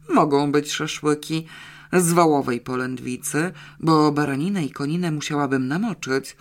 Mogą 0.09 0.51
być 0.51 0.71
szaszłyki 0.71 1.45
z 1.93 2.11
wałowej 2.11 2.61
polędwicy, 2.61 3.51
bo 3.79 4.11
baraninę 4.11 4.65
i 4.65 4.71
koninę 4.71 5.11
musiałabym 5.11 5.67
namoczyć. 5.67 6.35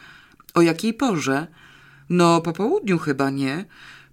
O 0.55 0.62
jakiej 0.62 0.94
porze? 0.94 1.47
No, 2.10 2.40
po 2.40 2.52
południu 2.52 2.98
chyba 2.98 3.31
nie. 3.31 3.64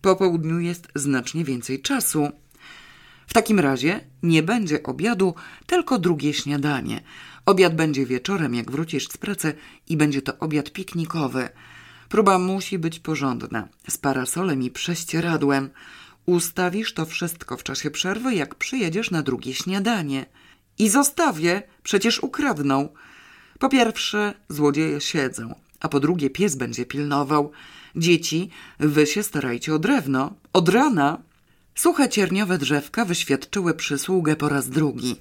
Po 0.02 0.16
południu 0.16 0.60
jest 0.60 0.88
znacznie 0.96 1.44
więcej 1.44 1.82
czasu. 1.82 2.32
W 3.28 3.34
takim 3.34 3.60
razie 3.60 4.00
nie 4.24 4.44
będzie 4.44 4.84
obiadu, 4.84 5.36
tylko 5.66 6.00
drugie 6.00 6.34
śniadanie. 6.34 7.02
Obiad 7.46 7.76
będzie 7.76 8.06
wieczorem, 8.06 8.56
jak 8.56 8.72
wrócisz 8.72 9.08
z 9.08 9.18
pracy 9.18 9.54
i 9.90 9.98
będzie 9.98 10.22
to 10.22 10.40
obiad 10.40 10.72
piknikowy. 10.72 11.50
Próba 12.10 12.40
musi 12.40 12.80
być 12.80 13.00
porządna, 13.00 13.68
z 13.90 13.98
parasolem 13.98 14.64
i 14.64 14.72
prześcieradłem. 14.72 15.70
Ustawisz 16.26 16.94
to 16.94 17.06
wszystko 17.06 17.58
w 17.58 17.64
czasie 17.64 17.92
przerwy, 17.92 18.36
jak 18.36 18.56
przyjedziesz 18.56 19.12
na 19.12 19.22
drugie 19.22 19.54
śniadanie. 19.54 20.26
I 20.80 20.90
zostawię, 20.90 21.62
przecież 21.84 22.20
ukradną. 22.20 22.90
Po 23.60 23.70
pierwsze, 23.70 24.34
złodzieje 24.50 25.02
siedzą, 25.02 25.56
a 25.80 25.90
po 25.90 26.00
drugie, 26.00 26.30
pies 26.30 26.56
będzie 26.56 26.86
pilnował. 26.86 27.52
Dzieci, 27.96 28.50
wy 28.80 29.08
się 29.08 29.24
starajcie 29.24 29.74
o 29.74 29.80
drewno. 29.80 30.34
Od 30.54 30.70
rana. 30.70 31.18
Suche 31.76 32.10
cierniowe 32.10 32.58
drzewka 32.58 33.06
wyświadczyły 33.06 33.74
przysługę 33.74 34.36
po 34.36 34.50
raz 34.50 34.70
drugi. 34.70 35.16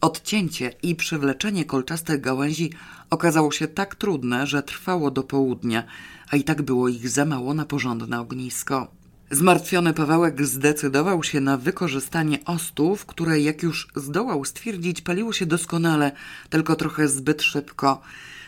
Odcięcie 0.00 0.74
i 0.82 0.94
przywleczenie 0.94 1.64
kolczastych 1.64 2.20
gałęzi 2.20 2.72
okazało 3.10 3.52
się 3.52 3.68
tak 3.68 3.94
trudne, 3.94 4.46
że 4.46 4.62
trwało 4.62 5.10
do 5.10 5.22
południa, 5.22 5.84
a 6.30 6.36
i 6.36 6.44
tak 6.44 6.62
było 6.62 6.88
ich 6.88 7.08
za 7.08 7.24
mało 7.24 7.54
na 7.54 7.64
porządne 7.64 8.20
ognisko. 8.20 8.97
Zmartwiony 9.30 9.94
Pawełek 9.94 10.46
zdecydował 10.46 11.22
się 11.22 11.40
na 11.40 11.56
wykorzystanie 11.56 12.38
ostów, 12.44 13.06
które, 13.06 13.40
jak 13.40 13.62
już 13.62 13.88
zdołał 13.96 14.44
stwierdzić, 14.44 15.00
paliło 15.00 15.32
się 15.32 15.46
doskonale, 15.46 16.12
tylko 16.50 16.76
trochę 16.76 17.08
zbyt 17.08 17.42
szybko. 17.42 18.00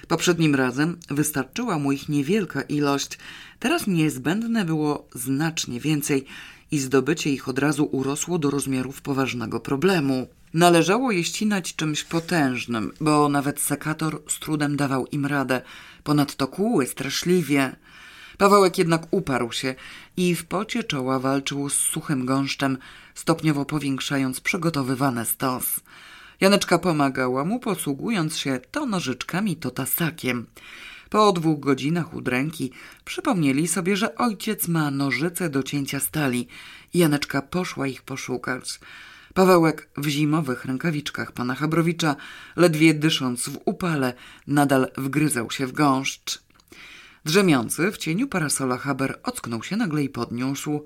Poprzednim 0.08 0.54
razem 0.54 0.98
wystarczyła 1.10 1.78
mu 1.78 1.92
ich 1.92 2.08
niewielka 2.08 2.62
ilość, 2.62 3.18
teraz 3.58 3.86
niezbędne 3.86 4.64
było 4.64 5.08
znacznie 5.14 5.80
więcej 5.80 6.24
i 6.70 6.78
zdobycie 6.78 7.30
ich 7.30 7.48
od 7.48 7.58
razu 7.58 7.84
urosło 7.84 8.38
do 8.38 8.50
rozmiarów 8.50 9.02
poważnego 9.02 9.60
problemu. 9.60 10.26
Należało 10.54 11.12
je 11.12 11.24
ścinać 11.24 11.76
czymś 11.76 12.04
potężnym, 12.04 12.92
bo 13.00 13.28
nawet 13.28 13.60
sekator 13.60 14.22
z 14.28 14.38
trudem 14.38 14.76
dawał 14.76 15.06
im 15.06 15.26
radę. 15.26 15.62
Ponadto 16.04 16.46
kłuły 16.46 16.86
straszliwie. 16.86 17.76
Pawełek 18.40 18.78
jednak 18.78 19.02
uparł 19.10 19.52
się 19.52 19.74
i 20.16 20.34
w 20.34 20.44
pocie 20.44 20.84
czoła 20.84 21.18
walczył 21.18 21.70
z 21.70 21.74
suchym 21.74 22.26
gąszczem, 22.26 22.78
stopniowo 23.14 23.64
powiększając 23.64 24.40
przygotowywany 24.40 25.24
stos. 25.24 25.80
Janeczka 26.40 26.78
pomagała 26.78 27.44
mu, 27.44 27.60
posługując 27.60 28.38
się 28.38 28.60
to 28.70 28.86
nożyczkami, 28.86 29.56
to 29.56 29.70
tasakiem. 29.70 30.46
Po 31.10 31.32
dwóch 31.32 31.60
godzinach 31.60 32.14
udręki 32.14 32.72
przypomnieli 33.04 33.68
sobie, 33.68 33.96
że 33.96 34.14
ojciec 34.14 34.68
ma 34.68 34.90
nożyce 34.90 35.50
do 35.50 35.62
cięcia 35.62 36.00
stali. 36.00 36.48
Janeczka 36.94 37.42
poszła 37.42 37.86
ich 37.86 38.02
poszukać. 38.02 38.80
Pawełek 39.34 39.90
w 39.96 40.06
zimowych 40.06 40.64
rękawiczkach 40.64 41.32
pana 41.32 41.54
Chabrowicza, 41.54 42.16
ledwie 42.56 42.94
dysząc 42.94 43.48
w 43.48 43.58
upale, 43.64 44.14
nadal 44.46 44.88
wgryzał 44.96 45.50
się 45.50 45.66
w 45.66 45.72
gąszcz. 45.72 46.49
Drzemiący 47.24 47.92
w 47.92 47.98
cieniu 47.98 48.28
parasola 48.28 48.76
Haber 48.76 49.20
ocknął 49.22 49.62
się 49.62 49.76
nagle 49.76 50.02
i 50.02 50.08
podniósł. 50.08 50.84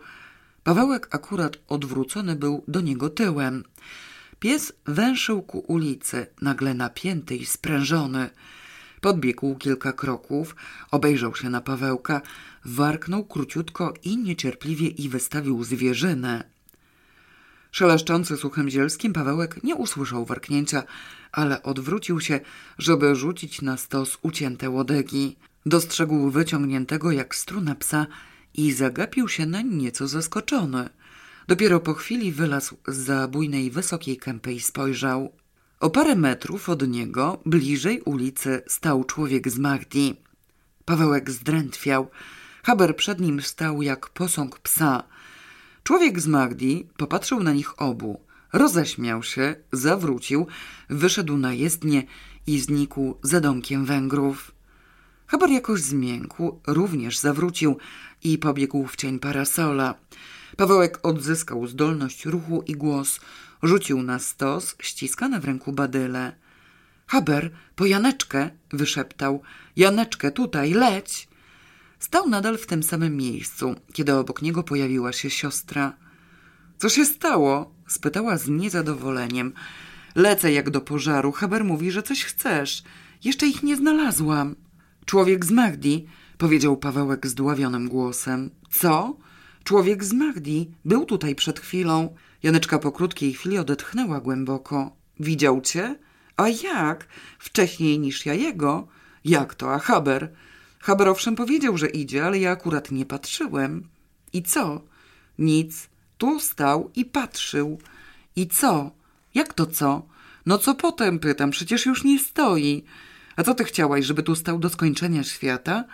Pawełek 0.64 1.08
akurat 1.10 1.56
odwrócony 1.68 2.36
był 2.36 2.64
do 2.68 2.80
niego 2.80 3.10
tyłem. 3.10 3.64
Pies 4.38 4.72
węszył 4.86 5.42
ku 5.42 5.58
ulicy, 5.58 6.26
nagle 6.42 6.74
napięty 6.74 7.36
i 7.36 7.46
sprężony. 7.46 8.30
Podbiegł 9.00 9.54
kilka 9.54 9.92
kroków, 9.92 10.56
obejrzał 10.90 11.34
się 11.34 11.50
na 11.50 11.60
Pawełka, 11.60 12.20
warknął 12.64 13.24
króciutko 13.24 13.94
i 14.02 14.16
niecierpliwie 14.16 14.88
i 14.88 15.08
wystawił 15.08 15.64
zwierzynę. 15.64 16.44
Szeleszczący 17.70 18.36
suchym 18.36 18.70
zielskim 18.70 19.12
Pawełek 19.12 19.64
nie 19.64 19.74
usłyszał 19.74 20.24
warknięcia, 20.24 20.82
ale 21.32 21.62
odwrócił 21.62 22.20
się, 22.20 22.40
żeby 22.78 23.16
rzucić 23.16 23.62
na 23.62 23.76
stos 23.76 24.18
ucięte 24.22 24.70
łodegi. 24.70 25.36
Dostrzegł 25.66 26.30
wyciągniętego 26.30 27.12
jak 27.12 27.34
struna 27.34 27.74
psa 27.74 28.06
i 28.54 28.72
zagapił 28.72 29.28
się 29.28 29.46
nań 29.46 29.74
nieco 29.74 30.08
zaskoczony. 30.08 30.88
Dopiero 31.48 31.80
po 31.80 31.94
chwili 31.94 32.32
wylazł 32.32 32.76
z 32.88 32.96
za 32.96 33.28
bujnej 33.28 33.70
wysokiej 33.70 34.16
kępy 34.16 34.52
i 34.52 34.60
spojrzał. 34.60 35.32
O 35.80 35.90
parę 35.90 36.16
metrów 36.16 36.68
od 36.68 36.88
niego, 36.88 37.42
bliżej 37.46 38.00
ulicy, 38.00 38.62
stał 38.66 39.04
człowiek 39.04 39.50
z 39.50 39.58
Magdi. 39.58 40.16
Pawełek 40.84 41.30
zdrętwiał. 41.30 42.10
Haber 42.62 42.96
przed 42.96 43.20
nim 43.20 43.42
stał 43.42 43.82
jak 43.82 44.08
posąg 44.08 44.58
psa. 44.58 45.02
Człowiek 45.82 46.20
z 46.20 46.26
Magdi 46.26 46.88
popatrzył 46.96 47.42
na 47.42 47.52
nich 47.52 47.82
obu. 47.82 48.20
Roześmiał 48.52 49.22
się, 49.22 49.56
zawrócił, 49.72 50.46
wyszedł 50.90 51.36
na 51.36 51.52
jezdnię 51.52 52.02
i 52.46 52.60
znikł 52.60 53.14
za 53.22 53.40
domkiem 53.40 53.84
Węgrów. 53.84 54.53
Haber 55.26 55.50
jakoś 55.50 55.80
zmiękł, 55.80 56.60
również 56.66 57.18
zawrócił 57.18 57.78
i 58.24 58.38
pobiegł 58.38 58.86
w 58.86 58.96
cień 58.96 59.18
parasola. 59.18 59.94
Pawełek 60.56 60.98
odzyskał 61.02 61.66
zdolność 61.66 62.24
ruchu 62.26 62.62
i 62.66 62.72
głos. 62.72 63.20
Rzucił 63.62 64.02
na 64.02 64.18
stos 64.18 64.76
ściskane 64.82 65.40
w 65.40 65.44
ręku 65.44 65.72
badyle. 65.72 66.32
Haber, 67.06 67.50
po 67.76 67.86
Janeczkę, 67.86 68.50
wyszeptał. 68.72 69.42
Janeczkę, 69.76 70.30
tutaj, 70.30 70.72
leć! 70.72 71.28
Stał 71.98 72.28
nadal 72.28 72.58
w 72.58 72.66
tym 72.66 72.82
samym 72.82 73.16
miejscu, 73.16 73.74
kiedy 73.92 74.14
obok 74.14 74.42
niego 74.42 74.62
pojawiła 74.62 75.12
się 75.12 75.30
siostra. 75.30 75.96
Co 76.78 76.88
się 76.88 77.04
stało? 77.04 77.74
spytała 77.86 78.38
z 78.38 78.48
niezadowoleniem. 78.48 79.52
Lecę 80.14 80.52
jak 80.52 80.70
do 80.70 80.80
pożaru. 80.80 81.32
Haber 81.32 81.64
mówi, 81.64 81.90
że 81.90 82.02
coś 82.02 82.24
chcesz. 82.24 82.82
Jeszcze 83.24 83.46
ich 83.46 83.62
nie 83.62 83.76
znalazłam. 83.76 84.56
Człowiek 85.06 85.44
z 85.44 85.50
Magdi, 85.50 86.06
powiedział 86.38 86.76
Pawełek 86.76 87.26
zdławionym 87.26 87.88
głosem. 87.88 88.50
Co? 88.70 89.16
Człowiek 89.64 90.04
z 90.04 90.12
Magdi 90.12 90.70
był 90.84 91.04
tutaj 91.04 91.34
przed 91.34 91.60
chwilą. 91.60 92.14
Janeczka 92.42 92.78
po 92.78 92.92
krótkiej 92.92 93.32
chwili 93.32 93.58
odetchnęła 93.58 94.20
głęboko. 94.20 94.96
Widział 95.20 95.60
cię? 95.60 95.98
A 96.36 96.48
jak? 96.48 97.06
Wcześniej 97.38 97.98
niż 97.98 98.26
ja 98.26 98.34
jego? 98.34 98.88
Jak 99.24 99.54
to? 99.54 99.74
A 99.74 99.78
Haber? 99.78 100.32
Haber 100.78 101.08
owszem 101.08 101.36
powiedział, 101.36 101.78
że 101.78 101.88
idzie, 101.88 102.26
ale 102.26 102.38
ja 102.38 102.50
akurat 102.50 102.90
nie 102.90 103.06
patrzyłem. 103.06 103.88
I 104.32 104.42
co? 104.42 104.80
Nic. 105.38 105.88
Tu 106.18 106.40
stał 106.40 106.90
i 106.96 107.04
patrzył. 107.04 107.78
I 108.36 108.46
co? 108.46 108.90
Jak 109.34 109.54
to 109.54 109.66
co? 109.66 110.06
No 110.46 110.58
co 110.58 110.74
potem, 110.74 111.18
pytam, 111.18 111.50
przecież 111.50 111.86
już 111.86 112.04
nie 112.04 112.18
stoi. 112.18 112.84
A 113.36 113.42
co 113.42 113.54
ty 113.54 113.64
chciałaś, 113.64 114.04
żeby 114.04 114.22
tu 114.22 114.34
stał 114.34 114.58
do 114.58 114.68
skończenia 114.68 115.22
świata? 115.24 115.84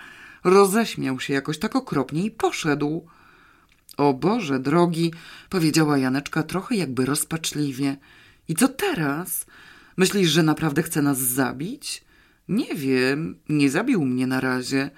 Roześmiał 0.45 1.21
się 1.21 1.35
jakoś 1.35 1.59
tak 1.59 1.77
okropnie 1.77 2.25
i 2.25 2.31
poszedł. 2.31 3.07
O 3.97 4.15
Boże 4.15 4.59
drogi, 4.59 5.13
powiedziała 5.49 5.99
Janeczka 5.99 6.43
trochę 6.43 6.77
jakby 6.77 7.07
rozpaczliwie. 7.07 7.97
I 8.49 8.55
co 8.55 8.69
teraz? 8.69 9.47
Myślisz, 9.97 10.31
że 10.31 10.43
naprawdę 10.43 10.83
chce 10.83 11.03
nas 11.03 11.19
zabić? 11.19 12.05
Nie 12.49 12.75
wiem, 12.75 13.39
nie 13.49 13.71
zabił 13.71 14.05
mnie 14.05 14.27
na 14.27 14.41
razie, 14.41 14.91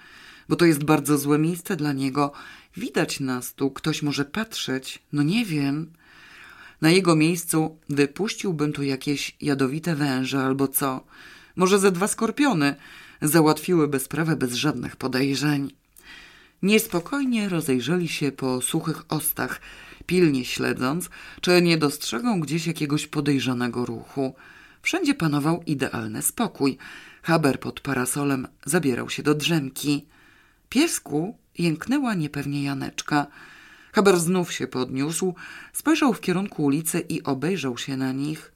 bo 0.49 0.57
to 0.57 0.65
jest 0.65 0.85
bardzo 0.85 1.19
złe 1.19 1.39
miejsce 1.39 1.77
dla 1.77 1.93
niego. 1.93 2.33
Widać 2.77 3.21
nas 3.21 3.55
tu, 3.55 3.71
ktoś 3.71 4.03
może 4.03 4.25
patrzeć, 4.25 5.03
no 5.13 5.23
nie 5.23 5.45
wiem. 5.45 5.93
Na 6.81 6.91
jego 6.91 7.17
miejscu 7.17 7.79
wypuściłbym 7.89 8.73
tu 8.73 8.83
jakieś 8.83 9.37
jadowite 9.41 9.95
węże 9.95 10.45
albo 10.45 10.69
co. 10.69 11.05
Może 11.57 11.79
ze 11.79 11.93
dwa 11.93 12.09
skorpiony 12.09 12.75
załatwiłyby 13.23 13.99
sprawę 13.99 14.37
bez 14.37 14.55
żadnych 14.55 14.97
podejrzeń. 14.97 15.73
Niespokojnie 16.63 17.49
rozejrzeli 17.49 18.09
się 18.09 18.33
po 18.33 18.61
suchych 18.61 19.03
ostach, 19.09 19.61
pilnie 20.07 20.45
śledząc, 20.45 21.11
czy 21.41 21.63
nie 21.63 21.79
dostrzegą 21.79 22.41
gdzieś 22.41 22.67
jakiegoś 22.67 23.07
podejrzanego 23.07 23.87
ruchu. 23.87 24.35
Wszędzie 24.83 25.15
panował 25.15 25.63
idealny 25.67 26.23
spokój. 26.23 26.79
Haber 27.23 27.61
pod 27.61 27.81
parasolem 27.81 28.49
zabierał 28.65 29.11
się 29.11 29.23
do 29.23 29.35
drzemki. 29.35 30.07
Piesku 30.69 31.37
jęknęła 31.59 32.15
niepewnie 32.15 32.63
Janeczka. 32.63 33.27
Haber 33.93 34.19
znów 34.19 34.53
się 34.53 34.67
podniósł, 34.67 35.35
spojrzał 35.73 36.15
w 36.15 36.21
kierunku 36.21 36.65
ulicy 36.65 37.01
i 37.01 37.23
obejrzał 37.23 37.79
się 37.79 37.97
na 37.97 38.13
nich. 38.13 38.53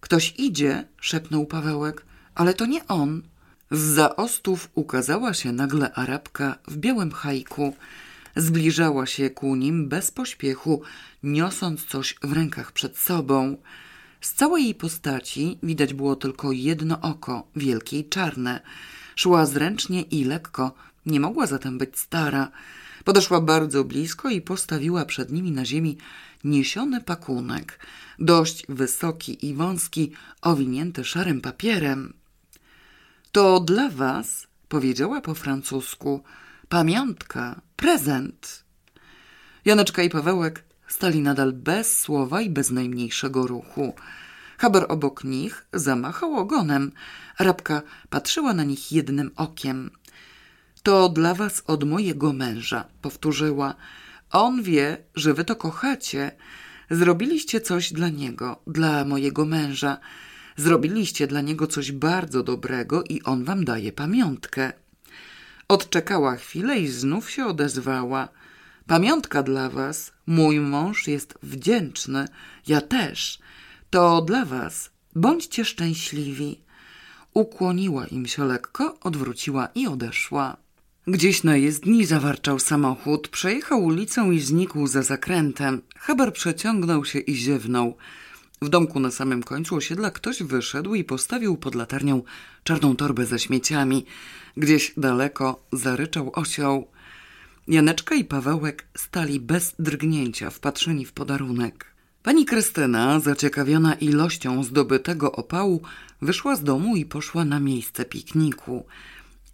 Ktoś 0.00 0.34
idzie, 0.38 0.84
szepnął 1.00 1.46
Pawełek, 1.46 2.04
ale 2.40 2.54
to 2.54 2.66
nie 2.66 2.86
on. 2.86 3.22
Z 3.70 4.14
ostów 4.16 4.68
ukazała 4.74 5.34
się 5.34 5.52
nagle 5.52 5.92
Arabka 5.92 6.58
w 6.68 6.76
białym 6.76 7.12
hajku. 7.12 7.76
Zbliżała 8.36 9.06
się 9.06 9.30
ku 9.30 9.56
nim 9.56 9.88
bez 9.88 10.10
pośpiechu, 10.10 10.82
niosąc 11.22 11.84
coś 11.84 12.16
w 12.22 12.32
rękach 12.32 12.72
przed 12.72 12.98
sobą. 12.98 13.56
Z 14.20 14.32
całej 14.32 14.64
jej 14.64 14.74
postaci 14.74 15.58
widać 15.62 15.94
było 15.94 16.16
tylko 16.16 16.52
jedno 16.52 17.00
oko, 17.00 17.46
wielkie 17.56 17.98
i 17.98 18.08
czarne. 18.08 18.60
Szła 19.16 19.46
zręcznie 19.46 20.02
i 20.02 20.24
lekko, 20.24 20.74
nie 21.06 21.20
mogła 21.20 21.46
zatem 21.46 21.78
być 21.78 21.98
stara. 21.98 22.50
Podeszła 23.04 23.40
bardzo 23.40 23.84
blisko 23.84 24.30
i 24.30 24.40
postawiła 24.40 25.04
przed 25.04 25.32
nimi 25.32 25.52
na 25.52 25.64
ziemi 25.64 25.96
niesiony 26.44 27.00
pakunek, 27.00 27.86
dość 28.18 28.66
wysoki 28.68 29.46
i 29.46 29.54
wąski, 29.54 30.12
owinięty 30.42 31.04
szarym 31.04 31.40
papierem. 31.40 32.19
To 33.32 33.60
dla 33.60 33.88
was, 33.88 34.46
powiedziała 34.68 35.20
po 35.20 35.34
francusku, 35.34 36.22
pamiątka, 36.68 37.60
prezent. 37.76 38.64
Janeczka 39.64 40.02
i 40.02 40.10
Pawełek 40.10 40.64
stali 40.88 41.20
nadal 41.20 41.52
bez 41.52 42.00
słowa 42.00 42.40
i 42.40 42.50
bez 42.50 42.70
najmniejszego 42.70 43.46
ruchu. 43.46 43.94
Haber 44.58 44.86
obok 44.88 45.24
nich 45.24 45.66
zamachał 45.72 46.36
ogonem. 46.36 46.92
Rabka 47.38 47.82
patrzyła 48.08 48.54
na 48.54 48.64
nich 48.64 48.92
jednym 48.92 49.30
okiem. 49.36 49.90
To 50.82 51.08
dla 51.08 51.34
was 51.34 51.62
od 51.66 51.84
mojego 51.84 52.32
męża, 52.32 52.84
powtórzyła. 53.02 53.74
On 54.30 54.62
wie, 54.62 54.96
że 55.14 55.34
wy 55.34 55.44
to 55.44 55.56
kochacie. 55.56 56.32
Zrobiliście 56.90 57.60
coś 57.60 57.92
dla 57.92 58.08
niego, 58.08 58.62
dla 58.66 59.04
mojego 59.04 59.44
męża. 59.46 59.98
Zrobiliście 60.60 61.26
dla 61.26 61.40
niego 61.40 61.66
coś 61.66 61.92
bardzo 61.92 62.42
dobrego 62.42 63.04
i 63.08 63.22
on 63.22 63.44
wam 63.44 63.64
daje 63.64 63.92
pamiątkę. 63.92 64.72
Odczekała 65.68 66.36
chwilę 66.36 66.78
i 66.78 66.88
znów 66.88 67.30
się 67.30 67.46
odezwała. 67.46 68.28
Pamiątka 68.86 69.42
dla 69.42 69.70
was. 69.70 70.12
Mój 70.26 70.60
mąż 70.60 71.08
jest 71.08 71.34
wdzięczny. 71.42 72.28
Ja 72.66 72.80
też. 72.80 73.38
To 73.90 74.22
dla 74.22 74.44
was. 74.44 74.90
Bądźcie 75.14 75.64
szczęśliwi. 75.64 76.60
Ukłoniła 77.34 78.06
im 78.06 78.26
się 78.26 78.44
lekko, 78.44 78.98
odwróciła 79.00 79.68
i 79.74 79.86
odeszła. 79.86 80.56
Gdzieś 81.06 81.44
na 81.44 81.56
jezdni 81.56 82.06
zawarczał 82.06 82.58
samochód, 82.58 83.28
przejechał 83.28 83.84
ulicę 83.84 84.28
i 84.34 84.40
znikł 84.40 84.86
za 84.86 85.02
zakrętem. 85.02 85.82
Haber 85.96 86.32
przeciągnął 86.32 87.04
się 87.04 87.18
i 87.18 87.34
ziewnął. 87.34 87.96
W 88.62 88.68
domku 88.68 89.00
na 89.00 89.10
samym 89.10 89.42
końcu 89.42 89.76
osiedla 89.76 90.10
ktoś 90.10 90.42
wyszedł 90.42 90.94
i 90.94 91.04
postawił 91.04 91.56
pod 91.56 91.74
latarnią 91.74 92.22
czarną 92.64 92.96
torbę 92.96 93.26
ze 93.26 93.38
śmieciami. 93.38 94.06
Gdzieś 94.56 94.92
daleko 94.96 95.66
zaryczał 95.72 96.32
osioł. 96.34 96.88
Janeczka 97.68 98.14
i 98.14 98.24
Pawełek 98.24 98.86
stali 98.96 99.40
bez 99.40 99.74
drgnięcia, 99.78 100.50
wpatrzeni 100.50 101.06
w 101.06 101.12
podarunek. 101.12 101.86
Pani 102.22 102.44
Krystyna, 102.46 103.20
zaciekawiona 103.20 103.94
ilością 103.94 104.64
zdobytego 104.64 105.32
opału, 105.32 105.82
wyszła 106.22 106.56
z 106.56 106.64
domu 106.64 106.96
i 106.96 107.04
poszła 107.04 107.44
na 107.44 107.60
miejsce 107.60 108.04
pikniku. 108.04 108.86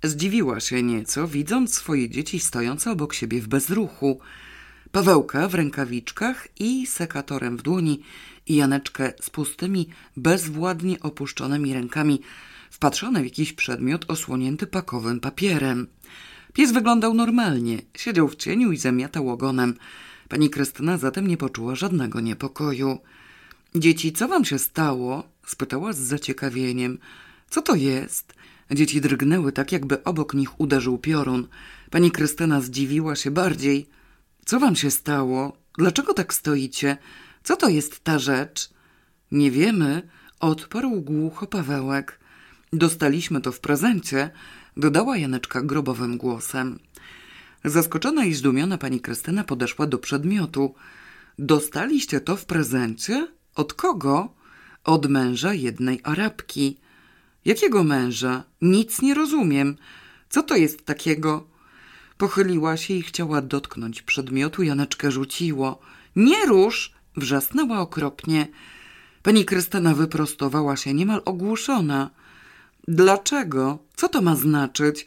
Zdziwiła 0.02 0.60
się 0.60 0.82
nieco, 0.82 1.28
widząc 1.28 1.74
swoje 1.74 2.10
dzieci 2.10 2.40
stojące 2.40 2.90
obok 2.90 3.14
siebie 3.14 3.40
w 3.40 3.48
bezruchu. 3.48 4.20
Pawełka 4.92 5.48
w 5.48 5.54
rękawiczkach 5.54 6.48
i 6.58 6.86
sekatorem 6.86 7.56
w 7.56 7.62
dłoni 7.62 8.02
i 8.46 8.56
Janeczkę 8.56 9.12
z 9.20 9.30
pustymi, 9.30 9.88
bezwładnie 10.16 11.00
opuszczonymi 11.00 11.74
rękami, 11.74 12.20
wpatrzone 12.70 13.20
w 13.20 13.24
jakiś 13.24 13.52
przedmiot 13.52 14.10
osłonięty 14.10 14.66
pakowym 14.66 15.20
papierem. 15.20 15.86
Pies 16.52 16.72
wyglądał 16.72 17.14
normalnie, 17.14 17.82
siedział 17.96 18.28
w 18.28 18.36
cieniu 18.36 18.72
i 18.72 18.76
zamiatał 18.76 19.30
ogonem. 19.30 19.74
Pani 20.28 20.50
Krystyna 20.50 20.98
zatem 20.98 21.26
nie 21.26 21.36
poczuła 21.36 21.74
żadnego 21.74 22.20
niepokoju. 22.20 22.98
Dzieci, 23.74 24.12
co 24.12 24.28
wam 24.28 24.44
się 24.44 24.58
stało? 24.58 25.28
spytała 25.46 25.92
z 25.92 25.98
zaciekawieniem. 25.98 26.98
Co 27.50 27.62
to 27.62 27.74
jest? 27.74 28.34
Dzieci 28.70 29.00
drgnęły 29.00 29.52
tak, 29.52 29.72
jakby 29.72 30.04
obok 30.04 30.34
nich 30.34 30.60
uderzył 30.60 30.98
piorun. 30.98 31.48
Pani 31.90 32.10
Krystyna 32.10 32.60
zdziwiła 32.60 33.16
się 33.16 33.30
bardziej. 33.30 33.86
Co 34.44 34.60
wam 34.60 34.76
się 34.76 34.90
stało? 34.90 35.56
Dlaczego 35.78 36.14
tak 36.14 36.34
stoicie? 36.34 36.96
Co 37.46 37.56
to 37.56 37.68
jest 37.68 38.04
ta 38.04 38.18
rzecz? 38.18 38.70
Nie 39.30 39.50
wiemy, 39.50 40.08
odparł 40.40 41.00
głucho 41.00 41.46
Pawełek. 41.46 42.20
Dostaliśmy 42.72 43.40
to 43.40 43.52
w 43.52 43.60
prezencie, 43.60 44.30
dodała 44.76 45.16
Janeczka 45.16 45.62
grobowym 45.62 46.18
głosem. 46.18 46.78
Zaskoczona 47.64 48.24
i 48.24 48.34
zdumiona 48.34 48.78
pani 48.78 49.00
Krystyna 49.00 49.44
podeszła 49.44 49.86
do 49.86 49.98
przedmiotu. 49.98 50.74
Dostaliście 51.38 52.20
to 52.20 52.36
w 52.36 52.44
prezencie? 52.44 53.28
Od 53.54 53.74
kogo? 53.74 54.34
Od 54.84 55.06
męża 55.06 55.54
jednej 55.54 56.00
Arabki. 56.02 56.76
Jakiego 57.44 57.84
męża? 57.84 58.44
Nic 58.62 59.02
nie 59.02 59.14
rozumiem. 59.14 59.76
Co 60.28 60.42
to 60.42 60.56
jest 60.56 60.84
takiego? 60.84 61.46
Pochyliła 62.18 62.76
się 62.76 62.94
i 62.94 63.02
chciała 63.02 63.42
dotknąć 63.42 64.02
przedmiotu. 64.02 64.62
Janeczkę 64.62 65.10
rzuciło. 65.10 65.80
Nie 66.16 66.46
rusz! 66.46 66.95
Wrzasnęła 67.16 67.80
okropnie. 67.80 68.48
Pani 69.22 69.44
Krystyna 69.44 69.94
wyprostowała 69.94 70.76
się, 70.76 70.94
niemal 70.94 71.22
ogłuszona. 71.24 72.10
Dlaczego? 72.88 73.78
Co 73.96 74.08
to 74.08 74.22
ma 74.22 74.36
znaczyć? 74.36 75.06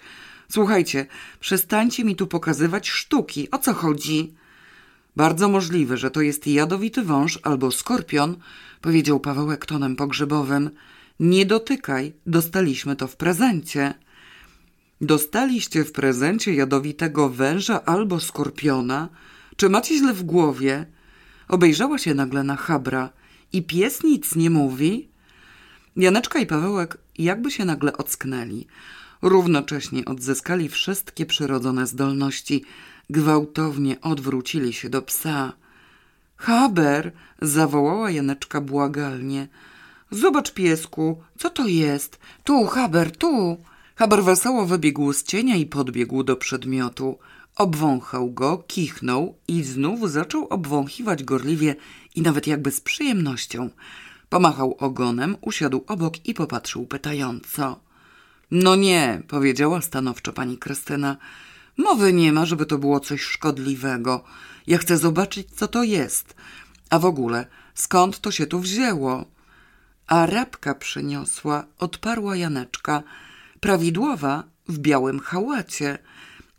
Słuchajcie, 0.51 1.05
przestańcie 1.39 2.03
mi 2.03 2.15
tu 2.15 2.27
pokazywać 2.27 2.89
sztuki. 2.89 3.51
O 3.51 3.57
co 3.57 3.73
chodzi? 3.73 4.33
Bardzo 5.15 5.49
możliwe, 5.49 5.97
że 5.97 6.11
to 6.11 6.21
jest 6.21 6.47
jadowity 6.47 7.03
wąż 7.03 7.39
albo 7.43 7.71
skorpion, 7.71 8.37
powiedział 8.81 9.19
Pawełek 9.19 9.65
tonem 9.65 9.95
pogrzebowym. 9.95 10.69
Nie 11.19 11.45
dotykaj, 11.45 12.13
dostaliśmy 12.25 12.95
to 12.95 13.07
w 13.07 13.15
prezencie. 13.15 13.93
Dostaliście 15.01 15.83
w 15.83 15.91
prezencie 15.91 16.53
jadowitego 16.53 17.29
węża 17.29 17.85
albo 17.85 18.19
skorpiona? 18.19 19.09
Czy 19.55 19.69
macie 19.69 19.97
źle 19.97 20.13
w 20.13 20.23
głowie? 20.23 20.85
Obejrzała 21.49 21.97
się 21.97 22.13
nagle 22.13 22.43
na 22.43 22.55
Habra. 22.55 23.09
I 23.53 23.63
pies 23.63 24.03
nic 24.03 24.35
nie 24.35 24.49
mówi? 24.49 25.09
Janeczka 25.95 26.39
i 26.39 26.45
Pawełek 26.45 26.97
jakby 27.17 27.51
się 27.51 27.65
nagle 27.65 27.97
ocknęli. 27.97 28.67
Równocześnie 29.21 30.05
odzyskali 30.05 30.69
wszystkie 30.69 31.25
przyrodzone 31.25 31.87
zdolności. 31.87 32.63
Gwałtownie 33.09 34.01
odwrócili 34.01 34.73
się 34.73 34.89
do 34.89 35.01
psa. 35.01 35.53
Haber! 36.35 37.11
zawołała 37.41 38.11
Janeczka 38.11 38.61
błagalnie. 38.61 39.47
Zobacz, 40.11 40.53
piesku, 40.53 41.21
co 41.37 41.49
to 41.49 41.67
jest? 41.67 42.19
Tu, 42.43 42.65
Haber, 42.65 43.17
tu! 43.17 43.57
Haber 43.95 44.23
wesoło 44.23 44.65
wybiegł 44.65 45.13
z 45.13 45.23
cienia 45.23 45.55
i 45.55 45.65
podbiegł 45.65 46.23
do 46.23 46.35
przedmiotu. 46.35 47.17
Obwąchał 47.59 48.31
go, 48.31 48.63
kichnął 48.67 49.35
i 49.47 49.63
znów 49.63 50.11
zaczął 50.11 50.47
obwąchiwać 50.47 51.23
gorliwie 51.23 51.75
i 52.15 52.21
nawet 52.21 52.47
jakby 52.47 52.71
z 52.71 52.81
przyjemnością. 52.81 53.69
Pomachał 54.29 54.75
ogonem, 54.79 55.37
usiadł 55.41 55.83
obok 55.87 56.25
i 56.25 56.33
popatrzył 56.33 56.85
pytająco. 56.85 57.79
No 58.51 58.75
nie, 58.75 59.21
powiedziała 59.27 59.81
stanowczo 59.81 60.33
pani 60.33 60.57
Krystyna. 60.57 61.17
Mowy 61.77 62.13
nie 62.13 62.33
ma, 62.33 62.45
żeby 62.45 62.65
to 62.65 62.77
było 62.77 62.99
coś 62.99 63.21
szkodliwego. 63.21 64.23
Ja 64.67 64.77
chcę 64.77 64.97
zobaczyć, 64.97 65.47
co 65.55 65.67
to 65.67 65.83
jest. 65.83 66.35
A 66.89 66.99
w 66.99 67.05
ogóle, 67.05 67.45
skąd 67.73 68.19
to 68.19 68.31
się 68.31 68.47
tu 68.47 68.59
wzięło? 68.59 69.25
Arabka 70.07 70.75
przyniosła, 70.75 71.65
odparła 71.79 72.35
Janeczka. 72.35 73.03
Prawidłowa, 73.59 74.43
w 74.67 74.77
białym 74.77 75.19
hałacie. 75.19 75.97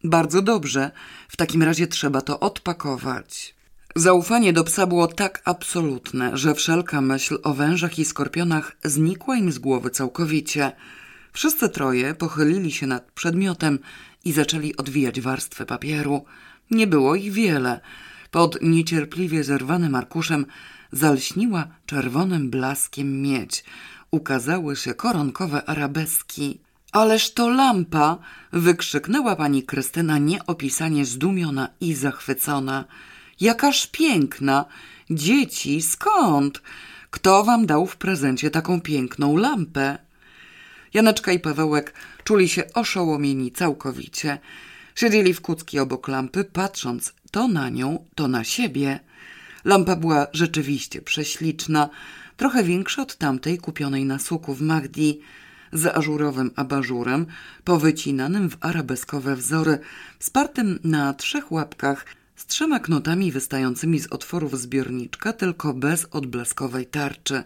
Bardzo 0.04 0.42
dobrze, 0.42 0.90
w 1.28 1.36
takim 1.36 1.62
razie 1.62 1.86
trzeba 1.86 2.20
to 2.20 2.40
odpakować. 2.40 3.54
Zaufanie 3.96 4.52
do 4.52 4.64
psa 4.64 4.86
było 4.86 5.06
tak 5.06 5.42
absolutne, 5.44 6.36
że 6.36 6.54
wszelka 6.54 7.00
myśl 7.00 7.38
o 7.42 7.54
wężach 7.54 7.98
i 7.98 8.04
skorpionach 8.04 8.76
znikła 8.84 9.36
im 9.36 9.52
z 9.52 9.58
głowy 9.58 9.90
całkowicie. 9.90 10.72
Wszyscy 11.32 11.68
troje 11.68 12.14
pochylili 12.14 12.72
się 12.72 12.86
nad 12.86 13.12
przedmiotem 13.12 13.78
i 14.24 14.32
zaczęli 14.32 14.76
odwijać 14.76 15.20
warstwę 15.20 15.66
papieru. 15.66 16.24
Nie 16.70 16.86
było 16.86 17.14
ich 17.14 17.32
wiele. 17.32 17.80
Pod 18.30 18.62
niecierpliwie 18.62 19.44
zerwanym 19.44 19.94
arkuszem 19.94 20.46
zalśniła 20.92 21.68
czerwonym 21.86 22.50
blaskiem 22.50 23.22
miedź. 23.22 23.64
Ukazały 24.10 24.76
się 24.76 24.94
koronkowe 24.94 25.68
arabeski. 25.68 26.60
Ależ 26.92 27.30
to 27.30 27.48
lampa! 27.48 28.18
wykrzyknęła 28.52 29.36
pani 29.36 29.62
Krystyna 29.62 30.18
nieopisanie 30.18 31.04
zdumiona 31.06 31.68
i 31.80 31.94
zachwycona. 31.94 32.84
Jakaż 33.40 33.86
piękna! 33.86 34.64
Dzieci, 35.10 35.82
skąd? 35.82 36.62
Kto 37.10 37.44
wam 37.44 37.66
dał 37.66 37.86
w 37.86 37.96
prezencie 37.96 38.50
taką 38.50 38.80
piękną 38.80 39.36
lampę? 39.36 39.98
Janeczka 40.94 41.32
i 41.32 41.40
Pawełek 41.40 41.94
czuli 42.24 42.48
się 42.48 42.62
oszołomieni 42.74 43.52
całkowicie. 43.52 44.38
Siedzieli 44.94 45.34
w 45.34 45.40
kucki 45.40 45.78
obok 45.78 46.08
lampy, 46.08 46.44
patrząc 46.44 47.12
to 47.30 47.48
na 47.48 47.68
nią, 47.68 48.04
to 48.14 48.28
na 48.28 48.44
siebie. 48.44 49.00
Lampa 49.64 49.96
była 49.96 50.26
rzeczywiście 50.32 51.02
prześliczna, 51.02 51.88
trochę 52.36 52.64
większa 52.64 53.02
od 53.02 53.16
tamtej 53.16 53.58
kupionej 53.58 54.04
na 54.04 54.18
suku 54.18 54.54
w 54.54 54.62
Magdi, 54.62 55.20
z 55.72 55.86
ażurowym 55.86 56.50
abażurem, 56.56 57.26
powycinanym 57.64 58.50
w 58.50 58.56
arabeskowe 58.60 59.36
wzory, 59.36 59.78
spartym 60.18 60.78
na 60.84 61.14
trzech 61.14 61.52
łapkach, 61.52 62.06
z 62.36 62.46
trzema 62.46 62.80
knotami 62.80 63.32
wystającymi 63.32 64.00
z 64.00 64.06
otworów 64.06 64.60
zbiorniczka, 64.60 65.32
tylko 65.32 65.74
bez 65.74 66.06
odblaskowej 66.10 66.86
tarczy. 66.86 67.42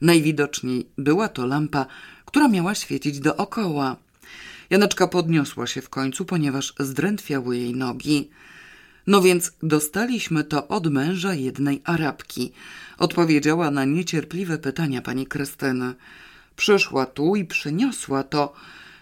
Najwidoczniej 0.00 0.86
była 0.98 1.28
to 1.28 1.46
lampa, 1.46 1.86
która 2.24 2.48
miała 2.48 2.74
świecić 2.74 3.20
dookoła. 3.20 3.96
Janeczka 4.70 5.08
podniosła 5.08 5.66
się 5.66 5.82
w 5.82 5.88
końcu, 5.88 6.24
ponieważ 6.24 6.74
zdrętwiały 6.78 7.56
jej 7.56 7.74
nogi. 7.74 8.30
No 9.06 9.22
więc 9.22 9.52
dostaliśmy 9.62 10.44
to 10.44 10.68
od 10.68 10.86
męża 10.86 11.34
jednej 11.34 11.82
Arabki, 11.84 12.52
odpowiedziała 12.98 13.70
na 13.70 13.84
niecierpliwe 13.84 14.58
pytania 14.58 15.02
pani 15.02 15.26
Krystyny. 15.26 15.94
Przyszła 16.60 17.06
tu 17.06 17.36
i 17.36 17.44
przyniosła 17.44 18.22
to. 18.22 18.52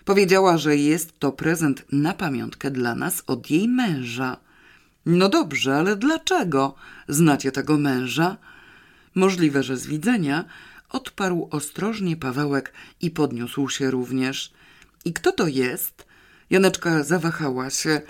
Powiedziała, 0.05 0.59
że 0.59 0.77
jest 0.77 1.19
to 1.19 1.33
prezent 1.33 1.85
na 1.93 2.15
pamiątkę 2.15 2.71
dla 2.71 2.95
nas 2.95 3.23
od 3.27 3.51
jej 3.51 3.69
męża. 3.69 4.37
No 5.07 5.29
dobrze, 5.29 5.77
ale 5.77 5.97
dlaczego? 5.97 6.75
Znacie 7.09 7.53
tego 7.53 7.79
męża? 7.79 8.37
Możliwe, 9.15 9.63
że 9.63 9.77
z 9.77 9.87
widzenia, 9.87 10.45
odparł 10.91 11.49
ostrożnie 11.51 12.17
Pawełek 12.17 12.73
i 13.01 13.11
podniósł 13.11 13.69
się 13.69 13.91
również. 13.91 14.53
I 15.05 15.13
kto 15.13 15.33
to 15.33 15.47
jest? 15.47 16.07
Janeczka 16.51 17.03
zawahała 17.03 17.71
się. 17.71 18.01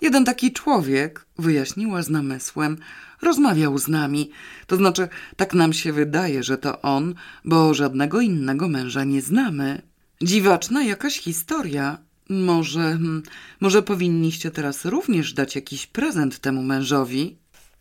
Jeden 0.00 0.24
taki 0.24 0.52
człowiek, 0.52 1.26
wyjaśniła 1.38 2.02
z 2.02 2.10
namysłem, 2.10 2.76
rozmawiał 3.22 3.78
z 3.78 3.88
nami. 3.88 4.30
To 4.66 4.76
znaczy, 4.76 5.08
tak 5.36 5.54
nam 5.54 5.72
się 5.72 5.92
wydaje, 5.92 6.42
że 6.42 6.58
to 6.58 6.82
on, 6.82 7.14
bo 7.44 7.74
żadnego 7.74 8.20
innego 8.20 8.68
męża 8.68 9.04
nie 9.04 9.22
znamy. 9.22 9.82
Dziwaczna 10.22 10.82
jakaś 10.82 11.18
historia. 11.18 11.98
Może, 12.28 12.80
hmm, 12.80 13.22
może 13.60 13.82
powinniście 13.82 14.50
teraz 14.50 14.84
również 14.84 15.32
dać 15.32 15.54
jakiś 15.54 15.86
prezent 15.86 16.38
temu 16.38 16.62
mężowi? 16.62 17.36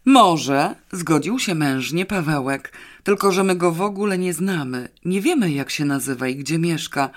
Może, 0.06 0.76
zgodził 0.92 1.40
się 1.40 1.56
mężnie 1.56 2.06
Pawełek, 2.06 2.74
tylko 3.04 3.32
że 3.32 3.44
my 3.44 3.56
go 3.56 3.72
w 3.72 3.82
ogóle 3.82 4.18
nie 4.18 4.34
znamy. 4.34 4.90
Nie 5.06 5.22
wiemy, 5.22 5.52
jak 5.52 5.70
się 5.70 5.86
nazywa 5.86 6.28
i 6.28 6.36
gdzie 6.36 6.60
mieszka, 6.60 7.10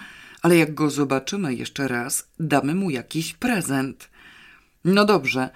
ale 0.43 0.56
jak 0.56 0.74
go 0.74 0.90
zobaczymy 0.90 1.55
jeszcze 1.55 1.89
raz, 1.89 2.28
damy 2.40 2.74
mu 2.74 2.90
jakiś 2.90 3.35
prezent. 3.35 4.10
No 4.85 5.05
dobrze, 5.05 5.51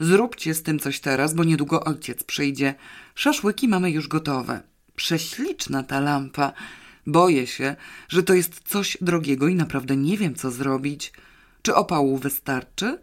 zróbcie 0.00 0.54
z 0.54 0.62
tym 0.62 0.78
coś 0.78 1.00
teraz, 1.00 1.34
bo 1.34 1.44
niedługo 1.44 1.84
ojciec 1.84 2.24
przyjdzie. 2.24 2.74
Szaszłyki 3.14 3.68
mamy 3.68 3.90
już 3.90 4.08
gotowe. 4.08 4.60
Prześliczna 4.96 5.82
ta 5.82 6.00
lampa. 6.00 6.52
Boję 7.06 7.46
się, 7.46 7.76
że 8.08 8.22
to 8.22 8.34
jest 8.34 8.68
coś 8.68 8.96
drogiego 9.00 9.48
i 9.48 9.54
naprawdę 9.54 9.96
nie 9.96 10.16
wiem, 10.16 10.34
co 10.34 10.50
zrobić. 10.50 11.12
Czy 11.62 11.74
opału 11.74 12.18
wystarczy? 12.18 12.98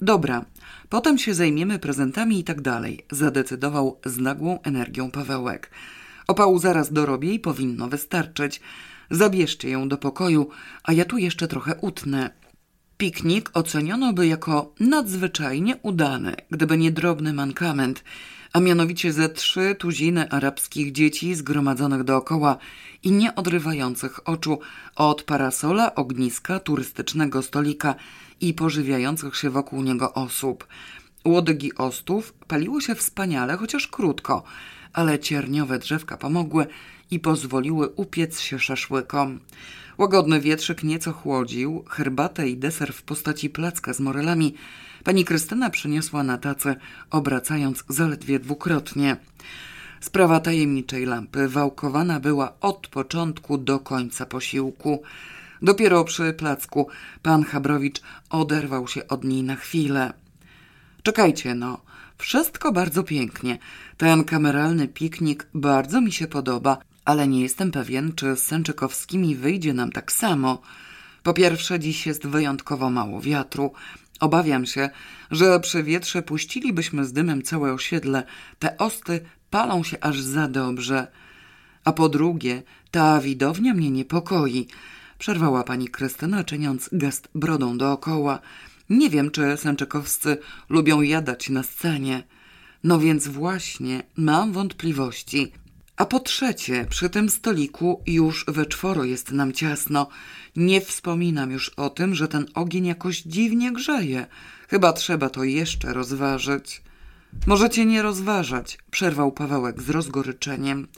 Dobra, 0.00 0.44
potem 0.88 1.18
się 1.18 1.34
zajmiemy 1.34 1.78
prezentami 1.78 2.38
i 2.38 2.44
tak 2.44 2.60
dalej, 2.60 3.06
zadecydował 3.10 4.00
z 4.04 4.18
nagłą 4.18 4.62
energią 4.62 5.10
Pawełek. 5.10 5.70
Opału 6.26 6.58
zaraz 6.58 6.92
dorobię 6.92 7.34
i 7.34 7.40
powinno 7.40 7.88
wystarczyć. 7.88 8.60
Zabierzcie 9.10 9.70
ją 9.70 9.88
do 9.88 9.98
pokoju, 9.98 10.48
a 10.82 10.92
ja 10.92 11.04
tu 11.04 11.18
jeszcze 11.18 11.48
trochę 11.48 11.74
utnę. 11.74 12.41
Piknik 13.02 13.50
oceniono 13.54 14.12
by 14.12 14.26
jako 14.26 14.74
nadzwyczajnie 14.80 15.76
udany, 15.82 16.34
gdyby 16.50 16.78
nie 16.78 16.92
drobny 16.92 17.32
mankament, 17.32 18.04
a 18.52 18.60
mianowicie 18.60 19.12
ze 19.12 19.28
trzy 19.28 19.74
tuziny 19.78 20.30
arabskich 20.30 20.92
dzieci 20.92 21.34
zgromadzonych 21.34 22.04
dookoła 22.04 22.56
i 23.02 23.10
nie 23.10 23.34
odrywających 23.34 24.28
oczu 24.28 24.58
od 24.96 25.22
parasola, 25.22 25.94
ogniska, 25.94 26.60
turystycznego 26.60 27.42
stolika 27.42 27.94
i 28.40 28.54
pożywiających 28.54 29.36
się 29.36 29.50
wokół 29.50 29.82
niego 29.82 30.14
osób. 30.14 30.66
Łodygi 31.24 31.74
ostów 31.74 32.34
paliły 32.48 32.82
się 32.82 32.94
wspaniale, 32.94 33.56
chociaż 33.56 33.88
krótko, 33.88 34.42
ale 34.92 35.18
cierniowe 35.18 35.78
drzewka 35.78 36.16
pomogły 36.16 36.66
i 37.12 37.20
pozwoliły 37.20 37.88
upiec 37.88 38.40
się 38.40 38.58
szaszłykom. 38.58 39.40
Łagodny 39.98 40.40
wietrzyk 40.40 40.82
nieco 40.82 41.12
chłodził, 41.12 41.84
herbatę 41.88 42.48
i 42.48 42.56
deser 42.56 42.92
w 42.92 43.02
postaci 43.02 43.50
placka 43.50 43.92
z 43.94 44.00
morelami 44.00 44.54
pani 45.04 45.24
Krystyna 45.24 45.70
przyniosła 45.70 46.22
na 46.22 46.38
tacę, 46.38 46.76
obracając 47.10 47.84
zaledwie 47.88 48.38
dwukrotnie. 48.38 49.16
Sprawa 50.00 50.40
tajemniczej 50.40 51.06
lampy 51.06 51.48
wałkowana 51.48 52.20
była 52.20 52.52
od 52.60 52.88
początku 52.88 53.58
do 53.58 53.78
końca 53.78 54.26
posiłku. 54.26 55.02
Dopiero 55.62 56.04
przy 56.04 56.32
placku 56.32 56.88
pan 57.22 57.44
Chabrowicz 57.44 58.00
oderwał 58.30 58.88
się 58.88 59.08
od 59.08 59.24
niej 59.24 59.42
na 59.42 59.56
chwilę. 59.56 60.12
Czekajcie 61.02 61.54
no, 61.54 61.80
wszystko 62.18 62.72
bardzo 62.72 63.02
pięknie. 63.02 63.58
Ten 63.96 64.24
kameralny 64.24 64.88
piknik 64.88 65.46
bardzo 65.54 66.00
mi 66.00 66.12
się 66.12 66.26
podoba, 66.26 66.78
ale 67.04 67.28
nie 67.28 67.40
jestem 67.40 67.70
pewien, 67.70 68.12
czy 68.12 68.36
z 68.36 68.42
Sęczykowskimi 68.42 69.36
wyjdzie 69.36 69.74
nam 69.74 69.92
tak 69.92 70.12
samo. 70.12 70.62
Po 71.22 71.34
pierwsze, 71.34 71.80
dziś 71.80 72.06
jest 72.06 72.26
wyjątkowo 72.26 72.90
mało 72.90 73.20
wiatru. 73.20 73.72
Obawiam 74.20 74.66
się, 74.66 74.90
że 75.30 75.60
przy 75.60 75.82
wietrze 75.82 76.22
puścilibyśmy 76.22 77.04
z 77.04 77.12
dymem 77.12 77.42
całe 77.42 77.72
osiedle. 77.72 78.24
Te 78.58 78.78
osty 78.78 79.20
palą 79.50 79.82
się 79.82 80.00
aż 80.00 80.20
za 80.20 80.48
dobrze. 80.48 81.06
A 81.84 81.92
po 81.92 82.08
drugie, 82.08 82.62
ta 82.90 83.20
widownia 83.20 83.74
mnie 83.74 83.90
niepokoi. 83.90 84.66
Przerwała 85.18 85.64
pani 85.64 85.88
Krystyna, 85.88 86.44
czyniąc 86.44 86.88
gest 86.92 87.28
brodą 87.34 87.78
dookoła. 87.78 88.38
Nie 88.90 89.10
wiem, 89.10 89.30
czy 89.30 89.56
Sęczykowscy 89.56 90.38
lubią 90.68 91.02
jadać 91.02 91.48
na 91.48 91.62
scenie. 91.62 92.22
No 92.84 92.98
więc 92.98 93.28
właśnie, 93.28 94.02
mam 94.16 94.52
wątpliwości. 94.52 95.52
A 95.96 96.06
po 96.06 96.20
trzecie, 96.20 96.86
przy 96.90 97.10
tym 97.10 97.28
stoliku 97.30 98.02
już 98.06 98.44
we 98.48 98.66
czworo 98.66 99.04
jest 99.04 99.32
nam 99.32 99.52
ciasno. 99.52 100.08
Nie 100.56 100.80
wspominam 100.80 101.50
już 101.50 101.68
o 101.68 101.90
tym, 101.90 102.14
że 102.14 102.28
ten 102.28 102.46
ogień 102.54 102.86
jakoś 102.86 103.22
dziwnie 103.22 103.72
grzeje. 103.72 104.26
Chyba 104.68 104.92
trzeba 104.92 105.30
to 105.30 105.44
jeszcze 105.44 105.92
rozważyć. 105.92 106.82
Możecie 107.46 107.86
nie 107.86 108.02
rozważać, 108.02 108.78
przerwał 108.90 109.32
Pawełek 109.32 109.82
z 109.82 109.90
rozgoryczeniem. 109.90 110.88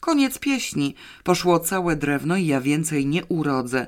Koniec 0.00 0.38
pieśni. 0.38 0.94
Poszło 1.24 1.60
całe 1.60 1.96
drewno 1.96 2.36
i 2.36 2.46
ja 2.46 2.60
więcej 2.60 3.06
nie 3.06 3.24
urodzę. 3.24 3.86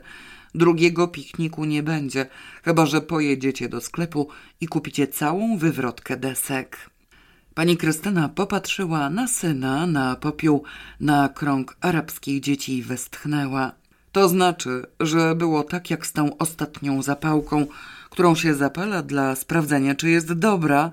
Drugiego 0.55 1.09
pikniku 1.09 1.65
nie 1.65 1.83
będzie, 1.83 2.27
chyba 2.63 2.87
że 2.87 3.01
pojedziecie 3.01 3.69
do 3.69 3.81
sklepu 3.81 4.29
i 4.61 4.67
kupicie 4.67 5.07
całą 5.07 5.59
wywrotkę 5.59 6.17
desek. 6.17 6.91
Pani 7.55 7.77
Krystyna 7.77 8.29
popatrzyła 8.29 9.11
na 9.11 9.29
syna, 9.29 9.87
na 9.87 10.17
popiół, 10.17 10.65
na 11.01 11.29
krąg 11.29 11.77
arabskich 11.81 12.41
dzieci 12.41 12.77
i 12.77 12.83
westchnęła. 12.83 13.73
To 14.13 14.29
znaczy, 14.29 14.87
że 15.01 15.35
było 15.35 15.63
tak 15.63 15.91
jak 15.91 16.07
z 16.07 16.13
tą 16.13 16.39
ostatnią 16.39 17.03
zapałką, 17.03 17.67
którą 18.11 18.35
się 18.35 18.55
zapala 18.55 19.03
dla 19.03 19.37
sprawdzenia, 19.37 19.95
czy 19.95 20.11
jest 20.11 20.33
dobra. 20.33 20.91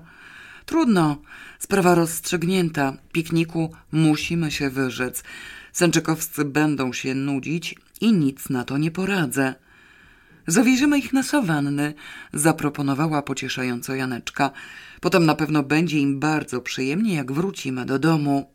Trudno, 0.66 1.16
sprawa 1.58 1.94
rozstrzygnięta. 1.94 2.92
Pikniku 3.12 3.72
musimy 3.92 4.50
się 4.50 4.70
wyrzec. 4.70 5.24
Sęczykowscy 5.72 6.44
będą 6.44 6.92
się 6.92 7.14
nudzić 7.14 7.74
i 8.00 8.12
nic 8.12 8.48
na 8.50 8.64
to 8.64 8.78
nie 8.78 8.90
poradzę. 8.90 9.54
Zawieziemy 10.46 10.98
ich 10.98 11.12
na 11.12 11.22
sawanny, 11.22 11.94
zaproponowała 12.32 13.22
pocieszająco 13.22 13.94
Janeczka. 13.94 14.50
Potem 15.00 15.26
na 15.26 15.34
pewno 15.34 15.62
będzie 15.62 15.98
im 15.98 16.20
bardzo 16.20 16.60
przyjemnie, 16.60 17.14
jak 17.14 17.32
wrócimy 17.32 17.86
do 17.86 17.98
domu. 17.98 18.50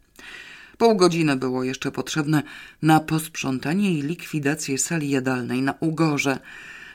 Pół 0.77 0.95
godziny 0.95 1.35
było 1.35 1.63
jeszcze 1.63 1.91
potrzebne 1.91 2.43
na 2.81 2.99
posprzątanie 2.99 3.99
i 3.99 4.01
likwidację 4.01 4.77
sali 4.77 5.09
jadalnej 5.09 5.61
na 5.61 5.73
Ugorze. 5.79 6.39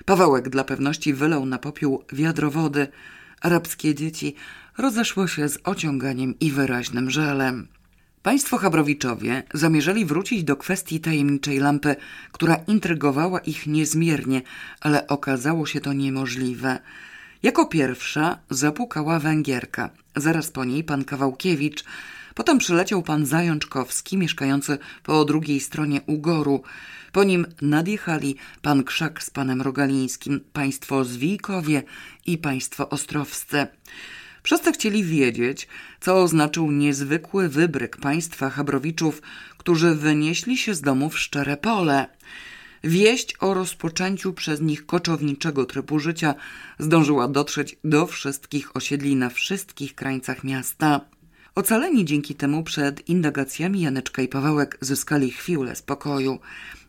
Pawełek 0.04 0.48
dla 0.48 0.64
pewności 0.64 1.14
wylał 1.14 1.46
na 1.46 1.58
popiół 1.58 2.04
wiadro 2.12 2.50
wody. 2.50 2.88
Arabskie 3.40 3.94
dzieci 3.94 4.34
rozeszło 4.78 5.26
się 5.26 5.48
z 5.48 5.58
ociąganiem 5.64 6.34
i 6.40 6.50
wyraźnym 6.50 7.10
żelem. 7.10 7.68
Państwo 8.22 8.58
Chabrowiczowie 8.58 9.42
zamierzali 9.54 10.04
wrócić 10.04 10.44
do 10.44 10.56
kwestii 10.56 11.00
tajemniczej 11.00 11.58
lampy, 11.58 11.96
która 12.32 12.56
intrygowała 12.66 13.38
ich 13.40 13.66
niezmiernie, 13.66 14.42
ale 14.80 15.06
okazało 15.06 15.66
się 15.66 15.80
to 15.80 15.92
niemożliwe. 15.92 16.78
Jako 17.42 17.66
pierwsza 17.66 18.38
zapukała 18.50 19.18
Węgierka, 19.18 19.90
zaraz 20.16 20.50
po 20.50 20.64
niej 20.64 20.84
pan 20.84 21.04
Kawałkiewicz, 21.04 21.84
potem 22.34 22.58
przyleciał 22.58 23.02
pan 23.02 23.26
Zajączkowski, 23.26 24.18
mieszkający 24.18 24.78
po 25.02 25.24
drugiej 25.24 25.60
stronie 25.60 26.00
Ugoru. 26.06 26.62
Po 27.12 27.24
nim 27.24 27.46
nadjechali 27.62 28.36
pan 28.62 28.84
Krzak 28.84 29.22
z 29.22 29.30
panem 29.30 29.62
Rogalińskim, 29.62 30.40
państwo 30.52 31.04
Zwijkowie 31.04 31.82
i 32.26 32.38
państwo 32.38 32.88
Ostrowscy. 32.88 33.66
Wszyscy 34.42 34.72
chcieli 34.72 35.04
wiedzieć, 35.04 35.68
co 36.00 36.22
oznaczył 36.22 36.70
niezwykły 36.70 37.48
wybryk 37.48 37.96
państwa 37.96 38.50
Habrowiczów, 38.50 39.22
którzy 39.58 39.94
wynieśli 39.94 40.56
się 40.56 40.74
z 40.74 40.80
domu 40.80 41.10
w 41.10 41.18
szczere 41.18 41.56
pole. 41.56 42.06
Wieść 42.84 43.34
o 43.40 43.54
rozpoczęciu 43.54 44.32
przez 44.32 44.60
nich 44.60 44.86
koczowniczego 44.86 45.64
trybu 45.64 45.98
życia 45.98 46.34
zdążyła 46.78 47.28
dotrzeć 47.28 47.76
do 47.84 48.06
wszystkich 48.06 48.76
osiedli 48.76 49.16
na 49.16 49.30
wszystkich 49.30 49.94
krańcach 49.94 50.44
miasta. 50.44 51.00
Ocaleni 51.54 52.04
dzięki 52.04 52.34
temu 52.34 52.62
przed 52.62 53.08
indagacjami 53.08 53.80
Janeczka 53.80 54.22
i 54.22 54.28
Pawełek 54.28 54.78
zyskali 54.80 55.30
chwilę 55.30 55.76
spokoju. 55.76 56.38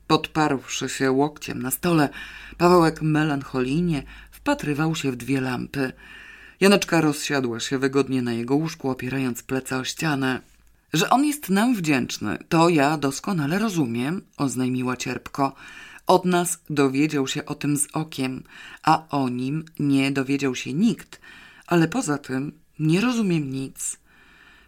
Podparłszy 0.08 0.90
się 0.90 1.12
łokciem 1.12 1.62
na 1.62 1.72
stole, 1.72 2.10
Pawełek 2.58 3.02
melancholijnie 3.02 4.04
wpatrywał 4.32 4.96
się 4.96 5.12
w 5.12 5.16
dwie 5.16 5.42
lampy– 5.42 5.92
Janeczka 6.64 7.02
rozsiadła 7.02 7.60
się 7.60 7.80
wygodnie 7.80 8.22
na 8.22 8.34
jego 8.34 8.56
łóżku, 8.56 8.90
opierając 8.90 9.44
pleca 9.44 9.78
o 9.78 9.84
ścianę. 9.84 10.42
Że 10.94 11.10
on 11.10 11.26
jest 11.26 11.50
nam 11.50 11.76
wdzięczny, 11.76 12.38
to 12.50 12.70
ja 12.70 12.98
doskonale 12.98 13.60
rozumiem, 13.60 14.22
oznajmiła 14.38 14.98
cierpko. 14.98 15.56
Od 16.08 16.26
nas 16.26 16.60
dowiedział 16.70 17.28
się 17.28 17.46
o 17.46 17.56
tym 17.56 17.78
z 17.78 17.88
okiem, 17.94 18.44
a 18.84 19.08
o 19.10 19.30
nim 19.30 19.66
nie 19.80 20.12
dowiedział 20.12 20.56
się 20.56 20.74
nikt, 20.74 21.22
ale 21.68 21.88
poza 21.88 22.18
tym 22.18 22.52
nie 22.80 23.02
rozumiem 23.02 23.52
nic. 23.52 23.98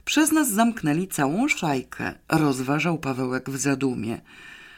Przez 0.05 0.31
nas 0.31 0.51
zamknęli 0.51 1.07
całą 1.07 1.47
szajkę, 1.47 2.13
rozważał 2.29 2.97
Pawełek 2.97 3.49
w 3.49 3.57
zadumie. 3.57 4.21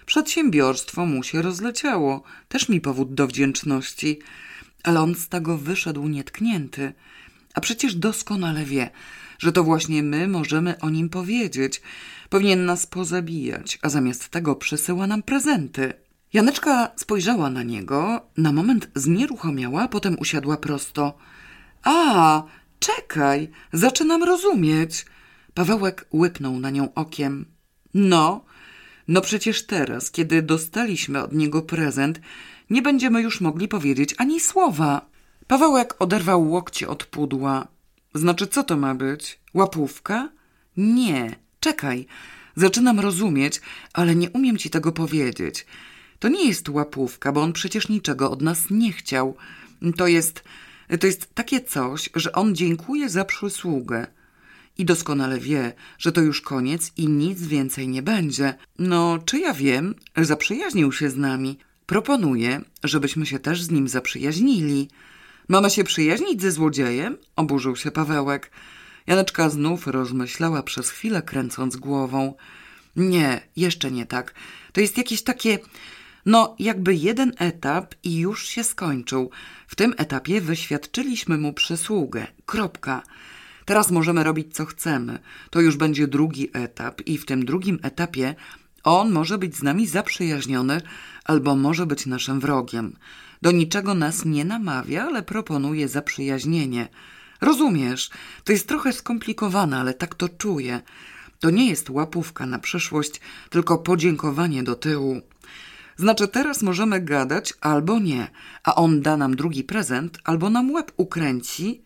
Przedsiębiorstwo 0.06 1.06
mu 1.06 1.24
się 1.24 1.42
rozleciało, 1.42 2.24
też 2.50 2.70
mi 2.70 2.82
powód 2.82 3.14
do 3.14 3.28
wdzięczności 3.28 4.20
ale 4.88 5.02
on 5.02 5.16
z 5.16 5.28
tego 5.30 5.58
wyszedł 5.58 6.08
nietknięty. 6.08 6.94
A 7.54 7.62
przecież 7.62 7.96
doskonale 7.96 8.66
wie, 8.66 8.90
że 9.40 9.52
to 9.52 9.64
właśnie 9.64 10.04
my 10.04 10.28
możemy 10.28 10.80
o 10.80 10.90
nim 10.90 11.10
powiedzieć. 11.10 11.82
Powinien 12.30 12.66
nas 12.66 12.86
pozabijać, 12.86 13.80
a 13.82 13.90
zamiast 13.90 14.30
tego 14.30 14.56
przysyła 14.56 15.08
nam 15.08 15.24
prezenty. 15.24 15.94
Janeczka 16.34 16.92
spojrzała 16.96 17.50
na 17.50 17.64
niego, 17.64 18.22
na 18.38 18.52
moment 18.52 18.90
znieruchomiała, 18.96 19.88
potem 19.88 20.20
usiadła 20.20 20.58
prosto. 20.58 21.18
A, 21.84 22.44
czekaj, 22.80 23.50
zaczynam 23.74 24.24
rozumieć. 24.24 25.06
Pawełek 25.54 26.08
łypnął 26.14 26.60
na 26.60 26.70
nią 26.70 26.94
okiem. 26.94 27.46
No, 27.94 28.46
no 29.08 29.22
przecież 29.22 29.66
teraz, 29.66 30.12
kiedy 30.12 30.42
dostaliśmy 30.42 31.24
od 31.24 31.34
niego 31.34 31.62
prezent, 31.62 32.22
nie 32.70 32.82
będziemy 32.82 33.22
już 33.22 33.42
mogli 33.42 33.68
powiedzieć 33.68 34.16
ani 34.18 34.40
słowa. 34.40 35.10
Pawełek 35.48 35.96
oderwał 36.00 36.50
łokcie 36.50 36.88
od 36.88 37.06
pudła. 37.06 37.68
Znaczy, 38.16 38.48
co 38.48 38.64
to 38.64 38.78
ma 38.78 38.96
być? 38.96 39.40
Łapówka? 39.54 40.30
Nie, 40.78 41.36
czekaj. 41.60 42.08
Zaczynam 42.56 43.00
rozumieć, 43.00 43.62
ale 43.94 44.16
nie 44.16 44.30
umiem 44.30 44.58
ci 44.58 44.70
tego 44.70 44.92
powiedzieć. 44.92 45.66
To 46.20 46.28
nie 46.28 46.48
jest 46.48 46.70
łapówka, 46.70 47.32
bo 47.32 47.42
on 47.42 47.54
przecież 47.54 47.90
niczego 47.90 48.32
od 48.32 48.42
nas 48.42 48.70
nie 48.70 48.92
chciał. 48.92 49.36
To 49.98 50.08
jest, 50.08 50.44
to 51.00 51.08
jest 51.08 51.36
takie 51.36 51.62
coś, 51.62 52.10
że 52.16 52.32
on 52.32 52.56
dziękuje 52.56 53.10
za 53.10 53.26
przysługę. 53.26 54.08
I 54.78 54.86
doskonale 54.86 55.40
wie, 55.40 55.74
że 55.98 56.12
to 56.12 56.22
już 56.22 56.42
koniec 56.42 56.92
i 56.98 57.08
nic 57.08 57.42
więcej 57.42 57.88
nie 57.88 58.02
będzie. 58.02 58.54
No, 58.80 59.20
czy 59.26 59.40
ja 59.40 59.54
wiem, 59.54 59.96
zaprzyjaźnił 60.18 60.92
się 60.92 61.10
z 61.10 61.18
nami. 61.18 61.58
Proponuje, 61.88 62.62
żebyśmy 62.84 63.26
się 63.26 63.40
też 63.40 63.64
z 63.64 63.72
nim 63.72 63.88
zaprzyjaźnili. 63.88 64.90
Mamy 65.48 65.70
się 65.70 65.84
przyjaźnić 65.84 66.42
ze 66.42 66.52
złodziejem? 66.52 67.18
Oburzył 67.36 67.76
się 67.76 67.92
Pawełek. 67.92 68.52
Janeczka 69.08 69.50
znów 69.50 69.88
rozmyślała 69.88 70.64
przez 70.64 70.90
chwilę, 70.90 71.22
kręcąc 71.22 71.76
głową. 71.76 72.34
Nie, 72.96 73.42
jeszcze 73.56 73.92
nie 73.92 74.06
tak. 74.06 74.34
To 74.72 74.82
jest 74.82 74.98
jakieś 74.98 75.22
takie, 75.22 75.60
no 76.26 76.56
jakby 76.60 76.96
jeden 76.96 77.34
etap 77.38 77.96
i 78.04 78.18
już 78.18 78.48
się 78.48 78.64
skończył. 78.64 79.32
W 79.68 79.76
tym 79.76 79.94
etapie 79.98 80.42
wyświadczyliśmy 80.42 81.38
mu 81.38 81.54
przysługę. 81.54 82.28
Kropka. 82.46 83.04
Teraz 83.66 83.92
możemy 83.92 84.24
robić 84.24 84.56
co 84.56 84.66
chcemy. 84.66 85.20
To 85.50 85.62
już 85.62 85.78
będzie 85.78 86.08
drugi 86.08 86.50
etap 86.54 87.02
i 87.06 87.18
w 87.18 87.26
tym 87.26 87.46
drugim 87.46 87.80
etapie 87.82 88.36
on 88.90 89.12
może 89.12 89.38
być 89.38 89.56
z 89.56 89.64
nami 89.64 89.88
zaprzyjaźniony 89.88 90.82
albo 91.26 91.56
może 91.56 91.86
być 91.86 92.06
naszym 92.06 92.40
wrogiem. 92.40 92.96
Do 93.42 93.52
niczego 93.52 93.94
nas 93.94 94.26
nie 94.26 94.46
namawia, 94.46 95.04
ale 95.04 95.24
proponuje 95.24 95.88
zaprzyjaźnienie. 95.88 96.88
Rozumiesz, 97.42 98.10
to 98.44 98.52
jest 98.52 98.68
trochę 98.68 98.94
skomplikowane, 98.94 99.78
ale 99.78 99.94
tak 99.94 100.16
to 100.16 100.30
czuję. 100.30 100.82
To 101.40 101.50
nie 101.50 101.70
jest 101.70 101.90
łapówka 101.90 102.46
na 102.46 102.60
przyszłość, 102.60 103.22
tylko 103.50 103.78
podziękowanie 103.78 104.64
do 104.64 104.76
tyłu. 104.76 105.22
Znaczy 105.98 106.28
teraz 106.28 106.62
możemy 106.62 107.02
gadać 107.02 107.54
albo 107.62 108.00
nie, 108.00 108.28
a 108.64 108.76
on 108.76 109.02
da 109.02 109.18
nam 109.18 109.36
drugi 109.36 109.64
prezent 109.64 110.20
albo 110.24 110.50
nam 110.50 110.72
łeb 110.72 110.92
ukręci. 110.98 111.82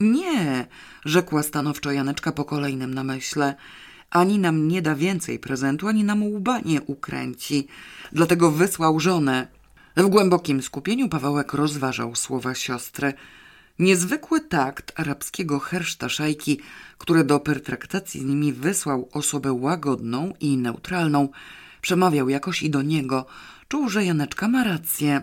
Nie, 0.00 0.66
rzekła 1.04 1.42
stanowczo 1.42 1.92
Janeczka 1.92 2.32
po 2.32 2.44
kolejnym 2.44 2.94
namyśle. 2.94 3.54
Ani 4.12 4.38
nam 4.38 4.68
nie 4.68 4.82
da 4.82 4.94
więcej 4.94 5.38
prezentu, 5.38 5.88
ani 5.88 6.04
nam 6.04 6.22
łba 6.22 6.60
nie 6.60 6.82
ukręci. 6.82 7.66
Dlatego 8.12 8.50
wysłał 8.50 9.00
żonę. 9.00 9.48
W 9.96 10.08
głębokim 10.08 10.62
skupieniu 10.62 11.08
Pawełek 11.08 11.52
rozważał 11.52 12.16
słowa 12.16 12.54
siostry. 12.54 13.12
Niezwykły 13.78 14.40
takt 14.40 15.00
arabskiego 15.00 15.58
herszta 15.58 16.08
szajki, 16.08 16.60
który 16.98 17.24
do 17.24 17.40
pertraktacji 17.40 18.20
z 18.20 18.24
nimi 18.24 18.52
wysłał 18.52 19.08
osobę 19.12 19.52
łagodną 19.52 20.32
i 20.40 20.56
neutralną, 20.56 21.28
przemawiał 21.80 22.28
jakoś 22.28 22.62
i 22.62 22.70
do 22.70 22.82
niego. 22.82 23.26
Czuł, 23.68 23.88
że 23.88 24.04
Janeczka 24.04 24.48
ma 24.48 24.64
rację. 24.64 25.22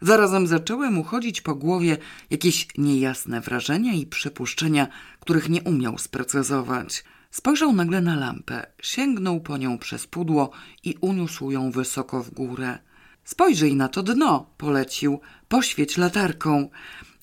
Zarazem 0.00 0.46
zaczęły 0.46 0.90
mu 0.90 1.04
chodzić 1.04 1.40
po 1.40 1.54
głowie 1.54 1.98
jakieś 2.30 2.68
niejasne 2.78 3.40
wrażenia 3.40 3.92
i 3.92 4.06
przypuszczenia, 4.06 4.88
których 5.20 5.48
nie 5.48 5.62
umiał 5.62 5.98
sprecyzować. 5.98 7.04
Spojrzał 7.32 7.72
nagle 7.72 8.00
na 8.00 8.16
lampę, 8.16 8.66
sięgnął 8.82 9.40
po 9.40 9.56
nią 9.56 9.78
przez 9.78 10.06
pudło 10.06 10.50
i 10.84 10.94
uniósł 11.00 11.50
ją 11.50 11.70
wysoko 11.70 12.22
w 12.22 12.30
górę. 12.30 12.78
Spojrzyj 13.24 13.76
na 13.76 13.88
to 13.88 14.02
dno, 14.02 14.50
polecił, 14.58 15.20
poświeć 15.48 15.96
latarką. 15.96 16.70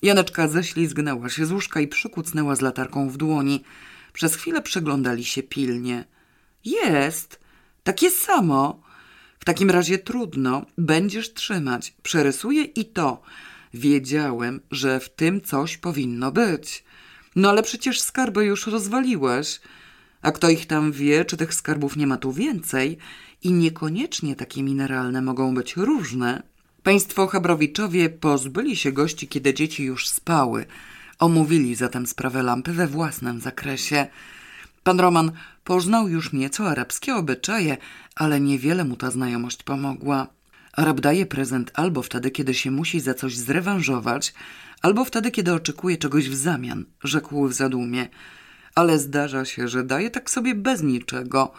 Janeczka 0.02 0.48
ześlizgnęła 0.48 1.28
się 1.28 1.46
z 1.46 1.52
łóżka 1.52 1.80
i 1.80 1.88
przykucnęła 1.88 2.56
z 2.56 2.60
latarką 2.60 3.08
w 3.08 3.16
dłoni. 3.16 3.64
Przez 4.12 4.34
chwilę 4.34 4.62
przyglądali 4.62 5.24
się 5.24 5.42
pilnie. 5.42 6.04
Jest, 6.64 7.40
takie 7.82 8.10
samo. 8.10 8.82
W 9.40 9.44
takim 9.44 9.70
razie 9.70 9.98
trudno, 9.98 10.66
będziesz 10.78 11.34
trzymać. 11.34 11.94
Przerysuję 12.02 12.62
i 12.62 12.84
to. 12.84 13.22
Wiedziałem, 13.74 14.60
że 14.70 15.00
w 15.00 15.08
tym 15.08 15.40
coś 15.40 15.76
powinno 15.76 16.32
być. 16.32 16.84
No 17.36 17.50
ale 17.50 17.62
przecież 17.62 18.00
skarby 18.00 18.44
już 18.44 18.66
rozwaliłeś. 18.66 19.60
A 20.22 20.32
kto 20.32 20.50
ich 20.50 20.66
tam 20.66 20.92
wie, 20.92 21.24
czy 21.24 21.36
tych 21.36 21.54
skarbów 21.54 21.96
nie 21.96 22.06
ma 22.06 22.16
tu 22.16 22.32
więcej? 22.32 22.98
I 23.42 23.52
niekoniecznie 23.52 24.36
takie 24.36 24.62
mineralne 24.62 25.22
mogą 25.22 25.54
być 25.54 25.76
różne. 25.76 26.42
Państwo 26.82 27.26
Chabrowiczowie 27.26 28.10
pozbyli 28.10 28.76
się 28.76 28.92
gości, 28.92 29.28
kiedy 29.28 29.54
dzieci 29.54 29.84
już 29.84 30.08
spały. 30.08 30.66
Omówili 31.18 31.74
zatem 31.74 32.06
sprawę 32.06 32.42
lampy 32.42 32.72
we 32.72 32.86
własnym 32.86 33.40
zakresie. 33.40 34.06
Pan 34.82 35.00
Roman 35.00 35.32
poznał 35.64 36.08
już 36.08 36.32
nieco 36.32 36.68
arabskie 36.68 37.14
obyczaje, 37.14 37.76
ale 38.14 38.40
niewiele 38.40 38.84
mu 38.84 38.96
ta 38.96 39.10
znajomość 39.10 39.62
pomogła. 39.62 40.26
Arab 40.72 41.00
daje 41.00 41.26
prezent 41.26 41.70
albo 41.74 42.02
wtedy, 42.02 42.30
kiedy 42.30 42.54
się 42.54 42.70
musi 42.70 43.00
za 43.00 43.14
coś 43.14 43.36
zrewanżować, 43.36 44.34
albo 44.82 45.04
wtedy, 45.04 45.30
kiedy 45.30 45.52
oczekuje 45.52 45.96
czegoś 45.96 46.28
w 46.28 46.34
zamian, 46.34 46.84
rzekł 47.04 47.48
w 47.48 47.52
zadumie. 47.52 48.08
Ale 48.74 48.98
zdarza 48.98 49.44
się, 49.44 49.68
że 49.68 49.84
daje 49.84 50.10
tak 50.10 50.30
sobie 50.30 50.54
bez 50.54 50.82
niczego. 50.82 51.52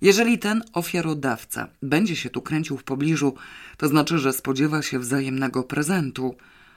Jeżeli 0.00 0.38
ten 0.38 0.62
ofiarodawca 0.72 1.68
będzie 1.82 2.16
się 2.16 2.30
tu 2.30 2.42
kręcił 2.42 2.76
w 2.76 2.84
pobliżu, 2.84 3.34
to 3.76 3.88
znaczy, 3.88 4.18
że 4.18 4.32
spodziewa 4.32 4.82
się 4.82 4.98
wzajemnego 4.98 5.62
prezentu. 5.62 6.34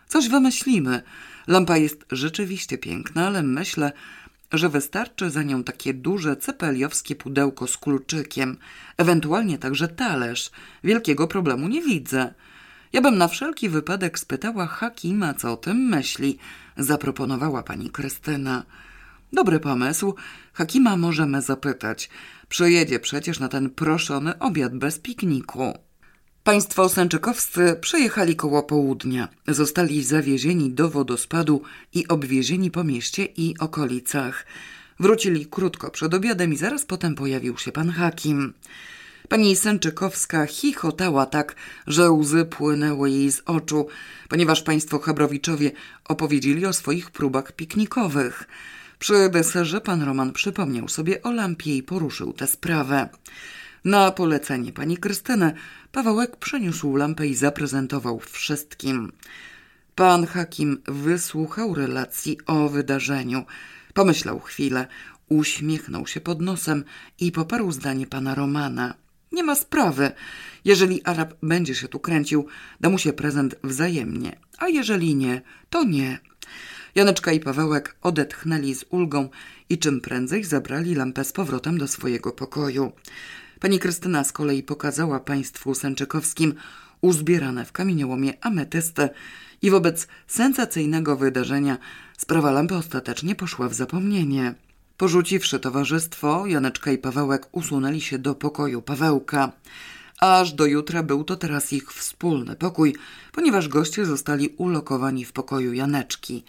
Coś 0.08 0.30
wymyślimy. 0.30 1.02
Lampa 1.48 1.78
jest 1.78 2.06
rzeczywiście 2.12 2.78
piękna, 2.78 3.28
ale 3.28 3.44
myślę, 3.44 3.92
że 4.52 4.70
wystarczy 4.70 5.30
za 5.30 5.44
nią 5.44 5.64
takie 5.64 5.94
duże 5.94 6.36
cepeliowskie 6.36 7.16
pudełko 7.16 7.68
z 7.68 7.78
kluczykiem, 7.78 8.58
ewentualnie 8.98 9.58
także 9.58 9.88
talerz. 9.88 10.50
Wielkiego 10.84 11.28
problemu 11.28 11.68
nie 11.68 11.82
widzę. 11.82 12.34
Ja 12.94 13.02
bym 13.02 13.18
na 13.18 13.28
wszelki 13.28 13.70
wypadek 13.70 14.20
spytała 14.20 14.68
Hakima, 14.68 15.34
co 15.34 15.54
o 15.54 15.58
tym 15.58 15.78
myśli, 15.78 16.38
zaproponowała 16.78 17.64
pani 17.64 17.90
Krystyna. 17.90 18.64
Dobry 19.34 19.60
pomysł. 19.60 20.16
Hakima 20.54 20.98
możemy 20.98 21.42
zapytać. 21.42 22.10
Przyjedzie 22.50 23.00
przecież 23.00 23.40
na 23.40 23.48
ten 23.48 23.70
proszony 23.70 24.40
obiad 24.40 24.76
bez 24.76 25.00
pikniku. 25.00 25.74
Państwo 26.44 26.90
sęczykowscy 26.90 27.76
przejechali 27.82 28.36
koło 28.36 28.64
południa. 28.64 29.28
Zostali 29.48 30.04
zawiezieni 30.04 30.72
do 30.72 30.90
wodospadu 30.90 31.62
i 31.94 32.08
obwiezieni 32.08 32.72
po 32.72 32.84
mieście 32.84 33.26
i 33.26 33.56
okolicach. 33.60 34.46
Wrócili 35.00 35.46
krótko 35.46 35.92
przed 35.92 36.14
obiadem 36.14 36.54
i 36.54 36.58
zaraz 36.58 36.86
potem 36.86 37.16
pojawił 37.16 37.58
się 37.58 37.72
pan 37.72 37.90
Hakim. 37.90 38.54
Pani 39.30 39.56
Sęczykowska 39.56 40.46
chichotała 40.46 41.26
tak, 41.26 41.56
że 41.88 42.12
łzy 42.12 42.46
płynęły 42.46 43.10
jej 43.10 43.32
z 43.32 43.42
oczu, 43.46 43.88
ponieważ 44.30 44.62
państwo 44.62 45.00
Chabrowiczowie 45.00 45.72
opowiedzieli 46.06 46.66
o 46.66 46.74
swoich 46.74 47.12
próbach 47.12 47.52
piknikowych. 47.52 48.48
Przy 49.02 49.30
deserze 49.30 49.82
pan 49.82 50.02
Roman 50.02 50.32
przypomniał 50.32 50.88
sobie 50.88 51.24
o 51.24 51.32
lampie 51.32 51.78
i 51.78 51.84
poruszył 51.84 52.34
tę 52.34 52.48
sprawę. 52.48 53.10
Na 53.86 54.12
polecenie 54.12 54.74
pani 54.74 54.98
Krystyny 54.98 55.54
Pawełek 55.92 56.36
przeniósł 56.36 56.96
lampę 56.96 57.28
i 57.28 57.36
zaprezentował 57.36 58.20
wszystkim. 58.20 59.12
Pan 59.96 60.26
Hakim 60.26 60.82
wysłuchał 60.88 61.76
relacji 61.76 62.38
o 62.46 62.70
wydarzeniu. 62.70 63.46
Pomyślał 63.94 64.40
chwilę, 64.40 64.88
uśmiechnął 65.30 66.08
się 66.08 66.22
pod 66.22 66.42
nosem 66.42 66.84
i 67.20 67.32
poparł 67.32 67.72
zdanie 67.72 68.08
pana 68.08 68.36
Romana. 68.36 68.94
Nie 69.32 69.44
ma 69.44 69.56
sprawy. 69.56 70.12
Jeżeli 70.66 71.04
Arab 71.04 71.34
będzie 71.44 71.76
się 71.76 71.88
tu 71.88 72.00
kręcił, 72.00 72.48
da 72.82 72.90
mu 72.90 72.98
się 72.98 73.14
prezent 73.14 73.56
wzajemnie, 73.64 74.40
a 74.58 74.68
jeżeli 74.68 75.16
nie, 75.16 75.42
to 75.70 75.84
nie. 75.84 76.31
Janeczka 76.96 77.32
i 77.32 77.40
Pawełek 77.40 77.96
odetchnęli 78.02 78.76
z 78.76 78.86
ulgą 78.90 79.30
i 79.70 79.78
czym 79.78 80.02
prędzej 80.02 80.44
zabrali 80.44 80.96
lampę 80.96 81.24
z 81.24 81.32
powrotem 81.32 81.78
do 81.78 81.88
swojego 81.88 82.32
pokoju. 82.32 82.92
Pani 83.60 83.80
Krystyna 83.80 84.24
z 84.24 84.32
kolei 84.32 84.64
pokazała 84.64 85.20
państwu 85.20 85.76
sęczykowskim 85.76 86.54
uzbierane 87.02 87.66
w 87.66 87.72
kamieniołomie 87.72 88.34
ametysty 88.46 89.10
i 89.62 89.70
wobec 89.70 90.08
sensacyjnego 90.28 91.16
wydarzenia 91.16 91.78
sprawa 92.18 92.52
lampy 92.52 92.76
ostatecznie 92.76 93.36
poszła 93.36 93.70
w 93.70 93.74
zapomnienie. 93.74 94.56
Porzuciwszy 94.98 95.60
towarzystwo, 95.60 96.48
Janeczka 96.48 96.92
i 96.92 96.98
Pawełek 96.98 97.48
usunęli 97.52 98.02
się 98.02 98.20
do 98.20 98.36
pokoju 98.36 98.82
Pawełka. 98.82 99.52
Aż 100.20 100.54
do 100.54 100.66
jutra 100.66 101.04
był 101.04 101.24
to 101.24 101.36
teraz 101.36 101.74
ich 101.74 101.94
wspólny 101.94 102.56
pokój, 102.56 102.96
ponieważ 103.32 103.68
goście 103.68 104.06
zostali 104.06 104.50
ulokowani 104.58 105.26
w 105.26 105.34
pokoju 105.34 105.74
Janeczki. 105.74 106.44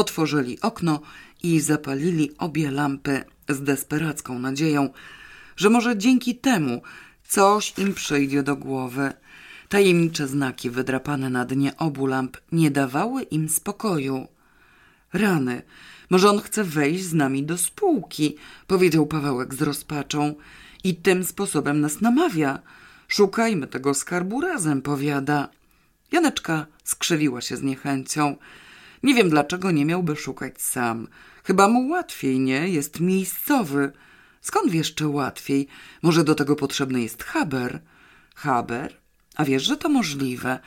Otworzyli 0.00 0.60
okno 0.60 1.00
i 1.42 1.60
zapalili 1.60 2.30
obie 2.38 2.70
lampy 2.70 3.24
z 3.48 3.62
desperacką 3.62 4.38
nadzieją, 4.38 4.90
że 5.56 5.70
może 5.70 5.98
dzięki 5.98 6.34
temu 6.34 6.82
coś 7.28 7.78
im 7.78 7.94
przyjdzie 7.94 8.42
do 8.42 8.56
głowy. 8.56 9.12
Tajemnicze 9.68 10.28
znaki 10.28 10.70
wydrapane 10.70 11.30
na 11.30 11.44
dnie 11.44 11.76
obu 11.76 12.06
lamp 12.06 12.36
nie 12.52 12.70
dawały 12.70 13.22
im 13.22 13.48
spokoju. 13.48 14.28
Rany, 15.12 15.62
może 16.10 16.30
on 16.30 16.40
chce 16.40 16.64
wejść 16.64 17.04
z 17.04 17.14
nami 17.14 17.42
do 17.42 17.58
spółki, 17.58 18.36
powiedział 18.66 19.06
Pawełek 19.06 19.54
z 19.54 19.62
rozpaczą. 19.62 20.34
I 20.84 20.94
tym 20.94 21.24
sposobem 21.24 21.80
nas 21.80 22.00
namawia. 22.00 22.58
Szukajmy 23.08 23.66
tego 23.66 23.94
skarbu 23.94 24.40
razem, 24.40 24.82
powiada. 24.82 25.48
Janeczka 26.12 26.66
skrzywiła 26.84 27.40
się 27.40 27.56
z 27.56 27.62
niechęcią. 27.62 28.36
Nie 29.02 29.14
wiem, 29.14 29.30
dlaczego 29.30 29.70
nie 29.70 29.84
miałby 29.84 30.16
szukać 30.16 30.62
sam. 30.62 31.08
Chyba 31.44 31.68
mu 31.68 31.88
łatwiej, 31.88 32.40
nie? 32.40 32.68
Jest 32.68 33.00
miejscowy. 33.00 33.92
Skąd 34.40 34.70
wiesz, 34.70 34.94
czy 34.94 35.06
łatwiej? 35.06 35.66
Może 36.02 36.24
do 36.24 36.34
tego 36.34 36.56
potrzebny 36.56 37.02
jest 37.02 37.22
Haber? 37.22 37.80
Haber? 38.34 39.00
A 39.36 39.44
wiesz, 39.44 39.62
że 39.62 39.76
to 39.76 39.88
możliwe, 39.88 40.58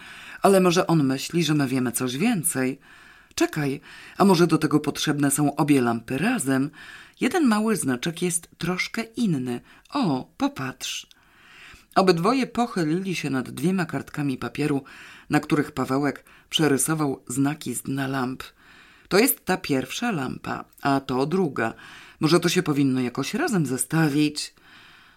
ale 0.42 0.62
może 0.62 0.88
on 0.88 1.04
myśli, 1.04 1.44
że 1.44 1.54
my 1.54 1.68
wiemy 1.68 1.92
coś 1.92 2.18
więcej. 2.18 2.80
Czekaj, 3.36 3.82
a 4.18 4.26
może 4.26 4.48
do 4.48 4.58
tego 4.58 4.80
potrzebne 4.80 5.32
są 5.32 5.56
obie 5.56 5.82
lampy 5.82 6.18
razem? 6.18 6.72
Jeden 7.22 7.48
mały 7.48 7.76
znaczek 7.76 8.22
jest 8.22 8.50
troszkę 8.58 9.04
inny. 9.04 9.62
O, 9.90 10.32
popatrz. 10.38 11.08
Obydwoje 11.96 12.48
pochylili 12.48 13.16
się 13.16 13.30
nad 13.30 13.50
dwiema 13.50 13.86
kartkami 13.86 14.38
papieru, 14.38 14.84
na 15.30 15.40
których 15.40 15.72
Pawełek 15.72 16.26
przerysował 16.54 17.24
znaki 17.28 17.74
z 17.74 17.82
dna 17.82 18.08
lamp. 18.08 18.44
To 19.08 19.20
jest 19.20 19.46
ta 19.46 19.58
pierwsza 19.58 20.12
lampa, 20.12 20.66
a 20.82 21.00
to 21.00 21.26
druga. 21.26 21.74
Może 22.20 22.40
to 22.40 22.50
się 22.50 22.64
powinno 22.64 23.02
jakoś 23.02 23.34
razem 23.34 23.66
zestawić. 23.66 24.54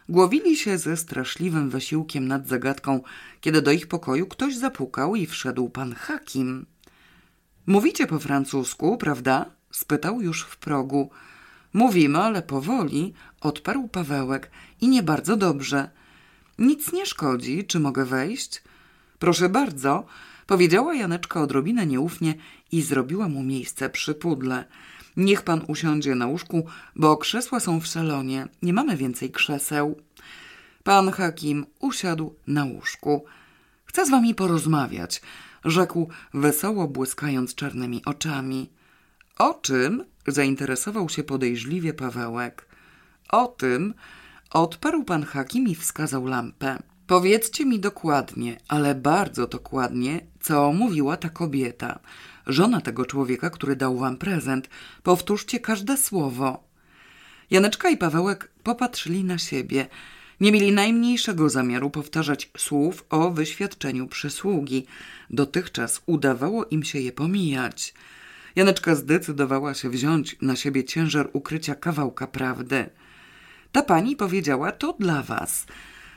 Głowili 0.08 0.56
się 0.56 0.78
ze 0.78 0.96
straszliwym 0.96 1.70
wysiłkiem 1.70 2.28
nad 2.28 2.48
zagadką, 2.48 3.00
kiedy 3.40 3.62
do 3.62 3.70
ich 3.70 3.86
pokoju 3.86 4.26
ktoś 4.26 4.56
zapukał 4.56 5.16
i 5.16 5.26
wszedł 5.26 5.68
pan 5.68 5.94
Hakim. 5.94 6.66
Mówicie 7.66 8.06
po 8.06 8.18
francusku, 8.18 8.96
prawda? 8.96 9.46
spytał 9.70 10.20
już 10.20 10.42
w 10.42 10.56
progu. 10.56 11.10
Mówimy, 11.72 12.18
ale 12.18 12.42
powoli, 12.42 13.12
odparł 13.40 13.88
Pawełek 13.88 14.50
i 14.80 14.88
nie 14.88 15.02
bardzo 15.02 15.36
dobrze. 15.36 15.90
Nic 16.58 16.92
nie 16.92 17.06
szkodzi, 17.06 17.64
czy 17.64 17.80
mogę 17.80 18.04
wejść? 18.04 18.62
Proszę 19.18 19.48
bardzo, 19.48 20.06
powiedziała 20.46 20.94
Janeczka 20.94 21.40
odrobinę 21.40 21.86
nieufnie 21.86 22.34
i 22.72 22.82
zrobiła 22.82 23.28
mu 23.28 23.42
miejsce 23.42 23.90
przy 23.90 24.14
pudle. 24.14 24.64
Niech 25.16 25.42
pan 25.42 25.64
usiądzie 25.68 26.14
na 26.14 26.26
łóżku, 26.26 26.66
bo 26.96 27.16
krzesła 27.16 27.60
są 27.60 27.80
w 27.80 27.88
salonie. 27.88 28.48
Nie 28.62 28.72
mamy 28.72 28.96
więcej 28.96 29.30
krzeseł. 29.30 30.00
Pan 30.84 31.10
Hakim 31.10 31.66
usiadł 31.80 32.34
na 32.46 32.64
łóżku. 32.64 33.24
Chcę 33.84 34.06
z 34.06 34.10
wami 34.10 34.34
porozmawiać, 34.34 35.22
rzekł 35.64 36.08
wesoło 36.34 36.88
błyskając 36.88 37.54
czarnymi 37.54 38.04
oczami. 38.04 38.70
O 39.38 39.54
czym? 39.54 40.04
zainteresował 40.26 41.08
się 41.08 41.24
podejrzliwie 41.24 41.94
Pawełek. 41.94 42.66
O 43.28 43.46
tym, 43.46 43.94
odparł 44.50 45.04
pan 45.04 45.24
Hakim 45.24 45.68
i 45.68 45.74
wskazał 45.74 46.26
lampę. 46.26 46.78
Powiedzcie 47.06 47.66
mi 47.66 47.80
dokładnie, 47.80 48.58
ale 48.68 48.94
bardzo 48.94 49.46
dokładnie, 49.46 50.20
co 50.46 50.72
mówiła 50.72 51.16
ta 51.16 51.28
kobieta, 51.28 51.98
żona 52.46 52.80
tego 52.80 53.06
człowieka, 53.06 53.50
który 53.50 53.76
dał 53.76 53.98
wam 53.98 54.16
prezent. 54.16 54.68
Powtórzcie 55.02 55.60
każde 55.60 55.96
słowo. 55.96 56.64
Janeczka 57.50 57.90
i 57.90 57.96
Pawełek 57.96 58.50
popatrzyli 58.62 59.24
na 59.24 59.38
siebie. 59.38 59.86
Nie 60.40 60.52
mieli 60.52 60.72
najmniejszego 60.72 61.48
zamiaru 61.48 61.90
powtarzać 61.90 62.50
słów 62.56 63.04
o 63.10 63.30
wyświadczeniu 63.30 64.06
przysługi. 64.06 64.86
Dotychczas 65.30 66.02
udawało 66.06 66.64
im 66.64 66.82
się 66.82 66.98
je 67.00 67.12
pomijać. 67.12 67.94
Janeczka 68.56 68.94
zdecydowała 68.94 69.74
się 69.74 69.90
wziąć 69.90 70.36
na 70.42 70.56
siebie 70.56 70.84
ciężar 70.84 71.30
ukrycia 71.32 71.74
kawałka 71.74 72.26
prawdy. 72.26 72.90
Ta 73.72 73.82
pani 73.82 74.16
powiedziała 74.16 74.72
to 74.72 74.96
dla 75.00 75.22
was. 75.22 75.66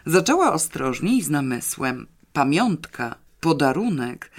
Zaczęła 0.06 0.54
ostrożnie 0.54 1.18
i 1.18 1.22
z 1.22 1.30
namysłem. 1.30 2.08
Pamiątka, 2.34 3.16
podarunek. 3.40 4.32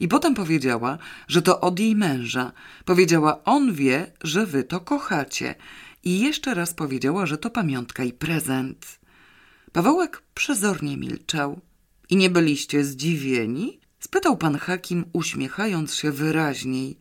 I 0.00 0.08
potem 0.08 0.34
powiedziała, 0.34 0.98
że 1.28 1.42
to 1.42 1.60
od 1.60 1.78
jej 1.78 1.96
męża. 1.96 2.52
Powiedziała, 2.84 3.44
on 3.44 3.72
wie, 3.72 4.12
że 4.24 4.46
wy 4.46 4.64
to 4.64 4.80
kochacie. 4.80 5.54
I 6.04 6.20
jeszcze 6.20 6.54
raz 6.54 6.74
powiedziała, 6.74 7.26
że 7.26 7.38
to 7.38 7.50
pamiątka 7.50 8.04
i 8.04 8.12
prezent. 8.12 8.98
Pawełek 9.72 10.22
przezornie 10.34 10.96
milczał. 10.96 11.60
I 12.10 12.16
nie 12.16 12.30
byliście 12.30 12.84
zdziwieni? 12.84 13.80
Spytał 14.00 14.36
pan 14.36 14.58
Hakim, 14.58 15.04
uśmiechając 15.12 15.94
się 15.94 16.12
wyraźniej. 16.12 16.98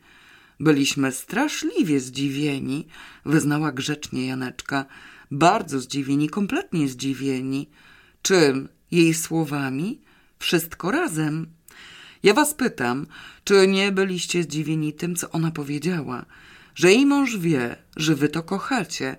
Byliśmy 0.59 1.11
straszliwie 1.11 1.99
zdziwieni, 1.99 2.87
wyznała 3.25 3.71
grzecznie 3.71 4.27
Janeczka. 4.27 4.85
Bardzo 5.31 5.79
zdziwieni, 5.79 6.29
kompletnie 6.29 6.87
zdziwieni. 6.87 7.69
Czym? 8.21 8.69
Jej 8.91 9.13
słowami? 9.13 10.01
Wszystko 10.45 10.91
razem. 10.91 11.47
Ja 12.23 12.33
was 12.33 12.53
pytam, 12.53 13.07
czy 13.43 13.67
nie 13.67 13.91
byliście 13.91 14.43
zdziwieni 14.43 14.93
tym, 14.93 15.15
co 15.15 15.31
ona 15.31 15.51
powiedziała? 15.51 16.25
Że 16.75 16.91
jej 16.91 17.05
mąż 17.05 17.37
wie, 17.37 17.75
że 17.97 18.15
wy 18.15 18.29
to 18.29 18.43
kochacie. 18.43 19.17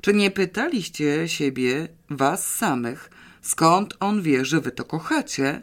Czy 0.00 0.14
nie 0.14 0.30
pytaliście 0.30 1.28
siebie, 1.28 1.88
was 2.10 2.46
samych, 2.46 3.10
skąd 3.42 3.94
on 4.00 4.22
wie, 4.22 4.44
że 4.44 4.60
wy 4.60 4.70
to 4.70 4.84
kochacie? 4.84 5.62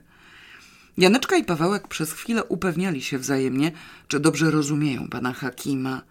Janeczka 0.98 1.36
i 1.38 1.44
Pawełek 1.44 1.88
przez 1.88 2.14
chwilę 2.14 2.44
upewniali 2.44 3.02
się 3.02 3.18
wzajemnie, 3.18 3.72
czy 4.08 4.20
dobrze 4.20 4.52
rozumieją 4.52 5.08
pana 5.08 5.34
Hakima. 5.34 6.02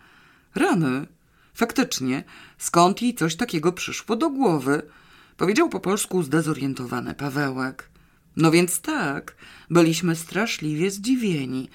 Rany. 0.54 1.06
Faktycznie, 1.54 2.24
skąd 2.58 3.02
jej 3.02 3.14
coś 3.14 3.36
takiego 3.36 3.72
przyszło 3.72 4.16
do 4.16 4.30
głowy? 4.30 4.82
Powiedział 5.36 5.68
po 5.68 5.80
polsku 5.80 6.22
zdezorientowany 6.22 7.14
Pawełek. 7.14 7.97
No 8.38 8.50
więc 8.50 8.80
tak, 8.80 9.36
byliśmy 9.70 10.16
straszliwie 10.16 10.90
zdziwieni. 10.90 11.68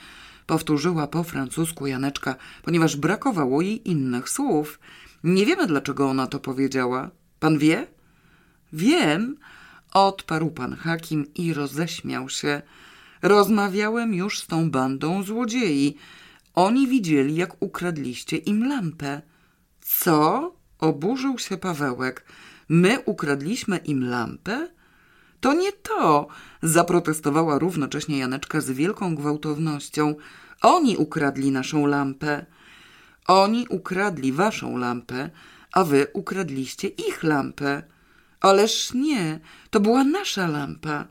Powtórzyła 0.46 1.08
po 1.08 1.24
francusku 1.24 1.88
Janeczka, 1.88 2.36
ponieważ 2.64 2.96
brakowało 2.96 3.62
jej 3.62 3.90
innych 3.90 4.30
słów. 4.30 4.80
Nie 5.24 5.46
wiemy, 5.46 5.68
dlaczego 5.68 6.10
ona 6.10 6.28
to 6.28 6.40
powiedziała. 6.40 7.12
Pan 7.40 7.58
wie? 7.58 7.88
Wiem, 8.74 9.38
odparł 9.94 10.52
pan 10.52 10.76
Hakim 10.76 11.34
i 11.34 11.54
roześmiał 11.54 12.30
się. 12.30 12.62
Rozmawiałem 13.22 14.14
już 14.14 14.40
z 14.40 14.48
tą 14.48 14.72
bandą 14.72 15.24
złodziei. 15.24 15.98
Oni 16.54 16.88
widzieli, 16.88 17.36
jak 17.36 17.64
ukradliście 17.64 18.38
im 18.38 18.68
lampę. 18.68 19.22
Co? 19.82 20.56
Oburzył 20.80 21.40
się 21.40 21.58
Pawełek. 21.58 22.26
My 22.70 23.00
ukradliśmy 23.00 23.78
im 23.78 24.10
lampę? 24.10 24.68
To 25.44 25.54
nie 25.54 25.72
to, 25.72 26.28
zaprotestowała 26.62 27.60
równocześnie 27.60 28.18
Janeczka 28.18 28.62
z 28.62 28.72
wielką 28.72 29.16
gwałtownością. 29.16 30.16
Oni 30.62 30.98
ukradli 30.98 31.52
naszą 31.52 31.86
lampę. 31.86 32.46
Oni 33.28 33.68
ukradli 33.70 34.32
waszą 34.32 34.78
lampę, 34.78 35.30
a 35.74 35.84
wy 35.84 36.08
ukradliście 36.14 36.88
ich 36.88 37.24
lampę. 37.24 37.84
Ależ 38.42 38.94
nie, 38.94 39.40
to 39.70 39.80
była 39.80 40.04
nasza 40.04 40.48
lampa. 40.48 41.08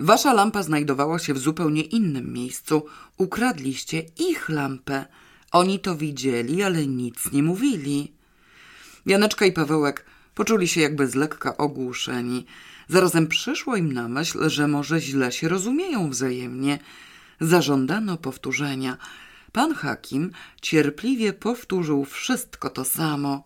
Wasza 0.00 0.32
lampa 0.32 0.62
znajdowała 0.62 1.18
się 1.18 1.34
w 1.34 1.38
zupełnie 1.38 1.82
innym 1.82 2.32
miejscu. 2.32 2.86
Ukradliście 3.18 4.02
ich 4.18 4.48
lampę. 4.48 5.06
Oni 5.52 5.78
to 5.80 5.96
widzieli, 5.96 6.62
ale 6.62 6.86
nic 6.86 7.32
nie 7.32 7.42
mówili. 7.42 8.12
Janeczka 9.06 9.46
i 9.46 9.52
Pawełek 9.52 10.04
poczuli 10.34 10.68
się 10.68 10.80
jakby 10.80 11.06
z 11.06 11.14
lekka 11.14 11.56
ogłuszeni. 11.56 12.46
Zarazem 12.88 13.26
przyszło 13.26 13.76
im 13.76 13.92
na 13.92 14.08
myśl, 14.08 14.48
że 14.48 14.68
może 14.68 15.00
źle 15.00 15.32
się 15.32 15.48
rozumieją 15.48 16.10
wzajemnie. 16.10 16.78
Zażądano 17.40 18.16
powtórzenia. 18.16 18.96
Pan 19.52 19.74
Hakim 19.74 20.30
cierpliwie 20.62 21.32
powtórzył 21.32 22.04
wszystko 22.04 22.70
to 22.70 22.84
samo. 22.84 23.44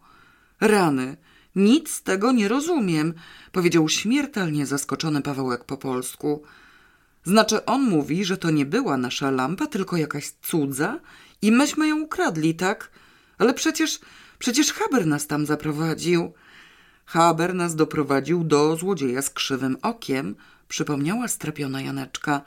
Rany, 0.61 1.17
nic 1.57 1.91
z 1.91 2.03
tego 2.03 2.33
nie 2.33 2.49
rozumiem, 2.49 3.15
powiedział 3.53 3.89
śmiertelnie 3.89 4.67
zaskoczony 4.67 5.23
Pawełek 5.23 5.65
po 5.65 5.77
polsku. 5.77 6.43
Znaczy 7.25 7.65
on 7.65 7.83
mówi, 7.83 8.25
że 8.25 8.37
to 8.37 8.51
nie 8.51 8.67
była 8.67 8.97
nasza 8.97 9.31
lampa, 9.31 9.67
tylko 9.67 9.97
jakaś 9.97 10.31
cudza 10.43 11.01
i 11.43 11.53
myśmy 11.53 11.89
ją 11.89 12.01
ukradli, 12.01 12.55
tak? 12.55 12.91
Ale 13.39 13.55
przecież, 13.55 14.01
przecież 14.39 14.73
Haber 14.73 15.07
nas 15.07 15.27
tam 15.27 15.47
zaprowadził. 15.47 16.33
Haber 17.11 17.55
nas 17.55 17.77
doprowadził 17.77 18.45
do 18.45 18.77
złodzieja 18.77 19.23
z 19.23 19.31
krzywym 19.31 19.77
okiem, 19.82 20.35
przypomniała 20.69 21.28
strapiona 21.28 21.82
Janeczka. 21.82 22.43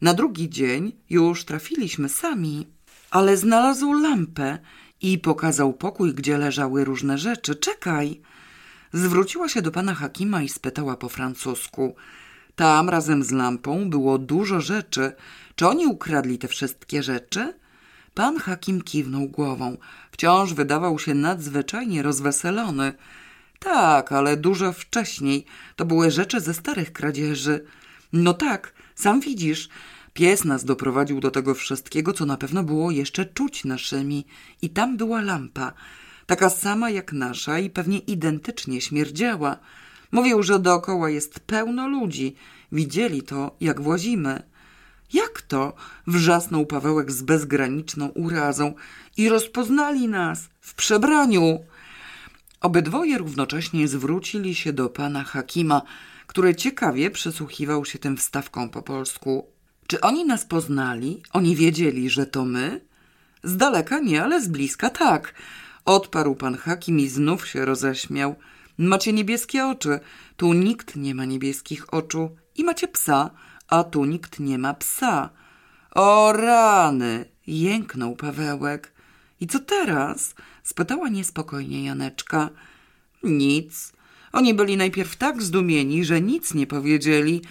Na 0.00 0.14
drugi 0.14 0.50
dzień 0.50 0.92
już 1.10 1.44
trafiliśmy 1.44 2.08
sami. 2.08 2.66
Ale 3.10 3.36
znalazł 3.36 3.92
lampę 3.92 4.58
i 5.02 5.18
pokazał 5.18 5.72
pokój, 5.72 6.14
gdzie 6.14 6.38
leżały 6.38 6.84
różne 6.84 7.18
rzeczy. 7.18 7.54
Czekaj! 7.54 8.20
Zwróciła 8.92 9.48
się 9.48 9.62
do 9.62 9.70
pana 9.70 9.94
Hakima 9.94 10.42
i 10.42 10.48
spytała 10.48 10.96
po 10.96 11.08
francusku. 11.08 11.94
Tam 12.56 12.88
razem 12.88 13.22
z 13.22 13.30
lampą 13.30 13.90
było 13.90 14.18
dużo 14.18 14.60
rzeczy. 14.60 15.12
Czy 15.54 15.68
oni 15.68 15.86
ukradli 15.86 16.38
te 16.38 16.48
wszystkie 16.48 17.02
rzeczy? 17.02 17.54
Pan 18.14 18.38
Hakim 18.38 18.82
kiwnął 18.82 19.28
głową. 19.28 19.76
Wciąż 20.10 20.54
wydawał 20.54 20.98
się 20.98 21.14
nadzwyczajnie 21.14 22.02
rozweselony. 22.02 22.92
Tak, 23.58 24.12
ale 24.12 24.36
dużo 24.36 24.72
wcześniej. 24.72 25.44
To 25.76 25.84
były 25.84 26.10
rzeczy 26.10 26.40
ze 26.40 26.54
starych 26.54 26.92
kradzieży. 26.92 27.64
No 28.12 28.34
tak, 28.34 28.72
sam 28.94 29.20
widzisz. 29.20 29.68
Pies 30.12 30.44
nas 30.44 30.64
doprowadził 30.64 31.20
do 31.20 31.30
tego 31.30 31.54
wszystkiego, 31.54 32.12
co 32.12 32.26
na 32.26 32.36
pewno 32.36 32.62
było 32.62 32.90
jeszcze 32.90 33.26
czuć 33.26 33.64
naszymi. 33.64 34.26
I 34.62 34.70
tam 34.70 34.96
była 34.96 35.20
lampa 35.20 35.72
taka 36.28 36.50
sama 36.50 36.90
jak 36.90 37.12
nasza 37.12 37.58
i 37.58 37.70
pewnie 37.70 37.98
identycznie 37.98 38.80
śmierdziała. 38.80 39.56
Mówił, 40.12 40.42
że 40.42 40.58
dookoła 40.58 41.10
jest 41.10 41.40
pełno 41.40 41.88
ludzi. 41.88 42.34
Widzieli 42.72 43.22
to, 43.22 43.56
jak 43.60 43.80
włazimy. 43.80 44.42
Jak 45.12 45.42
to? 45.42 45.72
Wrzasnął 46.06 46.66
Pawełek 46.66 47.12
z 47.12 47.22
bezgraniczną 47.22 48.08
urazą. 48.08 48.74
I 49.16 49.28
rozpoznali 49.28 50.08
nas 50.08 50.48
w 50.60 50.74
przebraniu. 50.74 51.58
Obydwoje 52.60 53.18
równocześnie 53.18 53.88
zwrócili 53.88 54.54
się 54.54 54.72
do 54.72 54.88
pana 54.88 55.24
Hakima, 55.24 55.82
który 56.26 56.54
ciekawie 56.54 57.10
przysłuchiwał 57.10 57.84
się 57.84 57.98
tym 57.98 58.16
wstawkom 58.16 58.70
po 58.70 58.82
polsku. 58.82 59.46
Czy 59.86 60.00
oni 60.00 60.24
nas 60.24 60.44
poznali? 60.44 61.22
Oni 61.32 61.56
wiedzieli, 61.56 62.10
że 62.10 62.26
to 62.26 62.44
my? 62.44 62.80
Z 63.42 63.56
daleka 63.56 63.98
nie, 63.98 64.24
ale 64.24 64.42
z 64.42 64.48
bliska 64.48 64.90
tak. 64.90 65.34
Odparł 65.84 66.34
pan 66.34 66.56
Hakim 66.56 67.00
i 67.00 67.08
znów 67.08 67.48
się 67.48 67.64
roześmiał. 67.64 68.36
Macie 68.78 69.12
niebieskie 69.12 69.66
oczy. 69.66 70.00
Tu 70.36 70.52
nikt 70.52 70.96
nie 70.96 71.14
ma 71.14 71.24
niebieskich 71.24 71.94
oczu. 71.94 72.36
I 72.56 72.64
macie 72.64 72.88
psa, 72.88 73.30
a 73.68 73.84
tu 73.84 74.04
nikt 74.04 74.40
nie 74.40 74.58
ma 74.58 74.74
psa. 74.74 75.30
O 75.94 76.32
rany! 76.32 77.24
Jęknął 77.46 78.16
Pawełek. 78.16 78.92
I 79.40 79.46
co 79.46 79.58
teraz? 79.58 80.34
Spytała 80.68 81.08
niespokojnie 81.08 81.84
Janeczka. 81.84 82.50
Nic. 83.22 83.92
Oni 84.32 84.54
byli 84.54 84.76
najpierw 84.76 85.16
tak 85.16 85.42
zdumieni, 85.42 86.04
że 86.04 86.20
nic 86.20 86.54
nie 86.54 86.66
powiedzieli, 86.66 87.42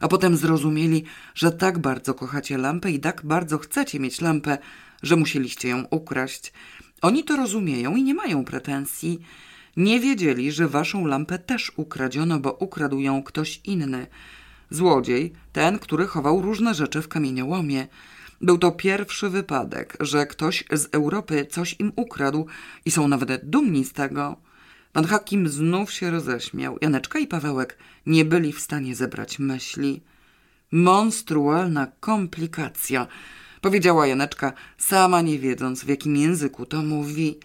a 0.00 0.08
potem 0.08 0.36
zrozumieli, 0.36 1.04
że 1.34 1.52
tak 1.52 1.78
bardzo 1.78 2.14
kochacie 2.14 2.58
lampę 2.58 2.90
i 2.90 3.00
tak 3.00 3.22
bardzo 3.24 3.58
chcecie 3.58 4.00
mieć 4.00 4.20
lampę, 4.20 4.58
że 5.02 5.16
musieliście 5.16 5.68
ją 5.68 5.84
ukraść. 5.90 6.52
Oni 7.02 7.24
to 7.24 7.36
rozumieją 7.36 7.96
i 7.96 8.02
nie 8.02 8.14
mają 8.14 8.44
pretensji. 8.44 9.20
Nie 9.76 10.00
wiedzieli, 10.00 10.52
że 10.52 10.68
waszą 10.68 11.06
lampę 11.06 11.38
też 11.38 11.72
ukradziono, 11.76 12.40
bo 12.40 12.52
ukradł 12.52 12.98
ją 12.98 13.22
ktoś 13.22 13.60
inny. 13.64 14.06
Złodziej, 14.70 15.32
ten, 15.52 15.78
który 15.78 16.06
chował 16.06 16.42
różne 16.42 16.74
rzeczy 16.74 17.02
w 17.02 17.08
kamieniołomie. 17.08 17.86
Był 18.42 18.58
to 18.58 18.72
pierwszy 18.72 19.30
wypadek, 19.30 19.96
że 20.00 20.26
ktoś 20.26 20.64
z 20.72 20.88
Europy 20.92 21.46
coś 21.50 21.76
im 21.78 21.92
ukradł 21.96 22.46
i 22.84 22.90
są 22.90 23.08
nawet 23.08 23.40
dumni 23.44 23.84
z 23.84 23.92
tego. 23.92 24.36
Pan 24.92 25.04
Hakim 25.04 25.48
znów 25.48 25.92
się 25.92 26.10
roześmiał. 26.10 26.78
Janeczka 26.80 27.18
i 27.18 27.26
Pawełek 27.26 27.78
nie 28.06 28.24
byli 28.24 28.52
w 28.52 28.60
stanie 28.60 28.94
zebrać 28.94 29.38
myśli. 29.38 30.02
Monstrualna 30.72 31.86
komplikacja, 32.00 33.06
powiedziała 33.60 34.06
Janeczka, 34.06 34.52
sama 34.78 35.20
nie 35.20 35.38
wiedząc, 35.38 35.84
w 35.84 35.88
jakim 35.88 36.16
języku 36.16 36.66
to 36.66 36.82
mówi. 36.82 37.38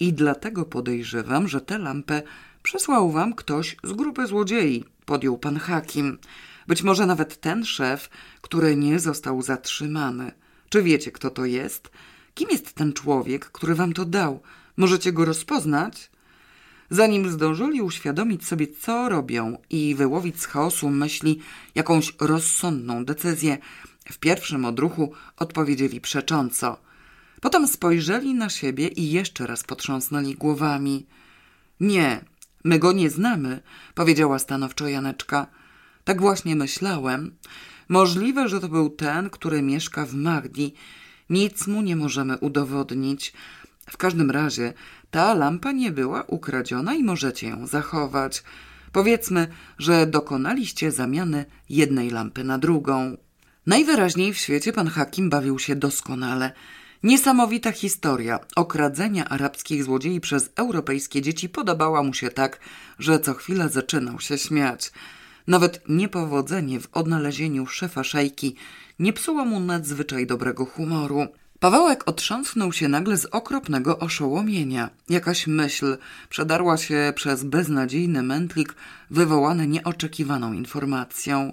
I 0.00 0.12
dlatego 0.12 0.64
podejrzewam, 0.64 1.48
że 1.48 1.60
tę 1.60 1.78
lampę 1.78 2.22
przesłał 2.62 3.10
wam 3.10 3.34
ktoś 3.34 3.76
z 3.84 3.92
grupy 3.92 4.26
złodziei, 4.26 4.84
podjął 5.04 5.38
pan 5.38 5.58
Hakim. 5.58 6.18
Być 6.66 6.82
może 6.82 7.06
nawet 7.06 7.40
ten 7.40 7.64
szef, 7.64 8.10
który 8.40 8.76
nie 8.76 8.98
został 8.98 9.42
zatrzymany. 9.42 10.32
Czy 10.68 10.82
wiecie, 10.82 11.12
kto 11.12 11.30
to 11.30 11.44
jest? 11.44 11.90
Kim 12.34 12.48
jest 12.50 12.72
ten 12.72 12.92
człowiek, 12.92 13.44
który 13.44 13.74
wam 13.74 13.92
to 13.92 14.04
dał? 14.04 14.40
Możecie 14.76 15.12
go 15.12 15.24
rozpoznać? 15.24 16.10
Zanim 16.90 17.30
zdążyli 17.30 17.82
uświadomić 17.82 18.46
sobie, 18.46 18.66
co 18.80 19.08
robią 19.08 19.58
i 19.70 19.94
wyłowić 19.94 20.40
z 20.40 20.46
chaosu 20.46 20.90
myśli 20.90 21.40
jakąś 21.74 22.12
rozsądną 22.20 23.04
decyzję, 23.04 23.58
w 24.12 24.18
pierwszym 24.18 24.64
odruchu 24.64 25.12
odpowiedzieli 25.36 26.00
przecząco. 26.00 26.76
Potem 27.40 27.68
spojrzeli 27.68 28.34
na 28.34 28.48
siebie 28.48 28.88
i 28.88 29.10
jeszcze 29.10 29.46
raz 29.46 29.64
potrząsnęli 29.64 30.34
głowami. 30.34 31.06
Nie, 31.80 32.24
my 32.64 32.78
go 32.78 32.92
nie 32.92 33.10
znamy, 33.10 33.60
powiedziała 33.94 34.38
stanowczo 34.38 34.88
Janeczka. 34.88 35.46
Tak 36.06 36.20
właśnie 36.20 36.56
myślałem. 36.56 37.36
Możliwe, 37.88 38.48
że 38.48 38.60
to 38.60 38.68
był 38.68 38.90
ten, 38.90 39.30
który 39.30 39.62
mieszka 39.62 40.06
w 40.06 40.14
Magdi. 40.14 40.74
Nic 41.30 41.66
mu 41.66 41.82
nie 41.82 41.96
możemy 41.96 42.38
udowodnić. 42.38 43.32
W 43.90 43.96
każdym 43.96 44.30
razie 44.30 44.72
ta 45.10 45.34
lampa 45.34 45.72
nie 45.72 45.90
była 45.90 46.22
ukradziona 46.22 46.94
i 46.94 47.02
możecie 47.02 47.48
ją 47.48 47.66
zachować. 47.66 48.42
Powiedzmy, 48.92 49.48
że 49.78 50.06
dokonaliście 50.06 50.92
zamiany 50.92 51.44
jednej 51.68 52.10
lampy 52.10 52.44
na 52.44 52.58
drugą. 52.58 53.16
Najwyraźniej 53.66 54.32
w 54.32 54.38
świecie 54.38 54.72
pan 54.72 54.88
Hakim 54.88 55.30
bawił 55.30 55.58
się 55.58 55.76
doskonale. 55.76 56.52
Niesamowita 57.02 57.72
historia 57.72 58.38
okradzenia 58.56 59.28
arabskich 59.28 59.84
złodziei 59.84 60.20
przez 60.20 60.50
europejskie 60.56 61.22
dzieci 61.22 61.48
podobała 61.48 62.02
mu 62.02 62.14
się 62.14 62.30
tak, 62.30 62.60
że 62.98 63.20
co 63.20 63.34
chwilę 63.34 63.68
zaczynał 63.68 64.20
się 64.20 64.38
śmiać. 64.38 64.92
Nawet 65.46 65.88
niepowodzenie 65.88 66.80
w 66.80 66.88
odnalezieniu 66.92 67.66
szefa 67.66 68.04
szejki 68.04 68.56
nie 68.98 69.12
psuło 69.12 69.44
mu 69.44 69.60
nadzwyczaj 69.60 70.26
dobrego 70.26 70.64
humoru. 70.64 71.26
Pawełek 71.60 72.08
otrząsnął 72.08 72.72
się 72.72 72.88
nagle 72.88 73.16
z 73.16 73.24
okropnego 73.24 73.98
oszołomienia. 73.98 74.90
Jakaś 75.08 75.46
myśl 75.46 75.96
przedarła 76.28 76.76
się 76.76 77.12
przez 77.16 77.44
beznadziejny 77.44 78.22
mętlik 78.22 78.74
wywołany 79.10 79.66
nieoczekiwaną 79.66 80.52
informacją. 80.52 81.52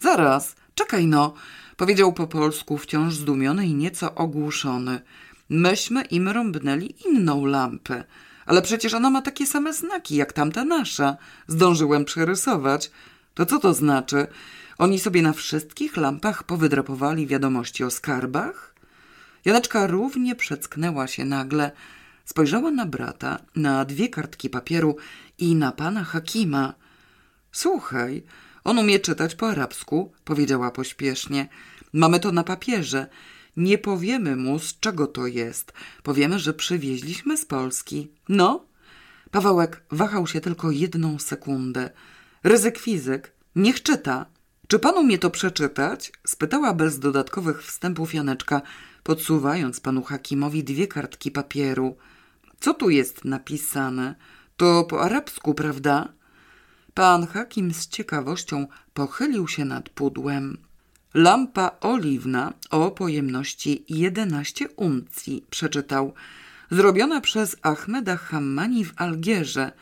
Zaraz, 0.00 0.56
czekaj 0.74 1.06
no, 1.06 1.34
powiedział 1.76 2.12
po 2.12 2.26
polsku 2.26 2.78
wciąż 2.78 3.14
zdumiony 3.14 3.66
i 3.66 3.74
nieco 3.74 4.14
ogłuszony. 4.14 5.00
Myśmy 5.48 6.02
im 6.02 6.28
rąbnęli 6.28 6.94
inną 7.06 7.46
lampę. 7.46 8.04
Ale 8.46 8.62
przecież 8.62 8.94
ona 8.94 9.10
ma 9.10 9.22
takie 9.22 9.46
same 9.46 9.72
znaki 9.72 10.16
jak 10.16 10.32
tamta 10.32 10.64
nasza. 10.64 11.16
Zdążyłem 11.46 12.04
przerysować. 12.04 12.90
To 13.34 13.46
co 13.46 13.58
to 13.58 13.74
znaczy? 13.74 14.26
Oni 14.78 14.98
sobie 14.98 15.22
na 15.22 15.32
wszystkich 15.32 15.96
lampach 15.96 16.44
powydrapowali 16.44 17.26
wiadomości 17.26 17.84
o 17.84 17.90
skarbach? 17.90 18.74
Janeczka 19.44 19.86
równie 19.86 20.36
przecknęła 20.36 21.06
się 21.06 21.24
nagle. 21.24 21.70
Spojrzała 22.24 22.70
na 22.70 22.86
brata, 22.86 23.38
na 23.56 23.84
dwie 23.84 24.08
kartki 24.08 24.50
papieru 24.50 24.96
i 25.38 25.54
na 25.54 25.72
pana 25.72 26.04
Hakima. 26.04 26.74
Słuchaj, 27.52 28.22
on 28.64 28.78
umie 28.78 29.00
czytać 29.00 29.34
po 29.34 29.48
arabsku, 29.48 30.12
powiedziała 30.24 30.70
pośpiesznie. 30.70 31.48
Mamy 31.92 32.20
to 32.20 32.32
na 32.32 32.44
papierze. 32.44 33.06
Nie 33.56 33.78
powiemy 33.78 34.36
mu, 34.36 34.58
z 34.58 34.80
czego 34.80 35.06
to 35.06 35.26
jest. 35.26 35.72
Powiemy, 36.02 36.38
że 36.38 36.54
przywieźliśmy 36.54 37.36
z 37.36 37.44
Polski. 37.44 38.08
No? 38.28 38.66
Pawełek 39.30 39.82
wahał 39.90 40.26
się 40.26 40.40
tylko 40.40 40.70
jedną 40.70 41.18
sekundę. 41.18 41.90
Ryzyk 42.44 42.78
fizyk. 42.78 43.32
Niech 43.56 43.82
czyta. 43.82 44.26
Czy 44.68 44.78
pan 44.78 44.94
umie 44.94 45.18
to 45.18 45.30
przeczytać? 45.30 46.12
spytała 46.26 46.74
bez 46.74 46.98
dodatkowych 46.98 47.64
wstępów 47.64 48.14
Janeczka, 48.14 48.62
podsuwając 49.02 49.80
panu 49.80 50.02
Hakimowi 50.02 50.64
dwie 50.64 50.86
kartki 50.86 51.30
papieru. 51.30 51.96
Co 52.60 52.74
tu 52.74 52.90
jest 52.90 53.24
napisane? 53.24 54.14
To 54.56 54.84
po 54.84 55.02
arabsku, 55.02 55.54
prawda? 55.54 56.12
Pan 56.94 57.26
Hakim 57.26 57.74
z 57.74 57.88
ciekawością 57.88 58.66
pochylił 58.94 59.48
się 59.48 59.64
nad 59.64 59.88
pudłem. 59.88 60.58
Lampa 61.14 61.70
oliwna 61.80 62.52
o 62.70 62.90
pojemności 62.90 63.84
11 63.88 64.68
uncji, 64.76 65.44
przeczytał, 65.50 66.14
zrobiona 66.70 67.20
przez 67.20 67.56
Ahmeda 67.62 68.16
Hammani 68.16 68.84
w 68.84 68.92
Algierze. 68.96 69.72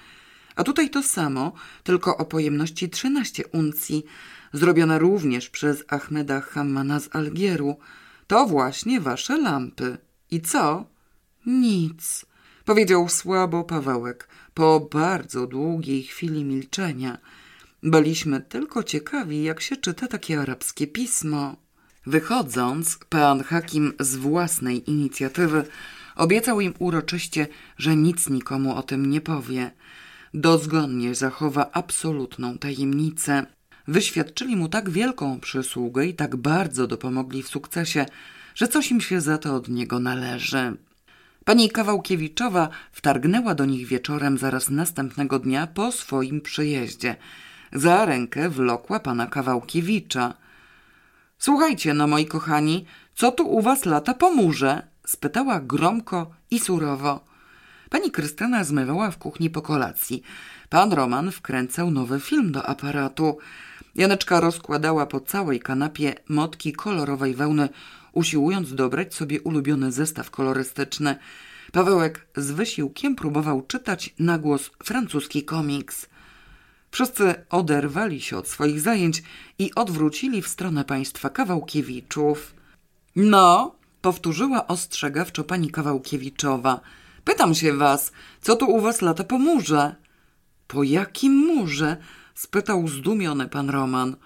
A 0.57 0.65
tutaj 0.65 0.91
to 0.91 1.03
samo, 1.03 1.53
tylko 1.83 2.17
o 2.17 2.25
pojemności 2.25 2.89
13 2.89 3.47
uncji, 3.47 4.05
zrobiona 4.53 4.99
również 4.99 5.51
przez 5.51 5.85
Ahmeda 5.89 6.41
Hammana 6.41 7.01
z 7.01 7.17
Algieru. 7.17 7.77
To 8.27 8.47
właśnie 8.47 9.01
wasze 9.01 9.39
lampy. 9.39 9.99
I 10.31 10.41
co? 10.41 10.85
Nic, 11.47 12.27
powiedział 12.65 13.09
słabo 13.09 13.65
Pawełek 13.65 14.29
po 14.55 14.81
bardzo 14.81 15.47
długiej 15.47 16.03
chwili 16.03 16.45
milczenia. 16.45 17.19
Byliśmy 17.83 18.41
tylko 18.41 18.83
ciekawi, 18.83 19.43
jak 19.43 19.61
się 19.61 19.77
czyta 19.77 20.07
takie 20.07 20.41
arabskie 20.41 20.87
pismo. 20.87 21.57
Wychodząc, 22.07 22.99
pan 23.09 23.43
Hakim 23.43 23.93
z 24.01 24.17
własnej 24.17 24.91
inicjatywy 24.91 25.65
obiecał 26.17 26.61
im 26.61 26.75
uroczyście, 26.79 27.47
że 27.79 27.97
nic 27.97 28.29
nikomu 28.29 28.77
o 28.77 28.83
tym 28.83 29.11
nie 29.11 29.21
powie. 29.21 29.71
Dozgonnie 30.35 31.15
zachowa 31.15 31.71
absolutną 31.73 32.59
tajemnicę. 32.59 33.47
Wyświadczyli 33.89 34.57
mu 34.57 34.69
tak 34.69 34.91
wielką 34.91 35.41
przysługę 35.41 36.07
i 36.07 36.15
tak 36.15 36.37
bardzo 36.37 36.87
dopomogli 36.87 37.43
w 37.43 37.49
sukcesie, 37.49 38.07
że 38.55 38.69
coś 38.69 38.91
im 38.91 39.01
się 39.01 39.21
za 39.21 39.39
to 39.39 39.55
od 39.55 39.69
niego 39.69 39.99
należy. 39.99 40.77
Pani 41.45 41.71
Kawałkiewiczowa 41.71 42.69
wtargnęła 42.93 43.55
do 43.55 43.65
nich 43.65 43.87
wieczorem 43.87 44.39
zaraz 44.39 44.71
następnego 44.71 45.39
dnia 45.39 45.67
po 45.67 45.93
swoim 45.93 46.41
przyjeździe. 46.41 47.17
Za 47.73 48.05
rękę 48.05 48.51
wlokła 48.51 49.01
pana 49.01 49.27
Kawałkiewicza. 49.27 50.35
Słuchajcie, 51.39 51.95
no 51.95 52.07
moi 52.07 52.27
kochani, 52.27 52.85
co 53.15 53.33
tu 53.33 53.49
u 53.49 53.63
was 53.63 53.85
lata 53.85 54.15
po 54.15 54.31
murze? 54.31 54.83
spytała 55.07 55.61
gromko 55.61 56.31
i 56.51 56.59
surowo. 56.59 57.30
Pani 57.91 58.11
Krystyna 58.11 58.65
zmywała 58.65 59.11
w 59.11 59.19
kuchni 59.19 59.51
po 59.51 59.63
kolacji. 59.63 60.23
Pan 60.69 60.93
Roman 60.93 61.31
wkręcał 61.33 61.91
nowy 61.91 62.21
film 62.21 62.53
do 62.53 62.67
aparatu. 62.67 63.39
Janeczka 63.95 64.41
rozkładała 64.41 65.07
po 65.07 65.21
całej 65.21 65.61
kanapie 65.61 66.15
motki 66.29 66.73
kolorowej 66.73 67.35
wełny, 67.35 67.69
usiłując 68.13 68.75
dobrać 68.75 69.15
sobie 69.15 69.41
ulubiony 69.41 69.93
zestaw 69.93 70.31
kolorystyczny. 70.31 71.17
Pawełek 71.73 72.27
z 72.37 72.51
wysiłkiem 72.51 73.17
próbował 73.17 73.63
czytać 73.63 74.15
na 74.19 74.39
głos 74.39 74.71
francuski 74.85 75.45
komiks. 75.45 76.07
Wszyscy 76.91 77.35
oderwali 77.51 78.21
się 78.21 78.37
od 78.37 78.49
swoich 78.49 78.81
zajęć 78.81 79.23
i 79.59 79.75
odwrócili 79.75 80.43
w 80.43 80.49
stronę 80.49 80.85
państwa 80.85 81.31
Kawałkiewiczów. 81.31 82.55
No, 83.17 83.75
powtórzyła 84.03 84.67
ostrzegawczo 84.67 85.45
pani 85.45 85.71
Kawałkiewiczowa. 85.71 86.81
Pytam 87.25 87.55
się 87.55 87.73
was, 87.73 88.13
co 88.41 88.57
tu 88.57 88.67
u 88.67 88.81
was 88.81 89.03
lata 89.03 89.25
po 89.25 89.39
murze? 89.39 89.95
Po 90.67 90.83
jakim 90.83 91.33
murze? 91.33 91.97
spytał 92.35 92.89
zdumiony 92.89 93.49
pan 93.49 93.71
Roman. 93.71 94.17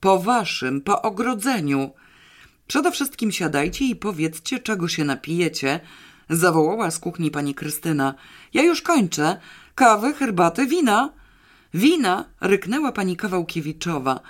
Po 0.00 0.18
waszym, 0.18 0.80
po 0.80 1.02
ogrodzeniu. 1.02 1.90
Przede 2.66 2.92
wszystkim 2.92 3.32
siadajcie 3.32 3.84
i 3.84 3.96
powiedzcie, 3.96 4.58
czego 4.58 4.88
się 4.88 5.04
napijecie, 5.04 5.80
zawołała 6.30 6.90
z 6.90 6.98
kuchni 6.98 7.30
pani 7.30 7.54
Krystyna. 7.54 8.14
Ja 8.54 8.62
już 8.62 8.82
kończę. 8.82 9.40
Kawy, 9.74 10.14
herbaty, 10.14 10.66
wina. 10.66 11.12
Wina, 11.74 12.24
ryknęła 12.40 12.92
pani 12.92 13.16
Kawałkiewiczowa. 13.16 14.20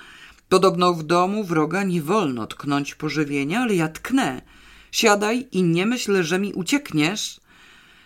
Podobno 0.48 0.94
w 0.94 1.02
domu 1.02 1.44
wroga 1.44 1.82
nie 1.82 2.02
wolno 2.02 2.46
tknąć 2.46 2.94
pożywienia, 2.94 3.60
ale 3.60 3.74
ja 3.74 3.88
tknę. 3.88 4.42
Siadaj 4.92 5.48
i 5.52 5.62
nie 5.62 5.86
myśl, 5.86 6.22
że 6.22 6.38
mi 6.38 6.52
uciekniesz. 6.52 7.39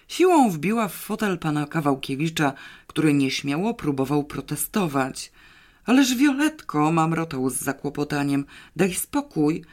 Siłą 0.08 0.50
wbiła 0.50 0.88
w 0.88 0.94
fotel 0.94 1.38
pana 1.38 1.66
Kawałkiewicza, 1.66 2.52
który 2.86 3.14
nieśmiało 3.14 3.74
próbował 3.74 4.24
protestować. 4.24 5.32
Ależ 5.86 6.14
Wioletko, 6.14 6.92
mamrotał 6.92 7.50
z 7.50 7.56
zakłopotaniem, 7.56 8.44
daj 8.76 8.94
spokój. 8.94 9.64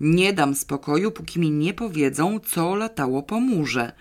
Nie 0.00 0.32
dam 0.32 0.54
spokoju, 0.54 1.10
póki 1.10 1.40
mi 1.40 1.50
nie 1.50 1.74
powiedzą, 1.74 2.40
co 2.40 2.74
latało 2.74 3.22
po 3.22 3.40
murze. 3.40 3.92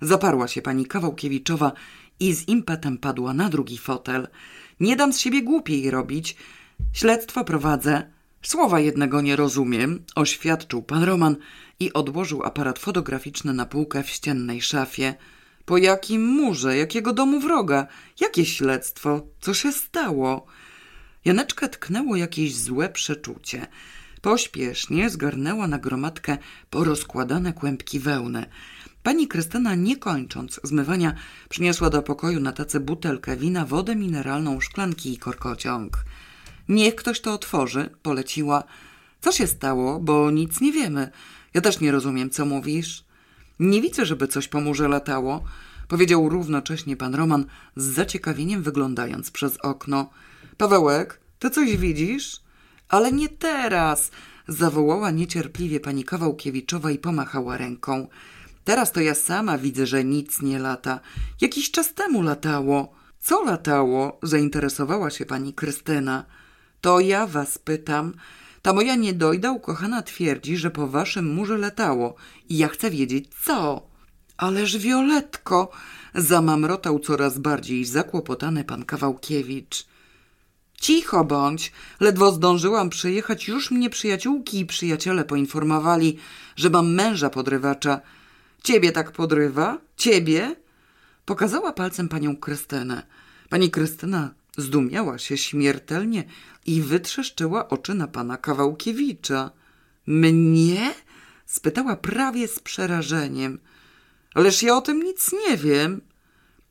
Zaparła 0.00 0.48
się 0.48 0.62
pani 0.62 0.86
Kawałkiewiczowa 0.86 1.72
i 2.20 2.32
z 2.34 2.48
impetem 2.48 2.98
padła 2.98 3.34
na 3.34 3.48
drugi 3.48 3.78
fotel. 3.78 4.28
Nie 4.80 4.96
dam 4.96 5.12
z 5.12 5.18
siebie 5.18 5.42
głupiej 5.42 5.90
robić. 5.90 6.36
Śledztwo 6.92 7.44
prowadzę. 7.44 8.10
Słowa 8.42 8.80
jednego 8.80 9.20
nie 9.20 9.36
rozumiem, 9.36 10.04
oświadczył 10.14 10.82
pan 10.82 11.02
Roman 11.02 11.36
i 11.80 11.92
odłożył 11.92 12.44
aparat 12.44 12.78
fotograficzny 12.78 13.52
na 13.52 13.66
półkę 13.66 14.02
w 14.02 14.10
ściennej 14.10 14.62
szafie. 14.62 15.14
Po 15.64 15.78
jakim 15.78 16.26
murze? 16.26 16.76
Jakiego 16.76 17.12
domu 17.12 17.40
wroga? 17.40 17.86
Jakie 18.20 18.46
śledztwo? 18.46 19.26
Co 19.40 19.54
się 19.54 19.72
stało? 19.72 20.46
Janeczkę 21.24 21.68
tknęło 21.68 22.16
jakieś 22.16 22.56
złe 22.56 22.88
przeczucie. 22.88 23.66
Pośpiesznie 24.22 25.10
zgarnęła 25.10 25.66
na 25.66 25.78
gromadkę 25.78 26.38
porozkładane 26.70 27.52
kłębki 27.52 27.98
wełny. 27.98 28.46
Pani 29.02 29.28
Krystyna, 29.28 29.74
nie 29.74 29.96
kończąc 29.96 30.60
zmywania, 30.62 31.14
przyniosła 31.48 31.90
do 31.90 32.02
pokoju 32.02 32.40
na 32.40 32.52
tace 32.52 32.80
butelkę 32.80 33.36
wina, 33.36 33.64
wodę 33.64 33.96
mineralną, 33.96 34.60
szklanki 34.60 35.12
i 35.12 35.18
korkociąg. 35.18 36.04
Niech 36.68 36.94
ktoś 36.94 37.20
to 37.20 37.32
otworzy, 37.32 37.90
poleciła. 38.02 38.64
Co 39.20 39.32
się 39.32 39.46
stało, 39.46 40.00
bo 40.00 40.30
nic 40.30 40.60
nie 40.60 40.72
wiemy. 40.72 41.10
Ja 41.54 41.60
też 41.60 41.80
nie 41.80 41.92
rozumiem, 41.92 42.30
co 42.30 42.46
mówisz. 42.46 43.04
Nie 43.60 43.82
widzę, 43.82 44.06
żeby 44.06 44.28
coś 44.28 44.48
po 44.48 44.60
murze 44.60 44.88
latało, 44.88 45.44
powiedział 45.88 46.28
równocześnie 46.28 46.96
pan 46.96 47.14
Roman, 47.14 47.44
z 47.76 47.84
zaciekawieniem 47.84 48.62
wyglądając 48.62 49.30
przez 49.30 49.56
okno. 49.56 50.10
Pawełek, 50.56 51.20
ty 51.38 51.50
coś 51.50 51.76
widzisz? 51.76 52.40
Ale 52.88 53.12
nie 53.12 53.28
teraz, 53.28 54.10
zawołała 54.48 55.10
niecierpliwie 55.10 55.80
pani 55.80 56.04
Kawałkiewiczowa 56.04 56.90
i 56.90 56.98
pomachała 56.98 57.56
ręką. 57.56 58.08
Teraz 58.64 58.92
to 58.92 59.00
ja 59.00 59.14
sama 59.14 59.58
widzę, 59.58 59.86
że 59.86 60.04
nic 60.04 60.42
nie 60.42 60.58
lata. 60.58 61.00
Jakiś 61.40 61.70
czas 61.70 61.94
temu 61.94 62.22
latało. 62.22 62.92
Co 63.20 63.44
latało? 63.44 64.18
zainteresowała 64.22 65.10
się 65.10 65.26
pani 65.26 65.54
Krystyna. 65.54 66.24
To 66.80 67.00
ja 67.00 67.26
was 67.26 67.58
pytam. 67.58 68.14
Ta 68.62 68.72
moja 68.72 68.94
niedojda 68.94 69.52
ukochana 69.52 70.02
twierdzi, 70.02 70.56
że 70.56 70.70
po 70.70 70.86
waszym 70.86 71.34
murze 71.34 71.58
latało 71.58 72.14
i 72.48 72.58
ja 72.58 72.68
chcę 72.68 72.90
wiedzieć 72.90 73.24
co. 73.44 73.88
Ależ 74.36 74.78
Wioletko, 74.78 75.70
zamamrotał 76.14 76.98
coraz 76.98 77.38
bardziej 77.38 77.84
zakłopotany 77.84 78.64
pan 78.64 78.84
Kawałkiewicz. 78.84 79.86
Cicho 80.80 81.24
bądź, 81.24 81.72
ledwo 82.00 82.32
zdążyłam 82.32 82.90
przyjechać, 82.90 83.48
już 83.48 83.70
mnie 83.70 83.90
przyjaciółki 83.90 84.58
i 84.58 84.66
przyjaciele 84.66 85.24
poinformowali, 85.24 86.18
że 86.56 86.70
mam 86.70 86.94
męża 86.94 87.30
podrywacza. 87.30 88.00
Ciebie 88.62 88.92
tak 88.92 89.12
podrywa? 89.12 89.78
Ciebie? 89.96 90.56
Pokazała 91.24 91.72
palcem 91.72 92.08
panią 92.08 92.36
Krystynę. 92.36 93.02
Pani 93.48 93.70
Krystyna 93.70 94.30
zdumiała 94.56 95.18
się 95.18 95.38
śmiertelnie 95.38 96.24
i 96.68 96.82
wytrzeszczyła 96.82 97.68
oczy 97.68 97.94
na 97.94 98.08
pana 98.08 98.36
Kawałkiewicza. 98.36 99.50
Mnie? 100.06 100.94
spytała 101.46 101.96
prawie 101.96 102.48
z 102.48 102.60
przerażeniem. 102.60 103.58
Ależ 104.34 104.62
ja 104.62 104.76
o 104.76 104.80
tym 104.80 105.02
nic 105.02 105.32
nie 105.32 105.56
wiem. 105.56 106.00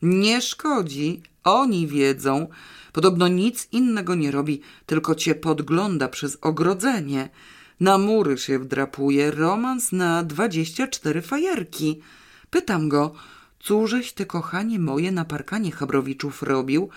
Nie 0.01 0.41
szkodzi, 0.41 1.21
oni 1.43 1.87
wiedzą. 1.87 2.47
Podobno 2.93 3.27
nic 3.27 3.67
innego 3.71 4.15
nie 4.15 4.31
robi, 4.31 4.61
tylko 4.85 5.15
cię 5.15 5.35
podgląda 5.35 6.07
przez 6.07 6.37
ogrodzenie. 6.41 7.29
Na 7.79 7.97
mury 7.97 8.37
się 8.37 8.59
wdrapuje, 8.59 9.31
romans 9.31 9.91
na 9.91 10.23
dwadzieścia 10.23 10.87
cztery 10.87 11.21
fajerki. 11.21 12.01
Pytam 12.49 12.89
go, 12.89 13.13
cóżeś 13.59 14.13
ty, 14.13 14.25
kochanie 14.25 14.79
moje, 14.79 15.11
na 15.11 15.25
parkanie 15.25 15.71
Chabrowiczów 15.71 16.43
robił? 16.43 16.89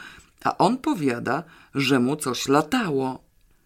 A 0.44 0.58
on 0.58 0.78
powiada, 0.78 1.42
że 1.74 2.00
mu 2.00 2.16
coś 2.16 2.48
latało. 2.48 3.24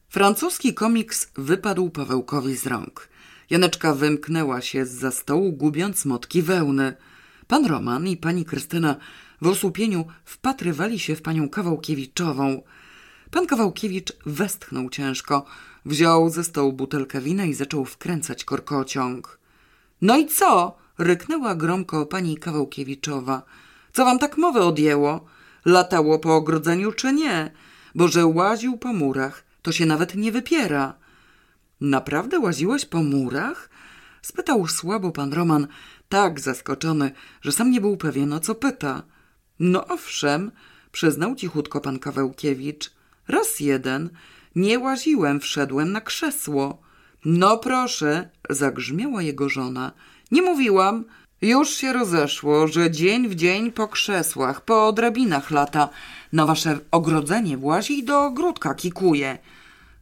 Francuski 0.08 0.74
komiks 0.74 1.30
wypadł 1.36 1.90
Pawełkowi 1.90 2.56
z 2.56 2.66
rąk. 2.66 3.08
Janeczka 3.50 3.94
wymknęła 3.94 4.60
się 4.60 4.86
z 4.86 4.90
za 4.90 5.10
stołu, 5.10 5.52
gubiąc 5.52 6.04
motki 6.04 6.42
wełny. 6.42 6.96
Pan 7.46 7.66
Roman 7.66 8.08
i 8.08 8.16
pani 8.16 8.44
Krystyna 8.44 8.96
w 9.40 9.46
osłupieniu 9.46 10.04
wpatrywali 10.24 10.98
się 10.98 11.16
w 11.16 11.22
panią 11.22 11.48
Kawałkiewiczową. 11.48 12.62
Pan 13.30 13.46
Kawałkiewicz 13.46 14.12
westchnął 14.26 14.90
ciężko, 14.90 15.44
wziął 15.84 16.30
ze 16.30 16.44
stołu 16.44 16.72
butelkę 16.72 17.20
wina 17.20 17.44
i 17.44 17.54
zaczął 17.54 17.84
wkręcać 17.84 18.44
korkociąg. 18.44 19.38
No 20.02 20.16
i 20.16 20.26
co? 20.26 20.76
ryknęła 20.98 21.54
gromko 21.54 22.06
pani 22.06 22.36
Kawałkiewiczowa. 22.36 23.42
Co 23.92 24.04
wam 24.04 24.18
tak 24.18 24.38
mowę 24.38 24.60
odjęło? 24.60 25.24
Latało 25.64 26.18
po 26.18 26.36
ogrodzeniu 26.36 26.92
czy 26.92 27.12
nie? 27.12 27.50
Bo 27.94 28.08
że 28.08 28.26
łaził 28.26 28.78
po 28.78 28.92
murach, 28.92 29.44
to 29.62 29.72
się 29.72 29.86
nawet 29.86 30.14
nie 30.14 30.32
wypiera. 30.32 30.94
Naprawdę 31.80 32.38
łaziłeś 32.38 32.84
po 32.84 33.02
murach? 33.02 33.70
spytał 34.22 34.66
słabo 34.66 35.10
pan 35.10 35.32
Roman, 35.32 35.66
tak 36.08 36.40
zaskoczony, 36.40 37.10
że 37.42 37.52
sam 37.52 37.70
nie 37.70 37.80
był 37.80 37.96
pewien, 37.96 38.32
o 38.32 38.40
co 38.40 38.54
pyta. 38.54 39.02
No 39.58 39.86
owszem, 39.86 40.50
przyznał 40.92 41.34
cichutko 41.34 41.80
pan 41.80 41.98
Kawełkiewicz. 41.98 42.90
Raz 43.28 43.60
jeden. 43.60 44.10
Nie 44.54 44.78
łaziłem, 44.78 45.40
wszedłem 45.40 45.92
na 45.92 46.00
krzesło. 46.00 46.82
No 47.24 47.58
proszę, 47.58 48.28
zagrzmiała 48.50 49.22
jego 49.22 49.48
żona. 49.48 49.92
Nie 50.30 50.42
mówiłam. 50.42 51.04
Już 51.44 51.70
się 51.70 51.92
rozeszło, 51.92 52.68
że 52.68 52.90
dzień 52.90 53.28
w 53.28 53.34
dzień 53.34 53.72
po 53.72 53.88
krzesłach, 53.88 54.64
po 54.64 54.92
drabinach 54.92 55.50
lata. 55.50 55.88
Na 56.32 56.46
wasze 56.46 56.78
ogrodzenie 56.90 57.56
włazi 57.56 57.98
i 57.98 58.04
do 58.04 58.24
ogródka 58.24 58.74
kikuje. 58.74 59.38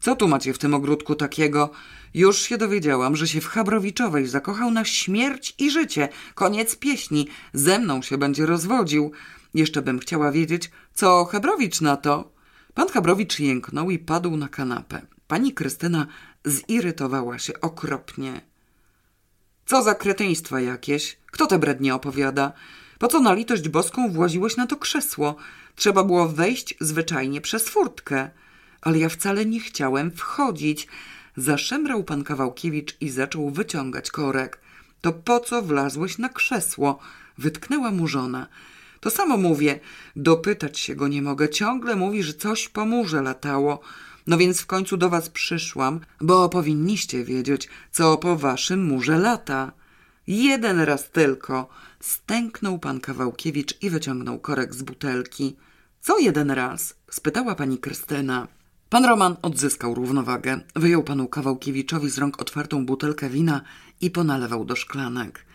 Co 0.01 0.17
tu 0.17 0.29
macie 0.29 0.53
w 0.53 0.59
tym 0.59 0.75
ogródku 0.75 1.15
takiego? 1.15 1.71
Już 2.15 2.39
się 2.39 2.59
dowiedziałam, 2.59 3.17
że 3.17 3.29
się 3.29 3.41
w 3.41 3.47
Chabrowiczowej 3.47 4.27
zakochał 4.27 4.71
na 4.71 4.85
śmierć 4.85 5.55
i 5.59 5.71
życie. 5.71 6.09
Koniec 6.35 6.77
pieśni. 6.77 7.29
Ze 7.53 7.79
mną 7.79 8.03
się 8.03 8.19
będzie 8.19 8.47
rozwodził. 8.47 9.13
Jeszcze 9.55 9.83
bym 9.83 9.99
chciała 9.99 10.33
wiedzieć, 10.33 10.71
co 10.95 11.25
Chabrowicz 11.25 11.81
na 11.81 11.97
to. 11.97 12.33
Pan 12.75 12.89
Chabrowicz 12.89 13.39
jęknął 13.39 13.91
i 13.91 13.99
padł 13.99 14.37
na 14.37 14.49
kanapę. 14.49 15.03
Pani 15.27 15.53
Krystyna 15.53 16.07
zirytowała 16.45 17.39
się 17.39 17.61
okropnie. 17.61 18.52
Co 19.67 19.83
za 19.83 19.95
kretyństwa 19.95 20.61
jakieś? 20.61 21.17
Kto 21.27 21.47
te 21.47 21.59
brednie 21.59 21.95
opowiada? 21.95 22.53
Po 22.99 23.09
co 23.09 23.21
na 23.21 23.35
litość 23.35 23.69
boską 23.69 24.13
właziłeś 24.13 24.57
na 24.57 24.67
to 24.67 24.77
krzesło? 24.77 25.37
Trzeba 25.77 26.05
było 26.05 26.29
wejść 26.29 26.75
zwyczajnie 26.81 27.41
przez 27.41 27.69
furtkę. 27.69 28.31
Ale 28.81 28.99
ja 28.99 29.09
wcale 29.09 29.47
nie 29.47 29.61
chciałem 29.61 30.11
wchodzić. 30.11 30.89
Zaszemrał 31.37 32.05
pan 32.05 32.25
Kawałkiewicz 32.25 32.97
i 33.01 33.11
zaczął 33.11 33.51
wyciągać 33.51 34.11
korek. 34.11 34.61
To 35.01 35.13
po 35.13 35.41
co 35.41 35.63
wlazłeś 35.63 36.19
na 36.19 36.29
krzesło? 36.29 36.99
wytknęła 37.39 37.91
mu 37.91 38.07
żona. 38.09 38.47
To 39.01 39.11
samo 39.11 39.37
mówię, 39.37 39.81
dopytać 40.17 40.79
się 40.79 40.95
go 40.95 41.09
nie 41.09 41.23
mogę. 41.23 41.49
Ciągle 41.49 41.97
mówi, 41.97 42.23
że 42.23 42.35
coś 42.35 42.69
po 42.69 42.87
murze 42.87 43.23
latało. 43.23 43.81
No 44.27 44.39
więc 44.39 44.61
w 44.61 44.67
końcu 44.67 44.97
do 44.97 45.11
was 45.11 45.29
przyszłam, 45.29 46.01
bo 46.21 46.49
powinniście 46.49 47.25
wiedzieć, 47.25 47.69
co 47.91 48.17
po 48.17 48.37
waszym 48.37 48.87
murze 48.87 49.19
lata. 49.19 49.73
Jeden 50.27 50.81
raz 50.81 51.11
tylko. 51.11 51.69
Stęknął 52.01 52.79
pan 52.79 53.01
Kawałkiewicz 53.01 53.83
i 53.83 53.91
wyciągnął 53.91 54.39
korek 54.39 54.75
z 54.75 54.83
butelki. 54.83 55.57
Co 56.01 56.19
jeden 56.19 56.51
raz? 56.51 56.95
spytała 57.11 57.55
pani 57.55 57.79
Krystyna. 57.79 58.49
Pan 58.91 59.05
Roman 59.05 59.37
odzyskał 59.43 59.95
równowagę. 59.95 60.61
Wyjął 60.77 61.03
panu 61.03 61.29
Kawałkiewiczowi 61.29 62.11
z 62.11 62.19
rąk 62.19 62.41
otwartą 62.41 62.87
butelkę 62.87 63.31
wina 63.31 63.61
i 64.01 64.11
ponalewał 64.11 64.65
do 64.65 64.77
szklanek. 64.77 65.47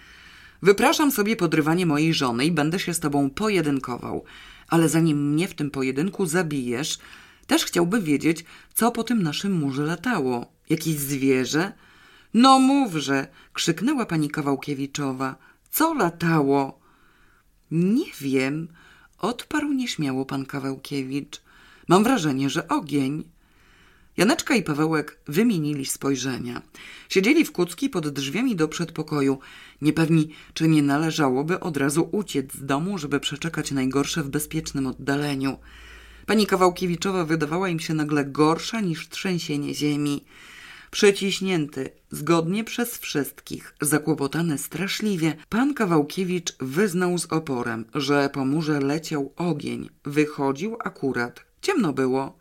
Wypraszam 0.61 1.11
sobie 1.11 1.35
podrywanie 1.35 1.85
mojej 1.85 2.13
żony 2.13 2.45
i 2.45 2.51
będę 2.51 2.79
się 2.79 2.93
z 2.93 2.99
tobą 2.99 3.29
pojedynkował. 3.29 4.23
Ale 4.67 4.89
zanim 4.89 5.33
mnie 5.33 5.47
w 5.47 5.53
tym 5.53 5.71
pojedynku 5.71 6.25
zabijesz, 6.25 6.99
też 7.47 7.65
chciałby 7.65 8.01
wiedzieć, 8.01 8.45
co 8.73 8.91
po 8.91 9.03
tym 9.03 9.23
naszym 9.23 9.53
murze 9.53 9.83
latało. 9.83 10.51
Jakieś 10.69 10.95
zwierzę? 10.95 11.71
No 12.33 12.59
mówże, 12.59 13.27
krzyknęła 13.53 14.05
pani 14.05 14.29
Kawałkiewiczowa. 14.29 15.35
Co 15.71 15.93
latało? 15.93 16.79
Nie 17.71 18.05
wiem, 18.21 18.67
odparł 19.17 19.73
nieśmiało 19.73 20.25
pan 20.25 20.45
Kawałkiewicz. 20.45 21.41
Mam 21.87 22.03
wrażenie, 22.03 22.49
że 22.49 22.67
ogień. 22.67 23.23
Janeczka 24.17 24.55
i 24.55 24.63
Pawełek 24.63 25.19
wymienili 25.27 25.85
spojrzenia. 25.85 26.61
Siedzieli 27.09 27.45
w 27.45 27.51
kucki 27.51 27.89
pod 27.89 28.09
drzwiami 28.09 28.55
do 28.55 28.67
przedpokoju, 28.67 29.39
niepewni, 29.81 30.29
czy 30.53 30.67
nie 30.67 30.83
należałoby 30.83 31.59
od 31.59 31.77
razu 31.77 32.09
uciec 32.11 32.53
z 32.53 32.65
domu, 32.65 32.97
żeby 32.97 33.19
przeczekać 33.19 33.71
najgorsze 33.71 34.23
w 34.23 34.29
bezpiecznym 34.29 34.87
oddaleniu. 34.87 35.57
Pani 36.27 36.47
Kawałkiewiczowa 36.47 37.25
wydawała 37.25 37.69
im 37.69 37.79
się 37.79 37.93
nagle 37.93 38.25
gorsza 38.25 38.81
niż 38.81 39.09
trzęsienie 39.09 39.75
ziemi. 39.75 40.25
Przeciśnięty, 40.91 41.89
zgodnie 42.11 42.63
przez 42.63 42.97
wszystkich, 42.97 43.73
zakłopotany 43.81 44.57
straszliwie, 44.57 45.35
pan 45.49 45.73
Kawałkiewicz 45.73 46.57
wyznał 46.59 47.17
z 47.17 47.25
oporem, 47.25 47.85
że 47.95 48.29
po 48.33 48.45
murze 48.45 48.79
leciał 48.79 49.33
ogień. 49.35 49.89
Wychodził 50.05 50.77
akurat. 50.83 51.45
Ciemno 51.61 51.93
było. 51.93 52.37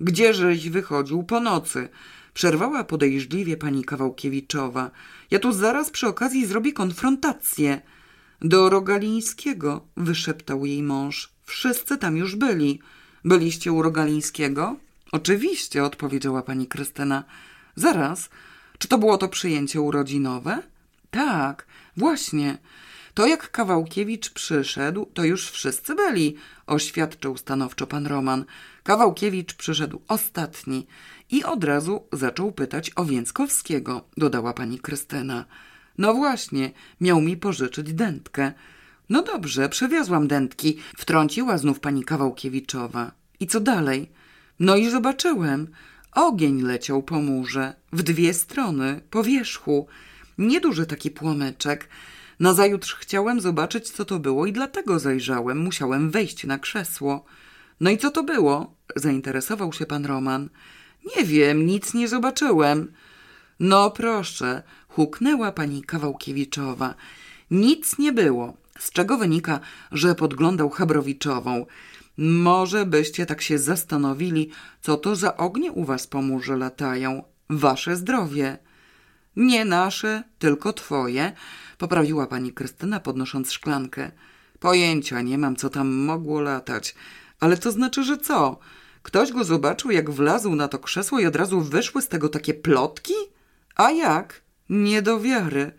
Gdzieżeś 0.00 0.68
wychodził 0.68 1.22
po 1.22 1.40
nocy? 1.40 1.88
Przerwała 2.34 2.84
podejrzliwie 2.84 3.56
pani 3.56 3.84
Kawałkiewiczowa. 3.84 4.90
Ja 5.30 5.38
tu 5.38 5.52
zaraz 5.52 5.90
przy 5.90 6.06
okazji 6.06 6.46
zrobię 6.46 6.72
konfrontację. 6.72 7.80
Do 8.40 8.70
Rogalińskiego, 8.70 9.86
wyszeptał 9.96 10.66
jej 10.66 10.82
mąż. 10.82 11.32
Wszyscy 11.44 11.98
tam 11.98 12.16
już 12.16 12.36
byli. 12.36 12.80
Byliście 13.24 13.72
u 13.72 13.82
Rogalińskiego? 13.82 14.76
Oczywiście, 15.12 15.84
odpowiedziała 15.84 16.42
pani 16.42 16.66
Krystyna. 16.66 17.24
Zaraz, 17.76 18.28
czy 18.78 18.88
to 18.88 18.98
było 18.98 19.18
to 19.18 19.28
przyjęcie 19.28 19.80
urodzinowe? 19.80 20.62
Tak, 21.10 21.66
właśnie. 21.96 22.58
To 23.14 23.26
jak 23.26 23.50
Kawałkiewicz 23.50 24.30
przyszedł, 24.30 25.06
to 25.14 25.24
już 25.24 25.50
wszyscy 25.50 25.94
byli, 25.94 26.36
oświadczył 26.66 27.36
stanowczo 27.36 27.86
pan 27.86 28.06
Roman. 28.06 28.44
Kawałkiewicz 28.82 29.54
przyszedł 29.54 30.00
ostatni 30.08 30.86
i 31.30 31.44
od 31.44 31.64
razu 31.64 32.04
zaczął 32.12 32.52
pytać 32.52 32.90
o 32.96 33.04
Więckowskiego, 33.04 34.04
dodała 34.16 34.52
pani 34.52 34.78
Krystyna. 34.78 35.44
No 35.98 36.14
właśnie, 36.14 36.70
miał 37.00 37.20
mi 37.20 37.36
pożyczyć 37.36 37.94
dętkę. 37.94 38.52
No 39.08 39.22
dobrze, 39.22 39.68
przywiozłam 39.68 40.28
dętki, 40.28 40.78
wtrąciła 40.96 41.58
znów 41.58 41.80
pani 41.80 42.04
Kawałkiewiczowa. 42.04 43.12
I 43.40 43.46
co 43.46 43.60
dalej? 43.60 44.10
No 44.60 44.76
i 44.76 44.90
zobaczyłem. 44.90 45.68
Ogień 46.12 46.62
leciał 46.62 47.02
po 47.02 47.20
murze, 47.20 47.74
w 47.92 48.02
dwie 48.02 48.34
strony, 48.34 49.00
po 49.10 49.24
wierzchu. 49.24 49.86
Nieduży 50.38 50.86
taki 50.86 51.10
płomyczek. 51.10 51.88
Nazajutrz 52.40 52.94
chciałem 52.94 53.40
zobaczyć, 53.40 53.90
co 53.90 54.04
to 54.04 54.18
było 54.18 54.46
i 54.46 54.52
dlatego 54.52 54.98
zajrzałem. 54.98 55.58
Musiałem 55.58 56.10
wejść 56.10 56.44
na 56.44 56.58
krzesło. 56.58 57.24
No 57.80 57.90
i 57.90 57.98
co 57.98 58.10
to 58.10 58.22
było? 58.22 58.74
Zainteresował 58.96 59.72
się 59.72 59.86
pan 59.86 60.06
Roman. 60.06 60.48
Nie 61.16 61.24
wiem, 61.24 61.66
nic 61.66 61.94
nie 61.94 62.08
zobaczyłem. 62.08 62.92
No 63.60 63.90
proszę, 63.90 64.62
huknęła 64.88 65.52
pani 65.52 65.82
Kawałkiewiczowa. 65.82 66.94
Nic 67.50 67.98
nie 67.98 68.12
było, 68.12 68.56
z 68.78 68.90
czego 68.90 69.18
wynika, 69.18 69.60
że 69.92 70.14
podglądał 70.14 70.70
Chabrowiczową. 70.70 71.66
Może 72.16 72.86
byście 72.86 73.26
tak 73.26 73.42
się 73.42 73.58
zastanowili, 73.58 74.50
co 74.82 74.96
to 74.96 75.16
za 75.16 75.36
ognie 75.36 75.72
u 75.72 75.84
was 75.84 76.06
po 76.06 76.22
murze 76.22 76.56
latają. 76.56 77.22
Wasze 77.50 77.96
zdrowie. 77.96 78.58
Nie 79.36 79.64
nasze, 79.64 80.22
tylko 80.38 80.72
twoje, 80.72 81.32
poprawiła 81.78 82.26
pani 82.26 82.52
Krystyna, 82.52 83.00
podnosząc 83.00 83.52
szklankę. 83.52 84.10
Pojęcia 84.60 85.22
nie 85.22 85.38
mam, 85.38 85.56
co 85.56 85.70
tam 85.70 85.94
mogło 85.94 86.40
latać. 86.40 86.94
Ale 87.40 87.56
to 87.56 87.72
znaczy, 87.72 88.04
że 88.04 88.18
co? 88.18 88.58
Ktoś 89.02 89.32
go 89.32 89.44
zobaczył, 89.44 89.90
jak 89.90 90.10
wlazł 90.10 90.54
na 90.54 90.68
to 90.68 90.78
krzesło 90.78 91.20
i 91.20 91.26
od 91.26 91.36
razu 91.36 91.60
wyszły 91.60 92.02
z 92.02 92.08
tego 92.08 92.28
takie 92.28 92.54
plotki? 92.54 93.14
A 93.76 93.90
jak? 93.90 94.42
Nie 94.68 95.02
do 95.02 95.20
wiary. 95.20 95.72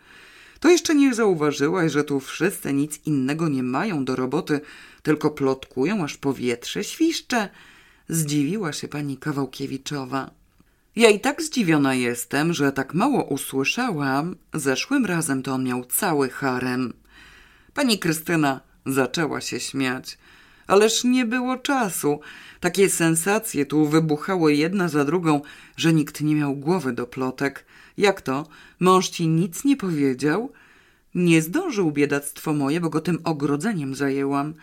To 0.59 0.69
jeszcze 0.69 0.95
nie 0.95 1.13
zauważyłaś, 1.13 1.91
że 1.91 2.03
tu 2.03 2.19
wszyscy 2.19 2.73
nic 2.73 2.99
innego 3.05 3.49
nie 3.49 3.63
mają 3.63 4.05
do 4.05 4.15
roboty, 4.15 4.61
tylko 5.03 5.31
plotkują, 5.31 6.03
aż 6.03 6.17
powietrze 6.17 6.83
świszcze. 6.83 7.49
Zdziwiła 8.09 8.73
się 8.73 8.87
pani 8.87 9.17
Kawałkiewiczowa. 9.17 10.31
Ja 10.95 11.09
i 11.09 11.19
tak 11.19 11.41
zdziwiona 11.41 11.95
jestem, 11.95 12.53
że 12.53 12.71
tak 12.71 12.93
mało 12.93 13.23
usłyszałam. 13.23 14.35
Zeszłym 14.53 15.05
razem 15.05 15.43
to 15.43 15.53
on 15.53 15.63
miał 15.63 15.85
cały 15.85 16.29
harem. 16.29 16.93
Pani 17.73 17.99
Krystyna 17.99 18.61
zaczęła 18.85 19.41
się 19.41 19.59
śmiać. 19.59 20.17
Ależ 20.67 21.03
nie 21.03 21.25
było 21.25 21.57
czasu. 21.57 22.19
Takie 22.59 22.89
sensacje 22.89 23.65
tu 23.65 23.85
wybuchały 23.85 24.53
jedna 24.53 24.89
za 24.89 25.05
drugą, 25.05 25.41
że 25.77 25.93
nikt 25.93 26.21
nie 26.21 26.35
miał 26.35 26.55
głowy 26.55 26.93
do 26.93 27.07
plotek. 27.07 27.65
Jak 27.99 28.21
to? 28.21 28.47
Mąż 28.79 29.09
ci 29.09 29.27
nic 29.27 29.65
nie 29.65 29.77
powiedział? 29.77 30.51
Nie 31.15 31.41
zdążył 31.41 31.91
biedactwo 31.91 32.53
moje, 32.53 32.81
bo 32.81 32.89
go 32.89 33.01
tym 33.01 33.19
ogrodzeniem 33.23 33.95
zajęłam. 33.95 34.53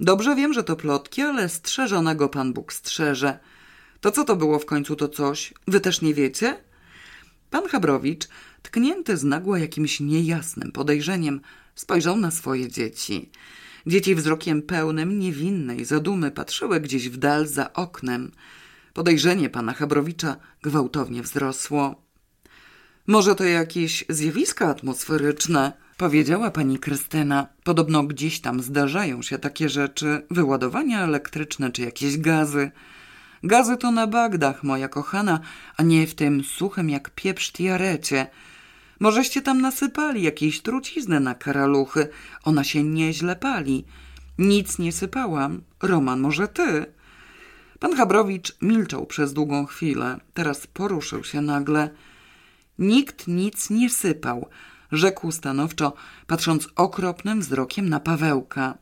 Dobrze 0.00 0.36
wiem, 0.36 0.52
że 0.52 0.64
to 0.64 0.76
plotki, 0.76 1.22
ale 1.22 1.48
strzeżonego 1.48 2.28
Pan 2.28 2.52
Bóg 2.52 2.72
strzeże. 2.72 3.38
To 4.00 4.10
co 4.10 4.24
to 4.24 4.36
było 4.36 4.58
w 4.58 4.66
końcu 4.66 4.96
to 4.96 5.08
coś? 5.08 5.54
Wy 5.66 5.80
też 5.80 6.02
nie 6.02 6.14
wiecie? 6.14 6.56
Pan 7.50 7.68
Chabrowicz, 7.68 8.28
tknięty 8.62 9.16
z 9.16 9.24
nagła 9.24 9.58
jakimś 9.58 10.00
niejasnym 10.00 10.72
podejrzeniem, 10.72 11.40
spojrzał 11.74 12.16
na 12.16 12.30
swoje 12.30 12.68
dzieci. 12.68 13.30
Dzieci 13.86 14.14
wzrokiem 14.14 14.62
pełnym 14.62 15.18
niewinnej 15.18 15.84
zadumy 15.84 16.30
patrzyły 16.30 16.80
gdzieś 16.80 17.08
w 17.08 17.16
dal 17.16 17.46
za 17.46 17.72
oknem. 17.72 18.32
Podejrzenie 18.94 19.50
pana 19.50 19.72
Chabrowicza 19.72 20.36
gwałtownie 20.62 21.22
wzrosło. 21.22 22.01
Może 23.06 23.34
to 23.34 23.44
jakieś 23.44 24.04
zjawiska 24.08 24.68
atmosferyczne, 24.68 25.72
powiedziała 25.96 26.50
pani 26.50 26.78
Krystyna. 26.78 27.46
Podobno 27.64 28.02
gdzieś 28.02 28.40
tam 28.40 28.62
zdarzają 28.62 29.22
się 29.22 29.38
takie 29.38 29.68
rzeczy, 29.68 30.26
wyładowania 30.30 31.04
elektryczne 31.04 31.72
czy 31.72 31.82
jakieś 31.82 32.18
gazy. 32.18 32.70
Gazy 33.44 33.76
to 33.76 33.90
na 33.90 34.06
Bagdach, 34.06 34.64
moja 34.64 34.88
kochana, 34.88 35.40
a 35.76 35.82
nie 35.82 36.06
w 36.06 36.14
tym 36.14 36.44
suchym 36.44 36.90
jak 36.90 37.10
pieprz 37.10 37.52
tiarecie. 37.52 38.26
Możeście 39.00 39.42
tam 39.42 39.60
nasypali 39.60 40.22
jakiejś 40.22 40.60
trucizny 40.60 41.20
na 41.20 41.34
karaluchy. 41.34 42.08
Ona 42.44 42.64
się 42.64 42.82
nieźle 42.82 43.36
pali. 43.36 43.84
Nic 44.38 44.78
nie 44.78 44.92
sypałam. 44.92 45.62
Roman, 45.82 46.20
może 46.20 46.48
ty? 46.48 46.86
Pan 47.78 47.96
Chabrowicz 47.96 48.56
milczał 48.60 49.06
przez 49.06 49.32
długą 49.32 49.66
chwilę. 49.66 50.20
Teraz 50.34 50.66
poruszył 50.66 51.24
się 51.24 51.40
nagle. 51.40 51.90
Nikt 52.78 53.28
nic 53.28 53.70
nie 53.70 53.90
sypał, 53.90 54.48
rzekł 54.92 55.32
stanowczo, 55.32 55.92
patrząc 56.26 56.68
okropnym 56.76 57.40
wzrokiem 57.40 57.88
na 57.88 58.00
Pawełka. 58.00 58.78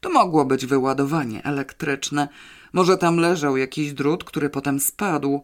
To 0.00 0.10
mogło 0.10 0.44
być 0.44 0.66
wyładowanie 0.66 1.44
elektryczne. 1.44 2.28
Może 2.72 2.96
tam 2.96 3.16
leżał 3.16 3.56
jakiś 3.56 3.92
drut, 3.92 4.24
który 4.24 4.50
potem 4.50 4.80
spadł. 4.80 5.42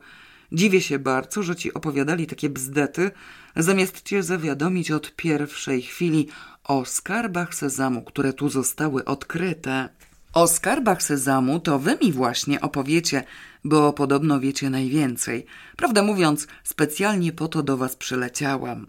Dziwię 0.53 0.81
się 0.81 0.99
bardzo, 0.99 1.43
że 1.43 1.57
ci 1.57 1.75
opowiadali 1.75 2.27
takie 2.27 2.51
bzdety, 2.51 3.11
zamiast 3.57 4.03
cię 4.03 4.23
zawiadomić 4.23 4.91
od 4.91 5.17
pierwszej 5.17 5.83
chwili 5.83 6.29
o 6.65 6.85
skarbach 6.85 7.55
sezamu, 7.55 8.03
które 8.03 8.33
tu 8.33 8.49
zostały 8.49 9.05
odkryte. 9.05 9.89
O 10.33 10.47
skarbach 10.49 11.03
sezamu 11.03 11.61
to 11.61 11.79
wy 11.79 11.99
mi 12.03 12.13
właśnie 12.13 12.61
opowiecie, 12.61 13.25
bo 13.65 13.93
podobno 13.93 14.41
wiecie 14.41 14.71
najwięcej. 14.71 15.47
Prawdę 15.77 16.03
mówiąc, 16.03 16.47
specjalnie 16.65 17.33
po 17.33 17.49
to 17.49 17.63
do 17.63 17.77
was 17.77 17.97
przyleciałam. 17.97 18.87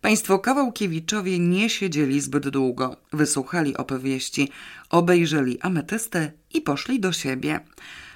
Państwo 0.00 0.38
Kawałkiewiczowie 0.38 1.38
nie 1.38 1.70
siedzieli 1.70 2.20
zbyt 2.20 2.48
długo. 2.48 2.96
Wysłuchali 3.12 3.76
opowieści, 3.76 4.50
obejrzeli 4.90 5.60
ametystę 5.60 6.32
i 6.54 6.60
poszli 6.60 7.00
do 7.00 7.12
siebie. 7.12 7.60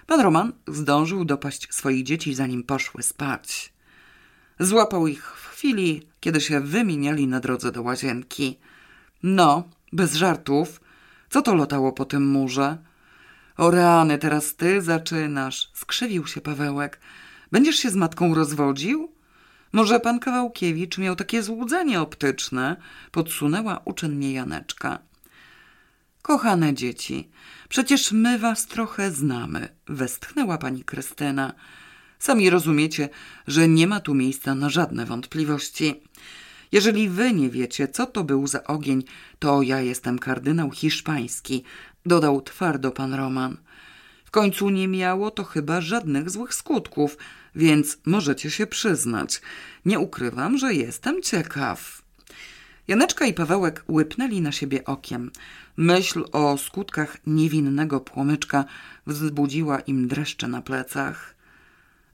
Pan 0.06 0.20
Roman 0.20 0.52
zdążył 0.68 1.24
dopaść 1.24 1.74
swoich 1.74 2.02
dzieci, 2.04 2.34
zanim 2.34 2.62
poszły 2.62 3.02
spać. 3.02 3.72
Złapał 4.58 5.06
ich 5.06 5.36
w 5.36 5.46
chwili, 5.46 6.06
kiedy 6.20 6.40
się 6.40 6.60
wymieniali 6.60 7.26
na 7.26 7.40
drodze 7.40 7.72
do 7.72 7.82
łazienki. 7.82 8.58
No, 9.22 9.68
bez 9.92 10.14
żartów, 10.14 10.80
co 11.30 11.42
to 11.42 11.54
lotało 11.54 11.92
po 11.92 12.04
tym 12.04 12.26
murze? 12.28 12.78
O 13.56 13.70
rany, 13.70 14.18
teraz 14.18 14.56
ty 14.56 14.82
zaczynasz, 14.82 15.70
skrzywił 15.74 16.26
się 16.26 16.40
Pawełek. 16.40 17.00
Będziesz 17.52 17.76
się 17.76 17.90
z 17.90 17.94
matką 17.94 18.34
rozwodził? 18.34 19.12
Może 19.72 20.00
pan 20.00 20.18
Kawałkiewicz 20.18 20.98
miał 20.98 21.16
takie 21.16 21.42
złudzenie 21.42 22.00
optyczne? 22.00 22.76
Podsunęła 23.10 23.80
uczennie 23.84 24.32
Janeczka. 24.32 24.98
Kochane 26.22 26.74
dzieci, 26.74 27.30
przecież 27.68 28.12
my 28.12 28.38
was 28.38 28.66
trochę 28.66 29.10
znamy, 29.10 29.68
westchnęła 29.86 30.58
pani 30.58 30.84
Krystyna. 30.84 31.52
Sami 32.18 32.50
rozumiecie, 32.50 33.08
że 33.46 33.68
nie 33.68 33.86
ma 33.86 34.00
tu 34.00 34.14
miejsca 34.14 34.54
na 34.54 34.70
żadne 34.70 35.06
wątpliwości. 35.06 36.02
Jeżeli 36.72 37.08
wy 37.08 37.32
nie 37.32 37.50
wiecie, 37.50 37.88
co 37.88 38.06
to 38.06 38.24
był 38.24 38.46
za 38.46 38.64
ogień, 38.64 39.04
to 39.38 39.62
ja 39.62 39.80
jestem 39.80 40.18
kardynał 40.18 40.70
hiszpański, 40.70 41.64
dodał 42.06 42.42
twardo 42.42 42.90
pan 42.90 43.14
Roman. 43.14 43.56
W 44.24 44.30
końcu 44.30 44.70
nie 44.70 44.88
miało 44.88 45.30
to 45.30 45.44
chyba 45.44 45.80
żadnych 45.80 46.30
złych 46.30 46.54
skutków, 46.54 47.16
więc 47.54 47.98
możecie 48.06 48.50
się 48.50 48.66
przyznać. 48.66 49.40
Nie 49.84 49.98
ukrywam, 49.98 50.58
że 50.58 50.74
jestem 50.74 51.22
ciekaw. 51.22 52.02
Janeczka 52.88 53.26
i 53.26 53.34
Pawełek 53.34 53.84
łypnęli 53.88 54.40
na 54.40 54.52
siebie 54.52 54.84
okiem. 54.84 55.30
Myśl 55.76 56.24
o 56.32 56.58
skutkach 56.58 57.16
niewinnego 57.26 58.00
płomyczka 58.00 58.64
wzbudziła 59.06 59.80
im 59.80 60.08
dreszcze 60.08 60.48
na 60.48 60.62
plecach. 60.62 61.34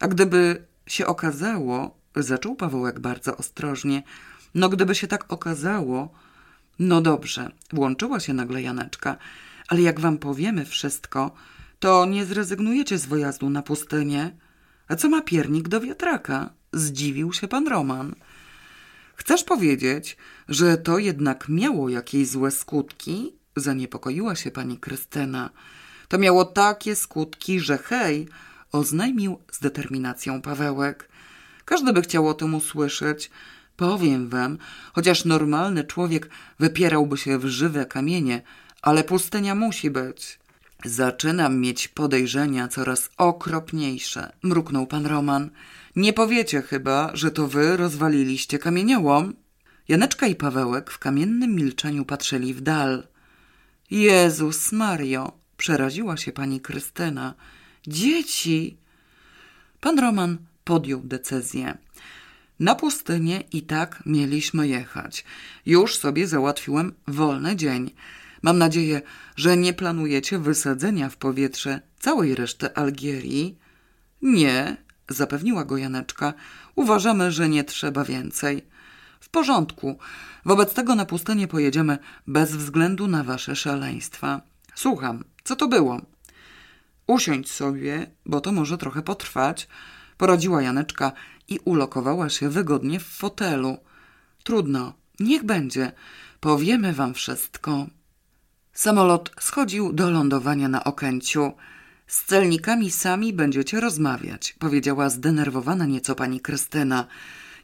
A 0.01 0.09
gdyby 0.09 0.67
się 0.87 1.07
okazało, 1.07 1.97
zaczął 2.17 2.57
Pawełek 2.57 3.01
bardzo 3.01 3.37
ostrożnie, 3.37 4.03
no 4.57 4.69
gdyby 4.69 4.95
się 4.95 5.07
tak 5.07 5.33
okazało, 5.33 6.13
no 6.79 7.01
dobrze, 7.01 7.51
włączyła 7.73 8.21
się 8.21 8.35
nagle 8.35 8.63
Janeczka, 8.63 9.17
ale 9.69 9.83
jak 9.83 10.01
wam 10.01 10.19
powiemy 10.19 10.65
wszystko, 10.65 11.31
to 11.79 12.07
nie 12.07 12.25
zrezygnujecie 12.25 12.99
z 12.99 13.07
wyjazdu 13.07 13.51
na 13.51 13.63
pustynię. 13.63 14.37
A 14.89 14.97
co 14.97 15.09
ma 15.09 15.23
piernik 15.23 15.69
do 15.69 15.81
wiatraka? 15.81 16.51
Zdziwił 16.73 17.33
się 17.33 17.49
pan 17.49 17.69
Roman. 17.69 18.15
Chcesz 19.15 19.45
powiedzieć, 19.45 20.17
że 20.49 20.77
to 20.79 20.99
jednak 20.99 21.49
miało 21.49 21.89
jakieś 21.89 22.29
złe 22.29 22.51
skutki? 22.51 23.33
Zaniepokoiła 23.57 24.37
się 24.37 24.51
pani 24.51 24.79
Krystyna. 24.79 25.51
To 26.09 26.19
miało 26.19 26.45
takie 26.45 26.97
skutki, 26.97 27.61
że 27.61 27.79
hej, 27.79 28.29
oznajmił 28.73 29.39
z 29.53 29.61
determinacją 29.61 30.43
Pawełek. 30.43 31.09
Każdy 31.65 31.93
by 31.93 32.03
chciał 32.03 32.29
o 32.29 32.35
tym 32.35 32.55
usłyszeć. 32.55 33.31
Powiem 33.77 34.29
wam, 34.29 34.59
chociaż 34.93 35.25
normalny 35.25 35.85
człowiek 35.85 36.31
wypierałby 36.59 37.17
się 37.17 37.39
w 37.39 37.47
żywe 37.47 37.87
kamienie, 37.87 38.43
ale 38.83 39.05
pustynia 39.05 39.55
musi 39.55 39.91
być. 39.91 40.39
Zaczynam 40.85 41.59
mieć 41.61 41.89
podejrzenia 41.89 42.69
coraz 42.69 43.11
okropniejsze, 43.17 44.33
mruknął 44.43 44.87
pan 44.87 45.07
Roman. 45.07 45.51
Nie 45.97 46.13
powiecie 46.13 46.63
chyba, 46.63 47.11
że 47.15 47.31
to 47.31 47.49
wy 47.49 47.77
rozwaliliście 47.77 48.59
kamieniołom? 48.59 49.35
Janeczka 49.89 50.27
i 50.27 50.35
Pawełek 50.35 50.91
w 50.91 50.99
kamiennym 50.99 51.55
milczeniu 51.55 52.05
patrzyli 52.05 52.55
w 52.55 52.61
dal. 52.61 53.07
Jezus 53.91 54.73
Mario, 54.73 55.33
przeraziła 55.57 56.17
się 56.17 56.33
pani 56.33 56.61
Krystyna. 56.61 57.35
Dzieci! 57.87 58.77
Pan 59.81 59.99
Roman 59.99 60.39
podjął 60.65 61.01
decyzję. 61.01 61.79
Na 62.61 62.75
pustynię 62.75 63.43
i 63.53 63.63
tak 63.63 64.03
mieliśmy 64.07 64.69
jechać. 64.69 65.25
Już 65.67 65.99
sobie 65.99 66.29
załatwiłem 66.29 66.95
wolny 67.07 67.57
dzień. 67.57 67.91
Mam 68.43 68.59
nadzieję, 68.59 69.03
że 69.37 69.57
nie 69.57 69.73
planujecie 69.73 70.39
wysadzenia 70.39 71.09
w 71.09 71.17
powietrze 71.17 71.81
całej 71.99 72.35
reszty 72.35 72.75
Algierii. 72.75 73.59
Nie, 74.23 74.77
zapewniła 75.09 75.65
go 75.65 75.77
Janeczka. 75.77 76.35
Uważamy, 76.75 77.33
że 77.33 77.49
nie 77.49 77.65
trzeba 77.65 78.05
więcej. 78.05 78.67
W 79.21 79.29
porządku. 79.29 79.99
Wobec 80.45 80.75
tego 80.75 80.95
na 80.95 81.05
pustynię 81.05 81.49
pojedziemy 81.49 81.99
bez 82.27 82.57
względu 82.57 83.07
na 83.07 83.25
wasze 83.25 83.57
szaleństwa. 83.57 84.41
Słucham, 84.75 85.25
co 85.45 85.57
to 85.57 85.69
było? 85.69 86.01
Usiądź 87.07 87.51
sobie, 87.51 88.11
bo 88.27 88.41
to 88.41 88.53
może 88.53 88.79
trochę 88.79 89.03
potrwać, 89.03 89.69
poradziła 90.19 90.63
Janeczka 90.63 91.13
i 91.49 91.59
ulokowała 91.65 92.29
się 92.29 92.49
wygodnie 92.49 93.01
w 93.01 93.07
fotelu. 93.07 93.79
Trudno, 94.45 94.93
niech 95.21 95.45
będzie. 95.45 95.93
Powiemy 96.41 96.93
wam 96.93 97.15
wszystko. 97.15 97.87
Samolot 98.73 99.31
schodził 99.41 99.93
do 99.93 100.11
lądowania 100.11 100.69
na 100.69 100.85
Okęciu. 100.85 101.53
Z 102.07 102.25
celnikami 102.25 102.91
sami 102.91 103.33
będziecie 103.33 103.81
rozmawiać, 103.81 104.57
powiedziała 104.59 105.11
zdenerwowana 105.11 105.87
nieco 105.87 106.15
pani 106.15 106.41
Krystyna. 106.41 107.07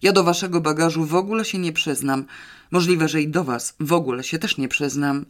Ja 0.03 0.13
do 0.13 0.25
waszego 0.25 0.61
bagażu 0.61 1.05
w 1.05 1.15
ogóle 1.15 1.45
się 1.45 1.59
nie 1.59 1.73
przyznam. 1.73 2.25
Możliwe, 2.71 3.09
że 3.09 3.23
i 3.23 3.29
do 3.29 3.45
was 3.45 3.75
w 3.81 3.93
ogóle 3.93 4.25
się 4.25 4.39
też 4.39 4.59
nie 4.59 4.69
przyznam. 4.69 5.25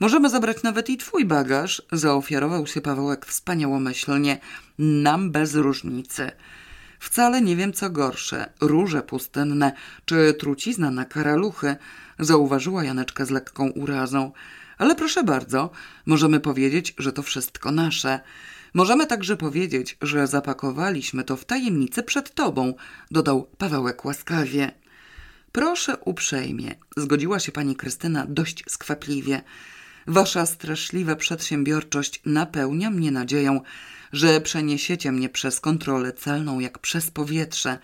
Możemy 0.00 0.30
zabrać 0.30 0.62
nawet 0.62 0.90
i 0.90 0.96
twój 0.96 1.24
bagaż, 1.24 1.82
zaofiarował 1.92 2.66
się 2.66 2.80
Pawełek 2.80 3.26
wspaniałomyślnie. 3.26 4.38
Nam 4.78 5.30
bez 5.30 5.54
różnicy. 5.54 6.32
Wcale 7.00 7.40
nie 7.40 7.56
wiem, 7.56 7.72
co 7.72 7.90
gorsze, 7.90 8.52
róże 8.60 9.02
pustynne 9.02 9.72
czy 10.04 10.34
trucizna 10.34 10.90
na 10.90 11.04
karaluchy, 11.04 11.76
zauważyła 12.18 12.84
Janeczka 12.84 13.24
z 13.24 13.30
lekką 13.30 13.70
urazą. 13.70 14.32
Ale 14.78 14.94
proszę 14.94 15.24
bardzo, 15.24 15.70
możemy 16.06 16.40
powiedzieć, 16.40 16.94
że 16.98 17.12
to 17.12 17.22
wszystko 17.22 17.72
nasze. 17.72 18.20
Możemy 18.74 19.06
także 19.06 19.36
powiedzieć, 19.36 19.96
że 20.02 20.26
zapakowaliśmy 20.26 21.24
to 21.24 21.36
w 21.36 21.44
tajemnicy 21.44 22.02
przed 22.02 22.34
tobą, 22.34 22.74
dodał 23.10 23.48
Pawełek 23.58 24.04
łaskawie. 24.04 24.72
Proszę 25.52 25.96
uprzejmie, 25.96 26.74
zgodziła 26.96 27.40
się 27.40 27.52
pani 27.52 27.76
Krystyna 27.76 28.26
dość 28.28 28.64
skwapliwie. 28.68 29.42
Wasza 30.06 30.46
straszliwa 30.46 31.16
przedsiębiorczość 31.16 32.22
napełnia 32.26 32.90
mnie 32.90 33.10
nadzieją, 33.10 33.60
że 34.12 34.40
przeniesiecie 34.40 35.12
mnie 35.12 35.28
przez 35.28 35.60
kontrolę 35.60 36.12
celną 36.12 36.60
jak 36.60 36.78
przez 36.78 37.10
powietrze, 37.10 37.78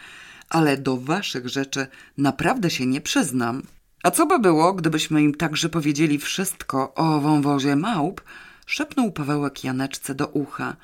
ale 0.48 0.76
do 0.76 0.96
waszych 0.96 1.48
rzeczy 1.48 1.86
naprawdę 2.18 2.70
się 2.70 2.86
nie 2.86 3.00
przyznam. 3.00 3.62
A 4.02 4.10
co 4.10 4.26
by 4.26 4.38
było, 4.38 4.72
gdybyśmy 4.72 5.22
im 5.22 5.34
także 5.34 5.68
powiedzieli 5.68 6.18
wszystko 6.18 6.94
o 6.94 7.20
wąwozie 7.20 7.76
małp? 7.76 8.20
Szepnął 8.66 9.12
Pawełek 9.12 9.64
Janeczce 9.64 10.14
do 10.14 10.26
ucha. 10.26 10.76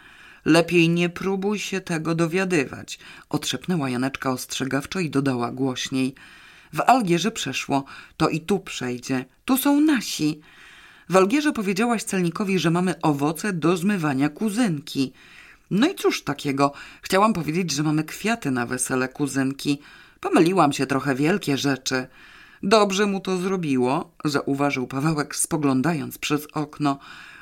Lepiej 0.45 0.89
nie 0.89 1.09
próbuj 1.09 1.59
się 1.59 1.81
tego 1.81 2.15
dowiadywać. 2.15 2.99
Otrzepnęła 3.29 3.91
Janeczka 3.91 4.31
ostrzegawczo 4.31 5.01
i 5.01 5.11
dodała 5.11 5.53
głośniej. 5.53 6.15
W 6.73 6.81
Algierze 6.81 7.31
przeszło, 7.31 7.85
to 8.17 8.29
i 8.29 8.41
tu 8.41 8.61
przejdzie. 8.61 9.25
Tu 9.45 9.57
są 9.57 9.81
nasi. 9.81 10.41
W 11.09 11.17
Algierze 11.17 11.53
powiedziałaś 11.53 12.03
celnikowi, 12.03 12.59
że 12.59 12.71
mamy 12.71 13.01
owoce 13.01 13.53
do 13.53 13.77
zmywania 13.77 14.29
kuzynki. 14.29 15.13
No 15.71 15.89
i 15.91 15.95
cóż 15.95 16.23
takiego? 16.23 16.73
Chciałam 17.03 17.33
powiedzieć, 17.33 17.71
że 17.71 17.83
mamy 17.83 18.05
kwiaty 18.05 18.51
na 18.51 18.67
wesele 18.67 19.09
kuzynki. 19.09 19.79
Pomyliłam 20.21 20.73
się 20.73 20.87
trochę 20.87 21.15
wielkie 21.15 21.57
rzeczy. 21.57 22.07
Dobrze 22.63 23.07
mu 23.07 23.21
to 23.21 23.37
zrobiło, 23.37 24.11
zauważył 24.25 24.87
Pawełek, 24.87 25.37
spoglądając 25.37 26.19
przez 26.19 26.47
okno. 26.53 26.99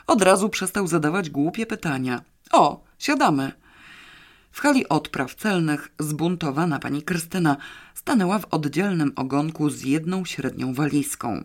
Od 0.06 0.22
razu 0.22 0.48
przestał 0.48 0.86
zadawać 0.86 1.30
głupie 1.30 1.66
pytania. 1.66 2.22
O, 2.52 2.84
siadamy. 2.98 3.52
W 4.52 4.60
hali 4.60 4.88
odpraw 4.88 5.34
celnych 5.34 5.88
zbuntowana 5.98 6.78
pani 6.78 7.02
Krystyna 7.02 7.56
stanęła 7.94 8.38
w 8.38 8.46
oddzielnym 8.50 9.12
ogonku 9.16 9.70
z 9.70 9.82
jedną 9.82 10.24
średnią 10.24 10.74
walizką. 10.74 11.44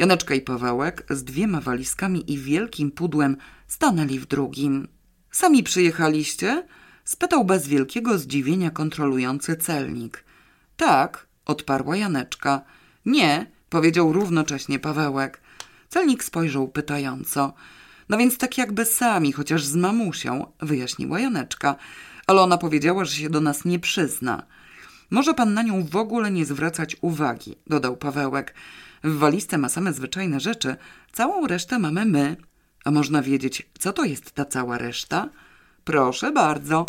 Janeczka 0.00 0.34
i 0.34 0.40
Pawełek 0.40 1.04
z 1.10 1.24
dwiema 1.24 1.60
walizkami 1.60 2.32
i 2.32 2.38
wielkim 2.38 2.90
pudłem 2.90 3.36
stanęli 3.66 4.18
w 4.18 4.26
drugim. 4.26 4.88
Sami 5.30 5.62
przyjechaliście? 5.62 6.66
spytał 7.04 7.44
bez 7.44 7.68
wielkiego 7.68 8.18
zdziwienia 8.18 8.70
kontrolujący 8.70 9.56
celnik. 9.56 10.24
Tak, 10.76 11.26
odparła 11.46 11.96
Janeczka. 11.96 12.60
Nie, 13.06 13.46
powiedział 13.68 14.12
równocześnie 14.12 14.78
Pawełek. 14.78 15.40
Celnik 15.88 16.24
spojrzał 16.24 16.68
pytająco. 16.68 17.52
No 18.08 18.18
więc 18.18 18.38
tak 18.38 18.58
jakby 18.58 18.84
sami, 18.84 19.32
chociaż 19.32 19.64
z 19.64 19.76
mamusią, 19.76 20.52
wyjaśniła 20.60 21.20
Janeczka, 21.20 21.76
ale 22.26 22.40
ona 22.40 22.58
powiedziała, 22.58 23.04
że 23.04 23.16
się 23.16 23.30
do 23.30 23.40
nas 23.40 23.64
nie 23.64 23.78
przyzna. 23.78 24.42
Może 25.10 25.34
pan 25.34 25.54
na 25.54 25.62
nią 25.62 25.84
w 25.84 25.96
ogóle 25.96 26.30
nie 26.30 26.44
zwracać 26.44 26.96
uwagi, 27.00 27.56
dodał 27.66 27.96
Pawełek. 27.96 28.54
W 29.04 29.18
walizce 29.18 29.58
ma 29.58 29.68
same 29.68 29.92
zwyczajne 29.92 30.40
rzeczy, 30.40 30.76
całą 31.12 31.46
resztę 31.46 31.78
mamy 31.78 32.04
my. 32.04 32.36
A 32.84 32.90
można 32.90 33.22
wiedzieć, 33.22 33.68
co 33.78 33.92
to 33.92 34.04
jest 34.04 34.32
ta 34.32 34.44
cała 34.44 34.78
reszta? 34.78 35.28
Proszę 35.84 36.32
bardzo. 36.32 36.86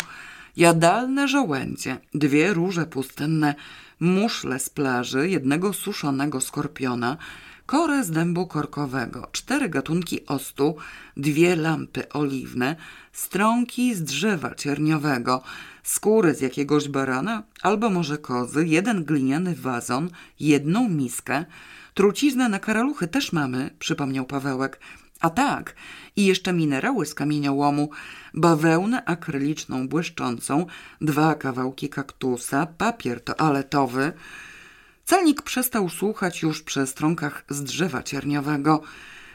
Jadalne 0.56 1.28
żołędzie, 1.28 1.98
dwie 2.14 2.54
róże 2.54 2.86
pustynne, 2.86 3.54
muszle 4.00 4.58
z 4.58 4.70
plaży, 4.70 5.28
jednego 5.28 5.72
suszonego 5.72 6.40
skorpiona, 6.40 7.16
korę 7.66 8.04
z 8.04 8.10
dębu 8.10 8.46
korkowego, 8.46 9.28
cztery 9.32 9.68
gatunki 9.68 10.26
ostu, 10.26 10.76
dwie 11.16 11.56
lampy 11.56 12.08
oliwne, 12.08 12.76
strąki 13.12 13.94
z 13.94 14.02
drzewa 14.02 14.54
cierniowego, 14.54 15.42
skóry 15.82 16.34
z 16.34 16.40
jakiegoś 16.40 16.88
barana 16.88 17.42
albo 17.62 17.90
może 17.90 18.18
kozy, 18.18 18.66
jeden 18.66 19.04
gliniany 19.04 19.54
wazon, 19.54 20.10
jedną 20.40 20.88
miskę, 20.88 21.44
truciznę 21.94 22.48
na 22.48 22.58
karaluchy 22.58 23.08
też 23.08 23.32
mamy, 23.32 23.70
przypomniał 23.78 24.26
Pawełek, 24.26 24.80
a 25.20 25.30
tak, 25.30 25.74
i 26.16 26.26
jeszcze 26.26 26.52
minerały 26.52 27.06
z 27.06 27.14
kamieniołomu, 27.14 27.90
bawełnę 28.34 29.04
akryliczną 29.04 29.88
błyszczącą, 29.88 30.66
dwa 31.00 31.34
kawałki 31.34 31.88
kaktusa, 31.88 32.66
papier 32.66 33.24
toaletowy. 33.24 34.12
Celnik 35.04 35.42
przestał 35.42 35.88
słuchać 35.88 36.42
już 36.42 36.62
przy 36.62 36.86
stronkach 36.86 37.44
z 37.48 37.62
drzewa 37.62 38.02
cierniowego. 38.02 38.82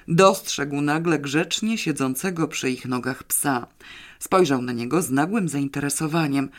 Dostrzegł 0.07 0.81
nagle 0.81 1.19
grzecznie 1.19 1.77
siedzącego 1.77 2.47
przy 2.47 2.69
ich 2.69 2.85
nogach 2.85 3.23
psa. 3.23 3.67
Spojrzał 4.19 4.61
na 4.61 4.71
niego 4.71 5.01
z 5.01 5.09
nagłym 5.09 5.49
zainteresowaniem. 5.49 6.49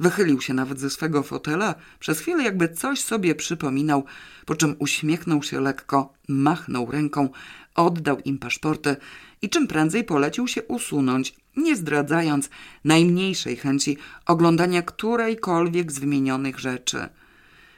Wychylił 0.00 0.40
się 0.40 0.54
nawet 0.54 0.80
ze 0.80 0.90
swego 0.90 1.22
fotela, 1.22 1.74
przez 1.98 2.20
chwilę 2.20 2.44
jakby 2.44 2.68
coś 2.68 3.00
sobie 3.00 3.34
przypominał, 3.34 4.04
po 4.46 4.54
czym 4.54 4.76
uśmiechnął 4.78 5.42
się 5.42 5.60
lekko, 5.60 6.12
machnął 6.28 6.90
ręką, 6.90 7.28
oddał 7.74 8.20
im 8.20 8.38
paszporty 8.38 8.96
i 9.42 9.48
czym 9.48 9.66
prędzej 9.66 10.04
polecił 10.04 10.48
się 10.48 10.62
usunąć, 10.62 11.34
nie 11.56 11.76
zdradzając 11.76 12.50
najmniejszej 12.84 13.56
chęci 13.56 13.96
oglądania 14.26 14.82
którejkolwiek 14.82 15.92
z 15.92 15.98
wymienionych 15.98 16.58
rzeczy. 16.58 17.08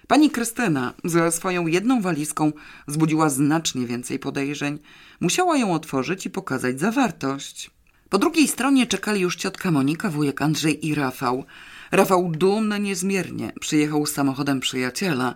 Pani 0.08 0.30
Krystyna 0.30 0.94
ze 1.04 1.32
swoją 1.32 1.66
jedną 1.66 2.00
walizką 2.00 2.52
wzbudziła 2.86 3.28
znacznie 3.28 3.86
więcej 3.86 4.18
podejrzeń. 4.18 4.78
Musiała 5.20 5.56
ją 5.56 5.72
otworzyć 5.72 6.26
i 6.26 6.30
pokazać 6.30 6.80
zawartość. 6.80 7.70
Po 8.08 8.18
drugiej 8.18 8.48
stronie 8.48 8.86
czekali 8.86 9.20
już 9.20 9.36
ciotka 9.36 9.70
Monika, 9.70 10.10
wujek 10.10 10.42
Andrzej 10.42 10.86
i 10.86 10.94
Rafał. 10.94 11.44
Rafał 11.90 12.30
dumny 12.30 12.80
niezmiernie 12.80 13.52
przyjechał 13.60 14.06
samochodem 14.06 14.60
przyjaciela. 14.60 15.34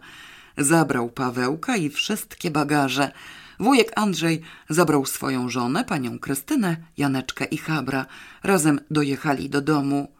Zabrał 0.58 1.10
Pawełka 1.10 1.76
i 1.76 1.90
wszystkie 1.90 2.50
bagaże. 2.50 3.12
Wujek 3.60 3.92
Andrzej 3.96 4.40
zabrał 4.68 5.06
swoją 5.06 5.48
żonę, 5.48 5.84
panią 5.84 6.18
Krystynę, 6.18 6.76
Janeczkę 6.96 7.44
i 7.44 7.58
Habra. 7.58 8.06
Razem 8.42 8.80
dojechali 8.90 9.50
do 9.50 9.60
domu. 9.60 10.12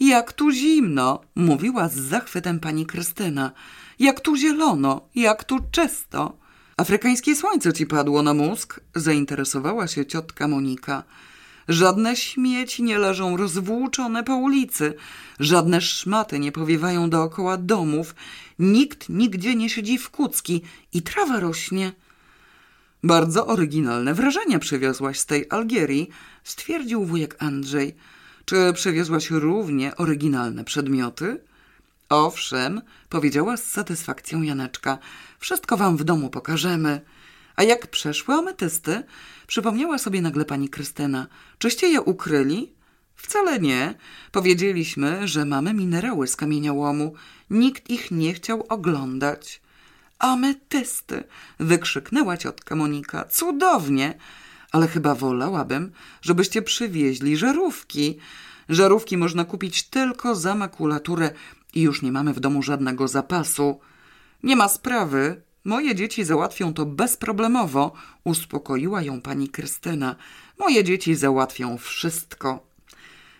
Jak 0.00 0.32
tu 0.32 0.50
zimno, 0.50 1.20
mówiła 1.34 1.88
z 1.88 1.94
zachwytem 1.94 2.60
pani 2.60 2.86
Krystyna. 2.86 3.52
Jak 3.98 4.20
tu 4.20 4.36
zielono, 4.36 5.08
jak 5.14 5.44
tu 5.44 5.58
czysto. 5.70 6.36
Afrykańskie 6.76 7.36
słońce 7.36 7.72
ci 7.72 7.86
padło 7.86 8.22
na 8.22 8.34
mózg? 8.34 8.80
Zainteresowała 8.94 9.88
się 9.88 10.06
ciotka 10.06 10.48
Monika. 10.48 11.02
Żadne 11.68 12.16
śmieci 12.16 12.82
nie 12.82 12.98
leżą 12.98 13.36
rozwłóczone 13.36 14.24
po 14.24 14.36
ulicy, 14.36 14.94
żadne 15.40 15.80
szmaty 15.80 16.38
nie 16.38 16.52
powiewają 16.52 17.10
dookoła 17.10 17.56
domów, 17.56 18.14
nikt 18.58 19.08
nigdzie 19.08 19.54
nie 19.54 19.70
siedzi 19.70 19.98
w 19.98 20.10
kucki 20.10 20.62
i 20.92 21.02
trawa 21.02 21.40
rośnie. 21.40 21.92
Bardzo 23.02 23.46
oryginalne 23.46 24.14
wrażenia 24.14 24.58
przywiozłaś 24.58 25.18
z 25.18 25.26
tej 25.26 25.46
Algierii, 25.50 26.08
stwierdził 26.44 27.04
wujek 27.04 27.36
Andrzej. 27.38 27.94
Czy 28.44 28.72
przywiozłaś 28.74 29.30
równie 29.30 29.96
oryginalne 29.96 30.64
przedmioty? 30.64 31.40
Owszem, 32.08 32.80
powiedziała 33.08 33.56
z 33.56 33.64
satysfakcją 33.64 34.42
Janeczka. 34.42 34.98
Wszystko 35.38 35.76
wam 35.76 35.96
w 35.96 36.04
domu 36.04 36.30
pokażemy. 36.30 37.00
A 37.56 37.62
jak 37.62 37.86
przeszły 37.86 38.34
ametysty? 38.34 39.02
Przypomniała 39.46 39.98
sobie 39.98 40.22
nagle 40.22 40.44
pani 40.44 40.68
Krystyna. 40.68 41.26
Czyście 41.58 41.88
je 41.88 42.00
ukryli? 42.00 42.74
Wcale 43.14 43.58
nie. 43.58 43.94
Powiedzieliśmy, 44.32 45.28
że 45.28 45.44
mamy 45.44 45.74
minerały 45.74 46.26
z 46.26 46.36
kamieniołomu. 46.36 47.14
Nikt 47.50 47.90
ich 47.90 48.10
nie 48.10 48.34
chciał 48.34 48.66
oglądać. 48.68 49.62
Ametysty! 50.18 51.24
wykrzyknęła 51.60 52.36
ciotka 52.36 52.76
Monika. 52.76 53.24
Cudownie! 53.24 54.14
Ale 54.72 54.88
chyba 54.88 55.14
wolałabym, 55.14 55.92
żebyście 56.22 56.62
przywieźli 56.62 57.36
żarówki. 57.36 58.18
Żarówki 58.68 59.16
można 59.16 59.44
kupić 59.44 59.82
tylko 59.82 60.34
za 60.34 60.54
makulaturę 60.54 61.30
i 61.74 61.82
już 61.82 62.02
nie 62.02 62.12
mamy 62.12 62.32
w 62.32 62.40
domu 62.40 62.62
żadnego 62.62 63.08
zapasu. 63.08 63.80
Nie 64.42 64.56
ma 64.56 64.68
sprawy, 64.68 65.42
Moje 65.64 65.94
dzieci 65.94 66.24
załatwią 66.24 66.74
to 66.74 66.86
bezproblemowo, 66.86 67.92
uspokoiła 68.24 69.02
ją 69.02 69.20
pani 69.20 69.48
Krystyna. 69.48 70.16
Moje 70.58 70.84
dzieci 70.84 71.14
załatwią 71.14 71.78
wszystko. 71.78 72.66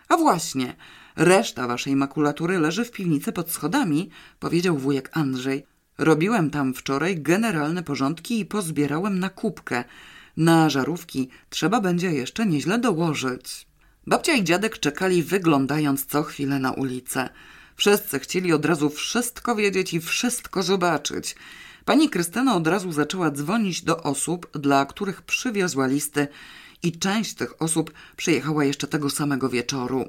A 0.08 0.16
właśnie, 0.16 0.74
reszta 1.16 1.66
waszej 1.66 1.96
makulatury 1.96 2.58
leży 2.58 2.84
w 2.84 2.90
piwnicy 2.90 3.32
pod 3.32 3.50
schodami, 3.50 4.10
powiedział 4.40 4.78
wujek 4.78 5.10
Andrzej. 5.12 5.66
Robiłem 5.98 6.50
tam 6.50 6.74
wczoraj 6.74 7.20
generalne 7.20 7.82
porządki 7.82 8.40
i 8.40 8.46
pozbierałem 8.46 9.18
na 9.18 9.28
kubkę. 9.28 9.84
Na 10.36 10.70
żarówki 10.70 11.28
trzeba 11.50 11.80
będzie 11.80 12.12
jeszcze 12.12 12.46
nieźle 12.46 12.78
dołożyć. 12.78 13.66
Babcia 14.06 14.34
i 14.34 14.44
dziadek 14.44 14.78
czekali 14.78 15.22
wyglądając 15.22 16.06
co 16.06 16.22
chwilę 16.22 16.58
na 16.58 16.72
ulicę. 16.72 17.28
Wszyscy 17.76 18.18
chcieli 18.18 18.52
od 18.52 18.64
razu 18.64 18.90
wszystko 18.90 19.56
wiedzieć 19.56 19.94
i 19.94 20.00
wszystko 20.00 20.62
zobaczyć. 20.62 21.36
Pani 21.84 22.08
Krystyna 22.10 22.56
od 22.56 22.66
razu 22.66 22.92
zaczęła 22.92 23.30
dzwonić 23.30 23.82
do 23.82 24.02
osób, 24.02 24.58
dla 24.58 24.86
których 24.86 25.22
przywiozła 25.22 25.86
listy 25.86 26.28
i 26.82 26.92
część 26.92 27.34
tych 27.34 27.62
osób 27.62 27.92
przyjechała 28.16 28.64
jeszcze 28.64 28.86
tego 28.86 29.10
samego 29.10 29.48
wieczoru. 29.48 30.04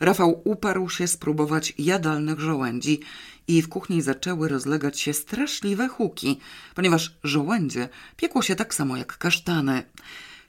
Rafał 0.00 0.42
uparł 0.44 0.88
się 0.88 1.08
spróbować 1.08 1.74
jadalnych 1.78 2.40
żołędzi 2.40 3.00
i 3.48 3.62
w 3.62 3.68
kuchni 3.68 4.02
zaczęły 4.02 4.48
rozlegać 4.48 5.00
się 5.00 5.12
straszliwe 5.12 5.88
huki, 5.88 6.40
ponieważ 6.74 7.14
żołędzie 7.24 7.88
piekło 8.16 8.42
się 8.42 8.56
tak 8.56 8.74
samo 8.74 8.96
jak 8.96 9.18
kasztany. 9.18 9.82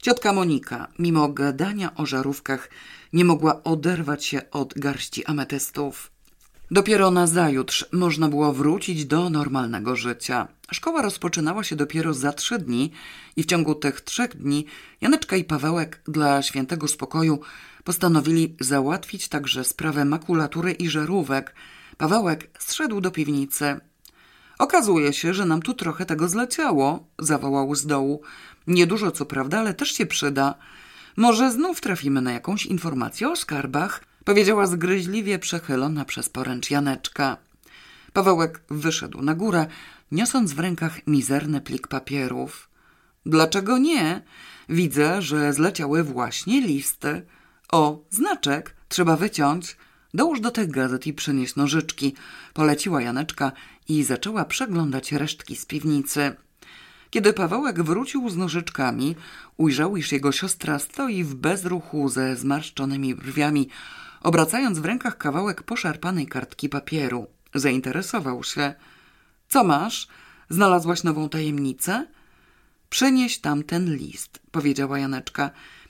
Ciotka 0.01 0.33
Monika, 0.33 0.87
mimo 0.99 1.29
gadania 1.29 1.95
o 1.95 2.05
żarówkach, 2.05 2.69
nie 3.13 3.25
mogła 3.25 3.63
oderwać 3.63 4.25
się 4.25 4.51
od 4.51 4.73
garści 4.73 5.25
ametystów. 5.25 6.11
Dopiero 6.71 7.11
na 7.11 7.27
zajutrz 7.27 7.85
można 7.91 8.29
było 8.29 8.53
wrócić 8.53 9.05
do 9.05 9.29
normalnego 9.29 9.95
życia. 9.95 10.47
Szkoła 10.71 11.01
rozpoczynała 11.01 11.63
się 11.63 11.75
dopiero 11.75 12.13
za 12.13 12.33
trzy 12.33 12.59
dni 12.59 12.91
i 13.35 13.43
w 13.43 13.45
ciągu 13.45 13.75
tych 13.75 14.01
trzech 14.01 14.37
dni 14.37 14.65
Janeczka 15.01 15.35
i 15.35 15.43
Pawełek 15.43 16.01
dla 16.07 16.41
świętego 16.41 16.87
spokoju 16.87 17.39
postanowili 17.83 18.55
załatwić 18.59 19.27
także 19.27 19.63
sprawę 19.63 20.05
makulatury 20.05 20.71
i 20.71 20.89
żarówek. 20.89 21.55
Pawełek 21.97 22.49
zszedł 22.59 23.01
do 23.01 23.11
piwnicy. 23.11 23.79
Okazuje 24.59 25.13
się, 25.13 25.33
że 25.33 25.45
nam 25.45 25.61
tu 25.61 25.73
trochę 25.73 26.05
tego 26.05 26.27
zleciało, 26.27 27.07
zawołał 27.19 27.75
z 27.75 27.85
dołu. 27.85 28.21
Niedużo 28.67 29.11
co 29.11 29.25
prawda, 29.25 29.59
ale 29.59 29.73
też 29.73 29.91
się 29.91 30.05
przyda. 30.05 30.55
Może 31.17 31.51
znów 31.51 31.81
trafimy 31.81 32.21
na 32.21 32.31
jakąś 32.31 32.65
informację 32.65 33.29
o 33.29 33.35
skarbach? 33.35 34.03
Powiedziała 34.23 34.67
zgryźliwie 34.67 35.39
przechylona 35.39 36.05
przez 36.05 36.29
poręcz 36.29 36.71
Janeczka. 36.71 37.37
Pawełek 38.13 38.61
wyszedł 38.69 39.21
na 39.21 39.35
górę, 39.35 39.67
niosąc 40.11 40.53
w 40.53 40.59
rękach 40.59 41.07
mizerny 41.07 41.61
plik 41.61 41.87
papierów. 41.87 42.69
Dlaczego 43.25 43.77
nie? 43.77 44.21
Widzę, 44.69 45.21
że 45.21 45.53
zleciały 45.53 46.03
właśnie 46.03 46.61
listy. 46.61 47.25
O, 47.71 48.03
znaczek, 48.09 48.75
trzeba 48.87 49.17
wyciąć. 49.17 49.77
Dołóż 50.13 50.39
do 50.39 50.51
tych 50.51 50.71
gazet 50.71 51.07
i 51.07 51.13
przynieś 51.13 51.55
nożyczki. 51.55 52.15
Poleciła 52.53 53.01
Janeczka 53.01 53.51
i 53.89 54.03
zaczęła 54.03 54.45
przeglądać 54.45 55.11
resztki 55.11 55.55
z 55.55 55.65
piwnicy. 55.65 56.35
Kiedy 57.09 57.33
Pawełek 57.33 57.83
wrócił 57.83 58.29
z 58.29 58.37
nożyczkami, 58.37 59.15
ujrzał, 59.57 59.97
iż 59.97 60.11
jego 60.11 60.31
siostra 60.31 60.79
stoi 60.79 61.23
w 61.23 61.35
bezruchu 61.35 62.09
ze 62.09 62.35
zmarszczonymi 62.35 63.15
brwiami, 63.15 63.69
obracając 64.21 64.79
w 64.79 64.85
rękach 64.85 65.17
kawałek 65.17 65.63
poszarpanej 65.63 66.27
kartki 66.27 66.69
papieru. 66.69 67.27
Zainteresował 67.53 68.43
się. 68.43 68.73
Co 69.55 69.63
masz? 69.63 70.07
Znalazłaś 70.49 71.03
nową 71.03 71.29
tajemnicę? 71.29 72.07
Przynieś 72.89 73.37
tam 73.37 73.63
ten 73.63 73.95
list, 73.95 74.39
powiedziała 74.51 74.99
Janeczka. 74.99 75.49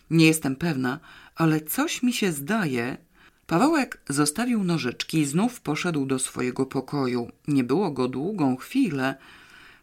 Nie 0.09 0.25
jestem 0.25 0.55
pewna, 0.55 0.99
ale 1.35 1.61
coś 1.61 2.03
mi 2.03 2.13
się 2.13 2.31
zdaje. 2.31 2.97
Pawełek 3.47 4.01
zostawił 4.09 4.63
nożyczki 4.63 5.19
i 5.19 5.25
znów 5.25 5.61
poszedł 5.61 6.05
do 6.05 6.19
swojego 6.19 6.65
pokoju. 6.65 7.31
Nie 7.47 7.63
było 7.63 7.91
go 7.91 8.07
długą 8.07 8.57
chwilę. 8.57 9.15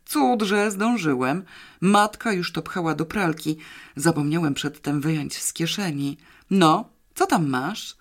Cud, 0.05 0.43
że 0.43 0.70
zdążyłem. 0.70 1.44
Matka 1.81 2.33
już 2.33 2.52
to 2.52 2.62
pchała 2.62 2.94
do 2.94 3.07
pralki. 3.07 3.57
Zapomniałem 3.97 4.55
przedtem 4.55 5.01
wyjąć 5.01 5.43
z 5.43 5.52
kieszeni. 5.52 6.17
No, 6.51 6.89
co 7.15 7.27
tam 7.27 7.49
masz? 7.49 7.97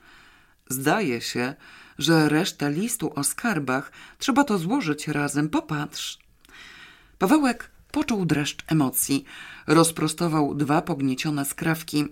Zdaje 0.69 1.21
się, 1.21 1.55
że 2.01 2.29
resztę 2.29 2.71
listu 2.71 3.13
o 3.15 3.23
skarbach 3.23 3.91
trzeba 4.17 4.43
to 4.43 4.57
złożyć 4.57 5.07
razem. 5.07 5.49
Popatrz. 5.49 6.19
Pawełek 7.19 7.71
poczuł 7.91 8.25
dreszcz 8.25 8.63
emocji. 8.67 9.25
Rozprostował 9.67 10.55
dwa 10.55 10.81
pogniecione 10.81 11.45
skrawki. 11.45 12.05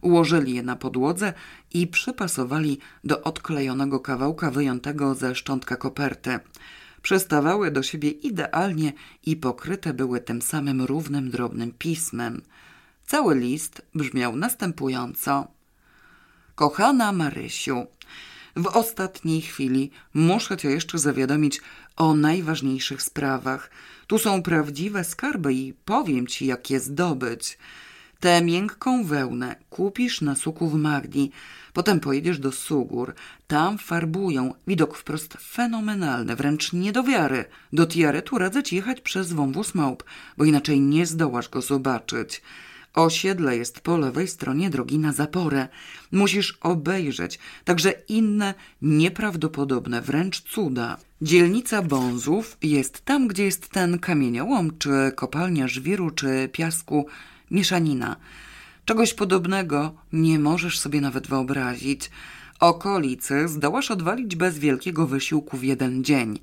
Ułożyli 0.00 0.54
je 0.54 0.62
na 0.62 0.76
podłodze 0.76 1.32
i 1.74 1.86
przypasowali 1.86 2.78
do 3.04 3.22
odklejonego 3.22 4.00
kawałka 4.00 4.50
wyjętego 4.50 5.14
ze 5.14 5.34
szczątka 5.34 5.76
koperty. 5.76 6.40
Przystawały 7.02 7.70
do 7.70 7.82
siebie 7.82 8.10
idealnie 8.10 8.92
i 9.26 9.36
pokryte 9.36 9.94
były 9.94 10.20
tym 10.20 10.42
samym 10.42 10.82
równym, 10.82 11.30
drobnym 11.30 11.72
pismem. 11.72 12.42
Cały 13.06 13.34
list 13.34 13.82
brzmiał 13.94 14.36
następująco. 14.36 15.46
Kochana 16.54 17.12
Marysiu, 17.12 17.86
w 18.56 18.66
ostatniej 18.66 19.40
chwili 19.40 19.90
muszę 20.14 20.56
cię 20.56 20.70
jeszcze 20.70 20.98
zawiadomić 20.98 21.60
o 21.96 22.14
najważniejszych 22.14 23.02
sprawach. 23.02 23.70
Tu 24.06 24.18
są 24.18 24.42
prawdziwe 24.42 25.04
skarby 25.04 25.54
i 25.54 25.74
powiem 25.84 26.26
ci, 26.26 26.46
jak 26.46 26.70
je 26.70 26.80
zdobyć. 26.80 27.58
Tę 28.20 28.42
miękką 28.42 29.04
wełnę 29.04 29.56
kupisz 29.70 30.20
na 30.20 30.34
suku 30.34 30.68
w 30.68 30.74
Magdi, 30.74 31.30
potem 31.72 32.00
pojedziesz 32.00 32.38
do 32.38 32.52
Sugur, 32.52 33.14
tam 33.46 33.78
farbują, 33.78 34.54
widok 34.66 34.96
wprost 34.96 35.36
fenomenalny, 35.40 36.36
wręcz 36.36 36.72
nie 36.72 36.92
do 36.92 37.02
wiary. 37.02 37.44
Do 37.72 37.86
Tiaretu 37.86 38.38
radzę 38.38 38.62
ci 38.62 38.76
jechać 38.76 39.00
przez 39.00 39.32
wąwóz 39.32 39.74
małp, 39.74 40.04
bo 40.36 40.44
inaczej 40.44 40.80
nie 40.80 41.06
zdołasz 41.06 41.48
go 41.48 41.62
zobaczyć. 41.62 42.42
Osiedle 42.94 43.56
jest 43.56 43.80
po 43.80 43.96
lewej 43.96 44.28
stronie 44.28 44.70
drogi 44.70 44.98
na 44.98 45.12
zaporę. 45.12 45.68
Musisz 46.12 46.58
obejrzeć 46.60 47.38
także 47.64 47.92
inne 48.08 48.54
nieprawdopodobne 48.82 50.02
wręcz 50.02 50.40
cuda. 50.40 50.96
Dzielnica 51.22 51.82
Bązów 51.82 52.56
jest 52.62 53.04
tam, 53.04 53.28
gdzie 53.28 53.44
jest 53.44 53.68
ten 53.68 53.98
kamieniołom, 53.98 54.78
czy 54.78 55.12
kopalnia 55.16 55.68
żwiru, 55.68 56.10
czy 56.10 56.48
piasku, 56.52 57.06
mieszanina. 57.50 58.16
Czegoś 58.84 59.14
podobnego 59.14 59.94
nie 60.12 60.38
możesz 60.38 60.80
sobie 60.80 61.00
nawet 61.00 61.26
wyobrazić. 61.26 62.10
Okolicy 62.60 63.48
zdołasz 63.48 63.90
odwalić 63.90 64.36
bez 64.36 64.58
wielkiego 64.58 65.06
wysiłku 65.06 65.56
w 65.56 65.62
jeden 65.62 66.04
dzień. 66.04 66.38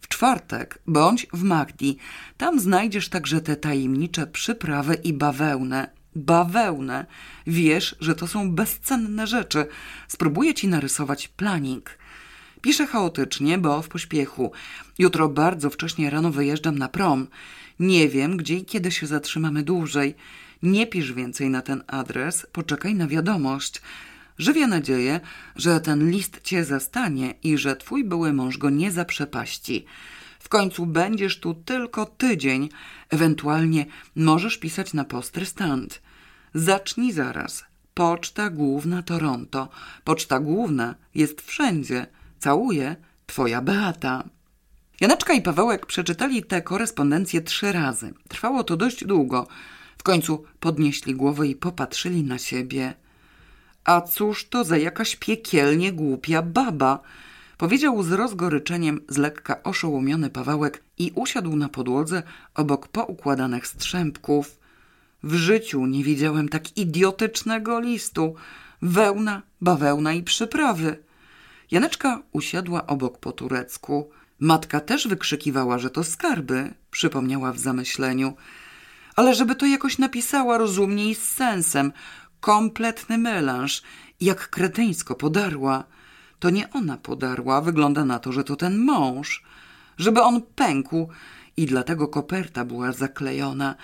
W 0.00 0.08
czwartek 0.08 0.78
bądź 0.86 1.26
w 1.32 1.42
Magdi. 1.42 1.96
Tam 2.36 2.60
znajdziesz 2.60 3.08
także 3.08 3.40
te 3.40 3.56
tajemnicze 3.56 4.26
przyprawy 4.26 4.94
i 4.94 5.12
bawełnę. 5.12 5.90
Bawełnę. 6.14 7.06
Wiesz, 7.46 7.96
że 8.00 8.14
to 8.14 8.26
są 8.26 8.52
bezcenne 8.52 9.26
rzeczy. 9.26 9.66
Spróbuję 10.08 10.54
ci 10.54 10.68
narysować 10.68 11.28
planik. 11.28 11.98
Piszę 12.60 12.86
chaotycznie, 12.86 13.58
bo 13.58 13.82
w 13.82 13.88
pośpiechu. 13.88 14.52
Jutro 14.98 15.28
bardzo 15.28 15.70
wcześnie 15.70 16.10
rano 16.10 16.30
wyjeżdżam 16.30 16.78
na 16.78 16.88
prom. 16.88 17.26
Nie 17.80 18.08
wiem, 18.08 18.36
gdzie 18.36 18.54
i 18.56 18.64
kiedy 18.64 18.90
się 18.90 19.06
zatrzymamy 19.06 19.62
dłużej. 19.62 20.14
Nie 20.62 20.86
pisz 20.86 21.12
więcej 21.12 21.50
na 21.50 21.62
ten 21.62 21.82
adres, 21.86 22.46
poczekaj 22.52 22.94
na 22.94 23.06
wiadomość. 23.06 23.82
Żywię 24.38 24.66
nadzieję, 24.66 25.20
że 25.56 25.80
ten 25.80 26.10
list 26.10 26.40
cię 26.42 26.64
zastanie 26.64 27.34
i 27.42 27.58
że 27.58 27.76
twój 27.76 28.04
były 28.04 28.32
mąż 28.32 28.58
go 28.58 28.70
nie 28.70 28.92
zaprzepaści. 28.92 29.84
W 30.38 30.48
końcu 30.48 30.86
będziesz 30.86 31.40
tu 31.40 31.54
tylko 31.54 32.06
tydzień, 32.06 32.68
ewentualnie 33.10 33.86
możesz 34.16 34.58
pisać 34.58 34.94
na 34.94 35.04
postrystant. 35.04 36.02
Zacznij 36.54 37.12
zaraz. 37.12 37.64
Poczta 37.94 38.50
Główna 38.50 39.02
Toronto. 39.02 39.68
Poczta 40.04 40.40
Główna 40.40 40.94
jest 41.14 41.40
wszędzie. 41.40 42.06
Całuję, 42.38 42.96
twoja 43.26 43.62
Beata. 43.62 44.24
Janeczka 45.00 45.32
i 45.32 45.42
Pawełek 45.42 45.86
przeczytali 45.86 46.44
tę 46.44 46.62
korespondencję 46.62 47.40
trzy 47.40 47.72
razy. 47.72 48.14
Trwało 48.28 48.64
to 48.64 48.76
dość 48.76 49.04
długo. 49.04 49.46
W 49.98 50.02
końcu 50.02 50.44
podnieśli 50.60 51.14
głowę 51.14 51.48
i 51.48 51.54
popatrzyli 51.54 52.22
na 52.22 52.38
siebie. 52.38 52.94
A 53.86 54.00
cóż 54.00 54.48
to 54.48 54.64
za 54.64 54.76
jakaś 54.76 55.16
piekielnie 55.16 55.92
głupia 55.92 56.42
baba? 56.42 57.00
Powiedział 57.58 58.02
z 58.02 58.12
rozgoryczeniem 58.12 59.00
z 59.08 59.16
lekka 59.16 59.62
oszołomiony 59.62 60.30
Pawełek 60.30 60.82
i 60.98 61.12
usiadł 61.14 61.56
na 61.56 61.68
podłodze 61.68 62.22
obok 62.54 62.88
poukładanych 62.88 63.66
strzępków. 63.66 64.58
W 65.22 65.34
życiu 65.34 65.86
nie 65.86 66.04
widziałem 66.04 66.48
tak 66.48 66.76
idiotycznego 66.76 67.80
listu. 67.80 68.34
Wełna, 68.82 69.42
bawełna 69.60 70.12
i 70.12 70.22
przyprawy. 70.22 70.98
Janeczka 71.70 72.22
usiadła 72.32 72.86
obok 72.86 73.18
po 73.18 73.32
turecku. 73.32 74.10
Matka 74.40 74.80
też 74.80 75.08
wykrzykiwała, 75.08 75.78
że 75.78 75.90
to 75.90 76.04
skarby, 76.04 76.74
przypomniała 76.90 77.52
w 77.52 77.58
zamyśleniu. 77.58 78.36
Ale 79.16 79.34
żeby 79.34 79.54
to 79.54 79.66
jakoś 79.66 79.98
napisała 79.98 80.58
rozumnie 80.58 81.10
i 81.10 81.14
z 81.14 81.24
sensem. 81.24 81.92
Kompletny 82.46 83.18
melanż. 83.18 83.82
Jak 84.20 84.50
kretyńsko 84.50 85.14
podarła. 85.14 85.84
To 86.38 86.50
nie 86.50 86.70
ona 86.70 86.96
podarła, 86.96 87.60
wygląda 87.60 88.04
na 88.04 88.18
to, 88.18 88.32
że 88.32 88.44
to 88.44 88.56
ten 88.56 88.78
mąż. 88.78 89.42
Żeby 89.98 90.22
on 90.22 90.42
pękł 90.42 91.08
i 91.56 91.66
dlatego 91.66 92.08
koperta 92.08 92.64
była 92.64 92.92
zaklejona. 92.92 93.74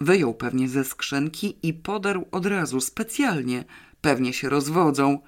Wyjął 0.00 0.34
pewnie 0.34 0.68
ze 0.68 0.84
skrzynki 0.84 1.56
i 1.62 1.74
podarł 1.74 2.24
od 2.30 2.46
razu, 2.46 2.80
specjalnie. 2.80 3.64
Pewnie 4.00 4.32
się 4.32 4.48
rozwodzą. 4.48 5.18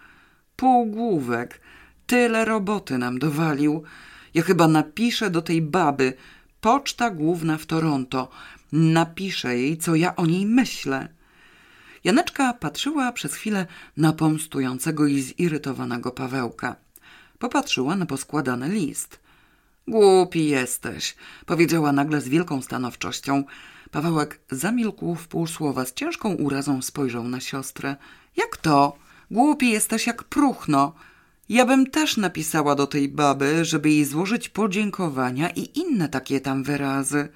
Półgłówek. 0.57 1.61
Tyle 2.07 2.45
roboty 2.45 2.99
nam 2.99 3.19
dowalił. 3.19 3.83
Ja 4.35 4.43
chyba 4.43 4.69
napiszę 4.69 5.31
do 5.31 5.43
tej 5.43 5.63
baby. 5.63 6.13
Poczta 6.61 7.11
główna 7.11 7.59
w 7.59 7.67
Toronto. 7.67 8.29
Napiszę 8.73 9.59
jej, 9.59 9.79
co 9.79 9.95
ja 9.95 10.17
o 10.17 10.27
niej 10.27 10.47
myślę. 10.47 11.16
Janeczka 12.07 12.53
patrzyła 12.53 13.13
przez 13.13 13.35
chwilę 13.35 13.67
na 13.97 14.13
pomstującego 14.13 15.07
i 15.07 15.23
zirytowanego 15.23 16.11
Pawełka. 16.11 16.77
Popatrzyła 17.39 17.97
na 17.97 18.07
poskładany 18.07 18.69
list. 18.69 19.21
Głupi 19.89 20.49
jesteś, 20.49 21.17
powiedziała 21.47 21.93
nagle 21.93 22.21
z 22.21 22.29
wielką 22.29 22.63
stanowczością. 22.63 23.45
Pawełek 23.91 24.41
zamilkł 24.51 25.15
w 25.15 25.29
pół 25.29 25.47
słowa, 25.47 25.85
z 25.85 25.95
ciężką 25.95 26.35
urazą 26.35 26.83
spojrzał 26.83 27.25
na 27.29 27.41
siostrę. 27.41 27.97
Jak 28.37 28.57
to? 28.57 28.97
Głupi 29.31 29.71
jesteś 29.71 30.07
jak 30.07 30.25
próchno. 30.25 30.95
Ja 31.49 31.67
bym 31.67 31.91
też 31.91 32.17
napisała 32.17 32.75
do 32.75 32.87
tej 32.87 33.09
baby, 33.09 33.65
żeby 33.65 33.91
jej 33.91 34.05
złożyć 34.05 34.49
podziękowania 34.49 35.51
i 35.51 35.79
inne 35.79 36.09
takie 36.09 36.41
tam 36.41 36.63
wyrazy. 36.63 37.29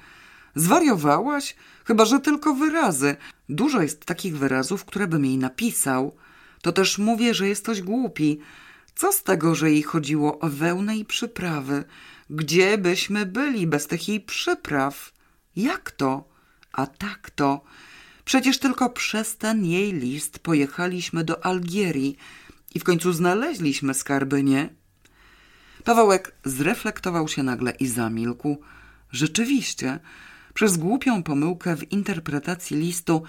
Zwariowałaś? 0.54 1.56
Chyba, 1.84 2.04
że 2.04 2.20
tylko 2.20 2.54
wyrazy. 2.54 3.16
Dużo 3.48 3.82
jest 3.82 4.04
takich 4.04 4.38
wyrazów, 4.38 4.84
które 4.84 5.06
bym 5.06 5.24
jej 5.24 5.38
napisał. 5.38 6.16
To 6.62 6.72
też 6.72 6.98
mówię, 6.98 7.34
że 7.34 7.48
jesteś 7.48 7.82
głupi. 7.82 8.40
Co 8.94 9.12
z 9.12 9.22
tego, 9.22 9.54
że 9.54 9.70
jej 9.70 9.82
chodziło 9.82 10.38
o 10.38 10.48
wełnę 10.48 10.96
i 10.96 11.04
przyprawy? 11.04 11.84
Gdzie 12.30 12.78
byśmy 12.78 13.26
byli 13.26 13.66
bez 13.66 13.86
tych 13.86 14.08
jej 14.08 14.20
przypraw? 14.20 15.12
Jak 15.56 15.90
to? 15.90 16.28
A 16.72 16.86
tak 16.86 17.30
to. 17.30 17.60
Przecież 18.24 18.58
tylko 18.58 18.90
przez 18.90 19.36
ten 19.36 19.64
jej 19.64 19.92
list 19.92 20.38
pojechaliśmy 20.38 21.24
do 21.24 21.44
Algierii 21.44 22.16
i 22.74 22.80
w 22.80 22.84
końcu 22.84 23.12
znaleźliśmy 23.12 23.94
skarby, 23.94 24.42
nie? 24.42 24.68
Pawełek 25.84 26.34
zreflektował 26.44 27.28
się 27.28 27.42
nagle 27.42 27.70
i 27.70 27.86
zamilkł. 27.86 28.56
Rzeczywiście, 29.12 29.98
przez 30.60 30.76
głupią 30.76 31.22
pomyłkę 31.22 31.76
w 31.76 31.92
interpretacji 31.92 32.76
listu 32.76 33.22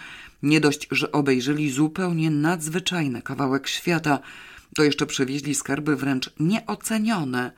nie 0.44 0.62
dość, 0.62 0.88
że 0.92 1.12
obejrzeli 1.12 1.72
zupełnie 1.72 2.32
nadzwyczajny 2.32 3.22
kawałek 3.22 3.68
świata, 3.68 4.20
to 4.76 4.84
jeszcze 4.84 5.06
przywieźli 5.06 5.56
skarby 5.56 5.96
wręcz 5.96 6.30
nieocenione. 6.40 7.52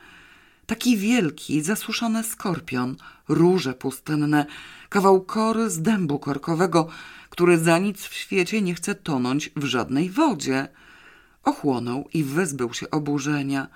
Taki 0.66 0.98
wielki, 0.98 1.61
zasuszony 1.61 2.24
skorpion, 2.24 2.95
róże 3.27 3.74
pustynne, 3.74 4.45
kawał 4.90 5.22
kory 5.22 5.69
z 5.69 5.82
dębu 5.82 6.19
korkowego, 6.19 6.88
który 7.30 7.58
za 7.58 7.77
nic 7.77 8.06
w 8.06 8.14
świecie 8.14 8.61
nie 8.61 8.76
chce 8.76 8.95
tonąć 8.95 9.52
w 9.56 9.64
żadnej 9.64 10.10
wodzie. 10.10 10.68
Ochłonął 11.43 12.10
i 12.14 12.24
wyzbył 12.24 12.74
się 12.74 12.90
oburzenia. 12.90 13.68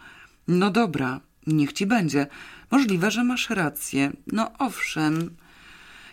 No 0.47 0.71
dobra, 0.71 1.19
niech 1.47 1.73
ci 1.73 1.85
będzie. 1.85 2.27
Możliwe, 2.71 3.11
że 3.11 3.23
masz 3.23 3.49
rację. 3.49 4.11
No 4.27 4.51
owszem. 4.59 5.29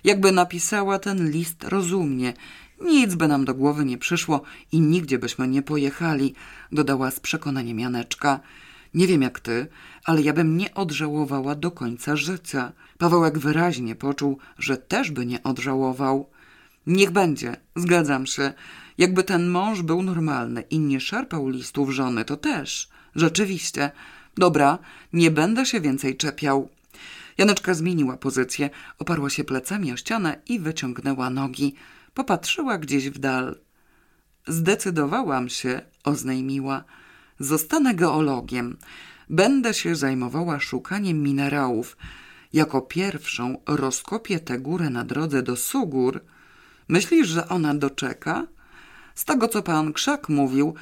Jakby 0.05 0.33
napisała 0.33 0.99
ten 0.99 1.31
list 1.31 1.65
rozumnie, 1.65 2.34
Nic 2.81 3.15
by 3.15 3.28
nam 3.28 3.44
do 3.44 3.55
głowy 3.55 3.84
nie 3.84 3.99
przyszło 3.99 4.42
i 4.73 4.81
nigdzie 4.81 5.18
byśmy 5.18 5.49
nie 5.49 5.62
pojechali, 5.62 6.34
dodała 6.73 7.10
z 7.10 7.20
przekonaniem 7.20 7.78
Janeczka. 7.78 8.41
Nie 8.94 9.07
wiem 9.07 9.23
jak 9.23 9.41
ty, 9.41 9.66
ale 10.05 10.23
ja 10.23 10.33
bym 10.33 10.57
nie 10.57 10.74
odżałowała 10.74 11.55
do 11.55 11.70
końca 11.70 12.16
życia. 12.16 12.73
Pawełek 12.99 13.39
wyraźnie 13.39 13.94
poczuł, 13.94 14.39
że 14.58 14.76
też 14.76 15.10
by 15.10 15.26
nie 15.26 15.42
odżałował. 15.42 16.31
Niech 16.86 17.10
będzie, 17.10 17.57
zgadzam 17.76 18.26
się. 18.26 18.52
Jakby 18.99 19.24
ten 19.24 19.49
mąż 19.49 19.83
był 19.83 20.02
normalny 20.02 20.62
i 20.70 20.78
nie 20.78 21.00
szarpał 21.00 21.49
listów 21.49 21.91
żony, 21.91 22.24
to 22.24 22.36
też. 22.36 22.89
Rzeczywiście. 23.15 23.91
Dobra, 24.36 24.78
nie 25.12 25.31
będę 25.31 25.66
się 25.66 25.81
więcej 25.81 26.16
czepiał. 26.16 26.68
Janeczka 27.38 27.74
zmieniła 27.74 28.16
pozycję, 28.16 28.70
oparła 28.98 29.30
się 29.30 29.44
plecami 29.44 29.92
o 29.92 29.96
ścianę 29.96 30.36
i 30.48 30.60
wyciągnęła 30.60 31.30
nogi. 31.30 31.74
Popatrzyła 32.14 32.78
gdzieś 32.78 33.10
w 33.10 33.18
dal. 33.18 33.58
Zdecydowałam 34.46 35.48
się, 35.48 35.80
oznajmiła. 36.04 36.84
Zostanę 37.38 37.94
geologiem. 37.94 38.76
Będę 39.30 39.74
się 39.74 39.96
zajmowała 39.96 40.60
szukaniem 40.60 41.22
minerałów. 41.22 41.96
Jako 42.52 42.82
pierwszą 42.82 43.58
rozkopię 43.66 44.40
tę 44.40 44.58
górę 44.58 44.90
na 44.90 45.04
drodze 45.04 45.42
do 45.42 45.56
Sugur. 45.56 46.20
Myślisz, 46.88 47.28
że 47.28 47.48
ona 47.48 47.74
doczeka? 47.74 48.46
Z 49.14 49.24
tego, 49.24 49.48
co 49.48 49.62
pan 49.62 49.92
Krzak 49.92 50.28
mówił, 50.28 50.74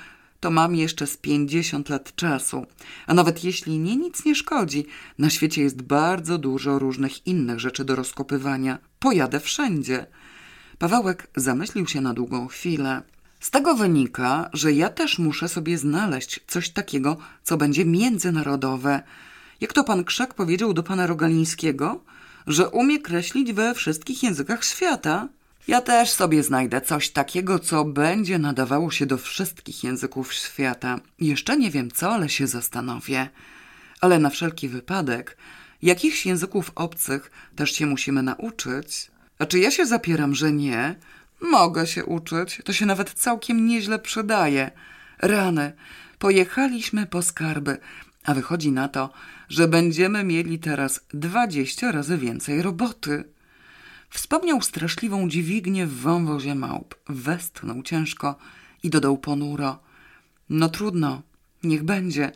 to 0.42 0.50
mam 0.50 0.74
jeszcze 0.74 1.06
z 1.06 1.16
pięćdziesiąt 1.16 1.88
lat 1.88 2.16
czasu. 2.16 2.66
A 3.06 3.14
nawet 3.14 3.44
jeśli 3.44 3.78
nie, 3.78 3.96
nic 3.96 4.24
nie 4.24 4.34
szkodzi. 4.34 4.86
Na 5.18 5.30
świecie 5.30 5.62
jest 5.62 5.82
bardzo 5.82 6.38
dużo 6.38 6.78
różnych 6.78 7.26
innych 7.26 7.60
rzeczy 7.60 7.84
do 7.84 7.96
rozkopywania. 7.96 8.78
Pojadę 8.98 9.40
wszędzie. 9.40 10.06
Pawełek 10.78 11.30
zamyślił 11.36 11.86
się 11.86 12.00
na 12.00 12.14
długą 12.14 12.46
chwilę. 12.46 13.02
Z 13.40 13.50
tego 13.50 13.74
wynika, 13.74 14.50
że 14.52 14.72
ja 14.72 14.88
też 14.88 15.18
muszę 15.18 15.48
sobie 15.48 15.78
znaleźć 15.78 16.40
coś 16.46 16.70
takiego, 16.70 17.16
co 17.42 17.56
będzie 17.56 17.84
międzynarodowe. 17.84 19.02
Jak 19.60 19.72
to 19.72 19.84
pan 19.84 20.04
Krzak 20.04 20.34
powiedział 20.34 20.72
do 20.74 20.82
pana 20.82 21.06
Rogalińskiego, 21.06 22.04
że 22.46 22.68
umie 22.68 23.00
kreślić 23.00 23.52
we 23.52 23.74
wszystkich 23.74 24.22
językach 24.22 24.64
świata. 24.64 25.28
Ja 25.68 25.81
też 25.81 26.10
sobie 26.10 26.42
znajdę 26.42 26.81
coś 26.81 27.10
takiego, 27.10 27.58
co 27.58 27.84
będzie 27.84 28.39
nadawało 28.39 28.91
się 28.91 29.07
do 29.07 29.18
wszystkich 29.18 29.84
języków 29.84 30.34
świata. 30.34 31.00
Jeszcze 31.18 31.57
nie 31.57 31.70
wiem 31.70 31.91
co, 31.91 32.12
ale 32.12 32.28
się 32.28 32.47
zastanowię. 32.47 33.28
Ale 34.00 34.18
na 34.18 34.31
wszelki 34.31 34.68
wypadek, 34.68 35.36
jakichś 35.82 36.26
języków 36.26 36.73
obcych 36.74 37.31
też 37.57 37.73
się 37.73 37.86
musimy 37.86 38.23
nauczyć. 38.23 39.10
A 39.39 39.47
czy 39.47 39.58
ja 39.58 39.70
się 39.70 39.86
zapieram, 39.86 40.34
że 40.34 40.52
nie? 40.52 40.94
Mogę 41.41 41.86
się 41.86 42.05
uczyć, 42.05 42.60
to 42.65 42.73
się 42.73 42.86
nawet 42.86 43.12
całkiem 43.12 43.66
nieźle 43.66 43.99
przydaje. 43.99 44.70
Rany, 45.18 45.73
pojechaliśmy 46.18 47.07
po 47.07 47.23
skarby, 47.23 47.78
a 48.24 48.34
wychodzi 48.34 48.73
na 48.73 48.89
to, 48.89 49.12
że 49.49 49.68
będziemy 49.68 50.24
mieli 50.24 50.58
teraz 50.58 51.00
dwadzieścia 51.15 51.92
razy 51.92 52.18
więcej 52.18 52.62
roboty. 52.62 53.24
Wspomniał 54.12 54.62
straszliwą 54.62 55.28
dźwignię 55.28 55.86
w 55.86 56.00
wąwozie 56.00 56.55
małp. 56.55 56.94
Westchnął 57.08 57.82
ciężko 57.82 58.39
i 58.82 58.91
dodał 58.91 59.18
ponuro. 59.18 59.78
No 60.49 60.68
trudno, 60.68 61.23
niech 61.62 61.82
będzie. 61.82 62.32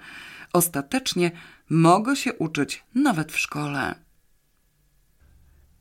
Ostatecznie 0.52 1.30
mogę 1.70 2.16
się 2.16 2.34
uczyć 2.34 2.84
nawet 2.94 3.32
w 3.32 3.38
szkole. 3.38 3.94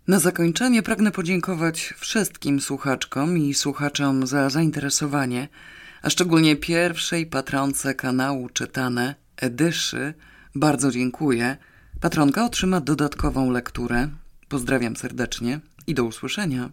Na 0.07 0.19
zakończenie 0.19 0.83
pragnę 0.83 1.11
podziękować 1.11 1.93
wszystkim 1.98 2.61
słuchaczkom 2.61 3.38
i 3.38 3.53
słuchaczom 3.53 4.27
za 4.27 4.49
zainteresowanie, 4.49 5.48
a 6.01 6.09
szczególnie 6.09 6.56
pierwszej 6.56 7.25
patronce 7.25 7.93
kanału 7.93 8.49
Czytane, 8.49 9.15
Edyszy. 9.38 10.14
Bardzo 10.56 10.91
dziękuję. 10.91 11.57
Patronka 11.99 12.45
otrzyma 12.45 12.82
dodatkową 12.82 13.51
lekturę. 13.51 14.09
Pozdrawiam 14.49 14.95
serdecznie 14.95 15.59
i 15.88 15.93
do 15.93 16.03
usłyszenia. 16.03 16.69